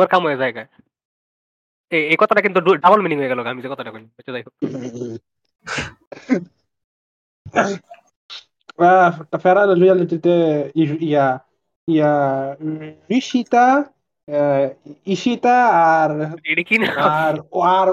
কাম 0.07 0.23
হয়ে 0.25 0.37
যায় 0.37 0.53
এই 1.93 2.17
কথাটা 2.19 2.41
কিন্তু 2.41 2.59
ডাবল 2.77 3.01
মিনিং 3.03 3.19
হয়ে 3.19 3.29
গেল 3.29 3.39
আমি 3.47 3.63
যে 3.63 3.69
কথাটা 3.69 3.91
যাই 4.27 4.43
হোক 4.43 4.55
ইয়া 11.03 11.27
ইয়া 11.89 12.13
ঋষিতা 13.11 13.67
ইশিতা 15.07 15.57
আর 15.95 16.11
আর 17.19 17.35
আর 17.77 17.89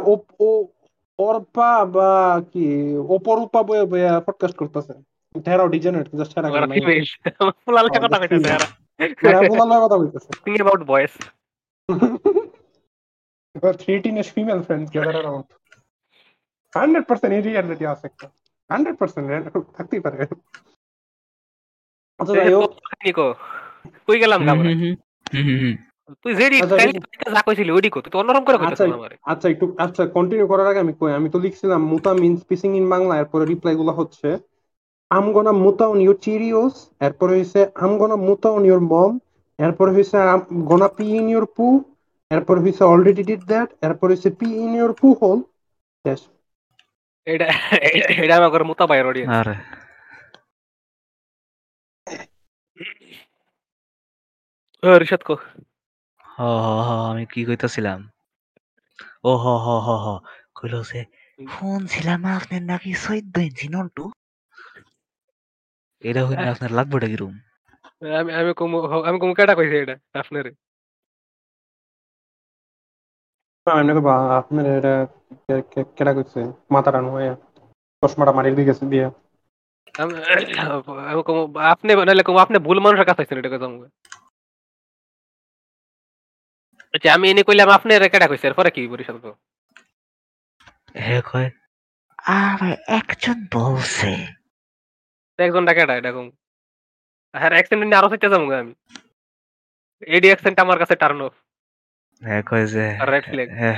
অর্পা 1.20 1.72
বা 1.86 2.12
কি 2.54 2.66
অপরূপা 3.10 3.62
বয়ে 3.64 3.86
বয়ে 3.86 4.08
পডকাস্ট 4.22 4.56
করতেছে। 4.58 4.94
ডিজেনারেট 5.70 6.08
জাস্ট 6.16 6.34
কথা 9.00 10.20
থিং 10.46 10.54
অ্যাবাউট 10.54 10.82
বয়েস 10.92 11.14
এই 17.36 17.42
রিয়ালিটি 17.42 17.86
আছে 17.94 18.06
একটা। 18.12 18.28
হান্ড্রেড 18.70 18.96
পার্সেন্ট 18.98 19.28
থাকতেই 19.78 20.02
পারে। 20.06 20.18
আচ্ছা 22.20 22.34
যাই 22.36 22.54
হোক। 22.54 22.72
কই 24.08 24.18
গেলাম 24.24 24.40
তুই 26.24 26.32
যেডি 26.36 26.58
যা 27.36 27.42
কইছিলি 27.46 27.72
ওডি 27.72 27.90
কো। 27.90 28.00
তুই 28.02 28.20
অন্যরকম 28.20 28.44
করে 28.46 28.58
আমারে 28.94 29.16
আচ্ছা 29.32 29.48
একটু 29.50 29.66
আচ্ছা 29.80 30.04
কন্টিনিউ 30.16 30.46
করার 30.48 30.68
আগে 30.68 30.80
আমি 30.80 30.94
কই 31.00 31.12
আমি 31.14 31.28
তো 31.30 31.38
লিখছিলাম 31.40 31.82
মুতা 31.92 32.12
মিন্স 32.14 32.40
পিসিং 32.50 32.70
ইন 32.80 32.86
বাংলা 32.90 33.14
এরপরে 33.22 33.44
রিপ্লাই 33.46 33.76
গুলো 33.76 33.92
হচ্ছে 33.92 34.28
আম 35.16 35.26
গোনা 35.36 35.52
মুতা 35.64 35.86
অন 35.88 36.00
ইউর 36.06 36.18
চিরিওস 36.26 36.76
এরপরে 37.06 37.32
হইছে 37.38 37.62
আম 37.84 37.92
গোনা 38.02 38.16
মুতা 38.28 38.50
অন 38.58 38.64
ইউর 38.70 38.82
মম 38.92 39.12
এরপরে 39.60 39.92
হইছে 39.96 40.18
গোনা 40.70 40.88
পি 40.96 41.06
ইন 41.18 41.26
ইউর 41.34 41.46
পু 41.56 41.66
এরপর 42.32 42.56
হইছে 42.64 42.84
অলরেডি 42.92 43.24
ডিড 43.30 43.42
দ্যাট 43.52 43.70
এরপর 43.86 44.08
হইছে 44.12 44.30
pee 44.40 44.48
in 44.64 44.72
your 44.80 44.92
poo 45.00 45.08
hole 45.22 45.40
শেষ 46.06 46.22
এটা 47.28 47.48
এটা 48.24 48.34
আমার 48.40 48.64
মুতা 48.70 48.86
বাইর 48.90 49.06
অডিয়েন্স 49.10 49.34
আরে। 49.34 49.56
রিশাদ 55.02 55.22
কো। 55.28 55.36
হ 56.26 56.40
হ 56.66 56.68
হ 56.88 56.90
আমি 57.12 57.24
কি 57.32 57.42
কইতাছিলাম? 57.48 58.00
ও 59.24 59.32
হ 59.44 59.46
হ 59.66 59.68
হ 59.86 59.90
হ 60.04 60.08
কইলো 60.58 60.80
যে 60.90 61.02
ফোন 61.40 61.80
ছিলাম 61.94 62.22
আপনার 62.38 62.62
নাকি 62.72 62.92
চৈদ্দ 63.04 63.36
ইঞ্চি 63.48 63.68
নন্টু? 63.74 64.04
এটা 66.04 66.22
হইলে 66.28 66.46
আপনার 66.54 66.72
লাগবে 66.78 66.98
কি 67.04 67.18
রুম 67.18 67.34
আমি 68.20 68.32
আমি 68.40 68.52
কমু 68.60 68.78
আমি 69.10 69.18
কমু 69.22 69.34
কেটা 69.40 69.54
কইছে 69.58 69.78
এটা 69.84 69.96
আপনারে? 70.22 70.50
আমি 73.68 73.92
আপনার 74.40 74.66
এটা 74.78 74.94
কেটা 75.98 76.12
কইছে? 76.18 76.40
মাথা 76.74 76.90
রান 76.90 77.06
চশমাটা 78.04 78.32
মারিয়ে 78.38 78.56
দিয়ে। 78.58 78.68
গেছে 78.70 78.86
দিয়ে 78.92 79.06
আপনি 81.74 81.92
নাহলে 82.00 82.24
কম 82.28 82.36
আপনি 82.46 82.58
ভুল 82.68 82.78
মানুষের 82.86 83.08
কাছে 83.10 83.22
আছেন 83.24 83.38
এটা 83.42 83.52
কথা 83.54 83.68
আচ্ছা 86.94 87.10
আমি 87.16 87.26
এনে 87.32 87.44
কইলাম 87.48 87.70
আপনি 87.78 87.92
কেটা 88.14 88.28
কইছে 88.30 88.46
এরপরে 88.50 88.70
কি 88.76 88.82
বরিশাল 88.92 89.18
তো 89.26 89.30
হে 91.06 91.18
কয়। 91.30 91.50
আরে 92.36 92.72
একজন 93.00 93.38
বলছে। 93.54 94.12
একজন 95.40 95.64
ডাকেটা 95.66 95.94
এটা 96.00 96.12
কম 96.12 96.28
হ্যাঁ 97.34 97.52
অ্যাকসেন্ট 97.56 97.82
নিয়ে 97.84 98.00
আরও 98.00 98.10
যাব 98.24 98.34
আমি। 98.62 98.74
এডি 100.08 100.28
অ্যাকসেন্ট 100.28 100.58
আমার 100.60 100.78
কাছে 100.80 100.96
টার্ন 100.96 101.20
অফ 101.22 101.34
হ্যাঁ 102.22 102.42
কয় 102.50 102.66
যে 102.68 102.86
রেড 103.12 103.24
ফ্ল্যাগ 103.30 103.48
হ্যাঁ 103.60 103.76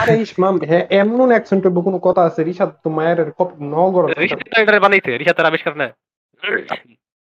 আরে 0.00 0.14
ইসমাম 0.20 0.54
এমন 1.02 1.28
অ্যাকসেন্ট 1.28 1.62
কোনো 1.86 1.98
কথা 1.98 2.22
আছে। 2.24 2.40
রিশাদ 2.44 2.70
তো 2.84 2.88
মায়ের 2.90 3.18
কপি 3.38 3.54
নগর 3.74 4.04
রিশাদ 4.22 4.40
এটা 4.62 4.80
বানাইছে। 4.80 5.10
রিশাদের 5.18 5.48
আবিষ্কার 5.50 5.74
না। 5.76 5.86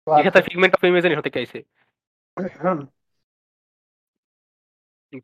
রিশাদের 0.07 0.43
ফিগমেন্ট 0.47 0.73
অফ 0.75 0.83
ইমেজিন 0.85 1.12
হতে 1.18 1.31
চাইছে। 1.31 1.59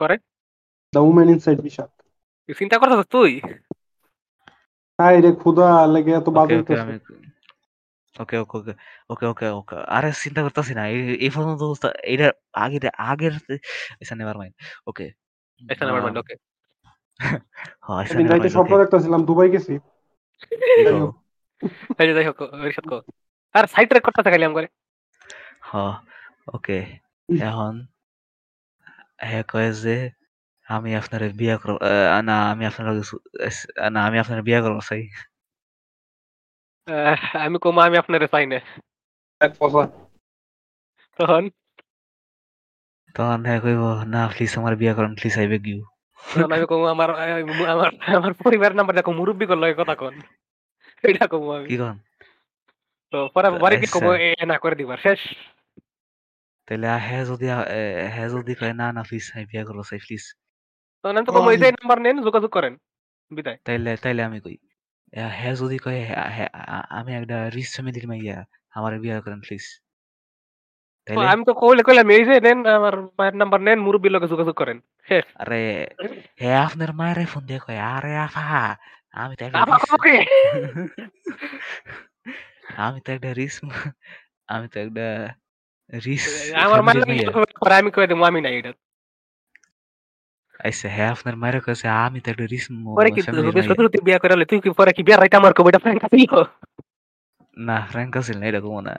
পরে? 0.01 0.17
The 0.93 1.01
woman 1.09 1.29
inside 1.29 1.59
Rishad. 1.61 1.91
চিন্তা 2.59 2.77
করছিস 2.79 3.07
তুই? 3.07 3.33
হাই 4.99 5.17
রে 5.23 5.31
খুদা 5.41 5.69
লাগে 5.93 6.11
এত 6.19 6.29
বাজে 6.37 6.57
ওকে 6.61 6.75
ওকে 8.17 8.37
ওকে 8.41 8.73
ওকে 9.11 9.27
ওকে 9.27 9.47
ওকে 9.59 9.77
আরে 9.89 10.09
চিন্তা 10.23 10.41
করতেছি 10.47 10.73
না 10.75 10.83
এই 11.25 11.31
পর্যন্ত 11.35 11.63
এটা 12.13 12.27
আগের 12.57 12.85
আগের 13.07 13.35
আচ্ছা 14.01 14.15
নেভার 14.19 14.37
মাইন্ড 14.41 14.55
ওকে 14.87 15.07
আচ্ছা 15.61 15.85
নেভার 15.87 16.03
মাইন্ড 16.05 16.19
ওকে। 16.23 16.35
সেদিন 18.07 18.27
রাইতে 18.29 18.49
স্বপ্ন 18.57 18.73
দেখতেছিলাম 18.81 19.21
দুবাই 19.29 19.49
গেছি। 19.55 19.75
এই 22.01 22.07
যাই 22.11 22.27
হোক। 22.29 22.39
রিশাদ 22.65 22.87
কো 22.91 22.97
আর 23.55 23.65
সাইড 23.73 23.87
ট্র্যাক 23.89 24.05
করতেছে 24.07 24.31
খালি 24.33 24.45
আম 24.49 24.55
করে 24.57 24.69
হ্যাঁ 25.69 25.95
ওকে 26.49 26.79
এখন 27.43 27.73
হ্যাঁ 29.23 29.45
কয়ে 29.49 29.71
যে 29.83 29.97
আমি 30.67 30.91
আপনার 31.01 31.23
বিয়া 31.41 31.57
করব 31.57 31.79
না 32.29 32.35
আমি 32.53 32.65
আপনার 32.71 32.87
না 33.95 34.01
আমি 34.09 34.17
আপনার 34.19 34.41
বিয়া 34.47 34.61
করব 34.65 34.79
চাই 34.89 35.03
আমি 37.45 37.57
কম 37.65 37.77
আমি 37.87 37.97
আপনার 38.03 38.23
চাই 38.33 38.45
না। 38.47 38.59
তখন? 41.19 41.45
তখন 43.15 43.41
হ্যাঁ 43.47 43.61
কইব 43.65 43.83
না 44.13 44.21
প্লিজ 44.33 44.53
আমার 44.61 44.75
বিয়া 44.81 44.93
করেন 44.97 45.13
প্লিজ 45.19 45.35
আই 45.41 45.47
বেগ 45.53 45.65
ইউ 45.67 45.81
আমি 46.55 46.67
কম 46.71 46.83
আমার 46.95 47.11
আমার 47.73 47.91
আমার 48.17 48.33
পরিবার 48.43 48.71
নাম্বার 48.79 48.95
দেখো 48.99 49.11
মুরব্বি 49.19 49.47
করল 49.51 49.65
কথা 49.81 49.95
কোন। 50.01 50.15
এটা 51.05 51.25
কম 51.27 51.45
আমি। 51.57 51.67
কি 51.69 51.77
কোন? 51.77 51.97
তো 53.13 53.19
পরে 53.35 53.49
বাড়ি 53.63 53.77
কি 53.83 53.89
কম 53.95 54.05
এ 54.21 54.29
না 54.51 54.57
করে 54.63 54.75
দিবার 54.81 54.99
শেষ। 55.07 55.21
তাহলে 56.69 56.87
হ্যাঁ 57.07 57.25
যদি 57.31 57.47
হ্যাঁ 58.15 58.29
যদি 58.35 58.53
কয় 58.61 58.75
না 58.81 58.87
না 58.93 59.03
প্লিজ 59.09 59.25
আমি 59.35 59.45
বিয়া 59.51 59.65
করব 59.69 59.81
চাই 59.91 60.01
প্লিজ 60.07 60.25
তখন 61.07 61.17
আমি 61.19 61.27
তো 61.29 61.33
কম 61.33 61.47
যে 61.63 61.69
নাম্বার 61.79 61.99
নেন 62.05 62.17
যোগাযোগ 62.27 62.51
করেন। 62.57 62.75
বিদায়। 63.31 63.59
তাইলে 63.67 63.93
তাইলে 64.05 64.23
আমি 64.29 64.39
কই? 64.45 64.57
হ্যাঁ 65.37 65.55
যদি 65.61 65.77
কয় 65.85 66.01
আমি 66.99 67.11
একটা 67.21 67.37
রিচ 67.55 67.69
ফ্যামিলির 67.75 68.07
মাইয়া 68.11 68.37
আমার 68.77 68.93
বিয়া 69.03 69.17
করেন 69.25 69.41
প্লিজ 69.47 69.65
আমি 71.33 71.43
তো 71.49 71.53
কইলে 71.63 71.83
কইলাম 71.87 72.09
এই 72.17 72.23
যে 72.29 72.35
নেন 72.47 72.59
আমার 72.79 72.95
মায়ের 73.19 73.37
নাম্বার 73.41 73.61
নেন 73.67 73.79
মুরব্বির 73.87 74.13
লগে 74.15 74.29
যোগাযোগ 74.33 74.55
করেন। 74.61 74.79
আরে 75.43 75.63
হে 76.41 76.49
আপনার 76.67 76.91
মায়ের 76.99 77.29
ফোন 77.33 77.43
দিয়ে 77.49 77.61
কয় 77.65 77.81
আরে 77.95 78.13
আফা 78.27 78.45
আমি 79.15 79.35
তো 79.39 79.43
একটা 79.47 79.59
আমি 82.85 82.99
তো 83.05 83.09
একটা 83.17 83.31
রিস 83.39 83.55
আমি 84.55 84.67
তো 84.73 84.77
একটা 84.85 85.07
রিস 85.93 86.25
আমার 86.65 86.81
মায়ের 86.87 87.03
আমি 87.81 87.91
কই 87.97 88.07
দেব 88.11 88.21
আমি 88.31 88.41
না 88.45 88.51
এটা। 88.59 88.73
আচ্ছা 90.67 90.89
হ্যাঁ 90.97 91.11
আপনার 91.15 91.35
মায়ের 91.37 91.63
কাছে 91.67 91.87
আমি 92.05 92.19
তো 92.25 92.29
একটা 92.33 92.45
রিস 92.47 92.65
পরে 92.97 93.09
কি 93.11 93.21
তুই 93.27 93.63
সত্যি 93.69 93.99
বিয়া 94.07 94.19
করে 94.23 94.33
তুই 94.51 94.59
কি 94.65 94.71
পরে 94.79 94.91
কি 94.97 95.03
বিয়া 95.07 95.19
রাইতে 95.19 95.37
আমার 95.37 95.53
কবিটা 95.59 95.79
ফ্র্যাঙ্ক 95.83 96.03
আছিল 96.07 96.33
না 97.59 97.77
ফ্র্যাঙ্ক 97.91 98.13
আছিল 98.21 98.37
না 98.41 98.45
এটা 98.51 98.61
কমো 98.65 98.81
না 98.81 98.95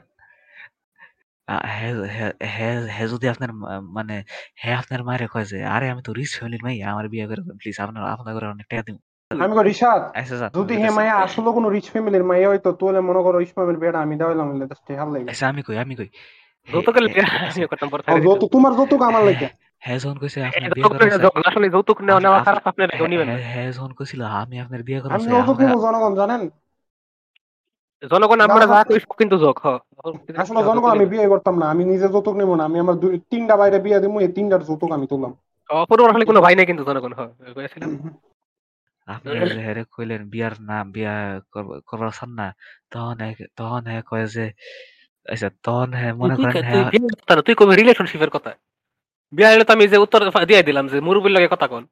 হ্যাঁ 2.47 2.73
যদি 3.13 3.25
আপনার 3.33 3.51
মানে 3.97 4.15
হ্যাঁ 4.61 4.75
আপনার 4.81 5.01
মায়ের 5.07 5.29
কয় 5.33 5.45
যে 5.45 5.57
আরে 5.75 5.87
আমি 5.93 6.01
তো 6.01 6.11
রিচ 6.13 6.31
ফ্যামিলির 6.35 6.63
মাই 6.65 6.75
আমার 6.91 7.05
বিয়ে 7.13 7.25
করে 7.29 7.41
প্লিজ 7.59 7.75
আপনার 7.79 8.01
আপনার 8.13 8.31
করে 8.35 8.47
অনেক 8.47 8.67
টাকা 8.71 8.83
দিব 8.87 8.97
আমি 9.31 9.53
কই 9.57 9.65
রিশাদ 9.65 10.01
যদি 10.57 10.73
হে 10.81 10.89
মায়া 10.97 11.15
আসলে 11.25 11.49
কোনো 11.57 11.67
রিচ 11.75 11.87
ফ্যামিলির 11.93 12.25
মাইয়া 12.29 12.47
হইতো 12.49 12.69
তোলে 12.81 12.99
মনে 13.09 13.21
করো 13.25 13.37
ইসমামের 13.39 13.77
বিয়েটা 13.81 13.99
আমি 14.05 14.15
দেওয়াইলাম 14.21 14.45
বলে 14.49 14.65
দশটি 14.71 14.91
হাল 14.99 15.09
লাগে 15.13 15.25
আমি 15.45 15.61
কই 15.67 15.77
আমি 15.83 15.93
কই 15.99 16.09
যৌতুক 16.69 16.95
আমি 16.97 17.61
করতাম 17.71 17.87
পরে 17.91 18.01
যৌতুক 18.27 18.49
তোমার 18.55 18.71
যৌতুক 18.77 19.01
আমার 19.09 19.23
লাগে 19.23 19.47
হ্যাঁ 19.81 19.97
যখন 19.99 20.17
কইছে 20.19 20.39
আপনার 20.41 20.71
বিয়ে 20.71 20.87
করা 20.89 21.47
আসলে 21.49 21.67
যৌতুক 21.75 21.97
নেওয়া 22.01 22.19
নেওয়া 22.23 22.39
খারাপ 22.45 22.63
আপনি 22.69 22.81
নিবেন 23.05 23.29
হ্যাঁ 23.45 23.69
যখন 23.71 23.91
কইছিল 23.97 24.21
আমি 24.35 24.55
আপনার 24.59 24.81
বিয়ে 24.83 24.99
করা 25.01 25.13
আমি 25.15 25.25
জনগণ 25.85 26.13
জানেন? 26.15 26.41
জনগণ 28.03 28.39
আমরা 28.45 28.63
যা 28.63 28.77
আমার- 28.77 29.17
কিন্তু 29.19 29.35
যোগ 29.43 29.55
আসলে 30.37 30.59
জনগণ 30.67 30.89
আমি 30.95 31.05
বিয়ে 31.13 31.27
করতাম 31.33 31.55
না 31.61 31.65
আমি 31.73 31.83
নিজে 31.83 32.07
যৌতুক 32.13 32.35
নেব 32.35 32.51
না 32.55 32.63
আমি 32.63 32.77
আমার 32.79 32.95
দুই 32.95 33.13
তিনটা 33.31 33.53
বাইরে 33.55 33.77
বিয়ে 33.85 33.99
দিব 33.99 34.13
এই 34.19 34.29
তিনটার 34.37 34.61
যৌতুক 34.67 34.91
আমি 34.91 35.05
তুললাম। 35.07 35.33
আসলে 36.09 36.25
কোনো 36.25 36.39
ভাই 36.45 36.53
নাই 36.55 36.65
কিন্তু 36.65 36.83
জনগণ 36.83 37.13
হ। 37.13 37.21
কইছিলাম 37.55 37.91
আপনি 39.07 39.29
যে 39.49 39.61
হেরে 39.61 39.83
কইলেন 39.93 40.21
বিয়ার 40.29 40.53
না 40.61 40.77
বিয়া 40.93 41.13
করব- 41.53 41.79
করবার 41.87 42.11
চান 42.11 42.31
না 42.39 42.47
তখন 42.91 43.83
হ্যাঁ 43.85 44.03
কয় 44.09 44.25
যে 44.27 44.45
আচ্ছা 45.25 45.49
তখন 45.63 45.89
হ্যাঁ 45.93 46.13
মনে 46.13 46.33
করেন 46.37 46.63
হ্যাঁ 46.67 46.83
তুই 47.45 47.55
কবি 47.55 47.73
রিলেশনশিপের 47.75 48.31
কথা। 48.35 48.51
বিয়ে 49.31 49.63
তো 49.63 49.73
আমি 49.73 49.87
যে 49.87 49.97
উত্তর 49.97 50.45
দিয়ে 50.45 50.63
দিলাম 50.63 50.87
যে 50.87 50.99
মুরব্বীর 50.99 51.31
লগে 51.31 51.47
কথা 51.51 51.67
কোন। 51.67 51.87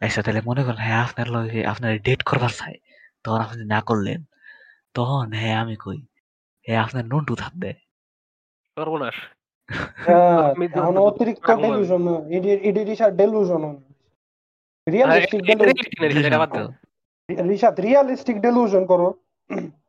আচ্ছা 0.00 0.22
তাহলে 0.22 0.40
মনে 0.44 0.62
করেন 0.64 0.76
হ্যাঁ 0.76 1.04
আপনার 1.04 1.30
লগে 1.30 1.66
আপনার 1.66 1.98
ডেট 1.98 2.22
করবার 2.22 2.48
চাই। 2.48 2.74
তখন 3.24 3.40
আপনি 3.40 3.64
না 3.64 3.80
করলেন 3.80 4.24
তখন 4.94 5.32
হ্যাঁ 5.32 5.56
আমি 5.56 5.76
কই 5.76 6.06
হ্যাঁ 6.66 6.84
আপনার 6.84 7.04
নন্টু 7.04 7.34
থাক 7.34 7.52
দেয়। 7.60 7.74
সর্বনাশ। 8.76 9.14
হ্যাঁ, 9.96 10.38
আমি 10.50 10.68
তো- 10.68 10.82
অতিরিক্ত 10.82 11.50
ডেলুশন 11.50 12.24
এডি 12.62 12.84
রিশাদ 12.84 13.16
ডেলুশন 13.16 13.82
রিয়েলিস্টিক 14.88 16.26
এটা 16.26 16.38
বাদ 16.38 16.50
দাও। 16.52 16.68
রিশাদ 17.48 17.80
রিয়েলিস্টিক 17.80 18.40
ডেলুশন 18.40 18.86
করো। 18.86 19.14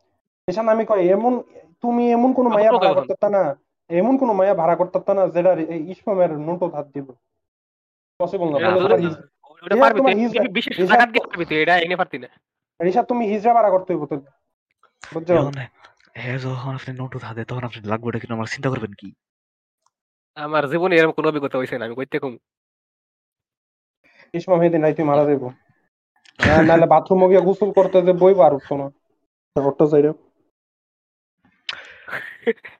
এসান 0.47 0.69
আমি 0.69 0.85
কই 0.85 1.09
এমন 1.09 1.41
তুমি 1.81 2.11
এমন 2.11 2.33
কোন 2.33 2.47
মায়া 2.47 2.71
ভাড়া 2.71 2.93
করতে 2.93 3.29
না। 3.29 3.62
এমন 3.89 4.17
কোন 4.17 4.31
মায়া 4.31 4.53
ভাড়া 4.53 4.75
করতে 4.75 5.13
না 5.13 5.27
যেটা 5.27 5.53
ইসমামের 5.73 6.31
নোটো 6.31 6.69
ধার 6.69 6.91
দিব। 6.91 7.11
পসিবল 8.19 8.57
না। 8.57 8.83
রিশাদ 12.83 13.05
তুমি 13.05 13.25
হিজরা 13.25 13.53
ভাড়া 13.53 13.69
করতে 13.69 13.93
হইব 13.93 14.05
তো। 14.05 14.15
বুঝছ? 15.13 15.27
যখন 15.27 15.51
হ্যাঁ 16.13 16.37
যখন 16.37 16.75
আপনি 16.75 16.97
নন্টু 16.97 17.19
থাক 17.19 17.33
দেয় 17.33 17.45
তখন 17.45 17.63
আপনি 17.63 17.87
লাগবে 17.87 18.09
এটা 18.09 18.19
কিন্তু 18.19 18.33
আমার 18.33 18.45
চিন্তা 18.45 18.69
করবেন 18.69 18.93
কি? 18.93 19.13
আমার 20.35 20.69
জীবনে 20.69 20.95
এরকম 20.95 21.11
কোনো 21.11 21.29
অভিজ্ঞতা 21.29 21.57
হয়েছে 21.57 21.77
না 21.77 21.85
আমি 21.85 21.95
কইতে 21.95 22.19
কম। 22.19 22.37
ইসমাম 24.33 24.59
হেদিন 24.59 24.81
রাইতে 24.81 25.03
মারা 25.03 25.25
যাইব। 25.25 25.47
না- 26.47 26.61
নাহলে 26.63 26.85
বাথরুমে 26.85 27.27
গিয়ে 27.27 27.41
গোসল 27.41 27.71
করতে 27.71 28.01
যে 28.01 28.13
বইব 28.13 28.39
আর 28.41 28.53
উঠতো 28.53 28.77
না। 28.77 28.89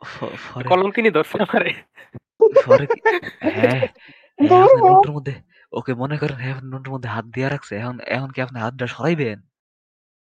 ফ- 0.04 0.64
কলম 0.66 0.92
কিনে 0.92 1.12
ধরছে 1.12 1.38
আমারে 1.42 1.72
হ্যাঁ 3.56 3.80
হ্যাঁ, 4.40 4.70
মধ্যে 5.12 5.34
ওকে 5.74 5.94
মনে 5.94 6.18
করেন 6.18 6.36
হ্যাঁ 6.36 6.56
মধ্যে 6.90 7.10
হাত 7.10 7.26
দিয়ে 7.26 7.50
রাখছে 7.50 7.76
এখন 7.76 8.00
এখন 8.08 8.32
কি 8.32 8.42
আপনি 8.42 8.60
হাতটা 8.60 8.88
সরাইবেন? 8.88 9.40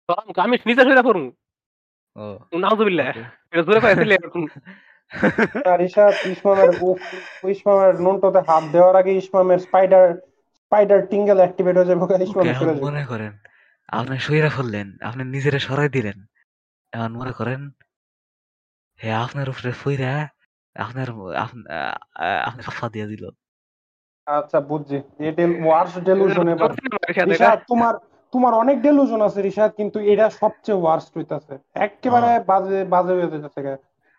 তো 0.09 0.13
আমি 0.37 0.57
নিজে 0.67 1.03
পড়মু 1.03 1.29
ও 2.17 2.25
নাউজুবিল্লাহ 2.59 3.07
এটা 3.53 3.63
জোরে 3.63 4.15
এরকম 4.15 4.43
আর 5.65 5.81
ইসমামের 6.27 6.71
ইসমামের 7.51 7.95
নোনটোতে 8.01 8.41
হাত 8.49 8.65
দেওয়ার 8.73 8.97
আগে 8.97 9.13
ইসমামের 9.15 9.59
স্পাইডার 9.59 10.07
স্পাইডার 10.55 11.07
টিঙ্গেল 11.07 11.37
অ্যাক্টিভেট 11.37 11.75
হয়ে 11.77 11.87
যাবে 11.87 12.01
ওকে 12.01 12.15
ইসমামের 12.25 12.55
এখন 12.55 12.67
মনে 12.81 13.05
করেন 13.07 13.33
আপনি 13.89 14.19
সইরা 14.19 14.51
ফেললেন 14.51 14.99
আপনি 15.01 15.25
নিজেরে 15.25 15.59
সরাই 15.59 15.89
দিলেন। 15.89 16.19
এখন 16.93 17.13
মনে 17.13 17.33
করেন 17.33 17.61
হে 19.01 19.09
আপনার 19.25 19.47
উপরে 19.53 19.71
ফইরা 19.83 20.13
আপনার 20.77 21.09
আপনি 22.47 22.63
ফাফা 22.63 22.87
দিয়ে 22.95 23.07
দিল 23.07 23.25
আচ্ছা 24.27 24.59
বুঝছি। 24.71 24.97
এটা 25.21 25.43
ওয়ার্স 25.63 25.95
ডেলুশন 26.01 26.47
এবার। 26.49 26.71
তোমার 27.71 27.95
তোমার 28.33 28.53
অনেক 28.55 28.77
ডেলুশন 28.83 29.21
আছে 29.23 29.41
রিশাদ 29.41 29.71
কিন্তু 29.77 29.99
এটা 30.13 30.27
সবচেয়ে 30.41 30.79
ওয়ার্স্ট 30.81 31.11
হইতাছে। 31.17 31.55
একেবারে 31.87 32.29
হ্যাঁ। 32.29 32.43
বাজে 32.51 32.79
বাজে 32.85 33.13
হয়ে 33.15 33.31
যাচ্ছে 33.35 33.61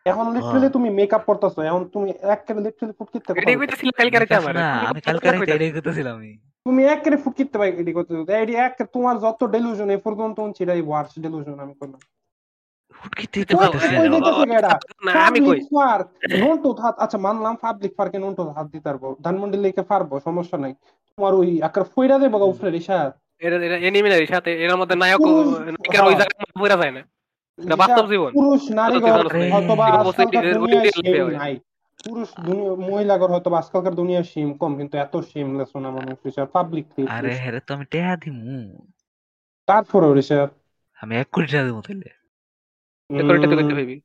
এখন 0.06 0.26
লিটারালি 0.36 0.60
হ্যাঁ। 0.60 0.76
তুমি 0.78 0.90
মেকআপ 0.90 1.24
করতেছো 1.30 1.60
এখন 1.70 1.82
তুমি 1.96 2.10
একেবারে 2.36 2.64
লিটারালি 2.66 2.94
ফুটকিতে 3.00 3.30
এটাই 3.34 3.58
কইতেছিল 3.60 3.90
কালকে 4.00 4.18
রাতে 4.18 4.36
আমার। 4.42 4.56
আমি 4.90 5.00
কালকে 5.08 5.28
রাতে 5.28 6.02
আমি। 6.16 6.30
তুমি 6.66 6.82
একেবারে 6.86 7.18
ফুটকিতে 7.24 7.58
এডি 7.82 7.92
করতেছো 7.98 8.22
এডি 8.36 8.54
এক 8.58 8.74
তোমার 8.96 9.16
যত 9.26 9.42
ডেলুশন 9.56 9.88
এই 9.96 10.02
পর্যন্ত 10.06 10.38
সেটাই 10.58 10.82
ওয়ার্স্ট 10.82 11.16
ডেলুশন 11.26 11.58
আমি 11.66 11.76
করলাম। 11.82 12.02
আচ্ছা 16.98 17.18
মানলাম 17.18 17.56
পাবলিক 17.56 17.96
পার্কে 17.96 18.20
নোটো 18.20 18.50
হাত 18.50 18.68
দিতে 18.68 18.84
পারব। 18.84 19.16
ধানমন্ডি 19.22 19.58
লেকে 19.58 19.82
পারব 19.82 20.20
সমস্যা 20.20 20.58
নাই। 20.58 20.74
তোমার 21.18 21.34
ওই 21.34 21.62
আকার 21.62 21.84
ফইরা 21.84 22.20
দেবো 22.20 22.38
গা 22.40 22.46
উপরে 22.46 22.72
রিশাদ। 22.72 23.12
এটা 23.40 23.56
এটা 23.56 24.26
সাথে 24.26 24.64
এর 24.64 24.76
মধ্যে 24.78 24.96
নায়ক 24.96 25.18
পুরুষ, 25.18 25.60
নায়িকার 25.60 26.08
ওই 26.08 26.16
হ্যাঁ। 26.16 26.28
জায়গায় 26.28 26.78
যায় 26.78 26.92
না। 26.92 27.02
এটা 27.66 27.76
বাস্তব 27.76 28.08
জীবন। 28.08 28.32
পুরুষ 28.32 28.72
নারীগণ 28.72 29.12
বাস্তব 29.12 29.40
হয়তো 29.52 29.74
আজকালকার 29.82 31.32
নাই। 31.32 31.60
পুরুষ 32.06 32.30
দুনিয়া 32.46 32.76
মহিলাগর 32.76 33.32
হয়তো 33.32 33.54
আজকালকার 33.54 33.96
দুনিয়ায় 33.96 34.24
সিম 34.24 34.54
কম 34.54 34.78
কিন্তু 34.78 34.98
এত 34.98 35.18
সিমলেস 35.18 35.76
না 35.76 35.90
মানুষ 35.92 36.40
পাবলিক 36.54 36.86
আরে 37.10 37.32
হ্যাঁ 37.36 37.60
তো 37.60 37.74
আমি 37.74 37.86
টেহা 37.86 38.16
দিমু। 38.16 38.78
তারপরে 39.68 40.06
আমি 41.02 41.18
এক 41.18 41.28
কোটি 41.32 41.48
টাকা 41.48 41.82
তাইলে। 41.82 42.19
হইবি 43.12 44.02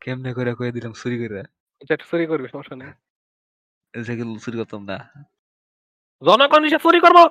কেমনে 0.00 0.34
করে 0.34 0.54
কয়ে 0.54 0.72
দিলাম 0.72 0.92
চুরি 0.92 1.18
কইরা 1.18 1.42
এটা 1.80 1.96
সরি 2.10 2.26
করবি 2.26 2.48
সমস্যা 2.48 2.76
নেই। 2.76 4.02
যেগুলো 4.02 4.38
চুরি 4.38 4.58
করতাম 4.58 4.84
না? 4.84 5.10
জনগণ 6.24 6.64
হিসেবে 6.64 6.82
চুরি 6.82 7.00
করব। 7.00 7.28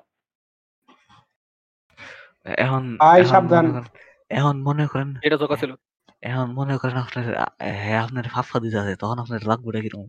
এখন 2.44 2.98
আই 3.00 3.22
এখন 3.22 3.30
সাবধান। 3.30 3.68
মনে 3.68 3.80
করেন- 3.80 3.98
এখন 4.30 4.64
মনে 4.64 4.88
করেন 4.88 5.16
এটা 5.24 5.38
জোকা 5.38 5.56
ছিল। 5.56 5.76
এখন 6.22 6.46
মনে 6.46 6.78
করেন 6.78 6.96
আপনার 6.96 7.38
হ্যাঁ 7.60 8.04
আপনার 8.04 8.24
ফাফা 8.24 8.60
দিতে 8.60 8.80
আছে 8.80 8.96
তখন 8.96 9.20
আপনার 9.20 9.40
লাগবে 9.48 9.82
কীরকম 9.82 10.08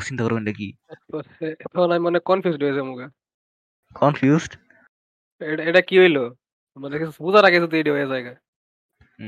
চিন্তা 0.00 0.24
করবেন 0.24 0.42
এটা 0.42 0.52
কি? 0.52 0.72
তখন 1.74 1.90
আমি 1.90 1.98
মানে 1.98 2.18
কনফিউজড 2.18 2.62
হয়ে 2.62 2.74
যাব। 2.74 3.10
কনফিউজড 3.94 4.52
এটা 5.42 5.62
এটা 5.62 5.80
কি 5.80 5.94
হইল? 5.98 6.18
মানে 6.76 6.98
কিছু 6.98 7.12
বুঝার 7.20 7.44
আগে 7.44 7.60
যদি 7.60 7.76
এটা 7.80 7.92
হয়ে 7.92 8.06
যায়। 8.06 8.36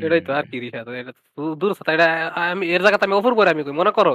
এটাই 0.05 0.21
তো 0.21 0.33
আর 0.33 0.43
কি 0.43 0.61
রিসাত 0.61 0.89
এটা 0.89 1.13
দূর 1.55 1.75
সাথে 1.75 1.93
এটা 1.93 2.07
আমি 2.51 2.65
এর 2.67 2.83
জায়গাতে 2.83 3.05
আমি 3.05 3.15
অফার 3.15 3.35
করে 3.35 3.51
আমি 3.51 3.63
কই 3.65 3.73
মনে 3.73 3.91
করো? 3.91 4.15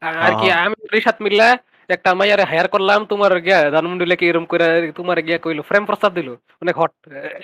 আর 0.00 0.32
কি 0.40 0.50
আমি 0.50 0.74
রিসাত 0.92 1.16
মিল্লা 1.22 1.48
একটা 1.88 2.14
মাইয়ারে 2.14 2.44
হায়ার 2.44 2.68
করলাম 2.68 3.04
তোমার 3.04 3.40
গিয়া 3.40 3.70
ধানমন্ডি 3.70 4.06
লেকে 4.06 4.28
এরকম 4.28 4.44
করে 4.44 4.92
তোমার 4.92 5.22
গিয়া 5.22 5.38
কইলো 5.38 5.62
ফ্রেম 5.62 5.84
প্রস্তাব 5.84 6.12
দিল। 6.14 6.28
অনেক 6.62 6.78
হট 6.78 6.92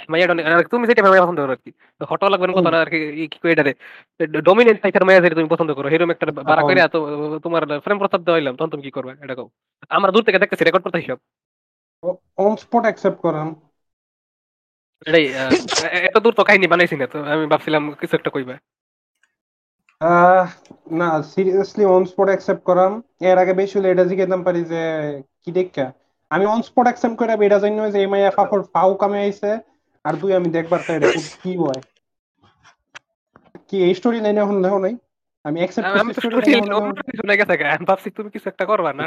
মাইয়াটা 0.08 0.32
অনেক- 0.32 0.46
আর 0.48 0.62
তুমি 0.64 0.86
যেটা 0.86 1.02
মাইয়া 1.02 1.22
পছন্দ 1.22 1.40
করো 1.40 1.52
আর 1.52 1.56
কি। 1.56 1.70
হট 2.02 2.24
লাগবে 2.24 2.46
না 2.46 2.52
কথা 2.52 2.80
আর 2.80 2.86
কি 2.86 2.98
কি 3.28 3.38
কই 3.42 3.50
এটারে? 3.50 3.74
ডমিনেন্ট 4.26 4.80
টাইপের 4.80 5.04
মাইয়া 5.04 5.20
যেটা 5.20 5.34
তুমি 5.34 5.48
পছন্দ 5.48 5.74
করো 5.74 5.88
এরকম 5.88 6.10
একটা 6.10 6.26
করে 6.62 6.88
তো 6.88 6.98
তোমার 7.38 7.80
ফ্রেম 7.80 7.98
প্রস্তাব 7.98 8.20
দেওয়া 8.22 8.38
হইলাম 8.38 8.56
তখন 8.56 8.70
তুমি 8.70 8.82
কি 8.82 8.90
করবে 8.90 9.12
এটা 9.24 9.34
কও। 9.34 9.48
আমরা 9.88 10.12
দূর 10.12 10.22
থেকে 10.22 10.38
দেখতেছি 10.38 10.64
রেকর্ড 10.64 10.84
করতে 10.84 10.98
হিসাব 10.98 11.18
অন 12.44 12.52
স্পট 12.62 12.82
অ্যাকসেপ্ট 12.88 13.18
করেন। 13.26 13.48
এটাই 15.08 15.26
এত 16.08 16.16
দূর 16.24 16.34
তো 16.38 16.42
কাহিনী 16.48 16.66
বানাইছি 16.72 16.96
না 17.00 17.06
তো 17.14 17.18
আমি 17.32 17.44
ভাবছিলাম 17.52 17.82
কিছু 18.00 18.14
একটা 18.16 18.30
কইবা। 18.34 18.54
না 21.00 21.08
সিরিয়াসলি 21.32 21.84
অন 21.94 22.02
স্পট 22.10 22.28
অ্যাকসেপ্ট 22.32 22.62
করাম 22.68 22.92
এর 23.28 23.36
আগে 23.42 23.52
বেশি 23.60 23.74
হলে 23.78 23.88
এটা 23.90 24.04
জিজ্ঞাসা 24.10 24.36
পারি 24.46 24.60
যে 24.72 24.82
কি 25.42 25.50
দেখা? 25.58 25.86
আমি 26.30 26.44
অন 26.54 26.60
স্পট 26.68 26.86
অ্যাকসেপ্ট 26.88 27.16
করে 27.20 27.32
এটা 27.46 27.58
জানি 27.62 27.74
যে 27.94 27.98
এমআই 28.04 28.22
ফাফর 28.38 28.60
ফাউ 28.74 28.90
কামে 29.02 29.18
আইছে 29.24 29.50
আর 30.04 30.14
দুই 30.20 30.32
আমি 30.38 30.48
দেখবার 30.56 30.80
খুব 31.14 31.26
কি 31.42 31.52
হয়। 31.62 31.80
কি 33.68 33.76
এই 33.86 33.92
স্টোরি 33.98 34.18
লাইনে 34.24 34.40
এখন 34.44 34.56
লেখো 34.64 34.78
নাই? 34.84 34.94
আমি 35.44 35.58
অ্যাকসেপ্ট 35.62 35.86
আমি 35.88 35.98
আমি 36.00 36.12
তো 36.14 36.20
ভাবছি 37.90 38.08
তুমি 38.16 38.28
কিছু 38.34 38.46
একটা 38.52 38.64
করবা 38.70 38.90
না 38.98 39.02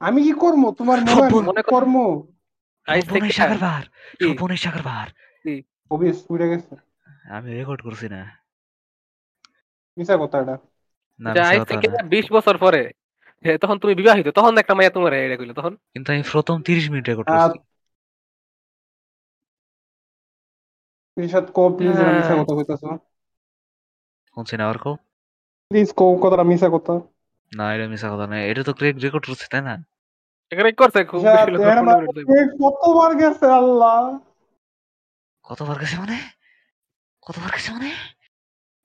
আমি 0.00 0.22
কি 0.22 0.32
করব 0.32 0.74
তোমার 0.78 0.98
হয় 1.00 1.30
কর- 1.30 1.62
কর্ম? 1.62 2.22
বনের 3.10 3.30
সাগর 3.30 3.58
বার? 3.58 4.56
সাগর 4.56 4.82
বার 4.82 5.06
অবিস 5.90 6.24
উড়ে 6.28 6.48
গেছে। 6.48 6.76
আমি 7.30 7.54
রেকর্ড 7.54 7.82
করছি 7.82 8.08
না। 8.08 8.38
মিছা 9.96 10.16
কথা 10.16 10.38
এটা 10.38 11.64
থেকে 11.64 11.88
বছর 12.32 12.58
পরে। 12.58 12.90
তখন 13.60 13.78
তুমি 13.78 13.94
বিবাহিত 13.94 14.28
তখন 14.28 14.58
একটা 14.58 14.74
মাইয়া 14.74 14.90
তোমার 14.90 15.12
এটা 15.12 15.36
কইলো 15.36 15.54
তখন। 15.54 15.76
কিন্তু 15.76 16.12
আমি 16.12 16.22
প্রথম 16.32 16.62
তিরিশ 16.62 16.90
মিনিট 16.90 17.08
রেকর্ড 17.08 17.28
করছি। 17.28 17.58
রিশাদ 21.22 21.50
কো 21.50 21.76
প্লিজ 21.76 21.90
মিছা 21.90 22.34
কথা 22.34 22.56
কইতাছো। 22.56 22.98
শুনছি 24.26 24.56
না 24.56 24.68
আর? 24.68 24.94
প্লিজ 25.68 25.92
কো 25.92 26.16
কথাটা 26.16 26.42
মিছা 26.42 26.68
কথা। 26.72 27.00
না 27.56 27.74
এটা 27.74 27.88
মিশা 27.88 28.14
কথা 28.14 28.26
না। 28.26 28.42
এটা 28.42 28.62
তো 28.62 28.72
রেকর্ড 28.82 29.26
করছে 29.26 29.46
তাই 29.50 29.62
না? 29.62 29.89
এখানে 30.52 30.70
করছে 30.80 31.00
খুব 31.10 31.20
বেশি 31.24 31.50
পনেরো 31.58 31.82
মিনিট 31.86 32.00
যাবে। 32.06 32.20
এ 32.36 32.38
কতবার 32.62 33.10
গেছে 33.20 33.46
আল্লাহ? 33.60 33.98
কতবার 35.44 35.76
গেছে 35.82 35.96
মানে? 36.02 36.18
কতবার 37.26 37.50
গেছে 37.56 37.70
মানে? 37.76 37.90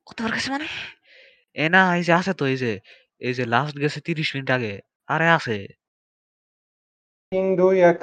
কতবার 0.08 0.32
গেছে 0.36 0.50
মানে? 0.56 0.68
এ 1.56 1.66
না 1.76 1.82
এই 1.98 2.04
যে 2.08 2.14
আছে 2.20 2.32
তো 2.40 2.44
এই 2.54 2.58
যে 2.64 2.72
এই 3.22 3.34
যে 3.38 3.44
লাস্ট 3.54 3.76
গেছে 3.84 4.00
তিরিশ 4.08 4.28
মিনিট 4.34 4.50
আগে 4.58 4.74
আরে 5.14 5.28
আছে। 5.38 5.56
তিন 7.32 7.46
দুই 7.60 7.76
এক 7.92 7.98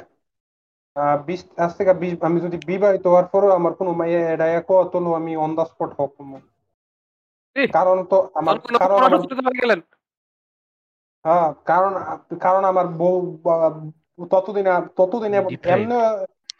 বিশ 1.27 1.41
আজ 1.63 1.71
থেকে 1.77 1.93
বিশ 2.01 2.13
আমি 2.27 2.37
যদি 2.45 2.57
বিবাহিত 2.69 3.03
হওয়ার 3.09 3.27
পরেও 3.33 3.51
আমার 3.59 3.73
কোনো 3.79 3.91
মাইয়া 3.99 4.21
এড়াইয়া 4.33 4.61
কত 4.69 4.93
আমি 5.19 5.31
অন 5.43 5.51
দা 5.57 5.63
স্পট 5.71 5.91
হক 5.97 6.11
কারণ 7.77 7.97
তো 8.11 8.17
আমার 8.39 8.55
কোনো 8.63 8.77
কারণ 8.83 8.99
গেলেন। 9.61 9.79
হ্যাঁ 11.25 11.47
কারণ 11.65 11.93
কারণ 12.39 12.63
আমার 12.65 12.85
বউ 12.99 13.15
ততদিনে 14.31 14.71
ততদিনে 14.97 15.37
এমনি 15.37 15.95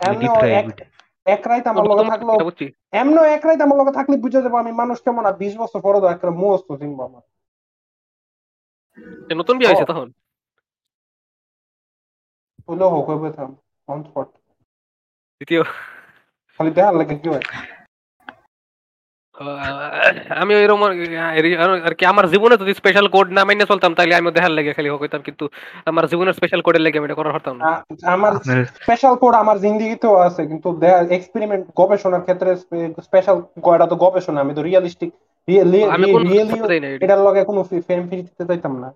এমনি 0.07 0.25
Deprived. 0.27 0.79
এক 1.25 1.43
রাইত 1.47 1.65
আমার 1.67 1.83
লগে 1.89 2.03
বুঝছি 2.47 2.65
এমনি 2.93 3.19
এক 3.35 3.43
রাইত 3.45 3.59
আমার 3.61 3.77
লগে 3.79 3.93
থাকলে 3.93 4.15
বুঝে 4.17 4.43
যাব 4.45 4.55
আমি 4.55 4.71
মানুষ 4.81 4.97
কেমন 5.05 5.23
আর 5.25 5.35
বিশ 5.41 5.53
বছর 5.57 5.79
পরে 5.81 5.97
একটা 6.07 6.27
মস্ত 6.41 6.69
চিনবো 6.81 7.01
আমার। 7.03 7.23
নতুন 9.39 9.55
বিয়ে 9.57 9.69
হয়েছে। 9.69 9.89
তখন? 9.91 10.07
হইলেও 12.67 12.89
হোক 12.89 13.05
হইবে 13.09 13.29
থাম 13.37 13.51
অন 13.87 13.99
স্পট 14.03 14.27
দ্বিতীয়। 15.41 15.61
খালি 16.53 16.69
দেখার 16.77 16.95
লাগে 16.99 17.15
কি 17.21 17.27
হয়? 17.29 17.45
আমি 20.41 20.51
এরকম 20.55 20.81
আর 21.87 21.93
কি 21.93 22.03
আমার 22.05 22.25
জীবনে 22.27 22.55
যদি 22.57 22.73
স্পেশাল 22.73 23.07
কোড 23.07 23.27
না 23.31 23.41
মাইনে 23.45 23.65
চলতাম 23.65 23.91
তাহলে 23.93 24.13
আমি 24.15 24.27
দেখার 24.31 24.51
লেগে 24.51 24.73
খালি 24.73 24.89
হইতাম 24.89 25.21
কিন্তু 25.21 25.45
আমার 25.85 26.03
জীবনের 26.07 26.33
স্পেশাল 26.33 26.61
কোডের 26.61 26.81
লেগে 26.81 26.97
আমি 26.97 27.07
এটা 27.07 27.19
করার 27.19 27.33
পারতাম 27.33 27.55
না। 27.57 27.63
আমার 28.15 28.33
স্পেশাল 28.83 29.13
কোড 29.15 29.33
আমার 29.33 29.57
জিন্দিগিতেও 29.59 30.15
আছে 30.15 30.41
কিন্তু 30.47 30.67
এক্সপেরিমেন্ট 31.17 31.63
গবেষণার 31.75 32.21
ক্ষেত্রে 32.21 32.49
স্পেশাল 33.07 33.37
এটা 33.75 33.87
তো 33.87 33.95
গবেষণা 33.95 34.39
আমি 34.41 34.53
তো 34.55 34.61
রিয়েলিস্টিক 34.61 35.11
রিয়েলি। 35.47 35.79
এটার 37.05 37.21
লগে 37.27 37.41
কোনো 37.43 37.59
ফ্রেম 37.87 38.01
ফ্রি 38.07 38.17
দিতে 38.21 38.43
চাইতাম 38.45 38.73
না। 38.79 38.89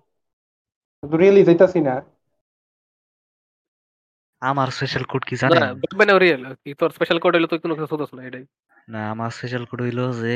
রিয়েলি 1.02 1.42
যাইতাছি 1.44 1.80
না। 1.80 1.94
আমার 4.42 4.68
স্পেশাল 4.70 5.04
কোড 5.10 5.22
কি 5.24 5.34
না 5.34 5.40
জানেন? 5.42 5.62
ব্যাটম্যান 5.80 6.10
রিয়েল 6.22 6.42
কি 6.62 6.70
তোর 6.80 6.90
স্পেশাল 6.96 7.18
কোড 7.22 7.32
হলো 7.36 7.48
তুই 7.52 7.60
কোনো 7.64 7.74
কিছু 7.76 7.94
না 8.16 8.22
এটাই। 8.28 8.44
না 8.88 9.00
আমার 9.12 9.30
স্পেশাল 9.30 9.64
কোড 9.68 9.80
হইল 9.84 10.00
যে 10.22 10.34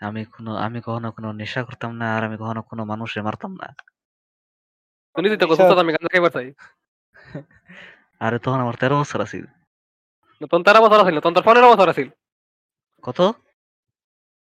আমি 0.00 0.22
কোনো 0.34 0.50
আমি 0.66 0.78
কখনো 0.86 1.08
কোনো 1.16 1.28
নেশা 1.40 1.60
করতাম 1.68 1.90
না 2.00 2.06
আর 2.16 2.22
আমি 2.28 2.36
কখনো 2.42 2.60
কোনো 2.70 2.82
মানুষে 2.92 3.18
মারতাম 3.26 3.52
না। 3.60 3.66
নিজে 5.16 5.36
তো। 5.36 5.44
কথা 5.50 5.82
আমি 5.84 5.92
গান 5.92 6.06
খাইবার 6.12 6.32
চাই 6.36 6.48
আরে 8.20 8.36
তখন 8.44 8.60
আমার 8.64 8.76
তেরো 8.80 8.94
বছর 9.02 9.18
আছিল। 9.26 9.44
তখন 10.40 10.60
তেরো 10.66 10.80
বছর 10.84 10.98
আছিল 11.02 11.16
তখন 11.18 11.34
তোর 11.36 11.44
পনেরো 11.48 11.68
বছর 11.72 11.86
আছিল। 11.92 12.08
কত? 13.04 13.20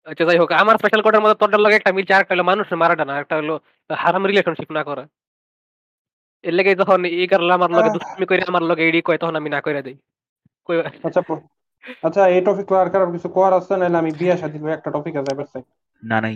আচ্ছা 0.07 0.23
যাই 0.27 0.37
হোক 0.41 0.49
আমার 0.61 0.75
স্পেশাল 0.77 1.01
কোডের 1.03 1.21
মধ্যে 1.23 1.37
তোর 1.41 1.49
লগে 1.65 1.77
একটা 1.77 1.91
মিলছে 1.97 2.13
আরেকটা 2.15 2.33
হলো 2.35 2.45
মানুষ 2.51 2.65
মারাটা 2.81 3.05
না 3.05 3.13
একটা 3.23 3.35
হলো 3.39 3.53
হারাম 3.89 4.23
রিলেশনশিপ 4.25 4.69
না 4.77 4.81
করা। 4.83 5.03
এর 6.43 6.53
লেগে 6.57 6.73
যখন 6.81 6.99
এই 7.21 7.27
কারণে 7.31 7.51
আমার 7.57 7.71
লগে। 7.71 7.89
দুষ্টামি 7.95 8.25
করে 8.29 8.41
আমার 8.51 8.63
লগে 8.69 8.83
এডি 8.85 8.99
কয় 9.03 9.19
তখন 9.21 9.35
আমি 9.39 9.49
না 9.49 9.59
কইরা 9.65 9.81
দেই। 9.83 9.97
আচ্ছা 11.07 11.21
আচ্ছা 12.03 12.21
এই 12.35 12.41
টপিক 12.47 12.67
আর 12.73 12.87
কারোর 12.93 13.11
কিছু 13.15 13.27
করার 13.35 13.53
আছে? 13.59 13.73
নাহলে 13.73 13.97
আমি 13.97 14.11
বিয়া 14.19 14.35
শাদী 14.37 14.57
একটা 14.77 14.89
টপিকে 14.95 15.19
যাইবার 15.19 15.47
চাই। 15.53 15.63
না 16.03 16.17
নাই। 16.19 16.35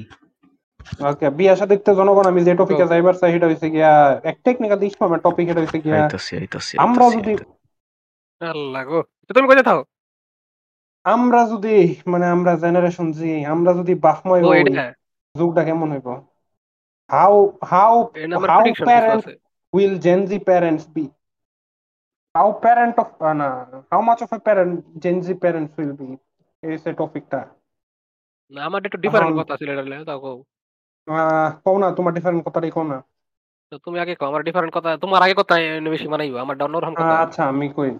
ওকে 1.03 1.27
বিয়া 1.37 1.53
জনগণ 1.99 2.25
আমি 2.31 2.41
যে 2.47 2.53
টপিকে 2.59 2.85
যাইবার 2.91 3.15
চাই 3.21 3.31
সেটা 3.33 3.47
হইছে 3.49 3.67
গিয়া 3.71 3.91
এক 4.29 4.37
টেকনিক্যাল 4.45 4.79
ইসলামের 4.89 5.21
টপিক 5.25 5.45
এটা 5.47 5.61
হইছে 5.63 5.79
গিয়া 5.85 5.97
আইতাছি 5.97 6.31
আইতাছি 6.39 6.73
আমরা 6.85 7.05
যদি 7.15 7.33
আল্লাহ 8.41 8.81
গো 8.89 8.99
তুমি 9.29 9.47
কই 9.49 9.55
থাকো 9.69 9.83
আমরা 11.05 11.39
যদি 11.51 11.75
মানে 12.11 12.25
আমরা 12.35 12.51
জেনারেশন 12.63 13.07
জি 13.17 13.31
আমরা 13.53 13.71
যদি 13.79 13.93
বাহময় 14.05 14.43
হই 14.43 14.61
যুগটা 15.35 15.61
কেমন 15.67 15.87
হইব? 15.93 16.07
হাউ 17.09 17.35
হাউ 17.71 17.93
হাউ 18.45 18.63
প্রেডিকশন 18.63 18.87
কিছু 18.97 19.05
প্যারেন্ট 19.05 19.13
আছে। 19.17 19.31
Will 19.75 19.93
Gen 19.99 20.21
Z 20.27 20.39
parents 20.41 20.85
be? 20.87 21.05
How 22.35 22.53
parent 22.55 22.95
of 22.95 23.09
uh, 23.19 23.33
nah, 23.33 23.51
how 23.91 24.01
much 24.01 24.21
of 24.21 24.31
a 24.31 24.39
parent 24.39 24.73
Gen 24.99 25.21
Z 25.21 25.33
parents 25.35 25.75
will 25.75 25.93
be? 25.95 26.09
is 26.63 26.85
a 26.85 26.93
topic 26.93 27.23
টা 27.29 27.41
না 28.51 28.59
আমার 28.67 28.81
একটু 28.87 28.99
ডিফারেন্ট 29.05 29.33
কথা 29.39 29.53
ছিল 29.59 29.69
এটা 29.73 30.07
তাও 30.09 30.19
কও। 30.23 30.37
কও 31.63 31.75
না 31.81 31.87
তোমার 31.97 32.13
ডিফারেন্ট 32.17 32.41
কথাটাই 32.47 32.73
কও 32.75 32.85
না 32.91 32.97
তো 33.71 33.75
তুমি 33.85 33.97
আগে 34.03 34.13
কও 34.19 34.25
আমার 34.31 34.41
ডিফারেন্ট 34.47 34.71
কথা 34.77 34.89
তোমার 35.03 35.21
আগে 35.25 35.35
কথা 35.41 35.53
বেশি 35.87 36.07
মানাইবো 36.13 36.37
আমার 36.43 36.55
অন্যরকম 36.67 36.95
কথা 37.01 37.15
আচ্ছা 37.23 37.41
আমি 37.51 37.67
কই 37.77 37.91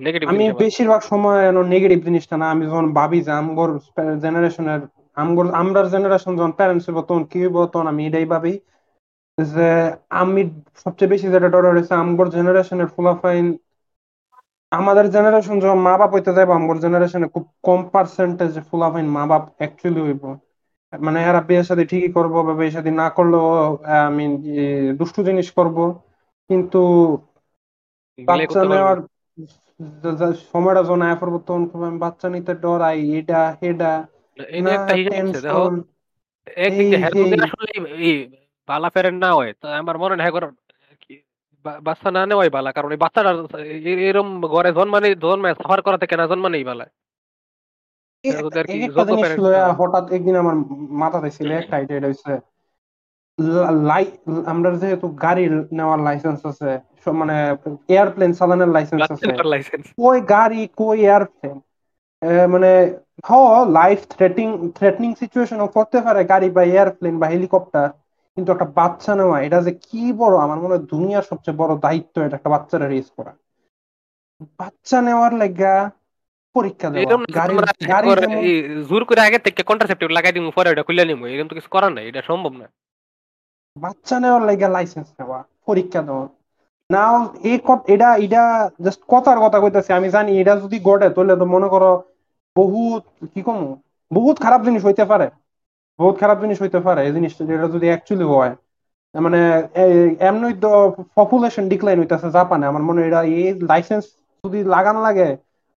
নেগেটিভ 0.00 0.28
আমি 0.30 0.44
বেশিরভাগ 0.62 1.00
সময় 1.12 1.40
নেগেটিভ 1.72 1.98
জিনিসটা 2.08 2.36
না 2.36 2.46
আমি 2.54 2.62
যখন 2.68 2.86
ভাবি 2.98 3.18
যে 3.22 3.32
আমগর 3.40 3.70
জেনারেশনের 4.24 4.80
আমগর 5.16 5.46
আমরার 5.60 5.86
জেনারেশন 5.94 6.32
যখন 6.38 6.52
প্যারেন্টস 6.58 6.84
হইব 6.86 6.98
তখন 7.08 7.24
কি 7.30 7.38
হইব 7.44 7.56
তখন 7.72 7.86
আমি 7.92 8.02
এটাই 8.08 8.26
ভাবি 8.32 8.52
যে 9.38 9.68
আমি 10.16 10.40
সবচেয়ে 10.82 11.12
বেশি 11.12 11.26
যেটা 11.28 11.48
ডর 11.54 11.64
হয়েছে 11.68 11.92
আমগর 11.96 12.26
জেনারেশনের 12.34 12.88
ফুলাফাইন। 12.94 13.46
আমাদের 14.72 15.06
জেনারেশন 15.12 15.56
যখন 15.58 15.78
মা 15.80 15.94
বাপ 15.96 16.10
হইতে 16.14 16.30
যাইব 16.32 16.50
আমগর 16.52 16.76
জেনারেশনে 16.80 17.26
খুব 17.34 17.44
কম 17.64 17.80
পার্সেন্টেজ 17.92 18.52
ফুলাফাইন 18.68 19.06
মা 19.12 19.22
বাপ 19.30 19.42
অ্যাকচুয়ালি 19.58 20.00
হইব। 20.02 20.22
মানে 20.92 21.18
এরা 21.28 21.40
বিয়ের 21.48 21.66
সাথে 21.70 21.84
ঠিকই 21.90 22.10
করব 22.16 22.34
বা 22.38 22.52
বিয়ের 22.58 22.74
সাথে 22.76 22.90
না 23.00 23.06
করলেও 23.16 23.46
আমি 24.02 24.24
দুষ্টু 24.98 25.20
জিনিস 25.28 25.48
করব। 25.58 25.76
কিন্তু 26.50 26.78
বাচ্চা 28.18 28.60
নেওয়ার 28.70 28.98
সময়টা 30.46 30.82
যখন 30.82 31.00
আয়া 31.02 31.18
পড়ব 31.20 31.34
তখন 31.46 31.62
খুব 31.70 31.80
আমি 31.82 31.98
বাচ্চা 32.04 32.26
নিতে 32.34 32.52
ডরাই 32.62 32.98
এটা 33.18 33.40
হেডা 33.58 33.92
একদিক 37.02 37.44
বালা 38.68 38.88
প্যারেন্ট 38.90 39.18
না 39.20 39.30
হয়। 39.32 39.50
তা 39.60 39.66
আমার 39.78 39.96
মনে 40.00 40.22
হয় 40.22 40.32
করার 40.32 40.50
বাচ্চা 41.84 42.08
না 42.10 42.22
নেওয়াই 42.26 42.50
বালা। 42.50 42.70
কারণ 42.72 42.90
এই 42.92 43.00
বাচ্চাটা 43.04 43.30
এ- 43.84 44.00
এরম 44.08 44.28
ঘরে 44.46 44.70
জন্মানে 44.78 45.08
জন্মে 45.22 45.50
সাফার 45.58 45.80
করা 45.82 45.98
থেকে 45.98 46.14
না 46.16 46.24
জন্মানেই 46.28 46.64
বালা 46.64 46.84
হঠাৎ 49.78 50.04
একদিন 50.12 50.36
আমার 50.36 50.54
মাথাতে 50.96 51.28
ছিল 51.30 51.48
একটা 51.52 51.74
আইডিয়া 51.78 52.00
লাই 53.82 54.04
আমরা 54.46 54.68
যেহেতু 54.76 55.06
গাড়ি 55.22 55.44
নেওয়ার 55.72 56.00
লাইসেন্স 56.00 56.40
আছে 56.46 56.70
মানে 57.12 57.34
এয়ারপ্লেন 57.88 58.30
চালানোর 58.32 58.70
লাইসেন্স 58.70 59.04
আছে। 59.10 59.32
কই 59.98 60.18
গাড়ি 60.28 60.60
কই 60.76 60.98
এয়ারপ্লেন 61.02 61.56
মানে 62.48 62.70
হ 63.24 63.30
লাইফ 63.72 63.98
থ্রেটিং 64.08 64.48
থ্রেটনিং 64.74 65.10
সিচুয়েশন 65.14 65.58
করতে 65.76 65.98
পারে 66.00 66.20
গাড়ি 66.24 66.48
বা 66.50 66.62
এয়ারপ্লেন 66.66 67.14
বা 67.18 67.26
হেলিকপ্টার 67.26 67.88
কিন্তু 68.36 68.50
একটা 68.52 68.66
বাচ্চা 68.78 69.12
নেওয়া 69.14 69.36
এটা 69.40 69.58
যে 69.62 69.72
কি 69.82 70.02
বড় 70.20 70.34
আমার 70.38 70.58
মনে 70.60 70.74
হয় 70.74 70.84
দুনিয়ার 70.92 71.28
সবচেয়ে 71.30 71.58
বড় 71.58 71.72
দায়িত্ব 71.84 72.14
এটা 72.26 72.36
একটা 72.36 72.52
বাচ্চারা 72.54 72.86
রেস 72.86 73.08
করা। 73.16 73.32
বাচ্চা 74.60 74.98
নেওয়ার 75.06 75.32
লাগা 75.40 75.74
পরীক্ষা 76.56 76.88
জোর 78.88 79.02
করে 79.08 79.20
আগে 79.28 79.38
থেকে 79.46 79.60
কন্ট্রাসেপ্টিভ 79.70 80.08
লাগাই 80.16 80.34
দিমু 80.34 80.50
পরে 80.56 80.68
ওটা 80.70 80.86
খুলে 80.86 81.02
নিমু 81.04 81.24
এরকম 81.26 81.48
তো 81.50 81.54
কিছু 81.58 81.70
করার 81.74 81.92
নাই 81.96 82.04
এটা 82.10 82.20
সম্ভব 82.30 82.52
না। 82.60 82.66
বাচ্চা 83.76 84.16
নেওয়ার 84.22 84.42
লাগে 84.48 84.68
লাইসেন্স 84.68 85.08
নেওয়া 85.18 85.38
পরীক্ষা 85.66 86.00
দেওয়া। 86.08 86.26
নাও 86.90 87.16
এই 87.50 87.56
এটা 87.94 88.08
এটা 88.24 88.42
জাস্ট 88.84 89.02
কথার 89.08 89.38
কথা 89.44 89.58
কইতাছি 89.62 89.90
আমি 89.98 90.08
জানি 90.16 90.30
এটা 90.42 90.54
যদি 90.64 90.76
ঘটে 90.88 91.08
তাহলে 91.14 91.34
তো 91.40 91.46
মনে 91.54 91.68
করো 91.74 91.90
বহুত 92.56 93.02
কি 93.32 93.40
কম? 93.46 93.60
বহুত 94.10 94.36
খারাপ 94.44 94.60
জিনিস 94.66 94.82
হইতে 94.84 95.04
পারে। 95.12 95.26
বহুত 95.98 96.14
খারাপ 96.22 96.38
জিনিস 96.44 96.58
হইতে 96.64 96.80
পারে, 96.86 97.00
এই 97.06 97.12
জিনিসটা 97.16 97.42
যেটা 97.50 97.66
যদি 97.74 97.86
অ্যাকচুয়ালি 97.90 98.26
হয়। 98.34 98.52
মানে 99.14 99.40
এমনি 100.28 100.48
তো 100.64 100.70
পপুলেশন 101.18 101.64
ডিক্লাইন 101.72 101.96
হইতেছে 102.00 102.28
জাপানে। 102.38 102.64
আমার 102.70 102.82
মনে 102.88 102.98
হয় 103.00 103.08
এটা 103.10 103.20
এই 103.40 103.48
লাইসেন্স 103.70 104.04
যদি 104.44 104.58
লাগান 104.74 104.96
লাগে, 105.06 105.28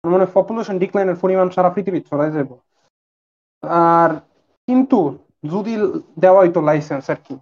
আমার 0.04 0.10
মনে 0.14 0.22
হয় 0.24 0.32
পপুলেশন 0.38 0.76
ডিক্লাইনের 0.82 1.18
পরিমাণ 1.22 1.46
সারা 1.56 1.70
পৃথিবী 1.76 2.00
ছড়াই 2.08 2.30
যাব 2.36 2.50
আর 3.92 4.10
কিন্তু 4.68 4.98
যদি 5.52 5.72
দেওয়া 6.22 6.40
হইতো 6.44 6.60
লাইসেন্স 6.68 7.04
আর 7.12 7.18
কি, 7.26 7.34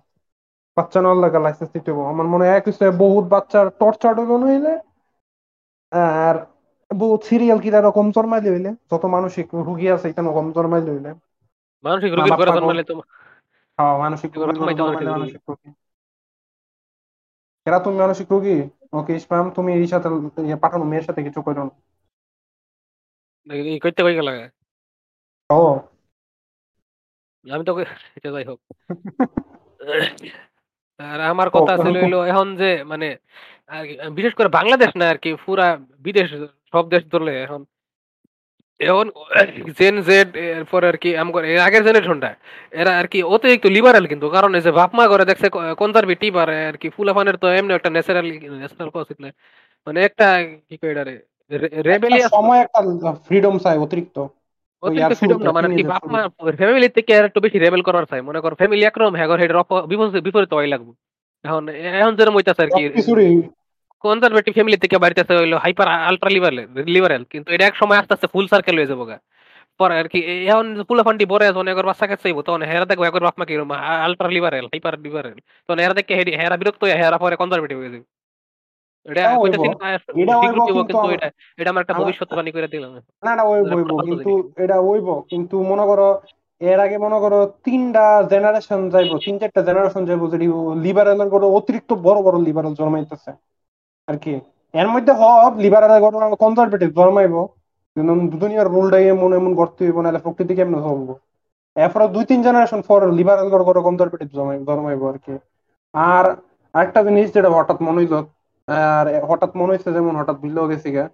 বাচ্চা 0.77 0.99
নেওয়ার 1.03 1.19
লাগে 1.25 1.39
লাইসেন্স 1.47 1.71
দিতে 1.77 1.91
হবে 1.93 2.03
আমার 2.13 2.27
মনে 2.33 2.45
হয় 2.49 2.63
হিসেবে 2.69 2.93
বহুত 3.05 3.25
বাচ্চার 3.35 3.67
টর্চার 3.81 4.13
হইল 4.19 4.33
নইলে 4.43 4.75
আর 6.27 6.35
বহুত 6.91 7.21
সিরিয়াল 7.31 7.59
কিলারও 7.65 7.91
কম 7.99 8.07
জন্মাইলে 8.17 8.49
হইলে, 8.55 8.71
যত 8.91 9.03
মানসিক 9.17 9.47
রুগী 9.69 9.87
আছে 9.95 10.07
এখানে 10.11 10.29
কম 10.37 10.47
জন্মাইলে 10.57 10.91
হইলে। 10.95 11.11
মানসিক 11.85 12.11
রোগীর 12.13 12.55
জন্মালে 12.57 12.85
তো 12.91 12.95
হ্যাঁ 13.79 13.95
মানসিক 14.03 14.31
রোগী 14.39 14.59
মানসিক 14.61 15.09
মানসিক 15.15 15.43
রোগী। 15.49 15.69
এরা 17.67 17.79
তুমি 17.85 17.97
মানসিক 18.03 18.27
রোগী? 18.31 18.57
ওকে 18.93 19.13
ইসমাম 19.19 19.45
তুমি 19.57 19.71
এই 19.79 19.87
সাথে 19.93 20.09
ইয়ে 20.49 20.57
পাঠানো 20.63 20.85
মেয়ের 20.91 21.07
সাথে 21.09 21.21
কিছু 21.27 21.41
করো 21.47 21.63
না। 21.69 21.73
এই 23.47 23.79
কইতে 23.83 24.01
কই 24.07 24.15
গেল 24.19 24.29
ও। 25.51 25.61
আমি 27.45 27.65
তো 27.69 27.73
এটা 28.17 28.29
যাই 28.35 28.45
হোক। 28.51 28.59
আর 31.01 31.19
আমার 31.33 31.49
কথা 31.57 31.73
ছিল 31.85 31.95
হইল 32.03 32.17
এখন 32.31 32.47
যে 32.61 32.71
মানে 32.93 33.09
বিশেষ 34.17 34.33
করে 34.39 34.49
বাংলাদেশ 34.59 34.91
না 35.01 35.05
আর 35.13 35.19
কি 35.23 35.31
পুরা 35.45 35.67
বিদেশ 36.05 36.29
সব 36.73 36.85
দেশ 36.93 37.03
ধরলে 37.13 37.33
এখন। 37.45 37.61
এখন 38.81 39.07
জেন 39.79 39.97
জেড 40.03 40.29
এরপর 40.37 40.81
আর 40.85 40.97
কি 40.97 41.11
আগের 41.59 41.83
জেনারেশনটা 41.85 42.31
এরা 42.73 42.93
আর 42.99 43.07
কি 43.07 43.19
অতিরিক্ত 43.23 43.67
লিবারাল 43.67 44.05
কিন্তু 44.07 44.27
কারণ 44.29 44.51
এই 44.55 44.61
যে 44.61 44.71
বাপ 44.71 44.91
মা 44.95 45.05
করে 45.09 45.25
দেখছে 45.25 45.47
কনজারভেটিভ 45.79 46.33
আর 46.37 46.51
আর 46.71 46.77
কি 46.77 46.89
ফুলাফানের 46.89 47.37
তো 47.37 47.47
এমনি 47.49 47.73
একটা 47.75 47.91
ন্যাচারাল 47.91 48.27
ন্যাচারাল 48.59 48.91
মানে 49.87 49.99
একটা 50.05 50.27
কি 50.69 50.77
কই 50.77 50.91
এটারে 50.91 51.15
রেবেলিয়াস 51.83 52.31
সময় 52.31 52.61
একটা 52.61 52.81
ফ্রিডম 53.27 53.55
চাই 53.59 53.77
অতিরিক্ত। 53.79 54.17
অতিরিক্ত 54.83 55.13
ফ্রিডম 55.13 55.41
না 55.43 55.51
মানে 55.53 55.69
কি 55.77 55.83
বাপ 55.83 56.05
মা 56.07 56.21
ফ্যামিলি 56.59 56.89
থেকে 56.89 57.13
আর 57.19 57.25
একটু 57.25 57.41
বেশি 57.41 57.59
রেবেল 57.59 57.83
করার 57.83 58.05
চাই 58.05 58.21
মনে 58.21 58.41
কর 58.41 58.53
ফ্যামিলি 58.55 58.83
একরকম 58.85 59.15
হ্যাগর 59.17 59.39
হেডের 59.41 59.59
বিপরীত 60.27 60.53
লাগবে। 60.73 60.93
এখন 61.45 61.63
এখন 62.01 62.13
যেরকম 62.15 62.37
হইতাছে 62.37 62.63
আর 62.63 62.71
কি 62.77 62.83
কনজারভেটিভ 64.05 64.53
ফ্যামিলি 64.57 64.79
থেকে 64.85 64.97
বাড়িতেছে 65.05 65.33
হইল 65.39 65.55
হাইপার 65.65 65.89
আলট্রা 66.09 66.31
লিবারেল 66.37 66.59
লিবারেল 66.95 67.23
কিন্তু 67.33 67.49
এটা 67.55 67.65
এক 67.71 67.75
সময় 67.81 67.99
আস্তে 68.01 68.13
আস্তে 68.17 68.29
ফুল 68.35 68.47
সার্কেল 68.53 68.75
হয়ে 68.79 68.91
যাব 68.93 69.03
গা। 69.11 69.17
পরে 69.81 69.95
আর 70.01 70.07
কি 70.13 70.19
এখন 70.53 70.67
পুলা 70.89 71.03
ফান্ডি 71.07 71.25
বড় 71.33 71.43
আছে 71.49 71.61
অনেক 71.65 71.75
বাচ্চা 71.91 72.07
কাছে 72.11 72.23
চাইব 72.25 72.39
তখন 72.47 72.61
হেরা 72.71 72.87
দেখব 72.91 73.03
একবার 73.09 73.23
বাপ 73.27 73.37
মা 73.41 73.45
কি 73.49 73.55
আলট্রা 74.07 74.29
লিবারেল 74.37 74.67
হাইপার 74.73 74.95
লিবারেল 75.07 75.39
তখন 75.67 75.79
হেরা 75.83 75.95
দেখে 75.99 76.15
হেরা 76.41 76.57
বিরক্ত 76.61 76.83
হয়ে 76.85 76.97
হেরা 77.03 77.19
পরে 77.23 77.35
কনজারভেটিভ 77.41 77.79
হয়ে 77.81 77.93
যাবে। 77.95 78.07
এটা 79.07 79.23
কিন্তু 80.69 80.83
এটা 81.17 81.29
এটা 81.61 81.71
আমার 81.73 81.83
একটা 81.85 81.97
ভবিষ্যৎবাণী 82.01 82.51
করে 82.57 82.69
দিলাম। 82.75 82.91
না 83.27 83.33
না 83.39 83.43
ওই 83.51 83.59
কিন্তু 84.09 84.33
এটা 84.65 84.77
ওইব 84.91 85.09
কিন্তু 85.31 85.57
মনে 85.71 85.85
করো 85.91 86.09
এর 86.61 86.79
আগে 86.85 86.97
মনে 87.07 87.19
করো 87.25 87.39
তিনটা 87.67 88.05
জেনারেশন 88.33 88.81
যাইবো 88.95 89.15
তিন 89.27 89.35
চারটা 89.41 89.61
জেনারেশন 89.69 90.03
যাইবো 90.09 90.25
যদি 90.35 90.47
লিবারেলের 90.87 91.29
করে 91.35 91.47
অতিরিক্ত 91.59 91.91
বড় 92.07 92.19
বড় 92.27 92.37
লিবারেল 92.49 92.73
জন্মাইতেছে। 92.81 93.33
আর 94.09 94.17
কি। 94.21 94.35
এর 94.75 94.89
মধ্যে 94.93 95.13
হব 95.21 95.53
লিবারেলের 95.65 96.01
করে 96.05 96.17
কনজারভেটিভ 96.43 96.91
জন্মাইবো 96.99 97.41
কিন্তু 97.97 98.13
দুনিয়ার 98.35 98.69
রুলটাই 98.69 99.07
এমন 99.09 99.31
এমন 99.35 99.53
করতে 99.61 99.81
হইব 99.83 99.99
নাহলে 100.01 100.21
প্রকৃতি 100.25 100.53
কেমন 100.57 100.77
হব 100.87 100.99
এরপরে 101.77 102.05
দুই 102.15 102.25
তিন 102.27 102.41
জেনারেশন 102.47 102.81
পর 102.89 103.01
লিবারেল 103.19 103.49
করে 103.61 103.81
কনজারভেটিভ 103.81 104.29
জন্মাইবো 104.69 105.05
আর 105.11 105.19
কি। 105.21 105.35
আর 105.95 106.25
আরেকটা 106.75 107.01
জিনিস 107.07 107.29
যেটা 107.35 107.51
হঠাৎ 107.57 107.79
মনে 107.87 107.99
হইল 108.01 108.15
আর 108.69 109.05
হঠাৎ 109.31 109.51
মনে 109.57 109.71
হয়েছে 109.73 109.91
যেমন 109.97 110.15
হঠাৎ 110.17 110.37
বিলেও 110.45 110.71
গেছি 110.71 110.89
গা। 110.93 111.05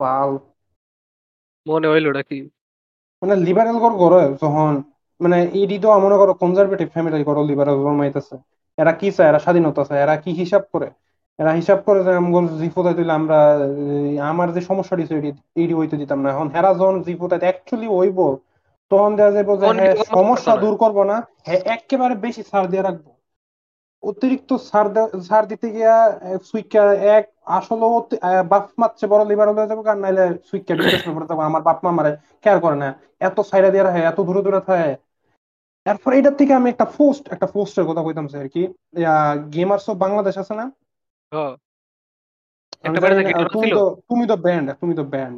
পাল। 0.00 0.30
মনে 1.66 1.86
হইল 1.88 2.06
কি 2.28 2.38
মানে 3.22 3.34
লিবারেল 3.46 3.76
কর 3.80 3.92
করো 3.98 4.18
যখন 4.34 4.72
মানে 5.20 5.36
ইডি 5.60 5.76
তো 5.82 5.88
মনে 6.04 6.16
করো 6.20 6.32
কনজারভেটিভ 6.42 6.88
ফ্যামিলি 6.90 7.24
করো 7.26 7.40
লিবারেল 7.50 7.76
জন্মাইতেছে 7.82 8.34
এরা 8.78 8.92
কি 9.00 9.08
চায়? 9.16 9.28
এরা 9.30 9.40
স্বাধীনতা 9.40 9.82
চায়। 9.88 10.00
এরা 10.00 10.14
কি 10.24 10.30
হিসাব 10.40 10.62
করে? 10.72 10.88
এরা 11.38 11.52
হিসাব 11.52 11.78
করে 11.86 12.00
যে 12.06 12.12
আমগল 12.14 12.44
জিফোতাই 12.60 12.94
দিলে 12.94 13.12
আমরা 13.12 13.38
আমার 14.24 14.48
যে 14.52 14.60
সমস্যা 14.60 14.94
দিছে 14.96 15.14
এডি 15.56 15.74
হইতে 15.74 15.96
দিতাম 15.96 16.18
না। 16.22 16.28
এখন 16.30 16.48
হেরা 16.54 16.70
যখন 16.74 16.96
জিফোতাই 17.06 17.40
অ্যাকচুয়ালি 17.44 17.88
হইব 17.94 18.18
তখন 18.90 19.10
দেখা 19.18 19.32
যাব 19.36 19.50
যে 19.62 19.68
সমস্যা 20.08 20.52
দূর 20.62 20.74
করব 20.76 20.98
না। 21.10 21.16
হ্যাঁ 21.46 21.60
একেবারে 21.74 22.14
বেশি 22.24 22.42
ছাড় 22.50 22.66
দিয়ে 22.68 22.82
রাখব। 22.82 23.06
অতিরিক্ত 24.02 24.50
ছাড় 24.68 24.88
ছাড় 25.28 25.46
দিতে 25.50 25.66
গিয়া 25.70 25.94
সুইকা 26.44 26.82
এক 27.16 27.24
আসলে 27.56 27.84
বাপ 28.44 28.64
মাচ্ছে 28.80 29.04
বড় 29.06 29.22
লিবার 29.24 29.48
হয়ে 29.50 29.70
যাব 29.70 29.80
কারণ 29.82 30.00
নাইলে 30.00 30.24
সুইকা 30.48 30.72
ডিপ্রেশন 30.78 31.10
করে 31.14 31.26
যাব। 31.30 31.38
আমার 31.40 31.62
বাপ 31.62 31.78
মা 31.84 31.90
মারে 31.90 32.12
কেয়ার 32.42 32.58
করে 32.60 32.76
না। 32.76 32.88
এত 33.20 33.36
সাইডা 33.50 33.68
দিয়ে 33.70 33.84
রাখে 33.84 34.00
এত 34.02 34.18
দূরে 34.20 34.40
দূরে 34.42 34.60
থাকে। 34.68 34.90
এরপর 35.86 36.10
এটার 36.14 36.34
থেকে 36.34 36.52
আমি 36.54 36.68
একটা 36.70 36.86
পোস্ট 36.96 37.24
একটা 37.30 37.46
পোস্টের 37.46 37.84
কথা 37.84 38.02
কইতাম 38.02 38.26
আর 38.36 38.48
কি 38.48 38.62
গেমার্স 39.54 39.84
অফ 39.88 39.96
বাংলাদেশ 39.96 40.34
আছে 40.38 40.54
না? 40.54 40.66
তুমি 43.52 43.68
তো 43.70 43.80
তুমি 44.08 44.24
তো 44.26 44.36
ব্যান্ড 44.38 44.66
তুমি 44.80 44.94
তো 44.96 45.04
ব্যান্ড 45.06 45.36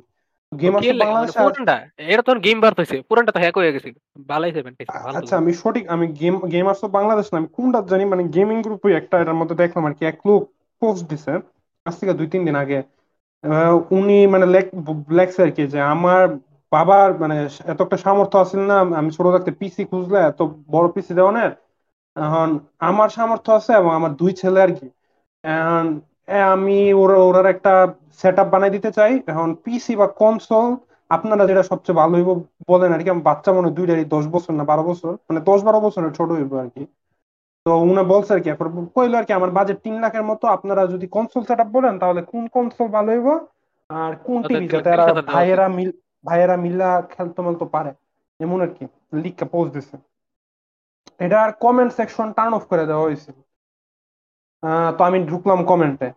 আচ্ছা 5.10 5.34
আমি 5.36 5.52
সঠিক 5.54 5.84
আমি 5.88 6.06
গেম 6.20 6.34
গেমার্স 6.46 6.80
অফ 6.84 6.90
বাংলাদেশ 6.90 7.26
না 7.26 7.38
আমি 7.38 7.48
কোনটা 7.52 7.78
জানি 7.90 8.04
মানে 8.04 8.24
গেমিং 8.28 8.58
গ্রুপে 8.62 8.88
একটা 8.92 9.16
এটার 9.18 9.38
মধ্যে 9.40 9.56
দেখলাম 9.56 9.84
আর 9.86 9.94
কি 9.94 10.04
এক 10.04 10.18
লোক 10.26 10.42
পোস্ট 10.82 11.04
দিছে 11.10 11.32
আজ 11.86 11.94
থেকে 12.00 12.12
দুই 12.12 12.28
তিন 12.28 12.42
দিন 12.44 12.56
আগে। 12.56 12.78
উনি 13.90 14.16
মানে 14.26 14.46
লেখছে 15.10 15.40
আর 15.42 15.52
কি 15.52 15.62
যে 15.66 15.80
আমার 15.94 16.22
বাবার 16.72 17.08
মানে 17.22 17.36
এত 17.64 17.78
একটা 17.82 17.98
সামর্থ্য 18.04 18.36
আছে 18.44 18.56
না 18.62 18.76
আমি 19.00 19.10
ছোট 19.16 19.26
থাকতে 19.34 19.50
পিসি 19.60 19.82
খুঁজলে 19.90 20.18
এত 20.30 20.40
বড় 20.74 20.86
পিসি 20.94 21.12
দেওয়ানের 21.18 21.50
এখন 22.16 22.48
আমার 22.82 23.08
সামর্থ্য 23.10 23.50
আছে 23.58 23.72
এবং 23.80 23.90
আমার 23.98 24.12
দুই 24.20 24.32
ছেলে 24.40 24.58
আর 24.62 24.72
কি। 24.78 24.86
আমি 26.52 26.72
ওরা 26.94 27.16
ওরার 27.28 27.46
একটা 27.54 27.72
সেট 28.20 28.36
আপ 28.42 28.48
বানাই 28.52 28.70
দিতে 28.76 28.90
চাই। 28.98 29.12
এখন 29.30 29.48
পিসি 29.64 29.92
বা 30.00 30.06
কনসোল 30.20 30.66
আপনারা 31.10 31.42
যেটা 31.50 31.62
সবচেয়ে 31.70 31.98
ভালো 32.00 32.14
হইব 32.18 32.30
বলেন 32.70 32.90
আর 32.92 33.00
কি। 33.02 33.08
আমার 33.10 33.26
বাচ্চা 33.30 33.50
মনে 33.52 33.70
দুইটারই 33.76 34.06
দশ 34.14 34.24
বছর 34.34 34.52
না 34.58 34.64
বারো 34.70 34.82
বছর? 34.90 35.12
মানে 35.28 35.40
দশ 35.50 35.60
বারো 35.66 35.78
বছরের 35.86 36.12
ছোট 36.18 36.28
হইব 36.36 36.52
আর 36.62 36.68
কি। 36.74 36.82
তো 37.66 37.70
উনি 37.82 38.02
বলছে 38.12 38.30
আর 38.34 38.40
কি 38.42 38.48
এরপর 38.52 38.66
কইলো 38.96 39.14
আর 39.18 39.26
কি 39.28 39.32
আমার 39.34 39.50
বাজেট 39.58 39.78
তিন 39.84 39.94
লাখের 40.04 40.24
মতো 40.30 40.44
আপনারা 40.56 40.82
যদি 40.92 41.06
কনসোল 41.14 41.42
সেট 41.48 41.60
আপ 41.60 41.68
বলেন 41.76 41.94
তাহলে 42.02 42.20
কোন 42.32 42.44
কনসোল 42.54 42.88
ভালো 42.96 43.08
হইব? 43.12 43.28
আর 43.90 44.12
কোন 44.26 44.40
টিভি 44.48 44.66
যাতে 44.74 44.90
ভাইয়েরা 45.28 45.66
মিল 45.76 45.90
ভাইয়েরা 46.26 46.56
মিল্লা 46.64 46.90
খেলতে 47.12 47.40
মেলতে 47.46 47.66
পারে। 47.74 47.90
এমন 48.40 48.58
আর 48.64 48.70
কি 48.76 48.84
লিখকে 49.22 49.44
পোস্ট 49.54 49.70
দিছে। 49.76 49.96
এটা 51.24 51.36
আর 51.44 51.50
কমেন্ট 51.64 51.90
সেকশন 51.98 52.28
টার্ন 52.36 52.52
অফ 52.58 52.64
করে 52.70 52.84
দেওয়া 52.90 53.06
হয়েছিল 53.06 53.36
তো 54.96 55.00
আমি 55.08 55.18
ঢুকলাম 55.30 55.60
কমেন্টে 55.70 56.08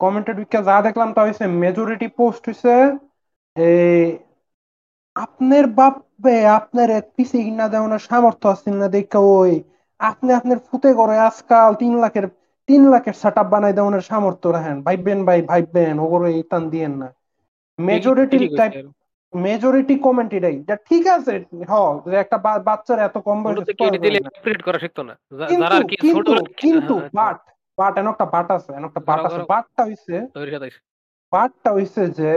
কমেন্টে 0.00 0.32
ঢুকে 0.38 0.58
যা 0.68 0.76
দেখলাম 0.86 1.08
তা 1.16 1.20
হয়েছে 1.24 1.44
মেজরিটি 1.62 2.08
পোস্ট 2.18 2.42
হয়েছে 2.48 2.74
এই 3.56 4.06
আপনার 5.16 5.64
বাপে 5.78 6.36
আপনার 6.58 6.88
পিসি 7.16 7.38
কিনা 7.46 7.66
দেওয়ানোর 7.72 8.02
সামর্থ্য 8.08 8.46
আছে 8.54 8.68
না 8.80 8.88
দেখে 8.96 9.20
ওই 9.38 9.52
আপনি 10.00 10.30
আপনার 10.38 10.58
ফুতে 10.66 10.90
করে 11.00 11.16
আজকাল 11.28 11.70
তিন 11.82 11.92
লাখের 12.02 12.26
তিন 12.68 12.82
লাখের 12.92 13.16
সেট 13.22 13.36
আপ 13.42 13.46
বানাই 13.52 13.72
দেওয়ানোর 13.78 14.04
সামর্থ্য 14.10 14.46
রাখেন। 14.56 14.76
ভাইবেন 14.86 15.20
ভাই 15.28 15.40
ভাইবেন 15.50 15.94
ওগুলো 16.04 16.26
ইতান 16.42 16.62
দিয়েন 16.72 16.92
না। 17.00 17.08
মেজরিটি 17.78 18.38
টাইপ 18.58 18.72
মেজরিটি 19.32 19.94
কমেন্ট 20.06 20.30
এটাই 20.38 20.56
যা 20.68 20.74
ঠিক 20.88 21.04
আছে 21.16 21.34
হ 21.70 21.74
যে 22.10 22.16
একটা 22.16 22.36
বাচ্চার 22.68 22.98
এত 22.98 23.16
কম 23.26 23.38
বয়সে 23.44 23.72
করা 24.66 24.78
শিখতো 24.84 25.02
না। 25.08 25.14
কিন্তু 26.02 26.32
কিন্তু 26.62 26.94
বাট 27.18 27.38
বাট 27.78 27.92
এন 28.00 28.06
একটা 28.12 28.26
বাট 28.34 28.48
আছে 28.56 28.70
এন 28.78 28.84
একটা 28.84 29.00
বাট 29.08 29.20
আছে। 29.28 29.40
বাটটা 29.52 29.82
হইছে 29.88 30.14
বাটটা 31.32 31.70
হইছে 31.76 32.02
যে 32.18 32.30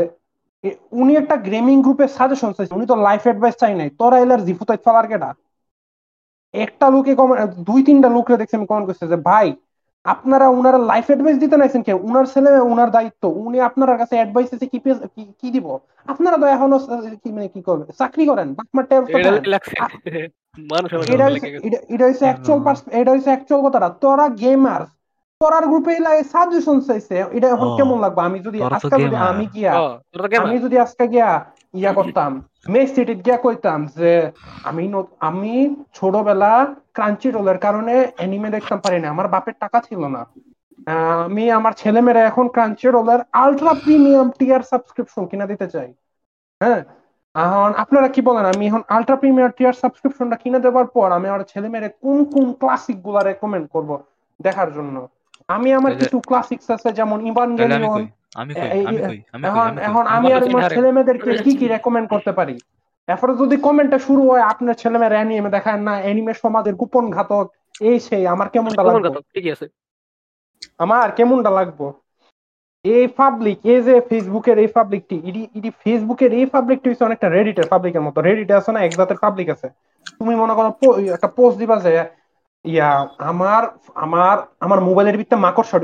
উনি 1.02 1.14
একটা 1.16 1.36
গেমিং 1.50 1.78
গ্রুপের 1.86 2.10
সাজেশন 2.18 2.52
চাইছে 2.58 2.74
উনি 2.78 2.86
তো 2.86 2.96
লাইফ 3.08 3.24
অ্যাডভাইস 3.28 3.56
চাই 3.62 3.74
নাই। 3.80 3.90
তোরা 4.00 4.18
এলার 4.24 4.42
জিফুতাই 4.48 4.80
ফালার 4.86 5.06
কেডা? 5.12 5.30
একটা 6.54 6.86
লোকে 6.90 7.14
কমেন্ট 7.20 7.52
দুই 7.70 7.80
তিনটা 7.88 8.10
লোকরে 8.18 8.36
দেখছে 8.42 8.58
আমি 8.60 8.68
কমেন্ট 8.70 8.88
করছে 8.90 9.06
যে 9.08 9.18
ভাই 9.30 9.48
আপনারা 10.06 10.46
উনারা 10.50 10.80
লাইফ 10.92 11.06
অ্যাডভাইস 11.10 11.38
দিতে 11.44 11.56
নাইছেন 11.58 11.82
কে 11.88 11.94
উনার 12.08 12.26
ছেলে 12.34 12.50
উনার 12.72 12.90
দায়িত্ব 12.92 13.24
উনি 13.46 13.58
আপনার 13.70 13.90
কাছে 14.02 14.16
অ্যাডভাইস 14.20 14.50
এসে 14.56 14.68
কি 14.72 14.80
কি 15.42 15.48
দিব? 15.56 15.68
আপনারা 16.08 16.38
তো 16.42 16.46
এখনও 16.56 16.78
কি 17.24 17.30
মানে 17.36 17.48
কি 17.56 17.62
করবে? 17.68 17.92
চাকরি 18.02 18.24
করেন 18.32 18.48
বাকমার 18.58 18.86
ট্যাব 18.90 19.04
এটা 21.94 22.06
হচ্ছে 22.08 22.26
অ্যাকচুয়াল 22.28 22.60
এটা 23.00 23.12
হচ্ছে 23.14 23.30
অ্যাকচুয়াল 23.32 23.62
কথাটা। 23.66 23.90
তোরা 24.04 24.26
গেমার 24.44 24.82
তোরার 25.42 25.66
গ্রুপে 25.68 25.94
সাজেশন 26.34 26.78
চাইছে 26.88 27.16
এটা 27.38 27.48
এখন 27.56 27.68
কেমন 27.78 27.98
লাগবে? 28.04 28.22
আমি 28.30 28.40
যদি 28.48 28.58
আজকে 28.68 29.04
আমি 29.30 29.46
গিয়া 29.56 29.74
আমি 30.44 30.58
যদি 30.66 30.76
আজকে 30.86 31.06
গিয়া 31.14 31.30
ইয়া 31.74 31.92
করতাম 32.00 32.32
গিয়া 32.66 33.38
কইতাম 33.38 33.88
যে 33.96 34.32
আমি 34.64 34.94
আমি 35.20 35.76
ছোটবেলা 35.94 36.76
ক্রাঞ্চি 36.94 37.32
রোলের 37.32 37.58
কারণে 37.58 38.08
অ্যানিমে 38.16 38.50
দেখতাম 38.50 38.80
পারি 38.80 39.00
না 39.00 39.10
আমার 39.10 39.28
বাপের 39.28 39.54
টাকা 39.60 39.80
ছিল 39.80 40.06
না। 40.06 40.26
আমি 41.24 41.52
আমার 41.52 41.74
এখন 42.16 42.48
ক্রাঞ্চি 42.48 42.88
রোলের 42.88 43.20
আলট্রা 43.32 43.74
প্রিমিয়াম 43.74 44.32
টিয়ার 44.40 44.62
সাবস্ক্রিপশন 44.62 45.26
কিনা 45.26 45.46
দিতে 45.46 45.68
চাই। 45.68 45.94
হ্যাঁ? 46.64 46.84
এখন 47.36 47.74
আপনারা 47.78 48.08
কি 48.08 48.22
বলেন? 48.22 48.46
আমি 48.46 48.68
এখন 48.68 48.82
আলট্রা 48.88 49.16
প্রিমিয়ার 49.16 49.52
টিয়ার 49.52 49.74
সাবস্ক্রিপশনটা 49.74 50.36
কিনে 50.36 50.60
দেওয়ার 50.60 50.86
পর 50.86 51.12
আমি 51.12 51.30
আমার 51.30 51.44
ছেলে 51.48 51.70
মেয়েরে 51.70 51.90
কোন 51.90 52.26
কোন 52.26 52.54
ক্লাসিকগুলা 52.54 53.24
রেকমেন্ড 53.24 53.70
করব 53.72 54.04
দেখার 54.42 54.74
জন্য। 54.74 55.08
আমি 55.48 55.74
আমার 55.74 55.96
কিছু 55.96 56.20
ক্লাসিক্স 56.20 56.72
আছে 56.72 56.92
যেমন 56.92 57.28
ইভানগেলিয়ন 57.28 58.08
এখন 59.48 59.68
এখন 59.80 60.04
আমি 60.08 60.28
আর 60.34 60.42
আমার 60.48 60.72
ছেলে 60.72 60.90
মেয়েদেরকে 60.92 61.30
কি 61.46 61.52
কি 61.60 61.66
রেকমেন্ড 61.68 62.08
করতে 62.10 62.32
পারি? 62.40 62.56
এরপরে 63.08 63.32
যদি 63.36 63.56
কমেন্টটা 63.58 64.00
শুরু 64.08 64.22
হয় 64.30 64.44
আপনার 64.52 64.76
ছেলে 64.76 64.98
মেয়েরা 65.00 65.18
অ্যানিমে 65.20 65.52
দেখায় 65.52 65.80
না 65.88 65.94
অ্যানিমে 66.06 66.34
সমাজের 66.44 66.76
গোপন 66.76 67.06
ঘাতক 67.12 67.46
এই 67.82 67.98
সেই 68.08 68.24
আমার 68.28 68.48
কেমনটা 68.50 68.82
লাগবে? 68.84 69.10
ঠিক 69.36 69.46
আছে। 69.54 69.66
আমার 70.80 71.08
কেমনটা 71.18 71.52
লাগবো? 71.60 71.86
এই 72.86 73.06
পাবলিক 73.20 73.58
এই 73.74 73.80
যে 73.82 73.96
ফেসবুকের 74.10 74.58
এই 74.60 74.70
পাবলিকটি 74.78 75.16
ইডি 75.30 75.42
ইডি 75.58 75.70
ফেসবুকের 75.84 76.32
এই 76.34 76.46
পাবলিকটি 76.46 76.88
হচ্ছে 76.90 77.04
অনেকটা 77.04 77.28
রেডিটের 77.30 77.68
পাবলিকের 77.68 78.04
মতো। 78.08 78.18
রেডিটে 78.22 78.54
আছে 78.54 78.70
না 78.72 78.80
এক 78.84 78.94
জাতের 79.00 79.20
পাবলিক 79.26 79.48
আছে। 79.56 79.68
তুমি 80.20 80.34
মনে 80.36 80.54
করো 80.54 80.70
একটা 81.16 81.30
পোস্ট 81.38 81.56
দিবা 81.60 81.76
যে 81.86 81.92
ইয়া, 82.66 82.90
আমার 83.32 83.64
আমার 84.06 84.38
আমার 84.66 84.80
মোবাইলের 84.88 85.18
ভিতরে 85.18 85.38
মাকড়সা 85.46 85.78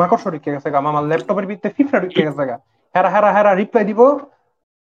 মাকড়সা 0.00 0.28
ঢুকে 0.34 0.50
গেছে 0.54 0.68
আমার 0.80 1.04
ল্যাপটপের 1.10 1.46
ভিতরে 1.50 1.70
ফিফরা 1.76 1.98
ঢুকে 2.04 2.20
গেছে 2.26 2.44
গা। 2.50 2.56
হেরা 2.94 3.08
হেরা 3.14 3.30
হেরা 3.36 3.50
রিপ্লাই 3.60 3.84
দিব। 3.90 4.00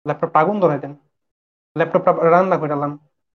ল্যাপটপটা 0.06 0.38
আগুন 0.42 0.56
ধরাই 0.62 0.78
দেন। 0.82 0.92
ল্যাপটপটা 1.76 2.12
রান্না 2.34 2.56
করে 2.60 2.72
দিলাম 2.74 2.92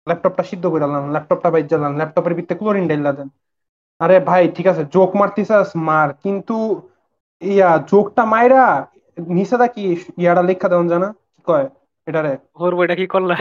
ল্যাপটপটা 0.07 0.43
সিদ্ধ 0.49 0.63
করে 0.71 0.81
দিলাম 0.83 1.03
ল্যাপটপটা 1.13 1.49
বাইর 1.53 1.67
দিলাম 1.67 1.93
ল্যাপটপের 1.99 2.33
ভিতরে 2.37 2.55
ক্লোরিন 2.59 2.85
ডাইলা 2.89 3.11
দেন। 3.17 3.29
আরে 4.01 4.17
ভাই, 4.29 4.43
ঠিক 4.55 4.67
আছে 4.71 4.83
জোক 4.93 5.11
মারতিস 5.19 5.51
মার। 5.87 6.09
কিন্তু 6.23 6.55
ইয়া 7.41 7.69
জোকটা 7.91 8.23
মাইরা 8.33 8.63
নিচে 9.37 9.67
কি? 9.75 9.83
ইয়াটা 10.21 10.43
লেখা 10.49 10.67
দেন 10.71 10.87
জানা? 10.91 11.09
কি 11.35 11.41
কয়? 11.49 11.67
এটারে। 12.07 12.33
ওর 12.63 12.73
বইটা 12.77 12.95
কি 12.99 13.05
করলা? 13.13 13.35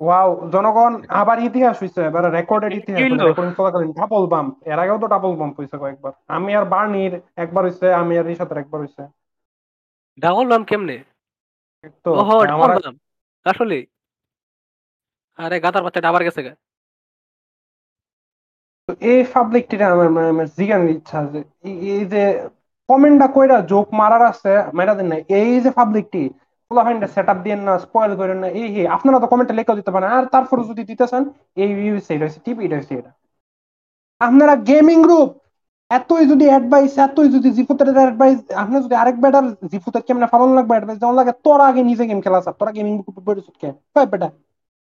ওয়াও 0.00 0.28
জনগণ 0.54 0.92
আবার 1.20 1.36
ইতিহাস 1.48 1.76
হইছে 1.82 2.00
এবার 2.10 2.24
রেকর্ডেড 2.38 2.72
ইতিহাস 2.80 3.00
রেকর্ডিং 3.28 3.52
চলাকালীন 3.58 3.90
ডাবল 4.00 4.24
বাম্প 4.32 4.52
এর 4.70 4.78
আগেও 4.82 4.98
তো 5.02 5.06
ডাবল 5.14 5.32
বাম্প 5.40 5.54
হইছে 5.60 5.76
কয়েকবার। 5.82 6.12
আমি 6.36 6.50
আর 6.58 6.64
বার্নির 6.74 7.12
একবার 7.42 7.62
হইছে 7.66 7.86
আমি 8.00 8.14
আর 8.20 8.24
রিশাতের 8.30 8.58
একবার 8.62 8.80
হইছে। 8.84 9.02
ডাবল 10.18 10.46
বাম্প 10.50 10.66
কেমনে? 10.70 10.96
তো 12.04 12.10
আমার 12.54 12.70
আসলে? 13.46 13.78
আরে 15.38 15.56
আবার 16.10 16.22
গেছে 16.26 16.40
গা। 16.46 16.52
এই 19.12 19.20
সাবজেক্টটা 19.34 19.86
আমার 19.94 20.08
মানে 20.16 20.44
জিজ্ঞাসার 20.58 20.90
ইচ্ছা 20.96 21.16
আছে 21.24 21.40
এই 21.94 22.02
যে 22.12 22.22
কমেন্টটা 22.88 23.26
কইরা 23.36 23.56
জোক 23.72 23.86
মারার 24.00 24.22
আছে 24.32 24.52
মেরা 24.78 24.94
দেন 24.98 25.06
না 25.12 25.16
এই 25.40 25.52
যে 25.64 25.70
পাবলিকটি 25.78 26.22
সেট 27.14 27.28
আপ 27.28 27.38
না 27.68 27.72
স্পয়েল 27.78 28.12
করেন 28.16 28.38
না 28.38 28.48
এই 28.60 28.86
আপনারা 28.96 29.18
তো 29.20 29.26
কমেন্টে 29.26 29.54
লেখা 29.54 29.74
দিতে 29.74 29.90
পারেন। 29.94 30.08
আর 30.10 30.24
যদি 30.70 30.82
এই 31.62 31.70
টিপি 32.44 32.62
এটা 32.66 32.76
এটা 33.00 33.10
আপনারা 34.20 34.54
গেমিং 34.70 34.98
গ্রুপ 35.02 35.30
এতই 35.90 36.24
যদি 36.32 36.44
অ্যাডভাইস 36.48 36.92
এতই 36.98 37.28
যদি 37.28 37.48
জিফুতের 37.50 37.88
অ্যাডভাইস 37.98 38.38
আপনি 38.62 38.76
যদি 38.84 38.94
আরেক 39.02 39.16
বেটার 39.20 39.44
জিফুতের 39.72 40.02
লাগবে 40.58 40.72
অ্যাডভাইস 40.76 40.98
যেমন 41.02 41.14
লাগে, 41.20 41.32
তোরা 41.44 41.64
আগে 41.70 41.82
নিজে 41.90 42.04
গেম 42.10 42.20
খেলা 42.24 42.38
স্যার 42.44 42.54
তোরা 42.60 42.72
গেমিং 42.76 42.94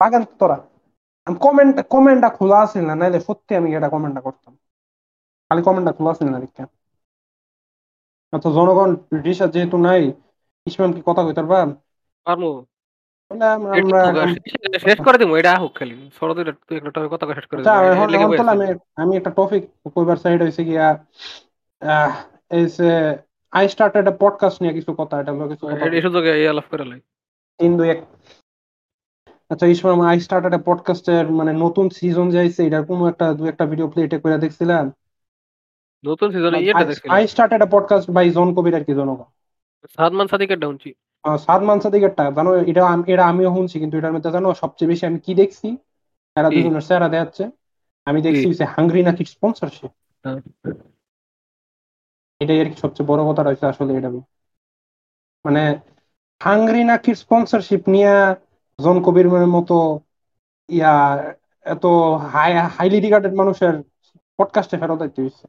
বাগান 0.01 0.23
তোরা। 0.41 0.57
কমেন্ট 1.27 1.75
কমেন্টটা 1.95 2.29
খোলা 2.39 2.59
আছিল 2.65 2.83
না? 2.89 2.95
নাইলে 3.01 3.19
সত্যি 3.29 3.53
আমি 3.61 3.69
এটা 3.79 3.89
কমেন্টটা 3.95 4.23
করতাম। 4.27 4.53
খালি 5.51 5.63
কমেন্টটা 5.69 5.93
খোলা 5.99 6.11
আছিল 6.15 6.29
না 6.35 6.39
দেখতে। 6.45 6.61
আচ্ছা 8.33 8.51
জনগণ, 8.59 8.91
রিসার্চ 9.27 9.53
যেহেতু 9.55 9.77
নাই 9.89 10.03
ইসমাম 10.67 10.91
কি 10.93 11.01
কথা 11.07 11.23
কইতার 11.23 11.47
পারমু। 12.27 12.51
শেষ 14.81 14.99
করে 15.05 15.17
দিমু 15.19 15.35
এটা 15.37 15.53
হোক 15.57 15.73
খালি। 15.75 15.95
সরো 16.19 16.33
একটা 16.79 16.91
টপিক 16.97 17.11
কথা 17.13 17.25
শেষ 17.39 17.47
করে 17.49 17.61
দিমু 17.63 17.77
এখন 17.93 18.09
এখন 18.17 18.29
তো 18.39 18.43
আমি 18.55 18.67
আমি 18.97 19.13
একটা 19.17 19.31
টপিক 19.31 19.63
কইবার 19.95 20.17
সাইড 20.17 20.39
হইছে 20.43 20.63
গিয়া 20.65 20.87
এই 22.51 22.65
আই 23.53 23.65
স্টার্টেড 23.69 24.07
আ 24.09 24.15
পডকাস্ট 24.21 24.57
নিয়ে 24.63 24.75
কিছু 24.75 24.91
কথা 25.01 25.15
এটা 25.21 25.33
কিছু 25.53 25.65
কথা। 25.67 25.85
এই 25.89 26.03
সুযোগে 26.03 26.31
এই 26.41 26.47
আলাপ 26.49 26.67
করে 26.71 26.85
লাই। 26.85 27.01
তিন 27.61 27.71
দুই 27.79 27.89
এক। 27.91 28.01
আচ্ছা 29.51 29.67
ইসমাম 29.67 29.99
আই 30.03 30.17
স্টার্টেড 30.21 30.53
আ 30.55 30.61
পডকাস্টের 30.65 31.25
মানে 31.31 31.53
নতুন 31.65 31.87
সিজন 31.91 32.27
যাইছে 32.31 32.61
এটার 32.67 32.85
কোনো 32.87 33.03
একটা 33.09 33.27
দু 33.33 33.43
একটা 33.47 33.65
ভিডিও 33.67 33.87
প্লে 33.89 34.01
এটা 34.05 34.19
করে 34.19 34.37
দেখছিলাম? 34.39 34.85
নতুন 36.05 36.29
সিজনে 36.33 36.59
এটা 36.71 36.85
দেখছিলাম। 36.85 37.13
I 37.17 37.23
started 37.27 37.61
a 37.63 37.69
podcast 37.71 38.07
by 38.11 38.27
John 38.31 38.49
Kabir 38.57 38.75
আর 38.75 38.85
কি 38.85 38.93
জনগণ। 38.95 39.29
সাদমান 39.95 40.27
সাদিকের 40.27 40.59
সাদমান 41.39 41.79
সাদিকেরটা 41.81 42.25
জানো 42.31 42.51
এটা 42.63 42.83
এটা 43.07 43.25
আমিও 43.27 43.51
শুনছি 43.55 43.77
কিন্তু 43.81 43.95
এটার 43.99 44.13
মধ্যে 44.13 44.31
জানো 44.31 44.49
সবচেয়ে 44.55 44.89
বেশি 44.89 45.05
আমি 45.07 45.19
কি 45.19 45.33
দেখছি? 45.35 45.67
এরা 46.37 46.49
দুজনের 46.51 46.81
সেরা 46.81 47.09
দেখাচ্ছে। 47.09 47.45
আমি 48.07 48.23
দেখছি 48.23 48.65
হাঙ্গ্রি 48.65 49.03
নাকি 49.03 49.25
স্পন্সরশিপ 49.25 49.93
এটাই 52.41 52.61
আর 52.61 52.65
কি 52.65 52.77
সবচেয়ে 52.77 53.09
বড় 53.09 53.33
কথা 53.33 53.43
রয়েছে 53.43 53.65
আসলে 53.67 53.93
এটা। 53.95 54.11
মানে 55.45 55.63
হাঙ্গ্রি 56.41 56.85
নাকি 56.85 57.15
স্পন্সরশিপ 57.15 57.83
নিয়ে 57.89 58.15
জন 58.79 58.97
কবির 59.03 59.27
মতো 59.47 59.77
ইয়া 60.69 60.95
এত 61.65 61.85
হাই 62.33 62.51
হাইলি 62.77 62.99
রিগার্ডেড 63.01 63.35
মানুষের 63.35 63.75
পডকাস্টে 64.39 64.77
ফেরত 64.79 64.99
দিতে 65.03 65.23
হচ্ছে 65.23 65.45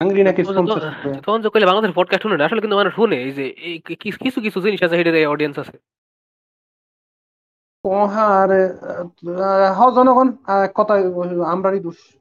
হাঙ্গ্রি 0.00 0.22
নাকি 0.22 0.42
তখন 1.26 1.42
যে 1.42 1.48
কইলে 1.48 1.66
বাংলাদেশের 1.66 1.94
পডকাস্ট 1.94 2.22
শুনে 2.22 2.44
আসলে 2.44 2.60
কিন্তু 2.60 2.76
মানুষ 2.76 2.94
শুনে 2.94 3.16
এই 3.16 3.32
যে 3.32 3.46
কিছু 3.94 4.40
কিছু 4.40 4.60
জিনিস 4.60 4.82
আছে 4.82 4.96
হেডে 4.96 5.26
অডিয়েন্স 5.26 5.58
আছে। 5.58 5.78
আর 8.28 8.50
হ 9.76 9.90
জনগণ 9.90 10.28
কথা 10.74 10.94
আমরারই 11.50 11.80
দোষ। 11.80 12.16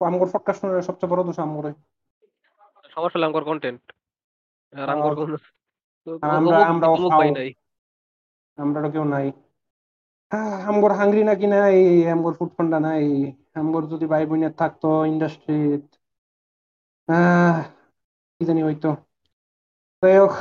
আমগর 0.00 0.28
পডকাস্ট 0.32 0.60
শুনে 0.60 0.82
সবচেয়ে 0.82 1.10
বড় 1.12 1.24
দোষ 1.24 1.38
আমগরে 1.38 1.72
হলো 2.96 3.26
আমগর 3.26 3.44
কন্টেন্ট 3.44 3.82
আর 4.76 4.88
আমগর 4.88 5.36
আমরা 6.20 6.56
আমরা 6.66 6.86
আমরা 8.56 8.90
কেউ 8.90 9.04
নাই। 9.04 9.32
আমগর 10.66 10.92
হাঙ্গরি 10.92 11.24
নাকি 11.24 11.46
নাই? 11.46 11.76
আমগর 12.10 12.32
ফুড 12.32 12.62
নাই। 12.62 13.32
আমগর 13.54 13.86
যদি 13.86 14.06
ভাই 14.06 14.26
বোনের 14.26 14.52
থাকতো 14.52 15.04
ইন্ডাস্ট্রি 15.04 15.82
কি 18.36 18.42
জানি 18.48 18.60
হইতো 18.62 18.90
যাই 20.02 20.16
হোক 20.18 20.32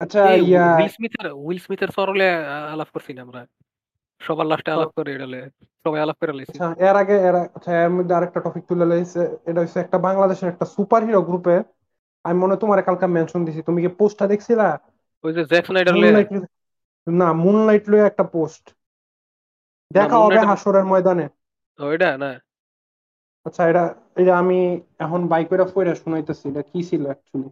আচ্ছা 0.00 0.20
ইয়া 0.42 0.66
উইল 0.74 0.90
স্মিথের 0.96 1.26
উইল 1.38 1.60
স্মিথের 1.64 1.90
সরলে 1.96 2.28
আলাপ 2.74 2.88
করছি 2.94 3.10
না 3.12 3.20
আমরা 3.26 3.40
সবার 4.20 4.46
লাস্টে 4.46 4.70
আলাপ 4.72 4.90
করে 4.96 5.10
এটালে 5.14 5.40
সবাই 5.84 6.00
আলাপ 6.00 6.16
করে 6.20 6.32
লাইছি 6.32 6.56
এর 6.88 6.96
আগে 7.02 7.16
এর 7.28 7.36
আচ্ছা 7.56 7.70
এর 7.78 7.90
মধ্যে 7.90 8.14
আরেকটা 8.14 8.40
টপিক 8.40 8.64
তুলে 8.68 8.86
লাইছে 8.86 9.22
এটা 9.48 9.60
হচ্ছে 9.62 9.78
একটা 9.80 9.98
বাংলাদেশের 9.98 10.48
একটা 10.50 10.66
সুপার 10.74 11.00
হিরো 11.06 11.20
গ্রুপে 11.22 11.56
আমি 12.24 12.36
মনে 12.38 12.56
তোমার 12.56 12.78
কালকে 12.88 13.06
মেনশন 13.06 13.40
দিছি 13.46 13.60
তুমি 13.62 13.78
কি 13.84 13.90
পোস্টটা 13.98 14.26
দেখছিলা 14.32 14.66
ওই 15.24 15.32
যে 15.36 15.42
জ্যাক 15.44 15.64
স্নাইডার 15.66 15.94
না 17.06 17.28
মুনলাইট 17.44 17.84
লয়ে 17.90 18.08
একটা 18.08 18.24
পোস্ট 18.34 18.64
দেখা 19.90 20.16
হবে 20.18 20.40
হাসরের 20.50 20.84
ময়দানে 20.90 21.26
ওইটা 21.78 22.08
না 22.18 22.30
আচ্ছা 23.48 23.62
এটা 23.70 23.82
এটা 24.16 24.32
আমি 24.38 24.58
এখন 25.00 25.20
বাইক 25.30 25.46
করে 25.50 25.64
ফইরা 25.72 25.94
শুনাইতেছি 25.96 26.44
এটা 26.48 26.62
কি 26.70 26.78
ছিল 26.88 27.02
অ্যাকচুয়ালি 27.08 27.48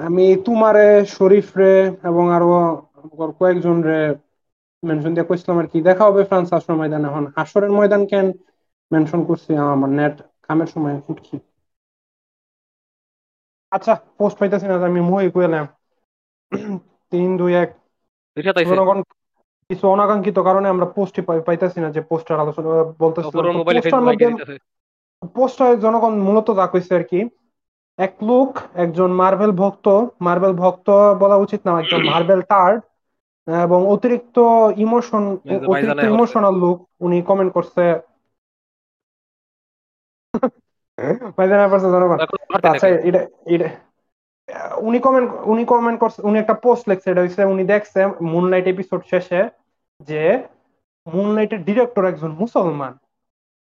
আমি 0.00 0.24
তোমারে 0.46 0.84
শরীফ 1.12 1.46
রে 1.54 1.72
এবং 2.08 2.24
আরও 2.36 2.48
কয়েকজন 3.38 3.76
রে 3.82 4.00
মেনশন 4.82 5.12
দিয়ে 5.12 5.28
কইছিলাম 5.28 5.56
আর 5.58 5.68
কি। 5.68 5.78
দেখা 5.88 6.04
হবে 6.08 6.22
ফ্রান্স 6.28 6.48
আসর 6.56 6.74
ময়দান 6.78 7.02
এখন। 7.04 7.24
হাসরের 7.36 7.72
ময়দান 7.74 8.02
কেন 8.08 8.26
মেনশন 8.90 9.20
করছি? 9.28 9.50
আমার 9.66 9.90
নেট 9.98 10.14
কামের 10.46 10.68
সময় 10.74 10.96
ফুটকি 11.04 11.36
আচ্ছা 13.72 13.92
পোস্ট 14.16 14.36
পাইতেছি 14.40 14.66
না 14.66 14.74
আমি 14.86 15.00
মুই 15.08 15.26
কইলাম। 15.34 15.66
তিন 17.12 17.28
দুই 17.38 17.52
এক। 17.56 17.70
কিছু 19.70 19.84
অনাকাঙ্ক্ষিত 19.88 20.38
কারণে 20.38 20.66
আমরা 20.68 20.86
পোস্ট 20.86 21.14
পাইতেছি 21.46 21.78
না 21.80 21.88
যে 21.90 22.00
পোস্টার 22.00 22.36
আলোচনা 22.40 22.68
বলতেছি 22.98 23.30
পোস্টার 25.34 25.70
জনগণ 25.80 26.14
মূলত 26.18 26.48
যা 26.56 26.66
কইছে 26.66 26.92
আর 26.96 27.04
কি 27.04 27.20
এক 27.98 28.14
লোক 28.22 28.50
একজন 28.74 29.10
মার্বেল 29.12 29.52
ভক্ত 29.52 29.86
মার্বেল 30.20 30.52
ভক্ত 30.52 30.88
বলা 31.18 31.36
উচিত 31.36 31.60
না 31.66 31.72
একজন 31.80 32.00
মার্বেল 32.12 32.40
টার্ড 32.42 32.80
এবং 33.48 33.80
অতিরিক্ত 33.86 34.36
ইমোশন 34.76 35.24
অতিরিক্ত 35.68 36.04
ইমোশনাল 36.04 36.54
লোক 36.54 36.76
উনি 37.00 37.18
কমেন্ট 37.22 37.50
করছে। 37.52 37.84
জনগণ 41.86 42.18
আচ্ছা 42.64 42.88
এটা 43.08 43.20
এটা 43.46 43.68
উনি 44.76 44.98
কমেন্ট 44.98 45.30
উনি 45.44 45.64
কমেন্ট 45.64 46.00
করছে 46.00 46.22
উনি 46.22 46.38
একটা 46.38 46.54
পোস্ট 46.54 46.88
লিখছে 46.88 47.10
এটা 47.10 47.20
হচ্ছে 47.20 47.44
উনি 47.44 47.64
দেখছে 47.64 48.06
মুনলাইট 48.06 48.66
এপিসোড 48.66 49.02
শেষে 49.10 49.48
যে 50.00 50.42
মুনলাইটের 51.14 51.64
ডিরেক্টর 51.64 52.04
একজন 52.04 52.28
মুসলমান। 52.28 52.98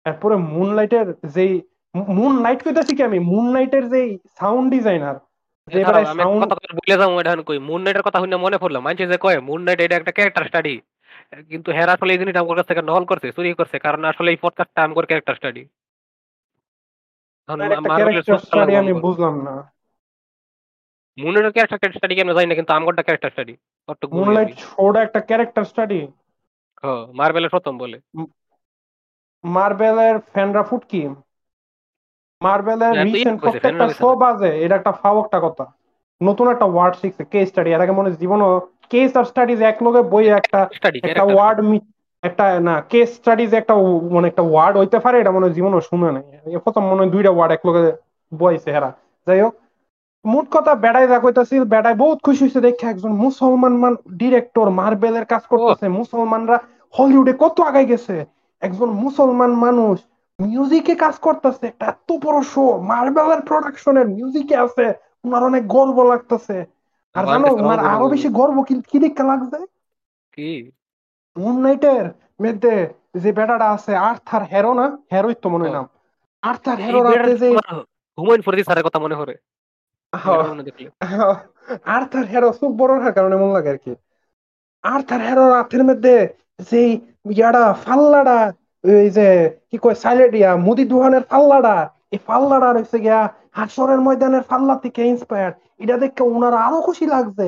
তারপরে 0.04 0.36
মুনলাইটের 0.36 1.14
যেই 1.26 1.62
মুন 1.96 2.42
লাইট 2.42 2.64
কইতাছি 2.64 2.96
কি 2.96 3.04
আমি? 3.04 3.20
মুন 3.20 3.52
লাইটের 3.52 3.90
যেই 3.90 4.20
সাউন্ড 4.40 4.72
ডিজাইনার 4.72 5.16
কথা 8.04 8.38
মনে 8.38 8.58
পড়ল 8.58 8.80
মানছে 8.80 9.08
যে 9.08 9.18
কয়? 9.18 9.40
মুন 9.40 9.62
নাইট 9.62 9.80
এটা 9.82 9.96
একটা 9.96 10.12
ক্যারেক্টার 10.12 10.46
স্টাডি 10.46 10.82
কিন্তু 11.50 11.72
হেরা 11.72 11.94
আসলে 11.94 12.14
এই 12.14 12.20
জিনিসটা 12.20 12.40
আমার 12.40 12.56
কাছ 12.56 12.66
থেকে 12.68 12.82
নকল 12.82 13.06
করছে 13.06 13.32
চুরি 13.32 13.54
করছে 13.54 13.80
কারণ 13.80 14.04
আসলে 14.04 14.32
এই 14.32 14.38
পডকাস্টটা 14.42 14.84
আমার 14.84 15.06
ক্যারেক্টার 15.06 15.36
স্টাডি 15.36 15.64
আমি 18.76 18.94
বুঝলাম 18.94 19.42
না। 19.42 19.73
মুনের 21.18 21.46
ক্যারেক্টার 21.56 21.94
স্টাডি 21.96 22.14
জানি 22.20 22.48
না 22.50 22.56
কিন্তু 22.60 22.72
আমগরটা 22.78 23.04
ক্যারেক্টার 23.06 23.34
স্টাডি 23.34 23.54
মুনলাইট 24.18 24.50
একটা 25.06 25.20
ক্যারেক্টার 25.30 25.64
স্টাডি 25.72 26.00
হ্যাঁ 26.84 27.02
মার্বেলের 27.20 27.54
প্রথম 27.56 27.74
বলে। 27.78 27.98
মার্বেলের 29.44 30.16
ফ্যানরা 30.34 30.64
ফুট 30.70 30.84
কি 30.92 31.02
মার্বেলের 32.42 32.94
রিসেন্ট 33.06 33.38
প্রত্যেকটা 33.44 33.86
শো 34.00 34.10
বাজে 34.24 34.52
এটা 34.66 34.76
একটা 34.80 34.94
ফাও 35.02 35.18
একটা 35.26 35.40
কথা। 35.46 35.66
নতুন 36.22 36.48
একটা 36.54 36.66
ওয়ার্ড 36.74 36.94
শিখছে 37.02 37.24
কেস 37.34 37.46
স্টাডি 37.52 37.70
এর 37.76 37.82
আগে 37.86 37.94
মনে 38.00 38.10
জীবনও 38.22 38.50
কেস 38.92 39.12
আর 39.20 39.26
স্টাডিজ 39.32 39.60
এক 39.72 39.78
লগে 39.86 40.02
বই 40.12 40.26
একটা 40.40 40.60
একটা 41.10 41.24
ওয়ার্ড 41.34 41.60
একটা 42.24 42.46
না 42.68 42.76
কেস 42.92 43.10
স্টাডিজ 43.20 43.52
একটা 43.62 43.74
মানে 44.16 44.28
একটা 44.32 44.44
ওয়ার্ড 44.52 44.76
হইতে 44.82 44.98
পারে 45.04 45.16
এটা 45.22 45.32
মনে 45.38 45.48
জীবনও 45.58 45.80
শুনে 45.90 46.10
নাই। 46.16 46.26
প্রথম 46.66 46.84
মনে 46.90 47.02
হয় 47.02 47.12
দুইটা 47.16 47.32
ওয়ার্ড 47.34 47.52
এক 47.56 47.62
লগে 47.68 47.84
বইছে 48.32 48.70
হেরা। 48.76 48.90
যাই 49.28 49.40
হোক 49.44 49.54
মোট 50.26 50.46
কথা 50.52 50.72
বেড়াই 50.84 51.06
যা 51.08 51.18
কইতাছিল 51.20 51.64
বেড়াই 51.74 51.96
বহুত 51.96 52.20
খুশি 52.26 52.42
হয়েছে 52.44 52.60
দেখে 52.62 52.86
একজন 52.88 53.12
মুসলমান 53.24 53.74
মান 53.84 53.94
ডিরেক্টর 54.22 54.68
মার্বেলের 54.80 55.26
কাজ 55.26 55.44
করতেছে। 55.52 55.86
মুসলমানরা 56.00 56.58
হলিউডে 56.94 57.34
কত 57.44 57.58
আগাই 57.62 57.86
গেছে? 57.86 58.16
একজন 58.62 58.90
মুসলমান 59.04 59.52
মানুষ 59.66 59.98
মিউজিকে 60.40 60.94
কাজ 60.96 61.16
করতেছে 61.20 61.64
একটা 61.68 61.86
এত 61.86 62.10
বড় 62.26 62.40
শো 62.54 62.66
মার্বেলের 62.92 63.42
প্রোডাকশনের 63.42 64.08
মিউজিকে 64.08 64.56
আছে 64.66 64.86
উনার 65.26 65.44
অনেক 65.44 65.64
গর্ব 65.68 65.98
লাগতেছে। 66.12 66.58
আর 67.16 67.24
জানো 67.32 67.48
উনার 67.62 67.80
আরও 67.94 68.06
বেশি 68.14 68.30
গর্ব 68.40 68.58
কি 68.68 68.74
কি 68.92 68.98
দেখতে 69.06 69.24
লাগছে? 69.24 69.60
কি? 70.34 70.50
মুন 71.36 71.56
নাইটের 71.64 72.06
মধ্যে 72.44 72.74
যে 73.24 73.30
বেটাটা 73.38 73.68
আছে 73.76 73.92
আর্থার 74.10 74.44
হেরো 74.52 74.72
না 74.74 74.86
হেরোই 75.12 75.36
তো 75.44 75.48
মনে 75.50 75.68
নাম। 75.76 75.86
আর্থার 76.44 76.78
হেরো 76.86 77.00
রাতে 77.04 77.32
যে 77.42 77.48
হুমায়ুন 78.18 78.42
ফরিদি 78.46 78.64
স্যারের 78.68 78.86
কথা 78.88 79.00
মনে 79.00 79.16
করে 79.16 79.34
আর্থার 81.96 82.26
হেরো 82.32 82.50
খুব 82.60 82.72
বড় 82.82 82.94
কারণে 83.18 83.36
মন 83.42 83.50
লাগে 83.56 83.70
আর 83.74 83.80
কি। 83.84 83.92
আর্থার 84.84 85.22
হেরো 85.28 85.44
রাতের 85.56 85.84
মধ্যে 85.90 86.16
যেই 86.70 86.90
ইয়াডা 87.38 87.64
ফাল্লাডা 87.86 88.40
ওই 88.84 89.08
যে 89.18 89.28
কি 89.70 89.78
কয় 89.84 89.98
সাইলেট 90.04 90.32
ইয়া 90.40 90.52
মুদি 90.66 90.84
দুহানের 90.92 91.24
ফাল্লাডা 91.32 91.76
এই 92.16 92.20
ফাল্লাডা 92.28 92.70
রয়েছে 92.70 92.98
গিয়া 93.06 93.20
হাসরের 93.58 94.00
ময়দানের 94.06 94.44
ফাল্লা 94.50 94.76
থেকে 94.84 95.02
ইন্সপায়ার 95.14 95.52
এটা 95.84 95.96
দেখে 96.04 96.24
ওনার 96.36 96.54
আরও 96.66 96.80
খুশি 96.88 97.06
লাগছে। 97.14 97.48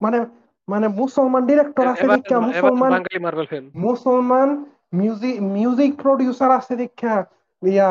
মানে 0.00 0.18
মানে 0.68 0.86
মুসলমান 1.00 1.42
ডিরেক্টর 1.48 1.86
আছে 1.92 2.06
দেখা 2.14 2.36
মুসলমান 2.48 2.92
মুসলমান 3.86 4.48
মিউজিক 4.98 5.36
মিউজিক 5.56 5.92
প্রডিউসার 6.04 6.50
আছে 6.58 6.74
দেখা 6.82 7.14
ইয়া 7.62 7.88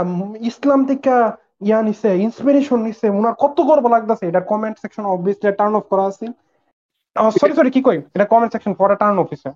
ইসলাম 0.50 0.80
থেকে 0.90 1.16
ইয়া 1.62 1.80
নিছে 1.82 2.10
ইন্সপিরেশন 2.26 2.80
নিছে 2.88 3.08
ওনার 3.20 3.34
কত 3.40 3.58
গর্ব 3.70 3.86
লাগতেছে 3.96 4.24
এটা 4.28 4.42
comment 4.52 4.76
section 4.84 5.06
obviously 5.08 5.50
turn 5.60 5.74
off 5.80 5.86
করা 5.92 6.04
আছে। 6.12 6.26
সরি 7.36 7.54
সরি 7.58 7.70
কি 7.76 7.82
কই 7.88 7.98
এটা 8.16 8.26
কমেন্ট 8.26 8.52
সেকশন 8.54 8.74
পরে 8.82 8.96
টার্ন 9.02 9.18
অফ 9.20 9.28
হইছে। 9.32 9.50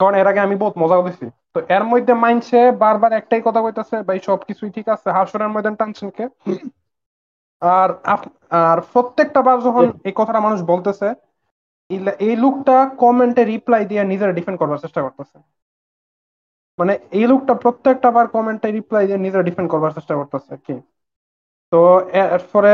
কারণ 0.00 0.14
এর 0.14 0.26
আগে 0.30 0.40
আমি 0.40 0.56
বহুত 0.56 0.74
মজা 0.82 0.96
দিছি 0.98 1.26
তো 1.54 1.58
এর 1.68 1.84
মধ্যে 1.90 2.12
মাইনছে 2.14 2.58
বারবার 2.82 3.12
একটাই 3.20 3.42
কথা 3.46 3.60
কইতাছে 3.64 3.96
ভাই 4.08 4.18
সব 4.28 4.38
কিছুই 4.48 4.70
ঠিক 4.76 4.86
আছে। 4.94 5.08
হাসরের 5.16 5.50
ময়দান 5.54 5.74
টানছেন 5.76 6.08
কে? 6.16 6.24
আর 7.62 7.88
আর 8.62 8.78
প্রত্যেকটা 8.92 9.40
বার 9.46 9.58
যখন 9.60 9.84
এই 10.08 10.14
কথাটা 10.16 10.40
মানুষ 10.40 10.60
বলতেছে 10.64 11.08
এই 12.26 12.34
লোকটা 12.36 12.76
কমেন্টে 13.02 13.42
রিপ্লাই 13.44 13.82
দিয়ে 13.84 14.02
নিজের 14.04 14.30
ডিফেন্ড 14.34 14.58
করবার 14.58 14.82
চেষ্টা 14.84 15.00
করতেছে। 15.02 15.36
মানে 16.78 16.98
এই 17.10 17.26
লোকটা 17.26 17.54
প্রত্যেকটা 17.54 18.10
বার 18.10 18.26
কমেন্টে 18.26 18.70
রিপ্লাই 18.70 19.06
দিয়ে 19.06 19.18
নিজের 19.18 19.42
ডিফেন্ড 19.44 19.70
করবার 19.70 19.90
চেষ্টা 19.90 20.14
করতেছে 20.16 20.54
কি? 20.66 20.72
তো 21.72 21.80
এরপরে 22.12 22.72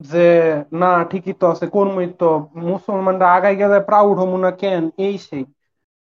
যে 0.00 0.26
না 0.72 1.04
ঠিকই 1.04 1.32
তো 1.32 1.50
আছে 1.50 1.66
কর্মই 1.66 2.06
তো 2.18 2.28
মুসলমানরা 2.54 3.26
আগাই 3.32 3.56
গেলে 3.56 3.80
প্রাউড 3.80 4.16
হমু 4.18 4.36
না 4.36 4.50
কেন? 4.50 4.90
এই 4.98 5.18
সেই। 5.18 5.44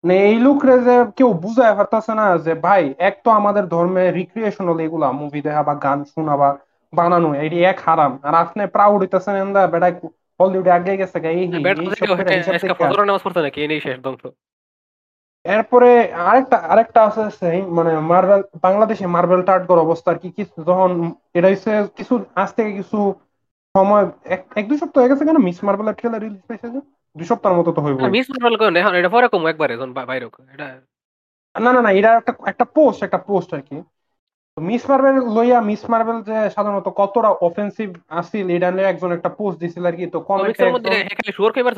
মানে 0.04 0.16
এই 0.30 0.38
লোকরে 0.40 0.74
যে 0.80 0.96
কেউ 1.16 1.34
বুঝায় 1.34 1.76
পারতেছে 1.76 2.14
না 2.14 2.38
যে 2.38 2.54
ভাই 2.54 2.94
এক 2.98 3.16
তো 3.24 3.30
আমাদের 3.32 3.64
ধর্মে 3.68 4.12
রিক্রিয়েশনাল 4.12 4.80
এগুলা 4.80 5.12
মুভি 5.12 5.42
দেখা 5.42 5.64
বা 5.64 5.74
গান 5.76 6.04
শোনা 6.04 6.38
বা 6.38 6.50
বানানো 6.94 7.30
এটি 7.36 7.58
এক 7.64 7.78
হারাম। 7.86 8.20
আর 8.24 8.34
আপনি 8.36 8.62
প্রাউড 8.68 9.00
হইতেছেন 9.02 9.36
এন্দা 9.36 9.62
বেড়াই 9.68 9.94
হলিউডে 10.40 10.72
আগে 10.72 10.94
গেছে 10.98 11.18
এরপরে 15.46 15.90
আরেকটা 16.24 16.58
আরেকটা 16.72 17.00
আছে 17.08 17.22
মানে 17.78 17.92
মার্বেল 18.12 18.42
বাংলাদেশে 18.66 19.06
মার্বেল 19.16 19.42
টার্টগর 19.48 19.80
অবস্থা 19.86 20.10
আর 20.12 20.20
কি 20.24 20.30
কিছু 20.38 20.58
যখন 20.70 20.92
এটা 21.38 21.48
হচ্ছে 21.52 21.72
কিছু 21.98 22.14
আজ 22.36 22.50
থেকে 22.58 22.72
কিছু 22.80 22.98
সময় 23.76 24.06
এক 24.58 24.66
দুই 24.70 24.78
সপ্তাহ 24.82 25.00
হয়ে 25.02 25.12
গেছে 25.12 25.24
কেন? 25.28 25.38
মিস 25.48 25.58
মার্বেলের 25.68 25.98
ট্রেলার 26.00 26.22
রিলিজ 26.22 26.44
পেয়েছে 26.48 26.68
দুই 27.16 27.26
সপ্তাহের 27.32 27.58
মতো 27.60 27.70
তো 27.76 27.80
হইব 27.86 27.98
মিস 28.16 28.28
মার্বেল 28.34 28.56
কোন? 28.62 28.74
এখন 28.82 28.94
এটা 29.00 29.10
পরে 29.16 29.28
কম 29.34 29.44
একবার 29.52 29.70
এখন 29.76 29.90
বাইরে 30.02 30.26
এটা 30.54 30.68
না 31.56 31.70
না 31.74 31.82
না 31.82 31.92
এটা 32.00 32.12
একটা 32.20 32.34
একটা 32.52 32.66
পোস্ট 32.78 33.00
একটা 33.04 33.20
পোস্ট 33.30 33.50
আর 33.58 33.64
কি। 33.68 33.78
মিস 34.58 34.84
মার্বেল 34.90 35.16
লইয়া 35.36 35.60
মিস 35.70 35.82
মার্বেল 35.92 36.20
যে 36.30 36.38
সাধারণত 36.56 36.88
কতটা 37.00 37.30
অফেন্সিভ 37.48 37.90
আসিল 38.20 38.48
এটা 38.56 38.70
নিয়ে 38.72 38.90
একজন 38.90 39.10
একটা 39.18 39.30
পোস্ট 39.40 39.58
দিছিল 39.62 39.84
আর 39.90 39.96
কি 40.00 40.06
তো 40.14 40.20
কমেন্টে 40.30 40.66
মধ্যে 40.76 40.94
এখানে 41.06 41.32
শোর 41.38 41.50
খাইবার 41.56 41.74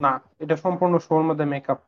না 0.00 0.12
এটা 0.42 0.54
সম্পূর্ণ 0.64 0.94
শোর 1.06 1.22
মধ্যে 1.28 1.44
মেকআপ 1.52 1.80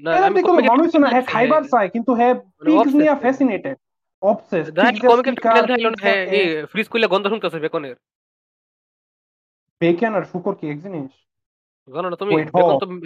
না 0.00 0.10
আমি 0.28 0.40
মানুষ 0.70 0.88
না 1.02 1.08
হ্যাঁ 1.14 1.24
খাইবার 1.32 1.62
চাই 1.72 1.86
কিন্তু 1.94 2.10
হ্যাঁ 2.18 2.34
পিগস 2.66 2.92
নিয়ে 3.00 3.14
ফ্যাসিনেটেড 3.22 3.76
অবসেস 4.22 4.66
দাই 4.76 4.92
কমিকের 5.02 5.34
ট্রেলার 5.36 5.64
দেখাইলো 5.68 5.90
না 5.94 6.02
এই 6.38 6.46
ফ্রিজ 6.70 6.86
কইলে 6.92 7.06
গন্ধ 7.12 7.26
শুনতেছে 7.32 7.58
বেকনের। 7.64 7.96
বেকন 9.80 10.12
আর 10.18 10.24
শুকর 10.32 10.54
কি 10.58 10.64
এক 10.72 10.78
জিনিস? 10.84 11.12
জানো 11.88 12.06
না 12.10 12.16
তুমি? 12.22 12.32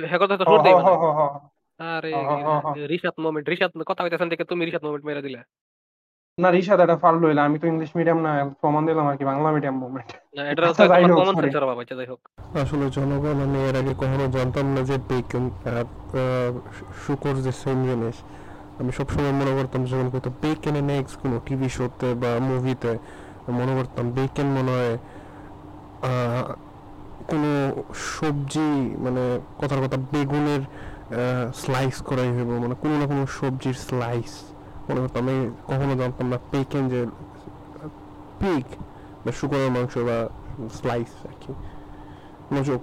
বেকন 0.02 0.30
তো 0.40 0.44
শোর 0.50 0.60
আরে 1.80 2.10
রিশাত 2.92 3.16
মোমেন্ট 3.24 3.46
রিশাত 3.48 3.72
কথা 3.90 4.02
কইতাছেন 4.04 4.28
দেখে 4.32 4.44
তুমি 4.52 4.62
রিশাত 4.64 4.82
মোমেন্ট 4.86 5.04
মেরা 5.08 5.22
দিলা। 5.26 5.40
না 6.42 6.48
রিশাদ 6.56 6.80
এটা 6.84 6.96
ফাল 7.02 7.14
লইলা 7.22 7.42
আমি 7.48 7.56
তো 7.62 7.66
ইংলিশ 7.72 7.90
মিডিয়াম 7.98 8.18
না 8.26 8.30
প্রমাণ 8.60 8.82
দিলাম 8.88 9.04
আর 9.10 9.16
কি 9.18 9.24
বাংলা 9.30 9.48
মিডিয়াম 9.56 9.76
মুভমেন্ট 9.82 10.08
এটা 10.52 10.62
কমন 11.20 11.34
সেন্স 11.40 11.56
বাবা 11.70 11.82
যাই 11.88 12.06
হোক। 12.12 12.20
আসলে 12.62 12.84
জনগণ 12.96 13.38
আমি 13.46 13.58
এর 13.68 13.76
আগে 13.80 13.92
কখনো 14.00 14.24
জানতাম 14.36 14.66
না 14.74 14.80
যে 14.90 14.96
বেকন 15.10 15.44
আর 15.76 15.86
শুকর 17.02 17.34
যে 17.46 17.52
সেম 17.62 17.78
জিনিস। 17.88 18.16
আমি 18.80 18.90
সবসময় 18.98 19.34
মনে 19.40 19.52
করতাম 19.58 19.80
যখন 19.90 20.08
কত 20.14 20.26
বেকন 20.42 20.74
এন 20.80 20.88
এক্স 21.00 21.12
কোনো 21.22 21.36
টিভি 21.46 21.68
শোতে 21.76 22.08
বা 22.22 22.30
মুভিতে 22.48 22.92
মনে 23.58 23.72
করতাম 23.78 24.04
বেকেন 24.16 24.48
মনে 24.56 24.72
হয় 24.78 24.94
কোনো 27.30 27.50
সবজি 28.14 28.70
মানে 29.04 29.22
কথার 29.60 29.80
কথা 29.84 29.98
বেগুনের 30.12 30.62
স্লাইস 31.62 31.96
করাই 32.08 32.30
হইব 32.36 32.50
মানে 32.64 32.74
কোনো 32.82 32.94
না 33.00 33.04
কোনো 33.12 33.22
সবজির 33.38 33.76
স্লাইস 33.88 34.34
মনে 34.86 35.00
করতাম 35.02 35.22
আমি 35.24 35.36
কখনো 35.68 35.94
জানতাম 36.00 36.26
না 36.32 36.38
পেকেন 36.50 36.82
যে 36.92 37.00
পিক 38.40 38.66
বা 39.24 39.30
শুকরের 39.38 39.70
মাংস 39.76 39.94
বা 40.08 40.16
স্লাইস 40.76 41.12
আর 41.28 41.34
কি। 41.42 41.52
মজুক 42.54 42.82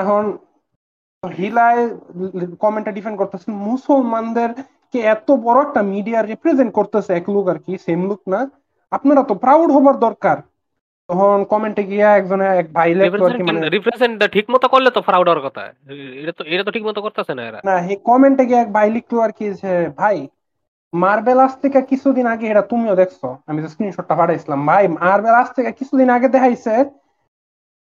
এখন 0.00 0.24
হিলায় 1.22 1.82
কমেন্টটা 2.62 2.92
ডিফেন্ড 2.96 3.16
করতেছে 3.20 3.48
মুসলমানদের 3.68 4.50
কে 4.92 4.98
এত 5.14 5.28
বড় 5.46 5.58
একটা 5.66 5.80
মিডিয়া 5.94 6.20
রিপ্রেজেন্ট 6.22 6.70
করতেছে 6.78 7.10
এক 7.14 7.26
লোক 7.34 7.44
আর 7.52 7.58
কি 7.64 7.72
সেম 7.86 8.00
লোক 8.10 8.20
না। 8.32 8.40
আপনারা 8.92 9.22
তো 9.30 9.34
প্রাউড 9.44 9.68
হবার 9.76 9.96
দরকার। 10.06 10.36
তখন 11.08 11.38
কমেন্টে 11.52 11.82
গিয়া 11.90 12.08
একজন 12.20 12.40
এক 12.60 12.66
ভাই 12.76 12.90
লেখলো 13.00 13.22
আর 13.28 13.34
কি 13.36 13.42
মানে 13.48 13.60
রিপ্রেজেন্ট 13.76 14.18
ঠিক 14.34 14.46
মতো 14.54 14.66
করলে 14.74 14.88
তো 14.96 15.00
ফ্রাউড 15.08 15.26
হওয়ার 15.28 15.44
কথা। 15.46 15.62
এটা 16.22 16.32
তো 16.38 16.42
এটা 16.54 16.62
তো 16.66 16.70
ঠিক 16.76 16.84
মতো 16.88 17.00
করতেছে 17.06 17.32
না 17.38 17.42
এরা। 17.50 17.60
না 17.66 17.74
হে 17.86 17.94
কমেন্টে 18.08 18.44
গিয়া 18.48 18.60
এক 18.62 18.70
ভাই 18.76 18.88
লিখলো 18.96 19.18
আর 19.26 19.32
কি 19.38 19.46
যে 19.60 19.72
ভাই 20.00 20.16
মার্বেল 20.94 21.38
আজ 21.46 21.54
থেকে 21.62 21.78
কিছুদিন 21.90 22.26
আগে 22.32 22.44
এটা 22.48 22.62
তুমিও 22.72 22.94
দেখছ 23.00 23.20
আমি 23.48 23.58
যে 23.62 23.68
স্ক্রিনশটটা 23.72 24.14
পাঠাইছিলাম 24.20 24.60
ভাই 24.68 24.84
মার্বেল 24.96 25.36
আজ 25.42 25.48
থেকে 25.56 25.70
কিছুদিন 25.78 26.08
আগে 26.16 26.28
দেখাইছে 26.34 26.72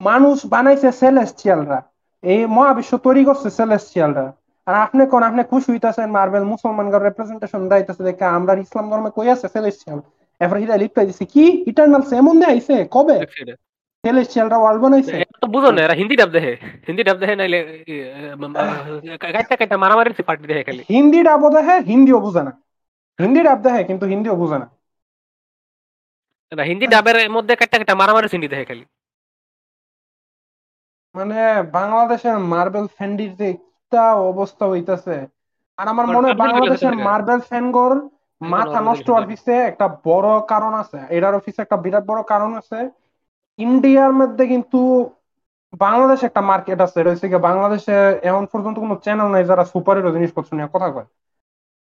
মানুষ 0.01 0.37
বানাইছে 0.53 0.89
সেলেস্টিয়ালরা 1.01 1.79
এই 2.23 2.41
মহাবিশ্ব 2.55 2.93
তৈরি 2.97 3.21
করছে 3.29 3.47
সেলেস্টিয়ালরা 3.59 4.25
আর 4.67 4.75
আপনি 4.85 5.01
কোন 5.13 5.21
আপনি 5.29 5.41
খুশি 5.51 5.67
হইতাছেন 5.73 6.07
মার্বেল 6.17 6.45
মুসলমানদের 6.53 7.01
রিপ্রেজেন্টেশন 7.01 7.61
দাইতেছে 7.71 8.03
দেখে 8.07 8.25
আমরা 8.37 8.51
ইসলাম 8.65 8.85
ধর্মে 8.91 9.09
কই 9.17 9.27
আছে 9.35 9.47
সেলেস্টিয়াল 9.55 9.99
এরপর 10.41 10.57
হিরা 10.61 10.75
লিপ্টাই 10.81 11.07
দিছে 11.09 11.25
কি 11.33 11.43
ইটারনাল 11.69 12.03
এমন 12.21 12.33
দিয়ে 12.39 12.51
আইছে 12.53 12.75
কবে 12.95 13.17
সেলেস্টিয়ালরা 14.03 14.57
ওয়ার্ল্ড 14.59 14.81
বানাইছে 14.83 15.13
তো 15.43 15.47
বুঝো 15.53 15.69
না 15.71 15.79
এরা 15.85 15.95
হিন্দি 15.99 16.15
ডাব 16.19 16.29
দেখে 16.35 16.53
হিন্দি 16.87 17.03
ডাব 17.03 17.17
দেখে 17.21 17.35
নাইলে 17.35 17.59
কাইটা 19.23 19.55
কাইটা 19.59 19.75
মারামারি 19.83 20.11
পার্টি 20.29 20.45
দেখে 20.51 20.63
খালি 20.67 20.81
হিন্দি 20.93 21.19
ডাবও 21.27 21.49
দেখে 21.55 21.75
হিন্দিও 21.91 22.19
বুঝে 22.25 22.43
না 22.47 22.51
হিন্দি 23.19 23.41
ডাব 23.43 23.59
দেখে 23.65 23.81
কিন্তু 23.89 24.05
হিন্দিও 24.11 24.39
বুঝে 24.41 24.57
না। 24.61 24.67
না 26.51 26.63
হিন্দি 26.69 26.85
ডাবের 26.87 27.17
মধ্যে 27.35 27.53
কাইটা 27.55 27.77
কাইটা 27.77 27.93
মারামারি 27.95 28.27
হিন্দি 28.33 28.47
দেখে 28.49 28.65
খালি। 28.69 28.83
মানে 31.15 31.37
বাংলাদেশের 31.77 32.35
মার্বেল 32.51 32.87
ফ্যান্ডির 32.95 33.31
যে 33.39 33.47
একটা 33.53 34.01
অবস্থা 34.31 34.65
হইতাছে 34.71 35.15
আর 35.77 35.85
আমার 35.87 36.05
মনে 36.07 36.25
হয় 36.27 36.37
বাংলাদেশের 36.43 36.93
মার্বেল 37.07 37.39
ফ্যানগর 37.49 37.91
মাথা 38.41 38.79
নষ্ট 38.81 39.05
হওয়ার 39.09 39.25
পিছনে 39.29 39.55
একটা 39.69 39.85
বড় 40.05 40.29
কারণ 40.51 40.73
আছে 40.81 40.99
এটার 41.09 41.37
অফিসে 41.39 41.59
একটা 41.63 41.77
বিরাট 41.83 42.03
বড় 42.07 42.21
কারণ 42.31 42.51
আছে। 42.61 42.79
ইন্ডিয়ার 43.59 44.13
মধ্যে 44.13 44.43
কিন্তু 44.53 44.79
বাংলাদেশ 45.83 46.19
একটা 46.23 46.41
মার্কেট 46.49 46.79
আছে 46.81 46.97
এটা 46.99 47.11
হচ্ছে 47.13 47.27
বাংলাদেশে 47.49 47.95
এখন 48.29 48.43
পর্যন্ত 48.51 48.77
কোনো 48.79 48.95
চ্যানেল 49.03 49.27
নাই 49.31 49.43
যারা 49.45 49.63
সুপার 49.73 49.95
হিরো 49.97 50.09
জিনিসপত্র 50.15 50.51
নিয়ে 50.57 50.73
কথা 50.73 50.89
কয়। 50.95 51.07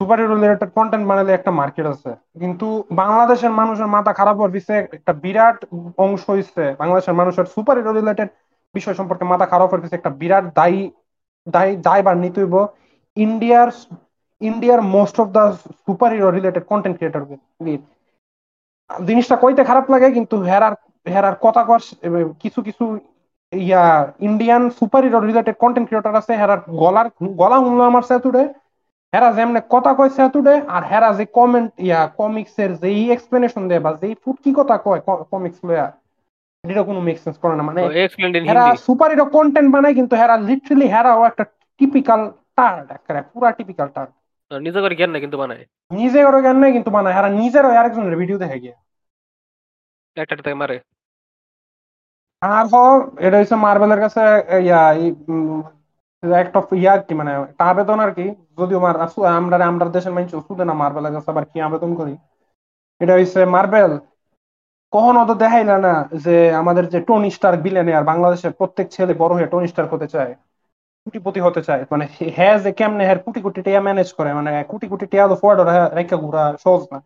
সুপার 0.02 0.18
হিরো 0.22 0.36
রিলেটেড 0.36 0.70
কন্টেন্ট 0.78 1.06
বানালে 1.10 1.32
একটা 1.36 1.52
মার্কেট 1.60 1.86
আছে। 1.94 2.12
কিন্তু 2.42 2.68
বাংলাদেশের 3.02 3.52
মানুষের 3.60 3.90
মাথা 3.96 4.12
খারাপ 4.20 4.36
হওয়ার 4.38 4.54
পিছনে 4.56 4.78
একটা 4.98 5.14
বিরাট 5.24 5.58
অংশ 6.06 6.24
হইছে 6.34 6.64
বাংলাদেশের 6.82 7.16
মানুষের 7.20 7.46
সুপার 7.54 7.76
হিরো 7.80 7.92
রিলেটেড 7.94 8.30
বিষয় 8.76 8.96
সম্পর্কে 9.00 9.26
মাথা 9.32 9.46
খারাপ 9.52 9.68
হওয়ার 9.68 9.82
পিছনে 9.84 10.00
একটা 10.00 10.12
বিরাট 10.22 10.46
দায়ী 10.60 10.82
দায়ী 11.48 11.72
দায়বার 11.88 12.16
নিতে 12.24 12.40
হইব 12.42 12.56
ইন্ডিয়ার 13.18 13.70
ইন্ডিয়ার 14.42 14.82
most 14.96 15.16
of 15.24 15.28
the 15.38 15.44
super 15.86 16.10
hero 16.16 16.30
related 16.38 16.64
content 16.72 16.96
creator 16.98 17.24
জিনিসটা 18.90 19.36
কইতে 19.44 19.62
খারাপ 19.70 19.86
লাগে, 19.94 20.08
কিন্তু 20.18 20.36
হেরার 20.50 20.76
হেরার 21.06 21.36
কথা 21.46 21.62
কর 21.70 21.80
কিছু 22.44 22.60
কিছু 22.68 22.86
ইয়া 23.54 23.84
Indian 24.28 24.64
super 24.80 25.02
hero 25.06 25.20
related 25.22 25.56
content 25.64 25.86
creator 25.90 26.14
আছে 26.22 26.34
হেরার 26.42 26.62
গলার, 26.82 27.08
গলা 27.42 27.58
শুনলো 27.64 27.84
আমার 27.92 28.04
সেতুডে 28.10 28.44
হেরা 29.14 29.30
যেমনে 29.34 29.60
কথা 29.70 29.92
কয় 29.94 30.12
সেতুডে 30.18 30.56
আর 30.68 30.84
হেরা 30.92 31.10
যে 31.14 31.26
কমেন্ট 31.34 31.72
ইয়া 31.80 32.00
কমিক্স 32.20 32.56
এর 32.60 32.72
যেই 32.82 33.02
এক্সপ্লেনেশন 33.16 33.64
দেয় 33.70 33.82
বা 33.82 33.92
যেই 34.02 34.14
ফুটকি 34.24 34.52
কথা 34.60 34.76
কয় 34.86 35.02
কমিক্স 35.32 35.60
লয়া 35.64 35.88
এটা 36.64 36.84
কোনো 36.84 37.00
মেক 37.02 37.18
সেন্স 37.20 37.38
করে 37.40 37.56
না। 37.56 37.64
মানে 37.64 37.82
হেরা 38.48 38.66
সুপার 38.86 39.10
হিরো 39.12 39.26
কন্টেন্ট 39.36 39.70
বানায় 39.74 39.96
কিন্তু 40.00 40.14
হেরা 40.22 40.36
লিটারালি 40.48 40.88
হেরাও 40.94 41.22
একটা 41.30 41.44
টিপিক্যাল 41.80 42.22
টার্ড 42.58 42.86
একটা 42.98 43.12
পুরা 43.32 43.50
টিপিক্যাল 43.58 43.88
টার্ড 43.96 44.12
নিজে 44.52 44.80
করে 44.82 44.96
জ্ঞান 44.96 45.12
না 45.14 45.20
কিন্তু 45.24 45.38
বানায়। 45.42 45.64
নিজে 45.92 46.20
করে 46.26 46.40
জ্ঞান 46.42 46.58
নাই 46.58 46.72
কিন্তু 46.76 46.90
বানায় 46.96 47.16
হেরা 47.18 47.30
নিজেরও 47.42 47.70
আরেকজনের 47.74 48.20
ভিডিও 48.22 48.42
দেখে 48.44 48.58
গিয়ে। 48.60 48.76
একটা 50.18 50.52
মারে। 50.56 50.78
আর 52.42 52.66
হ 52.66 52.76
এটা 53.26 53.38
হচ্ছে 53.40 53.56
মার্বেলের 53.64 54.00
কাছে 54.04 54.22
ইয়া 54.60 54.82
একটা 56.44 56.60
ইয়া 56.82 56.94
কি 57.08 57.14
মানে 57.20 57.32
একটা 57.44 57.64
আবেদন 57.72 57.98
আর 58.06 58.12
কি, 58.18 58.26
যদিও 58.60 58.80
আমরা 59.40 59.56
আমরা 59.72 59.86
দেশের 59.96 60.14
মানুষ 60.16 60.32
শুধু 60.48 60.64
না 60.70 60.74
মার্বেলের 60.82 61.14
কাছে 61.16 61.30
আবার 61.34 61.46
কি 61.52 61.58
আবেদন 61.68 61.92
করি? 62.00 62.14
এটা 63.02 63.14
হচ্ছে 63.18 63.40
মার্বেল। 63.56 63.92
কখনো 64.94 65.20
তো 65.30 65.34
দেখাইলা 65.44 65.76
না 65.86 65.94
যে 66.26 66.32
আমাদের 66.62 66.84
যে 66.94 67.00
টনি 67.08 67.30
স্টার 67.38 67.54
বিলেনিয়ার 67.66 68.10
বাংলাদেশের 68.12 68.54
প্রত্যেক 68.60 68.88
ছেলে 68.96 69.14
বড় 69.22 69.34
হয়ে 69.38 69.52
টনি 69.54 69.68
স্টার 69.72 69.86
হতে 69.94 70.08
চায়, 70.14 70.32
কোটিপতি 71.08 71.40
হতে 71.48 71.62
চায়। 71.68 71.82
মানে 71.92 72.06
হ্যাঁ 72.38 72.56
যে 72.64 72.72
কেমনে 72.80 73.04
হ্যাঁ 73.08 73.20
কোটি 73.26 73.40
কোটি 73.46 73.60
টিয়া 73.66 73.82
ম্যানেজ 73.88 74.10
করে 74.18 74.30
মানে 74.40 74.52
কোটি 74.72 74.86
কোটি 74.92 75.06
টিয়া 75.12 75.26
তো 75.32 75.36
ফোয়ার্ড 75.42 75.60
রেখা 75.98 76.18
ঘুরা 76.24 76.44
সহজ 76.64 76.84
না। 76.94 76.98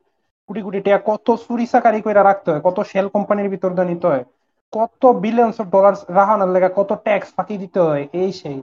কোটি 0.50 0.62
কোটি 0.66 0.80
টিয়া 0.86 1.00
কত 1.10 1.28
চুরি 1.46 1.66
চাকারি 1.74 2.00
করে 2.06 2.22
রাখতে 2.22 2.48
হয়, 2.52 2.62
কত 2.68 2.78
শেল 2.92 3.08
কোম্পানির 3.16 3.52
ভিতর 3.54 3.72
দিয়ে 3.78 3.90
নিতে 3.92 4.06
হয়, 4.12 4.24
কত 4.74 5.02
বিলিয়নস 5.24 5.58
অফ 5.62 5.68
ডলার 5.76 5.94
রাহানোর 6.18 6.50
লেগে 6.56 6.70
কত 6.80 6.90
ট্যাক্স 7.06 7.30
ফাঁকি 7.36 7.56
দিতে 7.64 7.80
হয়, 7.88 8.04
এই 8.22 8.30
সেই। 8.42 8.58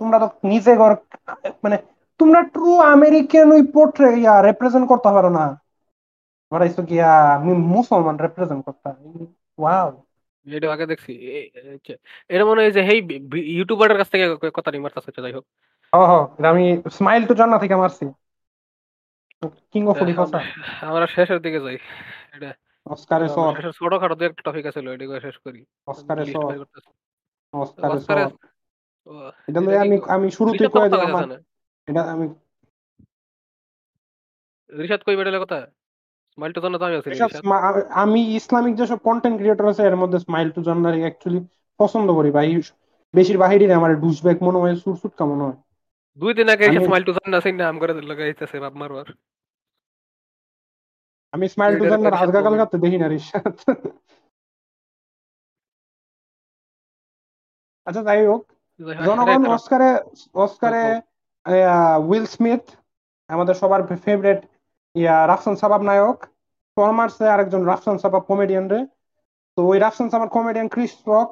তোমরা 0.00 0.16
তো 0.18 0.26
নিজে 0.44 0.72
ঘর 0.76 0.92
মানে 1.64 1.76
তোমরা 2.20 2.40
ট্রু 2.54 2.70
আমেরিকান 2.88 3.48
ওই 3.52 3.62
পোর্ট্রে 3.74 4.08
ইয়া 4.18 4.34
রিপ্রেজেন্ট 4.42 4.86
করতে 4.88 5.10
পারো 5.12 5.30
না। 5.30 5.44
বাড়াইছো 6.52 6.80
গিয়া 6.82 7.10
আমি 7.34 7.52
মুসলমান 7.70 8.16
রিপ্রেজেন্ট 8.18 8.62
করতে 8.64 8.88
ওয়াও 9.58 9.88
এটা 10.46 10.66
আগে 10.72 10.86
দেখছি। 10.86 11.12
এটা 12.30 12.44
মনে 12.44 12.60
হয় 12.62 12.72
যে 12.72 12.82
হেই 12.82 12.98
ইউটিউবারের 13.50 13.98
কাছ 13.98 14.08
থেকে 14.10 14.24
কথা 14.50 14.70
নিয়ে 14.70 14.84
মারতাছে 14.84 15.10
যাই 15.16 15.32
হোক। 15.32 15.44
আমি 16.46 16.64
স্মাইল 16.92 17.22
তো 17.26 17.34
জান্নাত 17.34 17.60
থেকে 17.60 17.76
মারছি। 17.76 18.04
কিং 19.72 19.82
অফ 19.86 19.96
ফুডি 19.98 20.12
আমরা 20.82 21.06
শেষের 21.06 21.38
দিকে 21.42 21.58
যাই। 21.60 21.76
এটা 22.34 22.50
অস্কারে 22.86 23.26
সর। 23.28 23.54
ছোটখাটো 23.78 24.14
একটা 24.24 24.42
টপিক 24.46 24.64
আছে 24.66 24.80
এটা 24.96 25.20
শেষ 25.20 25.36
করি। 25.44 25.60
অস্কারে 25.86 26.24
সর। 26.26 26.52
অস্কারে 27.54 27.98
সর। 28.00 28.28
এটা 29.48 29.58
আমি 29.84 29.96
আমি 30.14 30.26
শুরুতে 30.38 30.64
কই 30.74 30.88
এটা 31.88 32.02
আমি 32.14 32.26
রিশাদ 34.70 35.00
কই 35.06 35.16
বেডালে 35.18 35.38
কথা 35.44 35.58
স্মাইল 36.32 36.52
টু 36.54 36.60
জান্নাত 36.64 36.82
আমি 36.84 36.94
আছি 36.98 37.38
আমি 38.04 38.20
ইসলামিক 38.38 38.74
যেসব 38.80 38.98
কন্টেন্ট 39.08 39.36
ক্রিয়েটর 39.38 39.66
আছে 39.72 39.82
এর 39.84 39.96
মধ্যে 40.02 40.18
স্মাইল 40.26 40.48
টু 40.54 40.60
অ্যাকচুয়ালি 41.04 41.40
পছন্দ 41.80 42.08
করি 42.18 42.30
ভাই। 42.36 42.48
বেশির 43.14 43.38
বাহিরে 43.42 43.74
আমার 43.78 43.92
ডুসব্যাক 44.02 44.38
মনে 44.46 44.58
হয় 44.62 44.74
সুরসুট 44.82 45.12
কেমন 45.18 45.38
হয়। 45.44 45.56
দুই 46.18 46.32
দিন 46.38 46.46
আগে 46.54 46.64
স্মাইল 46.86 47.04
টু 47.06 47.12
জান্নাত 47.16 47.46
নাম 47.62 47.74
করে 47.82 47.92
লাগাইতেছে 48.10 48.56
বাপ 48.64 48.74
মারবার। 48.80 49.06
আমি 51.32 51.46
স্মাইল 51.54 51.72
টু 51.78 51.84
কালকাতে 52.46 52.76
দেখি 52.84 52.98
না 53.02 53.06
রিশাদ 53.12 53.54
আচ্ছা 57.86 58.02
যাই 58.08 58.22
হোক। 58.30 58.42
জনগণ 59.08 59.42
অস্কারে 59.56 59.90
অস্কারে 60.44 60.84
উইল 62.08 62.26
স্মিথ 62.34 62.64
আমাদের 63.30 63.54
সবার 63.60 63.80
ফেভারিট 64.04 64.40
ইয়া 64.94 65.16
রাফসান 65.30 65.54
সাবাব 65.62 65.82
নায়ক। 65.90 66.18
ফরমার্সে 66.76 67.26
আরেকজন 67.34 67.62
রাফসান 67.70 67.96
সাবাব 68.02 68.22
কমেডিয়ান 68.30 68.66
রে। 68.72 68.80
তো 69.56 69.60
ওই 69.70 69.78
Rafsan 69.84 70.08
Sabab 70.12 70.28
comedian 70.36 70.68
Chris 70.74 70.94
Rock 71.10 71.30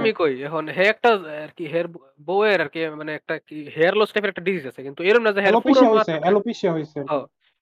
আমি 0.00 0.12
কই 0.20 0.34
এখন 0.48 0.64
হে 0.76 0.84
একটা 0.92 1.10
আর 1.44 1.50
কি 1.56 1.64
হেয়ার 1.72 1.88
বউয়ের 2.28 2.58
আর 2.64 2.70
কি 2.74 2.80
মানে 3.00 3.12
একটা 3.18 3.34
কি 3.48 3.58
হেয়ার 3.76 3.94
লস 3.98 4.10
টাইপের 4.12 4.32
একটা 4.32 4.46
ডিজিজ 4.48 4.64
আছে 4.70 4.80
কিন্তু 4.86 5.00
এরকম 5.08 5.22
না 5.26 5.30
যে 5.36 5.40
হেয়ার 5.44 5.64
পুরো 5.66 5.80
হইছে 5.92 6.12
অ্যালোপেশিয়া 6.24 6.72
হইছে। 6.76 6.98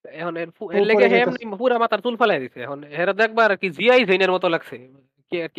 এখন 0.04 0.34
এর 0.76 0.84
লেগে 0.88 1.06
হে 1.12 1.20
পুরা 1.60 1.76
মাথার 1.82 2.00
চুল 2.04 2.14
ফালাই 2.20 2.40
দিছে 2.44 2.58
এখন 2.66 2.78
হেরা 2.98 3.12
দেখবার 3.20 3.50
কি 3.60 3.68
জিআই 3.76 4.00
জৈনের 4.08 4.32
মতো 4.34 4.46
লাগছে। 4.54 4.76
কি 5.30 5.36
আর 5.44 5.50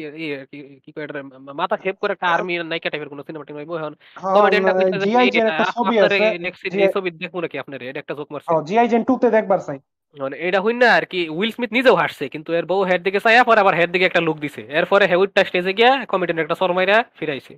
কি 0.51 0.57
কি 0.83 0.89
কয় 0.95 1.05
এটা 1.05 1.21
মাথা 1.61 1.75
শেপ 1.83 1.95
করে 2.01 2.11
একটা 2.15 2.27
আর্মি 2.35 2.53
নায়িকা 2.71 2.89
টাইপের 2.91 3.09
কোন 3.11 3.19
সিনেমা 3.27 3.45
টিনেমা 3.47 3.61
এখন 3.79 3.93
কমেডিয়ানটা 4.35 4.73
কইছে 4.77 4.97
জিআই 5.05 5.27
জেন 5.33 5.45
একটা 5.51 5.65
ছবি 5.75 5.95
আছে 6.03 6.17
নেক্সট 6.45 6.61
এই 6.83 6.89
ছবি 6.95 7.09
দেখব 7.21 7.35
নাকি 7.43 7.57
আপনারে? 7.63 7.83
এটা 7.89 7.99
একটা 8.01 8.13
জোক 8.19 8.29
মারছে। 8.33 8.49
জিআই 8.69 8.87
জেন 8.91 9.01
2 9.09 9.15
তে 9.21 9.27
দেখবার 9.37 9.59
চাই। 9.67 9.79
মানে 10.15 10.35
এটা 10.47 10.59
না 10.81 10.89
আর 10.97 11.05
কি 11.11 11.19
উইল 11.37 11.51
স্মিথ 11.55 11.71
নিজেও 11.77 11.95
হাসছে 12.01 12.25
কিন্তু 12.33 12.49
এর 12.59 12.65
বউ 12.71 12.81
হেড 12.89 13.01
দিকে 13.07 13.19
চাইয়া 13.25 13.43
পরে 13.47 13.59
আবার 13.63 13.75
হেড 13.79 13.89
দিকে 13.93 14.05
একটা 14.09 14.21
লুক 14.27 14.37
দিছে। 14.43 14.61
এরপরে 14.79 15.03
স্টেজে 15.49 15.73
গিয়া 15.79 15.91
কমেডিয়ান 16.11 16.39
একটা 16.43 16.55
সরমাইরা 16.61 16.97
ফিরাইছে 17.17 17.53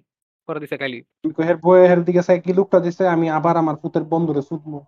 করে 0.47 0.59
দিছে 0.63 0.75
কালি 0.81 0.99
হের 1.47 1.57
বউ 1.63 1.73
হের 1.91 2.01
দিকে 2.07 2.21
চাই 2.27 2.37
কি 2.45 2.51
লুকটা 2.57 2.79
দিছে 2.85 3.03
আমি 3.15 3.27
আবার 3.37 3.55
আমার 3.63 3.75
পুতের 3.83 4.03
বন্ধুরে 4.11 4.41
সুদমু 4.49 4.79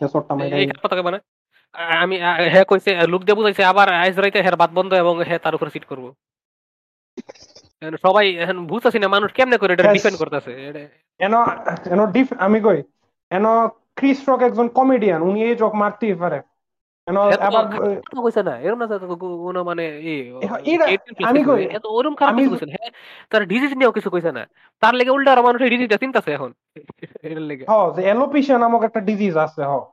কে 0.00 0.04
মাইরা 0.38 0.56
এই 0.60 0.66
কথা 0.84 0.94
মানে 1.08 1.18
আমি 2.02 2.16
হে 2.54 2.60
কইছে 2.70 2.90
লুক 3.12 3.22
দিয়ে 3.26 3.38
বুঝাইছে 3.38 3.62
আবার 3.72 3.88
আইজ 4.02 4.14
রাইতে 4.22 4.38
হের 4.46 4.56
বাদ 4.62 4.70
বন্ধ 4.78 4.90
এবং 5.02 5.14
হে 5.28 5.36
তার 5.44 5.54
উপর 5.56 5.68
সিট 5.74 5.84
করব। 5.90 6.06
সবাই 8.04 8.26
এখন 8.42 8.56
বুঝতেছি 8.72 8.98
না 9.02 9.06
মানুষ 9.16 9.30
কেমনে 9.36 9.56
করে 9.60 9.72
এটা 9.74 9.94
ডিফেন্ড 9.96 10.16
করতেছে। 10.22 10.50
এনো 11.20 11.40
এনো 11.94 12.04
ডিফ 12.14 12.28
আমি 12.46 12.58
কই 12.66 12.78
এনো 13.30 13.52
ক্রিস 13.98 14.20
রক 14.28 14.40
একজন 14.48 14.66
কমেডিয়ান 14.78 15.20
উনি 15.28 15.38
এই 15.48 15.54
জক 15.62 15.72
মারতেই 15.82 16.16
পারে। 16.22 16.38
এনো 17.06 17.20
আবার 17.48 17.64
কইছে 18.24 18.42
না 18.48 18.54
এরকম 18.64 18.80
না 18.82 18.86
কোনো 19.44 19.60
মানে 19.70 19.84
আমি 21.28 21.40
কই 21.48 21.62
এত 21.76 21.84
ওরকম 21.96 22.14
খারাপ 22.20 22.34
কিছু 22.38 22.50
কইছে 22.54 22.66
হ্যাঁ 22.74 22.90
তার 23.30 23.42
ডিজিজ 23.52 23.72
নিয়েও 23.78 23.96
কিছু 23.96 24.08
কইছে 24.14 24.30
না। 24.38 24.42
তার 24.82 24.94
লেগে 24.98 25.14
উল্টা 25.16 25.30
আর 25.32 25.40
মানুষ 25.48 25.60
এই 25.64 25.70
ডিজিজটা 25.74 25.98
চিন্তাছে 26.04 26.30
এখন। 26.36 26.50
এর 27.28 27.38
লেগে। 27.48 27.64
হ্যাঁ 27.70 27.86
যে 27.96 28.00
এলোপেশিয়া 28.12 28.58
নামক 28.64 28.82
একটা 28.88 29.00
ডিজিজ 29.08 29.34
আছে 29.46 29.62
হ্যাঁ 29.70 29.84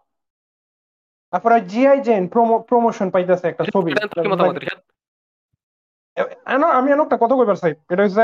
তারপরে 1.34 1.58
জিআই 1.72 1.98
জেন 2.08 2.24
প্রমোশন 2.70 3.08
পাইতেছে 3.14 3.46
একটা 3.52 3.64
ছবি। 3.74 3.92
আমি 6.80 6.90
একটা 6.92 7.18
কথা 7.22 7.36
কইবার 7.36 7.56
চাই। 7.56 7.74
এটা 7.90 8.04
হচ্ছে 8.04 8.22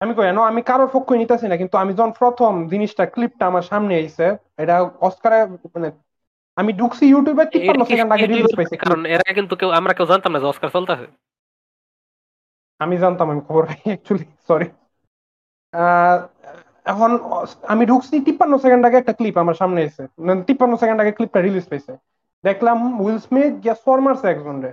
আমি 0.00 0.12
কই 0.14 0.26
আমি 0.50 0.62
কারোর 0.62 0.88
পক্ষ 0.92 1.08
নিতেছি 1.12 1.46
না 1.48 1.56
কিন্তু 1.56 1.78
আমি 1.78 1.92
যখন 1.94 2.12
প্রথম 2.12 2.52
জিনিসটা 2.68 3.04
ক্লিপটা 3.06 3.44
আমার 3.46 3.62
সামনে 3.62 3.92
আইছে 3.94 4.26
এটা 4.56 4.74
অস্কারে 5.00 5.38
মানে 5.46 5.88
আমি 6.56 6.70
ঢুকছি 6.72 7.04
ইউটিউবে 7.06 7.44
53 7.44 7.84
সেকেন্ড 7.84 8.12
আগে 8.12 8.26
রিলিজ 8.26 8.56
পাইছে 8.56 8.76
কারণ? 8.76 9.00
এর 9.06 9.20
আগে 9.20 9.34
কিন্তু 9.34 9.56
কেউ 9.56 9.70
আমরা 9.70 9.92
কেউ 9.92 10.06
জানতাম 10.06 10.32
না 10.32 10.38
যে 10.40 10.46
অস্কার 10.46 10.70
চলতেছে। 10.70 11.06
আমি 12.78 12.94
জানতাম 12.96 13.26
আমি 13.30 13.40
খবর 13.40 13.62
অ্যাকচুয়ালি 13.64 14.26
সরি 14.48 14.68
এখন 16.86 17.10
আমি 17.72 17.84
ঢুকছি 17.86 18.14
তিপ্পান্ন 18.26 18.54
সেকেন্ড 18.64 18.82
আগে 18.88 19.00
একটা 19.00 19.14
ক্লিপ 19.18 19.36
আমার 19.38 19.56
সামনে 19.60 19.80
এসে। 19.88 20.04
তিপ্পান্ন 20.48 20.74
সেকেন্ড 20.82 20.98
আগে 21.00 21.12
ক্লিপটা 21.16 21.40
রিলিজ 21.40 21.64
পেয়েছে 21.70 21.92
দেখলাম 22.44 22.78
উইল 23.04 23.18
স্মিথ 23.26 23.52
গিয়া 23.62 23.76
সরমারসে 23.86 24.26
একজন 24.30 24.56
রে 24.64 24.70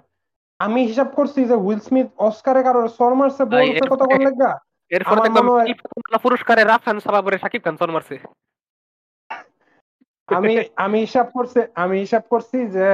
আমি 0.59 0.79
হিসাব 0.89 1.09
করছি 1.17 1.39
যে 1.49 1.55
উইল 1.65 1.81
স্মিথ 1.87 2.07
অস্কারে 2.27 2.61
কারোর 2.63 2.87
সরমারসে 2.99 3.43
বলছে 3.51 3.85
কথা 3.91 4.05
বল 4.09 4.21
লাগা 4.27 4.51
এরপরে 4.91 5.19
দেখলাম 5.25 5.45
পুরস্কারে 6.25 6.61
রাফান 6.63 6.97
সাবাবরে 7.05 7.37
সাকিব 7.37 7.61
খান 7.65 7.75
সরমারসে 7.81 8.15
আমি 10.29 10.53
আমি 10.85 10.97
হিসাব 11.05 11.27
করছি 11.35 11.59
আমি 11.75 11.95
হিসাব 11.99 12.23
করছি 12.29 12.57
যে 12.75 12.87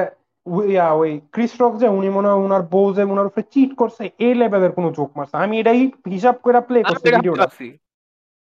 ওই 1.02 1.12
ক্রিস 1.34 1.54
রক 1.62 1.74
যে 1.82 1.88
উনি 1.98 2.10
মনে 2.10 2.28
হয় 2.30 2.42
উনার 2.46 2.64
বউ 2.74 2.88
যে 2.94 3.04
উনার 3.14 3.30
উপরে 3.30 3.44
চিট 3.54 3.72
করছে 3.82 4.04
এই 4.20 4.34
লেভেলের 4.34 4.72
কোনো 4.72 4.90
জোক 4.98 5.10
মারছে। 5.18 5.36
আমি 5.46 5.56
এটাই 5.62 5.80
হিসাব 6.16 6.36
করে 6.44 6.60
প্লে 6.68 6.80
করছি 6.84 7.08
ভিডিওটা 7.16 7.48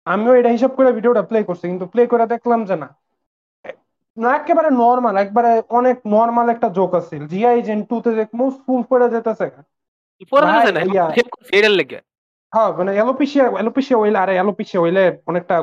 আমিও 0.07 0.33
এটা 0.33 0.49
হিসাব 0.49 0.71
করে 0.77 0.89
ভিডিওটা 0.93 1.23
প্লে 1.23 1.39
করছি 1.43 1.65
কিন্তু 1.67 1.85
প্লে 1.85 2.01
করে 2.07 2.25
দেখলাম 2.27 2.59
যে 2.65 2.75
না 2.75 2.87
না 4.17 4.29
একেবারে 4.35 4.69
নর্মাল 4.75 5.15
একবারে 5.17 5.51
অনেক 5.69 5.97
নর্মাল 6.07 6.47
একটা 6.49 6.67
জোক 6.69 6.91
আছে। 6.95 7.15
জিআই 7.31 7.57
জেন 7.61 7.79
টু 7.83 7.95
তে 8.01 8.11
দেখব 8.15 8.39
ফুল 8.63 8.81
করে 8.89 9.05
যেতেছে 9.09 9.45
হ্যাঁ 12.53 12.69
মানে 12.77 12.91
হইলে 14.01 14.17
আরে 14.19 14.33
হইলে 14.83 15.03
অনেকটা 15.29 15.55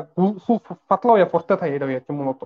পাতলা 0.89 1.11
হইয়া 1.13 1.27
পড়তে 1.33 1.53
থাকে 1.55 1.73
এটা 1.75 1.87
মূলত। 2.19 2.41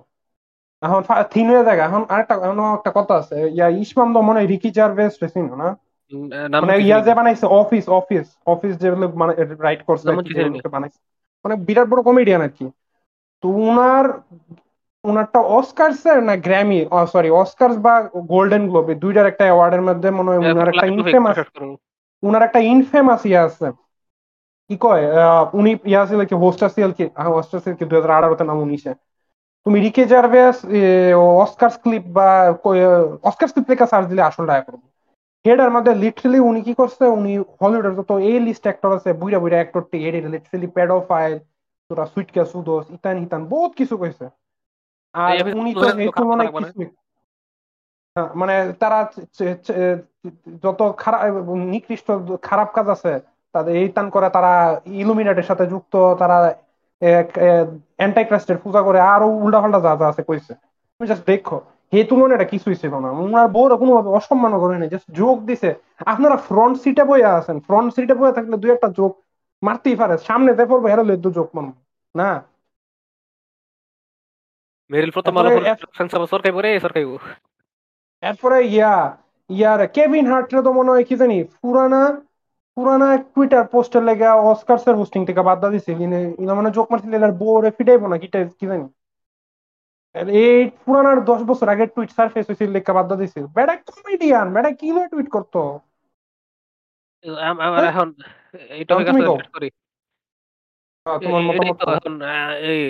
এখন 0.82 1.02
থিন 1.34 1.46
হয়ে 1.50 1.66
যায়। 1.68 1.80
এখন 1.80 2.02
আরেকটা 2.10 2.36
একটা 2.78 2.92
কথা 2.98 3.14
আছে 3.22 3.36
ইয়া 3.56 3.68
ইসমাম 3.84 4.10
তো 4.14 4.20
মনে 4.22 4.42
রিকি 4.52 4.70
জারভেস 4.78 5.14
রেসিন 5.24 5.46
না? 5.56 5.68
মানে 6.62 6.74
ইয়া 6.80 6.98
যে 7.02 7.14
বানাইছে 7.14 7.46
অফিস 7.62 7.86
অফিস 8.00 8.26
অফিস 8.46 8.74
যে 8.78 8.88
মানে 9.22 9.34
রাইট 9.66 9.82
করছে 9.90 10.10
বানাইছে। 10.76 11.00
মানে 11.46 11.56
বিরাট 11.68 11.88
বড় 11.90 12.02
কমেডিয়ান 12.06 12.42
আর 12.42 12.52
কি। 12.58 12.66
তো 13.44 13.48
উনার 13.64 14.06
ওনারটা 15.04 15.40
অস্কারসের 15.58 16.18
না 16.24 16.34
গ্র্যামি 16.46 16.80
সরি 17.14 17.30
অস্কারস 17.42 17.78
বা 17.80 17.94
গোল্ডেন 18.30 18.64
গ্লোব 18.70 18.88
দুইটার 19.04 19.30
একটা 19.32 19.44
অ্যাওয়ার্ডের 19.46 19.84
মধ্যে 19.88 20.10
মনে 20.12 20.30
হয় 20.32 20.44
উনার 20.48 20.68
একটা 20.68 20.86
ইনফেমাস 20.96 21.38
ওনার 22.24 22.44
একটা 22.48 22.60
ইনফেমাস 22.72 23.22
ইয়ে 23.26 23.40
আছে। 23.48 23.68
কি 24.70 24.76
কয়? 24.82 25.04
উনি 25.54 25.72
ইয়া 25.86 26.02
ছিল 26.08 26.22
কি 26.30 26.36
হোস্টাসিয়াল 26.44 26.92
কি 26.94 27.04
হোস্টাসিয়াল 27.30 27.76
কি 27.78 27.84
দুই 27.86 27.98
হাজার 27.98 28.16
আঠারোতে 28.18 28.44
নাম 28.46 28.58
উনিশে। 28.62 28.92
তুমি 29.66 29.78
রিকে 29.86 30.04
জার্ভেস 30.08 30.58
অস্কার 31.44 31.72
ক্লিপ 31.82 32.04
বা 32.14 32.28
অস্কার 33.24 33.48
ক্লিপ 33.52 33.68
লেখা 33.72 33.88
সার্চ 33.92 34.06
দিলে 34.10 34.22
আসল 34.24 34.44
ডায়া 34.48 34.64
করব। 34.64 34.82
হেডার 35.46 35.70
মধ্যে 35.76 35.92
লিটারালি 36.04 36.40
উনি 36.50 36.62
কি 36.68 36.74
করছে? 36.82 37.04
উনি 37.18 37.32
হলিউডের 37.60 37.94
যত 38.00 38.12
এই 38.30 38.38
লিস্ট 38.48 38.64
অ্যাক্টর 38.68 38.92
আছে 38.98 39.10
বুইরা 39.22 39.40
বুইরা 39.44 39.58
অ্যাক্টর 39.60 39.84
টি 39.92 39.98
এডি 40.08 40.20
লিটারালি 40.26 40.68
পেডোফাইল 40.76 41.34
তোরা 41.90 42.06
সুইটকেস 42.14 42.50
উদোস 42.60 42.86
ইতান 42.98 43.16
হিতান 43.24 43.42
বহুত 43.52 43.72
কিছু 43.80 43.96
কইছে। 44.02 44.26
আর 45.16 45.36
উনি 45.60 45.72
তো 45.76 45.86
এই 45.96 46.10
তুলনায় 46.16 46.52
কিছুই 46.56 46.88
হ্যাঁ, 48.16 48.30
মানে 48.36 48.56
তারা 48.82 49.00
যত 50.64 50.80
খারাপ 50.98 51.22
নিকৃষ্ট 51.74 52.08
খারাপ 52.48 52.70
কাজ 52.78 52.88
আছে 52.96 53.12
তাদের 53.56 53.74
এই 53.82 53.90
তান 53.96 54.08
করে 54.16 54.28
তারা 54.38 54.52
ইলুমিনেটের 55.02 55.48
সাথে 55.50 55.64
যুক্ত 55.74 55.94
তারা 56.22 56.38
অ্যান্টাইক্রাস্টের 58.00 58.58
পূজা 58.64 58.82
করে 58.88 59.00
আরও 59.14 59.28
উল্টা 59.38 59.60
পাল্টা 59.64 59.80
যা 59.86 59.92
যা 60.02 60.06
আছে 60.12 60.24
কইছে। 60.30 60.54
তুমি 60.94 61.08
জাস্ট 61.10 61.24
দেখো। 61.28 61.58
হে 61.96 62.02
তুলনায় 62.10 62.38
এটা 62.38 62.48
কিছুই 62.54 62.78
ছিল 62.82 62.94
না 63.06 63.10
ওনার 63.24 63.48
বউর 63.56 63.72
কোনোভাবে 63.82 64.10
অসম্মান 64.18 64.54
করে 64.64 64.76
নাই 64.82 64.90
জাস্ট 64.94 65.08
যোগ 65.20 65.36
দিছে। 65.50 65.70
আপনারা 66.14 66.36
ফ্রন্ট 66.48 66.76
সিটে 66.84 67.04
বইয়া 67.10 67.30
আছেন। 67.40 67.58
ফ্রন্ট 67.68 67.90
সিটে 67.96 68.16
বইয়া 68.20 68.34
থাকলে 68.38 68.56
দুই 68.64 68.72
একটা 68.76 68.90
যোগ 69.00 69.12
মারতেই 69.62 69.96
পারে। 70.02 70.16
সামনে 70.28 70.52
দেখো 70.60 70.76
হেরালে 70.92 71.16
দু 71.24 71.30
যোগ 71.38 71.48
মান 71.56 71.66
না? 72.16 72.30
মেরিল 74.90 75.12
প্রথম 75.18 75.34
আলো 75.40 75.50
সরকারি 76.34 76.54
পরে 76.58 76.70
এরপরে 78.24 78.58
ইয়া 78.76 78.96
ইয়ার 79.50 79.82
কেভিন 79.96 80.26
হার্টরে 80.32 80.62
তো 80.68 80.72
মনে 80.78 80.92
হয় 80.94 81.06
কি 81.10 81.16
জানি 81.22 81.38
পুরানা 81.56 82.02
পুরানা 82.78 83.08
টুইটার 83.34 83.64
পোস্টের 83.74 84.04
লেগে 84.10 84.28
অস্কারসের 84.52 84.96
হোস্টিং 85.00 85.22
থেকে 85.30 85.42
বাদ 85.50 85.64
দিছে। 85.74 85.92
মানে 86.58 86.70
জোক 86.76 86.88
মারছিল 86.92 87.14
এর 87.18 87.34
বোরে 87.42 87.70
ফিটাইবো 87.78 88.06
না 88.12 88.18
কি 88.22 88.28
জানি। 88.72 88.86
এই 90.16 90.60
পুরানার 90.84 91.20
দশ 91.30 91.42
বছর 91.50 91.68
আগে 91.74 91.86
টুইট 91.96 92.12
সারফেস 92.18 92.46
হয়েছিল 92.48 92.70
লেখা 92.78 92.94
বাদ 92.98 93.12
দিছিল 93.22 93.46
বেটা 93.56 93.76
কমেডিয়ান 93.88 94.48
বেটা 94.56 94.72
কি 94.80 94.88
টুইট 95.12 95.28
করতো? 95.36 95.60
আমার 97.52 97.70
হ্যাঁ? 97.74 97.92
এখন 97.92 98.08
এই 98.78 98.84
টপিক 98.90 99.06
করি। 99.56 99.70
তোমার 101.24 101.42
মতামত 101.48 101.80
এখন 101.98 102.14
এই 102.72 102.82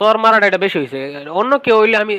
সর 0.00 0.16
মারাটা 0.22 0.46
এটা 0.50 0.60
বেশি 0.64 0.76
হয়েছে 0.80 0.98
অন্য 1.40 1.52
কেউ 1.64 1.76
হইলে 1.82 1.96
আমি 2.04 2.14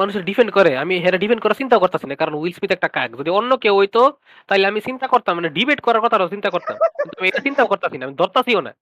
মানুষের 0.00 0.22
ডিফেন্ড 0.28 0.50
করে 0.56 0.70
আমি 0.82 0.94
হেরা 1.04 1.18
ডিফেন্ড 1.22 1.40
করার 1.42 1.58
চিন্তা 1.60 1.76
করতেছি 1.82 2.06
না 2.08 2.14
কারণ 2.20 2.34
উইল 2.40 2.54
স্মিথ 2.56 2.70
একটা 2.76 2.88
কাক। 2.96 3.10
যদি 3.20 3.30
অন্য 3.38 3.50
কেউ 3.64 3.74
হইতো 3.80 4.02
তাহলে 4.48 4.64
আমি 4.70 4.80
চিন্তা 4.88 5.06
করতাম 5.12 5.32
মানে 5.38 5.50
ডিবেট 5.56 5.80
করার 5.86 6.02
কথা 6.04 6.16
চিন্তা 6.34 6.50
করতাম। 6.54 6.76
আমি 7.18 7.26
এটা 7.30 7.40
চিন্তা 7.46 7.62
করতেছি 7.70 7.96
না 7.98 8.04
আমি 8.06 8.14
ধরতাছিও 8.20 8.60
না। 8.66 8.72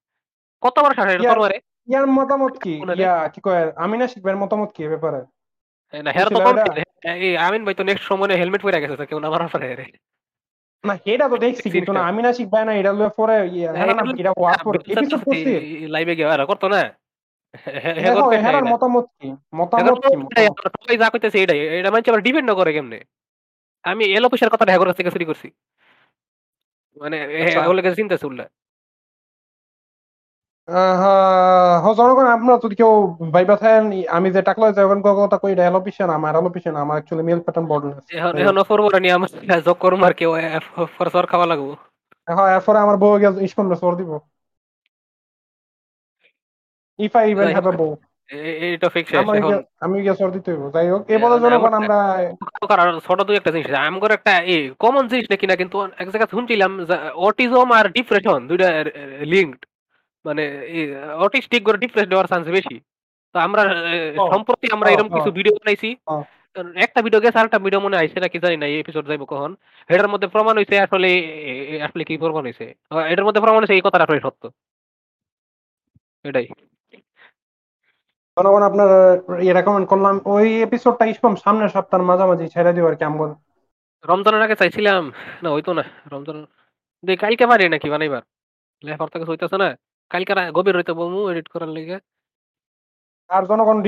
কতবার 0.63 0.93
মারে 1.43 1.59
ইয়ার 1.89 2.07
মতামত 2.19 2.55
কি? 2.65 2.75
ইয়া 3.01 3.15
কি 3.33 3.41
কয়? 3.47 3.65
আমিনা 3.85 4.07
শিখবের 4.13 4.37
মতামত 4.43 4.71
কি 4.77 4.83
ব্যাপারে? 4.93 5.21
না 5.93 6.11
হেরা 6.17 6.31
তো 6.37 6.41
এই 7.27 7.35
আমিন 7.47 7.63
ভাই 7.67 7.75
তো 7.79 7.83
নেক্সট 7.89 8.05
সময় 8.11 8.39
হেলমেট 8.41 8.63
পরে 8.65 8.83
গেছে 8.83 9.07
কেউ 9.11 9.19
না 9.23 9.29
মারার 9.33 9.51
পরে 9.55 9.67
না 10.85 10.95
এটা 11.13 11.27
তো 11.33 11.37
দেখছি 11.45 11.67
কিন্তু 11.75 11.93
না 11.97 12.01
আমিনা 12.11 12.31
শিখবে 12.39 12.61
না 12.69 12.73
এটা 12.81 12.93
লয়ে 12.99 13.13
পরে 13.19 13.37
হ্যাঁ 13.79 13.95
না 13.99 14.03
এটা 14.23 14.33
ওয়াচ 14.41 14.61
করে 14.67 14.79
এপিসোড 14.93 15.21
করছি। 15.27 15.51
লাইভে 15.95 16.15
গিয়ে 16.19 16.33
আর 16.35 16.41
করতো 16.51 16.67
না? 16.75 16.81
হেরার 18.45 18.67
মতামত 18.73 19.07
কি? 19.19 19.29
মতামত 19.59 19.99
কি 20.89 20.95
যা 21.03 21.09
কইতেছে 21.13 21.39
এটাই। 21.45 21.61
এটা 21.79 21.91
মানে 21.93 22.05
আবার 22.11 22.23
ডিপেন্ড 22.27 22.51
করে 22.59 22.71
কেমনে? 22.77 22.99
আমি 23.85 24.05
এলো 24.17 24.27
পয়সার 24.31 24.53
কথা 24.53 24.65
হ্যাগর 24.73 24.89
থেকে 24.99 25.13
চুরি 25.15 25.27
করছি। 25.31 25.49
মানে 27.03 27.17
ওগুলো 27.67 27.81
কাছে 27.85 28.01
চিন্তা 28.01 28.17
চললে 28.25 28.45
জনগণ 31.99 32.27
আপনারা 32.37 32.57
যদি 32.65 32.75
কেউ 32.81 32.93
ভাইবা 33.35 33.57
থাকেন 33.63 33.85
আমি 34.17 34.29
যে 34.35 34.41
টাকলা 34.49 34.67
যখন 34.79 34.99
কথা 35.07 35.37
কই 35.43 35.53
এটা 35.55 35.65
এলো 35.69 35.81
পিছন 35.87 36.09
আমার 36.19 36.33
এলো 36.41 36.51
পিছন 36.55 36.75
আমার 36.85 36.97
অ্যাকচুয়ালি 36.97 37.25
মেল 37.29 37.41
প্যাটার্ন 37.45 37.67
বর্ডন 37.71 37.91
এখন 38.19 38.33
এখন 38.43 38.57
অফার 38.63 38.79
বড় 38.85 38.97
নি 39.05 39.09
আমার 39.17 39.31
জব 39.67 39.77
করুম 39.85 40.01
আর 40.07 40.15
কেউ 40.21 40.31
ফর 40.97 41.25
খাওয়া 41.33 41.47
লাগবো। 41.53 41.73
হ্যাঁ 42.29 42.51
এরপরে 42.57 42.79
আমার 42.85 42.97
বউ 43.03 43.15
গেল 43.25 43.35
ইসকন 43.47 43.67
সর 43.83 43.93
দিব। 44.01 44.11
If 46.99 47.13
I 47.21 47.25
even 47.33 47.49
have 47.57 47.67
a 47.73 47.75
বউ। 47.81 47.93
এটা 48.75 48.89
ফিক্স 48.95 49.11
আমি 49.85 49.97
গিয়ে 50.05 50.17
সর 50.21 50.31
দিতে 50.37 50.49
হইব 50.53 50.65
যাই 50.75 50.89
হোক। 50.93 51.03
এবারে 51.15 51.37
জনগণ 51.45 51.73
আমরা 51.81 51.99
ছোট 53.07 53.19
দুই 53.27 53.37
একটা 53.39 53.53
জিনিস 53.55 53.69
আমগর 53.89 54.11
একটা 54.19 54.35
এই 54.55 54.63
কমন 54.83 55.05
জিনিস 55.13 55.27
নাকি 55.33 55.47
না 55.51 55.55
কিন্তু 55.61 55.77
এক 56.03 56.09
জায়গায় 56.13 56.33
শুনছিলাম 56.35 56.73
অটিজম 57.27 57.69
আর 57.79 57.87
ডিপ্রেশন 57.97 58.39
দুইটা 58.51 58.69
লিঙ্কড 59.35 59.61
মানে 60.25 60.43
অটিস্টিক 61.25 61.63
করে 61.67 61.79
ডিপ্রেস 61.83 62.07
দেওয়ার 62.11 62.31
চান্স 62.33 62.47
বেশি। 62.57 62.77
তো 63.35 63.37
আমরা 63.47 63.63
সম্প্রতি 64.33 64.67
আমরা 64.77 64.89
এরকম 64.95 65.09
কিছু 65.17 65.31
ভিডিও 65.39 65.55
বানাইছি। 65.59 65.89
একটা 66.85 67.01
ভিডিও 67.07 67.21
গেছে 67.25 67.39
আরেকটা 67.41 67.59
ভিডিও 67.67 67.81
মনে 67.87 67.97
আইছে 68.01 68.19
নাকি 68.25 68.37
জানি 68.45 68.57
না 68.63 68.67
এই 68.73 68.77
এপিসোড 68.83 69.05
যাইবো 69.11 69.27
কখন। 69.33 69.51
এটার 69.91 70.09
মধ্যে 70.13 70.29
প্রমাণ 70.35 70.55
হইছে 70.61 70.77
আসলে 70.87 71.11
আসলে 71.87 72.03
কি 72.09 72.15
প্রমাণ 72.23 72.43
হইছে। 72.49 72.67
এটার 73.13 73.27
মধ্যে 73.27 73.41
প্রমাণ 73.45 73.61
হইছে 73.63 73.77
এই 73.79 73.83
কথাটা 73.87 74.05
আসলে 74.07 74.21
সত্য। 74.27 74.43
এটাই। 76.29 76.47
জনগণ 78.37 78.63
আপনার 78.71 78.89
ইয়ে 79.45 79.55
রেকমেন্ড 79.59 79.87
করলাম 79.93 80.15
ওই 80.35 80.47
এপিসোডটা 80.67 81.05
ইসপাম 81.13 81.35
সামনের 81.45 81.71
সপ্তাহের 81.75 82.07
মাঝামাঝি 82.11 82.47
ছেড়ে 82.55 82.73
দিব 82.77 82.85
আর 82.91 82.95
কি 82.99 83.05
আমি 83.09 83.19
রমজানের 84.05 84.43
আগে 84.47 84.57
চাইছিলাম। 84.61 85.03
না 85.43 85.49
হইতো 85.55 85.71
না 85.79 85.85
রমজান 86.13 86.39
কালকে 87.23 87.45
পারি 87.51 87.65
নাকি 87.75 87.89
বানাইবার? 87.95 88.23
লেখার 88.83 89.09
থেকে 89.13 89.25
হইতেছে 89.31 89.57
না? 89.63 89.69
কালকে 90.13 90.33
গভীর 90.57 90.77
এডিট 91.33 91.49
করার 91.55 91.71
আর 93.31 93.43
জনগণ 93.51 93.79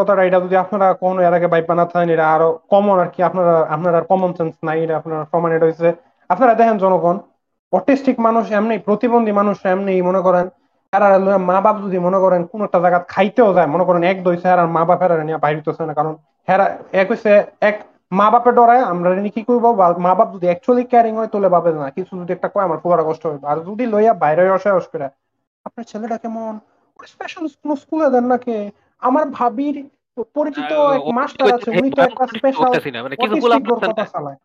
কথাটা, 0.00 0.22
এটা 0.28 0.38
যদি 0.44 0.56
আপনারা 0.64 0.86
কোন 1.02 1.16
এর 1.26 1.34
আগে 1.38 1.48
বাইপা 1.52 1.74
না 1.80 1.84
থাকেন, 1.90 2.08
এটা 2.14 2.26
আরও 2.34 2.48
কমন 2.72 2.96
আর 3.02 3.08
কি, 3.14 3.20
আপনারা, 3.28 3.54
আপনার 3.74 3.92
আর 3.98 4.04
কমন 4.10 4.30
সেন্স 4.38 4.54
নাই, 4.68 4.78
এটা 4.84 4.94
আপনার 5.00 5.18
হয়েছে 5.64 5.88
আপনারা 6.32 6.52
দেখেন 6.60 6.76
জনগণ, 6.84 7.16
অটিস্টিক 7.78 8.16
মানুষ 8.26 8.44
এমনি, 8.58 8.76
প্রতিবন্ধী 8.88 9.32
মানুষ 9.40 9.56
এমনি 9.74 9.94
মনে 10.08 10.20
করেন 10.26 10.46
মা 11.50 11.56
বাপ 11.64 11.76
যদি 11.84 11.98
মনে 12.06 12.18
করেন 12.24 12.40
কোন 12.50 12.60
একটা 12.66 12.78
জায়গা 12.84 13.00
খাইতেও 13.12 13.50
যায়, 13.56 13.68
মনে 13.74 13.84
করেন 13.88 14.02
এক 14.12 14.18
দইছে 14.26 14.46
আর 14.54 14.60
মা 14.76 14.82
বাপের 14.88 15.10
নিয়ে 15.28 15.38
বাইরিতেছে 15.44 15.82
না, 15.88 15.94
কারণ 15.98 16.12
হেরা 16.48 16.66
এক 17.00 17.06
হইছে, 17.12 17.32
এক 17.68 17.76
মা 18.18 18.26
বাপের 18.32 18.54
ডরায়, 18.58 18.82
আমরা 18.92 19.08
কি 19.36 19.42
করব? 19.48 19.64
মা 20.06 20.12
বাপ 20.18 20.28
যদি 20.34 20.46
অ্যাকচুয়ালি 20.50 20.84
ক্যারিং 20.92 21.12
হয় 21.18 21.30
তোলে 21.34 21.48
বাপে 21.54 21.70
না, 21.84 21.88
কিছু 21.96 22.12
যদি 22.20 22.30
একটা 22.36 22.48
কয়, 22.52 22.64
আমার 22.68 22.78
খুব 22.82 22.92
কষ্ট 23.08 23.22
হবে 23.26 23.38
আর 23.52 23.58
যদি 23.68 23.84
লইয়া 23.92 24.12
বাইরে 24.22 24.42
আসে 24.56 24.70
অস্করা 24.80 25.08
আপনার 25.66 25.84
ছেলেটা 25.90 26.16
কেমন? 26.16 26.52
স্পেশাল 27.12 27.44
কোনো 27.62 27.74
স্কুলে 27.76 28.06
দেন 28.10 28.24
নাকি? 28.24 28.56
আমার 29.02 29.24
ভাবির 29.38 29.76
পরিচিত 30.36 30.70
এক 30.96 31.02
মাস্টার 31.18 31.46
আছে 31.56 31.68
উনি 31.78 31.88
তো 31.90 32.00
একটা 32.02 32.24
স্পেশাল 32.34 32.70
চালায়। 34.14 34.38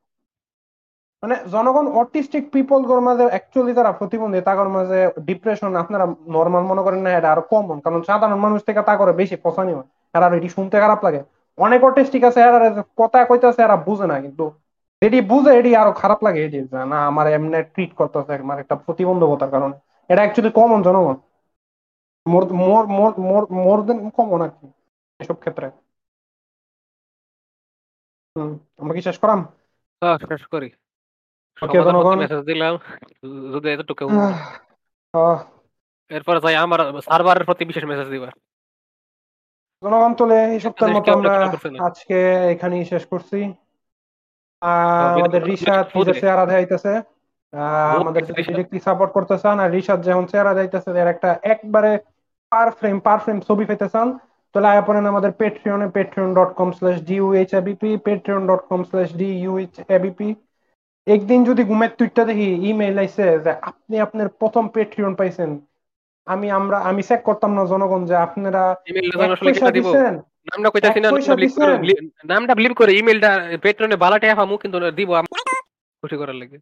মানে 1.23 1.35
জনগণ 1.51 1.85
অটিস্টিক 2.01 2.43
পিপল 2.51 2.79
গর 2.89 2.99
মাঝে 2.99 3.25
অ্যাকচুয়ালি 3.33 3.73
তারা 3.73 3.91
প্রতিবন্ধী 3.91 4.39
তাগর 4.41 4.67
মাঝে 4.69 4.99
ডিপ্রেশন 5.25 5.71
আপনারা 5.75 6.05
নর্মাল 6.35 6.63
মনে 6.71 6.81
করেন 6.81 7.01
না 7.01 7.09
এটা 7.11 7.29
আরও 7.31 7.43
কমন 7.51 7.77
কারণ 7.79 7.99
সাধারণ 8.01 8.39
মানুষ 8.45 8.59
থেকে 8.67 8.81
তা 8.81 8.93
করে 8.97 9.11
বেশি 9.21 9.35
পছানি 9.45 9.71
হয়। 9.73 9.87
আর 10.15 10.31
এটি 10.37 10.49
শুনতে 10.49 10.75
খারাপ 10.79 10.99
লাগে। 11.05 11.21
অনেক 11.57 11.79
অটিস্টিক 11.83 12.23
আছে 12.23 12.39
এরা 12.41 12.59
কথা 12.97 13.17
কইতাছে 13.25 13.61
এরা 13.63 13.77
বুঝে 13.87 14.05
না 14.11 14.15
কিন্তু 14.21 14.45
এটি 15.01 15.19
বুঝে 15.31 15.51
এটি 15.59 15.71
আরও 15.81 15.91
খারাপ 16.01 16.19
লাগে 16.23 16.39
এটি 16.45 16.57
না 16.91 16.97
আমার 17.11 17.25
এমনি 17.27 17.57
ট্রিট 17.73 17.91
করতেছে 17.99 18.33
আমার 18.45 18.57
একটা 18.63 18.75
প্রতিবন্ধকতার 18.85 19.51
কারণে। 19.55 19.75
এটা 20.09 20.21
অ্যাকচুয়ালি 20.21 20.51
কমন 20.55 20.79
জনগণ 20.83 21.15
মোর 22.25 22.43
মোর 22.61 22.83
মোর 22.89 23.11
মোর 23.23 23.43
মোর 23.57 23.79
দেন 23.87 23.97
কমন 24.17 24.39
আর 24.41 24.51
কি 24.57 24.67
এসব 25.19 25.37
ক্ষেত্রে। 25.39 25.67
আমরা 28.79 28.93
কি 28.95 29.01
শেষ 29.01 29.17
করাম? 29.19 29.39
হ্যাঁ 30.01 30.17
শেষ 30.21 30.43
করি। 30.53 30.69
ওকে 31.57 31.77
জনগণ। 31.87 32.17
মেসেজ 32.21 32.41
দিলাম 32.49 32.73
যদি 33.53 33.67
এতটুকু। 33.69 34.05
এরপর 36.11 36.35
যাই 36.43 36.55
আমার 36.57 36.79
সার্ভারের 37.07 37.47
প্রতি 37.47 37.63
বিশেষ 37.65 37.83
মেসেজ 37.85 38.07
দিবা। 38.11 38.29
জনগণ 39.83 40.11
তোলে 40.19 40.37
এই 40.45 40.59
সপ্তাহের 40.65 40.95
মতো 40.95 41.09
আমরা 41.13 41.33
আজকে 41.87 42.17
এখানেই 42.53 42.83
শেষ 42.85 43.03
করছি। 43.11 43.39
আমাদের 45.07 45.41
রিসাদ 45.49 45.85
চেহারা 46.15 46.43
দেখাইতেছে 46.49 46.93
আমাদের 47.53 48.23
সাপোর্ট 48.81 49.11
করতে 49.13 49.35
চান 49.37 49.59
আর 49.59 49.71
রিসাদ 49.71 49.99
যেমন 50.03 50.25
চেহারা 50.25 50.53
যাইতেছে 50.53 50.89
এর 50.91 51.07
একটা 51.07 51.29
একবারে 51.43 51.91
পার 52.51 52.71
ফ্রেম 52.71 52.99
পার 52.99 53.19
ফ্রেম 53.19 53.37
ছবি 53.41 53.65
পেতে 53.65 53.87
চান 53.89 54.07
তাহলে 54.55 54.67
আয়া 54.67 54.81
পড়েন 54.81 55.05
আমাদের 55.05 55.31
পেট্রিয়নে 55.31 55.87
Patreon 55.89 56.33
dot 56.33 56.51
com 56.55 56.71
slash 56.71 56.97
DUH 57.01 57.53
ABP 57.53 57.97
Patreon 57.97 58.47
dot 58.47 58.63
com 58.67 58.83
slash 58.83 59.09
DUH 59.13 59.73
ABP 59.89 60.35
একদিন 61.07 61.39
যদি 61.43 61.63
ঘুমের 61.63 61.89
টুইটটা 61.97 62.23
দেখি 62.25 62.47
ইমেইল 62.69 62.97
আইছে 62.97 63.25
যে 63.39 63.51
আপনি 63.61 63.95
আপনার 63.99 64.27
প্রথম 64.29 64.67
পেট্রিয়ন 64.67 65.15
পাইছেন 65.15 65.49
আমি 66.27 66.51
আমরা 66.51 66.77
আমি 66.79 67.01
চেক 67.01 67.21
করতাম 67.23 67.51
না 67.53 67.65
জনগণ 67.65 68.05
যে 68.05 68.15
আপনারা 68.15 68.63
নামটা 70.47 70.69
কইতাছি 70.69 70.99
না 70.99 71.09
নামটা 72.25 72.53
believe 72.53 72.73
করে 72.73 72.91
ইমেলটা 72.93 73.31
পেট্রনে 73.61 73.95
বালা 73.95 74.19
টাকা 74.19 74.35
পামু 74.35 74.57
কিন্তু 74.57 74.77
দিব 74.91 75.11
খুশি 76.03 76.15
করার 76.17 76.35
লাগে। 76.35 76.57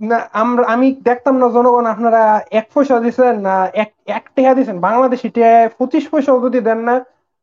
না, 0.00 0.18
আমরা 0.42 0.64
আমি 0.74 0.86
দেখতাম 1.08 1.34
না 1.42 1.46
জনগণ 1.56 1.84
আপনারা 1.94 2.22
এক 2.58 2.66
পয়সা 2.74 2.96
দিছেন 3.04 3.34
না 3.46 3.54
এক 3.82 3.90
এক 4.18 4.24
টাকা 4.36 4.52
দিছেন। 4.58 4.76
বাংলাদেশি 4.86 5.28
টাকা 5.36 5.50
পঁচিশ 5.78 6.04
পয়সাও 6.12 6.38
যদি 6.46 6.58
দেন 6.68 6.80
না 6.88 6.94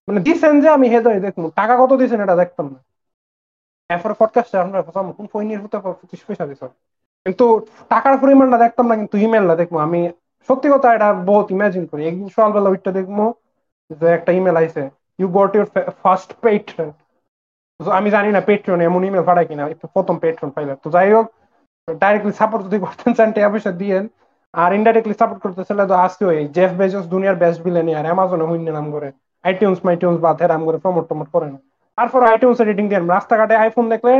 মানে 0.08 0.20
দিছেন 0.28 0.54
যে 0.64 0.68
আমি 0.78 0.88
হেদয় 0.94 1.20
দেখব 1.26 1.44
টাকা 1.60 1.74
কত 1.82 1.92
দিছেন 2.02 2.20
এটা 2.26 2.36
দেখতাম 2.42 2.68
না। 2.74 2.80
এরপরে 3.90 4.14
পডকাস্টে 4.22 4.58
আপনারা 4.64 4.82
কোন 5.18 5.26
পয়নির 5.34 5.60
হতে 5.64 5.78
পঁচিশ 6.02 6.22
পয়সা 6.28 6.46
দিছেন 6.52 6.72
কিন্তু 7.26 7.46
টাকার 7.94 8.16
পরিমাণটা 8.22 8.58
দেখতাম 8.66 8.86
না, 8.90 8.96
কিন্তু 9.02 9.16
ইমেলটা 9.26 9.56
দেখব 9.62 9.76
আমি 9.88 10.02
সত্যি 10.50 10.68
কথা 10.74 10.88
এটা 10.98 11.10
বহুত 11.30 11.48
ইমাজিন 11.56 11.84
করি। 11.92 12.02
একদিন 12.10 12.28
সকালবেলা 12.36 12.70
ওইটা 12.74 12.92
দেখব 12.98 13.20
যে 14.00 14.08
একটা 14.18 14.32
ইমেল 14.40 14.56
আইছে 14.62 14.82
you 15.20 15.28
got 15.40 15.52
your 15.56 15.68
first 16.04 16.30
patron 16.44 16.90
আমি 17.80 18.10
জানি 18.16 18.30
না 18.36 18.42
পেট্রন 18.50 18.80
এমন 18.90 19.02
ইমেল 19.08 19.24
পাঠায় 19.30 19.48
কিনা, 19.50 19.64
একটু 19.74 19.86
প্রথম 19.96 20.16
পেট্রন 20.24 20.50
পাইলে। 20.56 20.74
তো 20.84 20.88
যাই 20.96 21.10
হোক 21.16 21.28
ডাইরেক্টলি 22.04 22.34
সাপোর্ট 22.42 22.62
যদি 22.68 22.78
করতেন 22.86 23.12
চান 23.18 23.30
টাকা 23.36 23.50
পয়সা 23.54 23.72
দিয়েন 23.82 24.06
আর 24.54 24.70
ইনডাইরেক্টলি 24.78 25.16
সাপোর্ট 25.22 25.40
করতে 25.46 25.62
চাইলে 25.68 25.84
তো 25.92 25.96
আজকে 26.06 26.24
ওই 26.32 26.38
জেফ 26.56 26.72
বেজস 26.80 27.06
দুনিয়ার 27.14 27.36
বেস্ট 27.44 27.60
বিলেনি 27.66 27.92
আর 28.00 28.06
অ্যামাজনে 28.08 28.46
হইন 28.50 28.64
নাম 28.78 28.88
করে 28.96 29.10
আইটিউন্স 29.48 29.80
মাইটিউন্স 29.88 30.18
বা 30.26 30.32
থেরাম 30.40 30.62
করে 30.68 30.78
প্রমোট 30.84 31.06
টমোট 31.10 31.28
করে 31.36 31.48
না। 31.54 31.60
তারপর 31.98 32.22
আইটিউন্স 32.32 32.58
রেটিং 32.70 32.86
দেন 32.92 33.04
রাস্তাঘাটে 33.16 33.56
আইফোন 33.64 33.86
দেখলে 33.94 34.14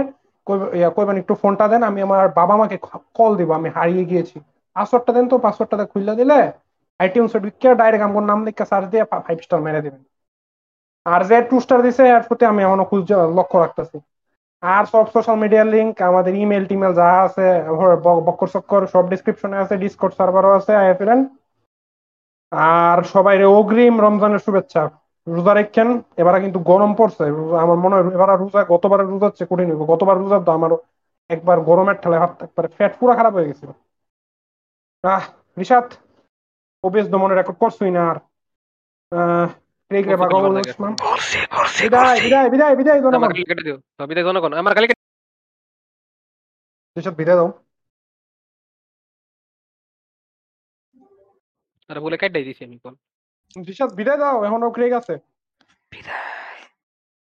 কইবেন 0.98 1.18
একটু 1.22 1.34
ফোনটা 1.42 1.66
দেন, 1.72 1.82
আমি 1.90 2.00
আমার 2.08 2.26
বাবা 2.40 2.56
মাকে 2.60 2.78
কল 3.18 3.32
দিব, 3.40 3.50
আমি 3.60 3.70
হারিয়ে 3.78 4.04
গিয়েছি। 4.10 4.38
পাসওয়ার্ডটা 4.76 5.12
দেন 5.16 5.26
তো 5.32 5.36
পাসওয়ার্ডটা 5.46 5.86
খুললে 5.92 6.14
দিলে 6.20 6.40
আইটিউন্স 7.00 7.32
ঢুকিয়ে 7.44 7.72
ডাইরেক্ট 7.82 8.04
আমার 8.08 8.24
নাম 8.32 8.40
লিখে 8.48 8.66
সার্চ 8.72 8.86
দিয়ে 8.94 9.04
ফাইভ 9.26 9.38
স্টার 9.46 9.60
মেরে 9.66 9.82
দিবেন। 9.86 10.02
আর 11.06 11.22
যে 11.30 11.38
টু 11.50 11.56
স্টার 11.64 11.80
দিছে, 11.86 12.04
এর 12.16 12.24
প্রতি 12.30 12.44
আমি 12.52 12.62
এখনও 12.68 12.86
খুঁজ 12.92 13.04
লক্ষ্য 13.38 13.58
রাখতেছি। 13.64 13.98
আর 14.64 14.84
সব 14.86 15.06
সোশ্যাল 15.14 15.38
মিডিয়ার 15.44 15.68
লিংক 15.68 15.94
আমাদের 16.10 16.34
ইমেল 16.36 16.64
টিমেল 16.70 16.94
যা 16.96 17.08
আছে 17.26 17.46
বক্কর 18.28 18.50
চক্কর 18.56 18.82
সব 18.94 19.04
ডিসক্রিপশনে 19.12 19.56
আছে 19.58 19.76
ডিসকর্ড 19.84 20.14
সার্ভারও 20.16 20.52
আছে 20.60 20.72
আইএফএন 20.76 21.20
আর 22.52 22.98
সবাই 23.14 23.36
অগ্রিম 23.52 23.96
রমজানের 24.02 24.44
শুভেচ্ছা। 24.46 24.82
রোজা 25.28 25.54
রেখেন, 25.54 25.88
এবারে 26.18 26.40
কিন্তু 26.42 26.60
গরম 26.66 26.92
পড়ছে। 26.96 27.24
আমার 27.64 27.78
মনে 27.78 27.96
হয় 27.96 28.06
এবার 28.18 28.30
রোজা, 28.44 28.60
গতবার 28.74 29.00
রোজার 29.04 29.32
চেয়ে 29.34 29.50
কঠিন 29.52 29.68
হইব। 29.72 29.82
গতবার 29.94 30.16
রোজার 30.18 30.42
তো 30.46 30.52
আমার 30.52 30.72
একবার 31.30 31.58
গরমের 31.62 31.98
ঠেলায় 32.02 32.22
হাত 32.22 32.34
একবার 32.46 32.66
ফ্যাট 32.76 32.94
পুরো 33.00 33.14
খারাপ 33.16 33.34
হয়ে 33.36 33.50
গেছিল। 33.50 33.70
আহ, 35.04 35.24
রিশাদ 35.58 35.88
ওবিএস 36.84 37.08
দমনে 37.12 37.36
রেকর্ড 37.36 37.58
করছই 37.62 37.92
না 37.92 38.02
আর। 38.12 38.18
আহ 39.12 39.48
রেগ 39.92 40.04
বিদায় 41.82 42.18
বিদায় 42.24 42.48
বিদায় 42.54 42.74
বিদায় 42.80 43.00
আমার 43.18 43.32
কেটে 43.50 43.64
দিও। 43.68 43.78
তো 43.98 44.02
বিদায় 44.10 44.26
জনগণ 44.28 44.52
আমার 44.62 44.74
গালি 44.76 44.88
কেটে 44.90 45.04
বিদায় 47.20 47.38
দাও। 47.40 47.50
আরে 51.90 52.00
বলে 52.06 52.16
কাটাই 52.22 52.44
দিছি 52.48 52.62
আমি 52.68 52.78
কোন 52.84 52.94
বিদায় 54.00 54.20
দাও 54.22 54.38
এখনও 54.48 54.70
ক্রেগ 54.76 54.92
আছে। 55.00 55.14
বিদায়। 55.92 56.29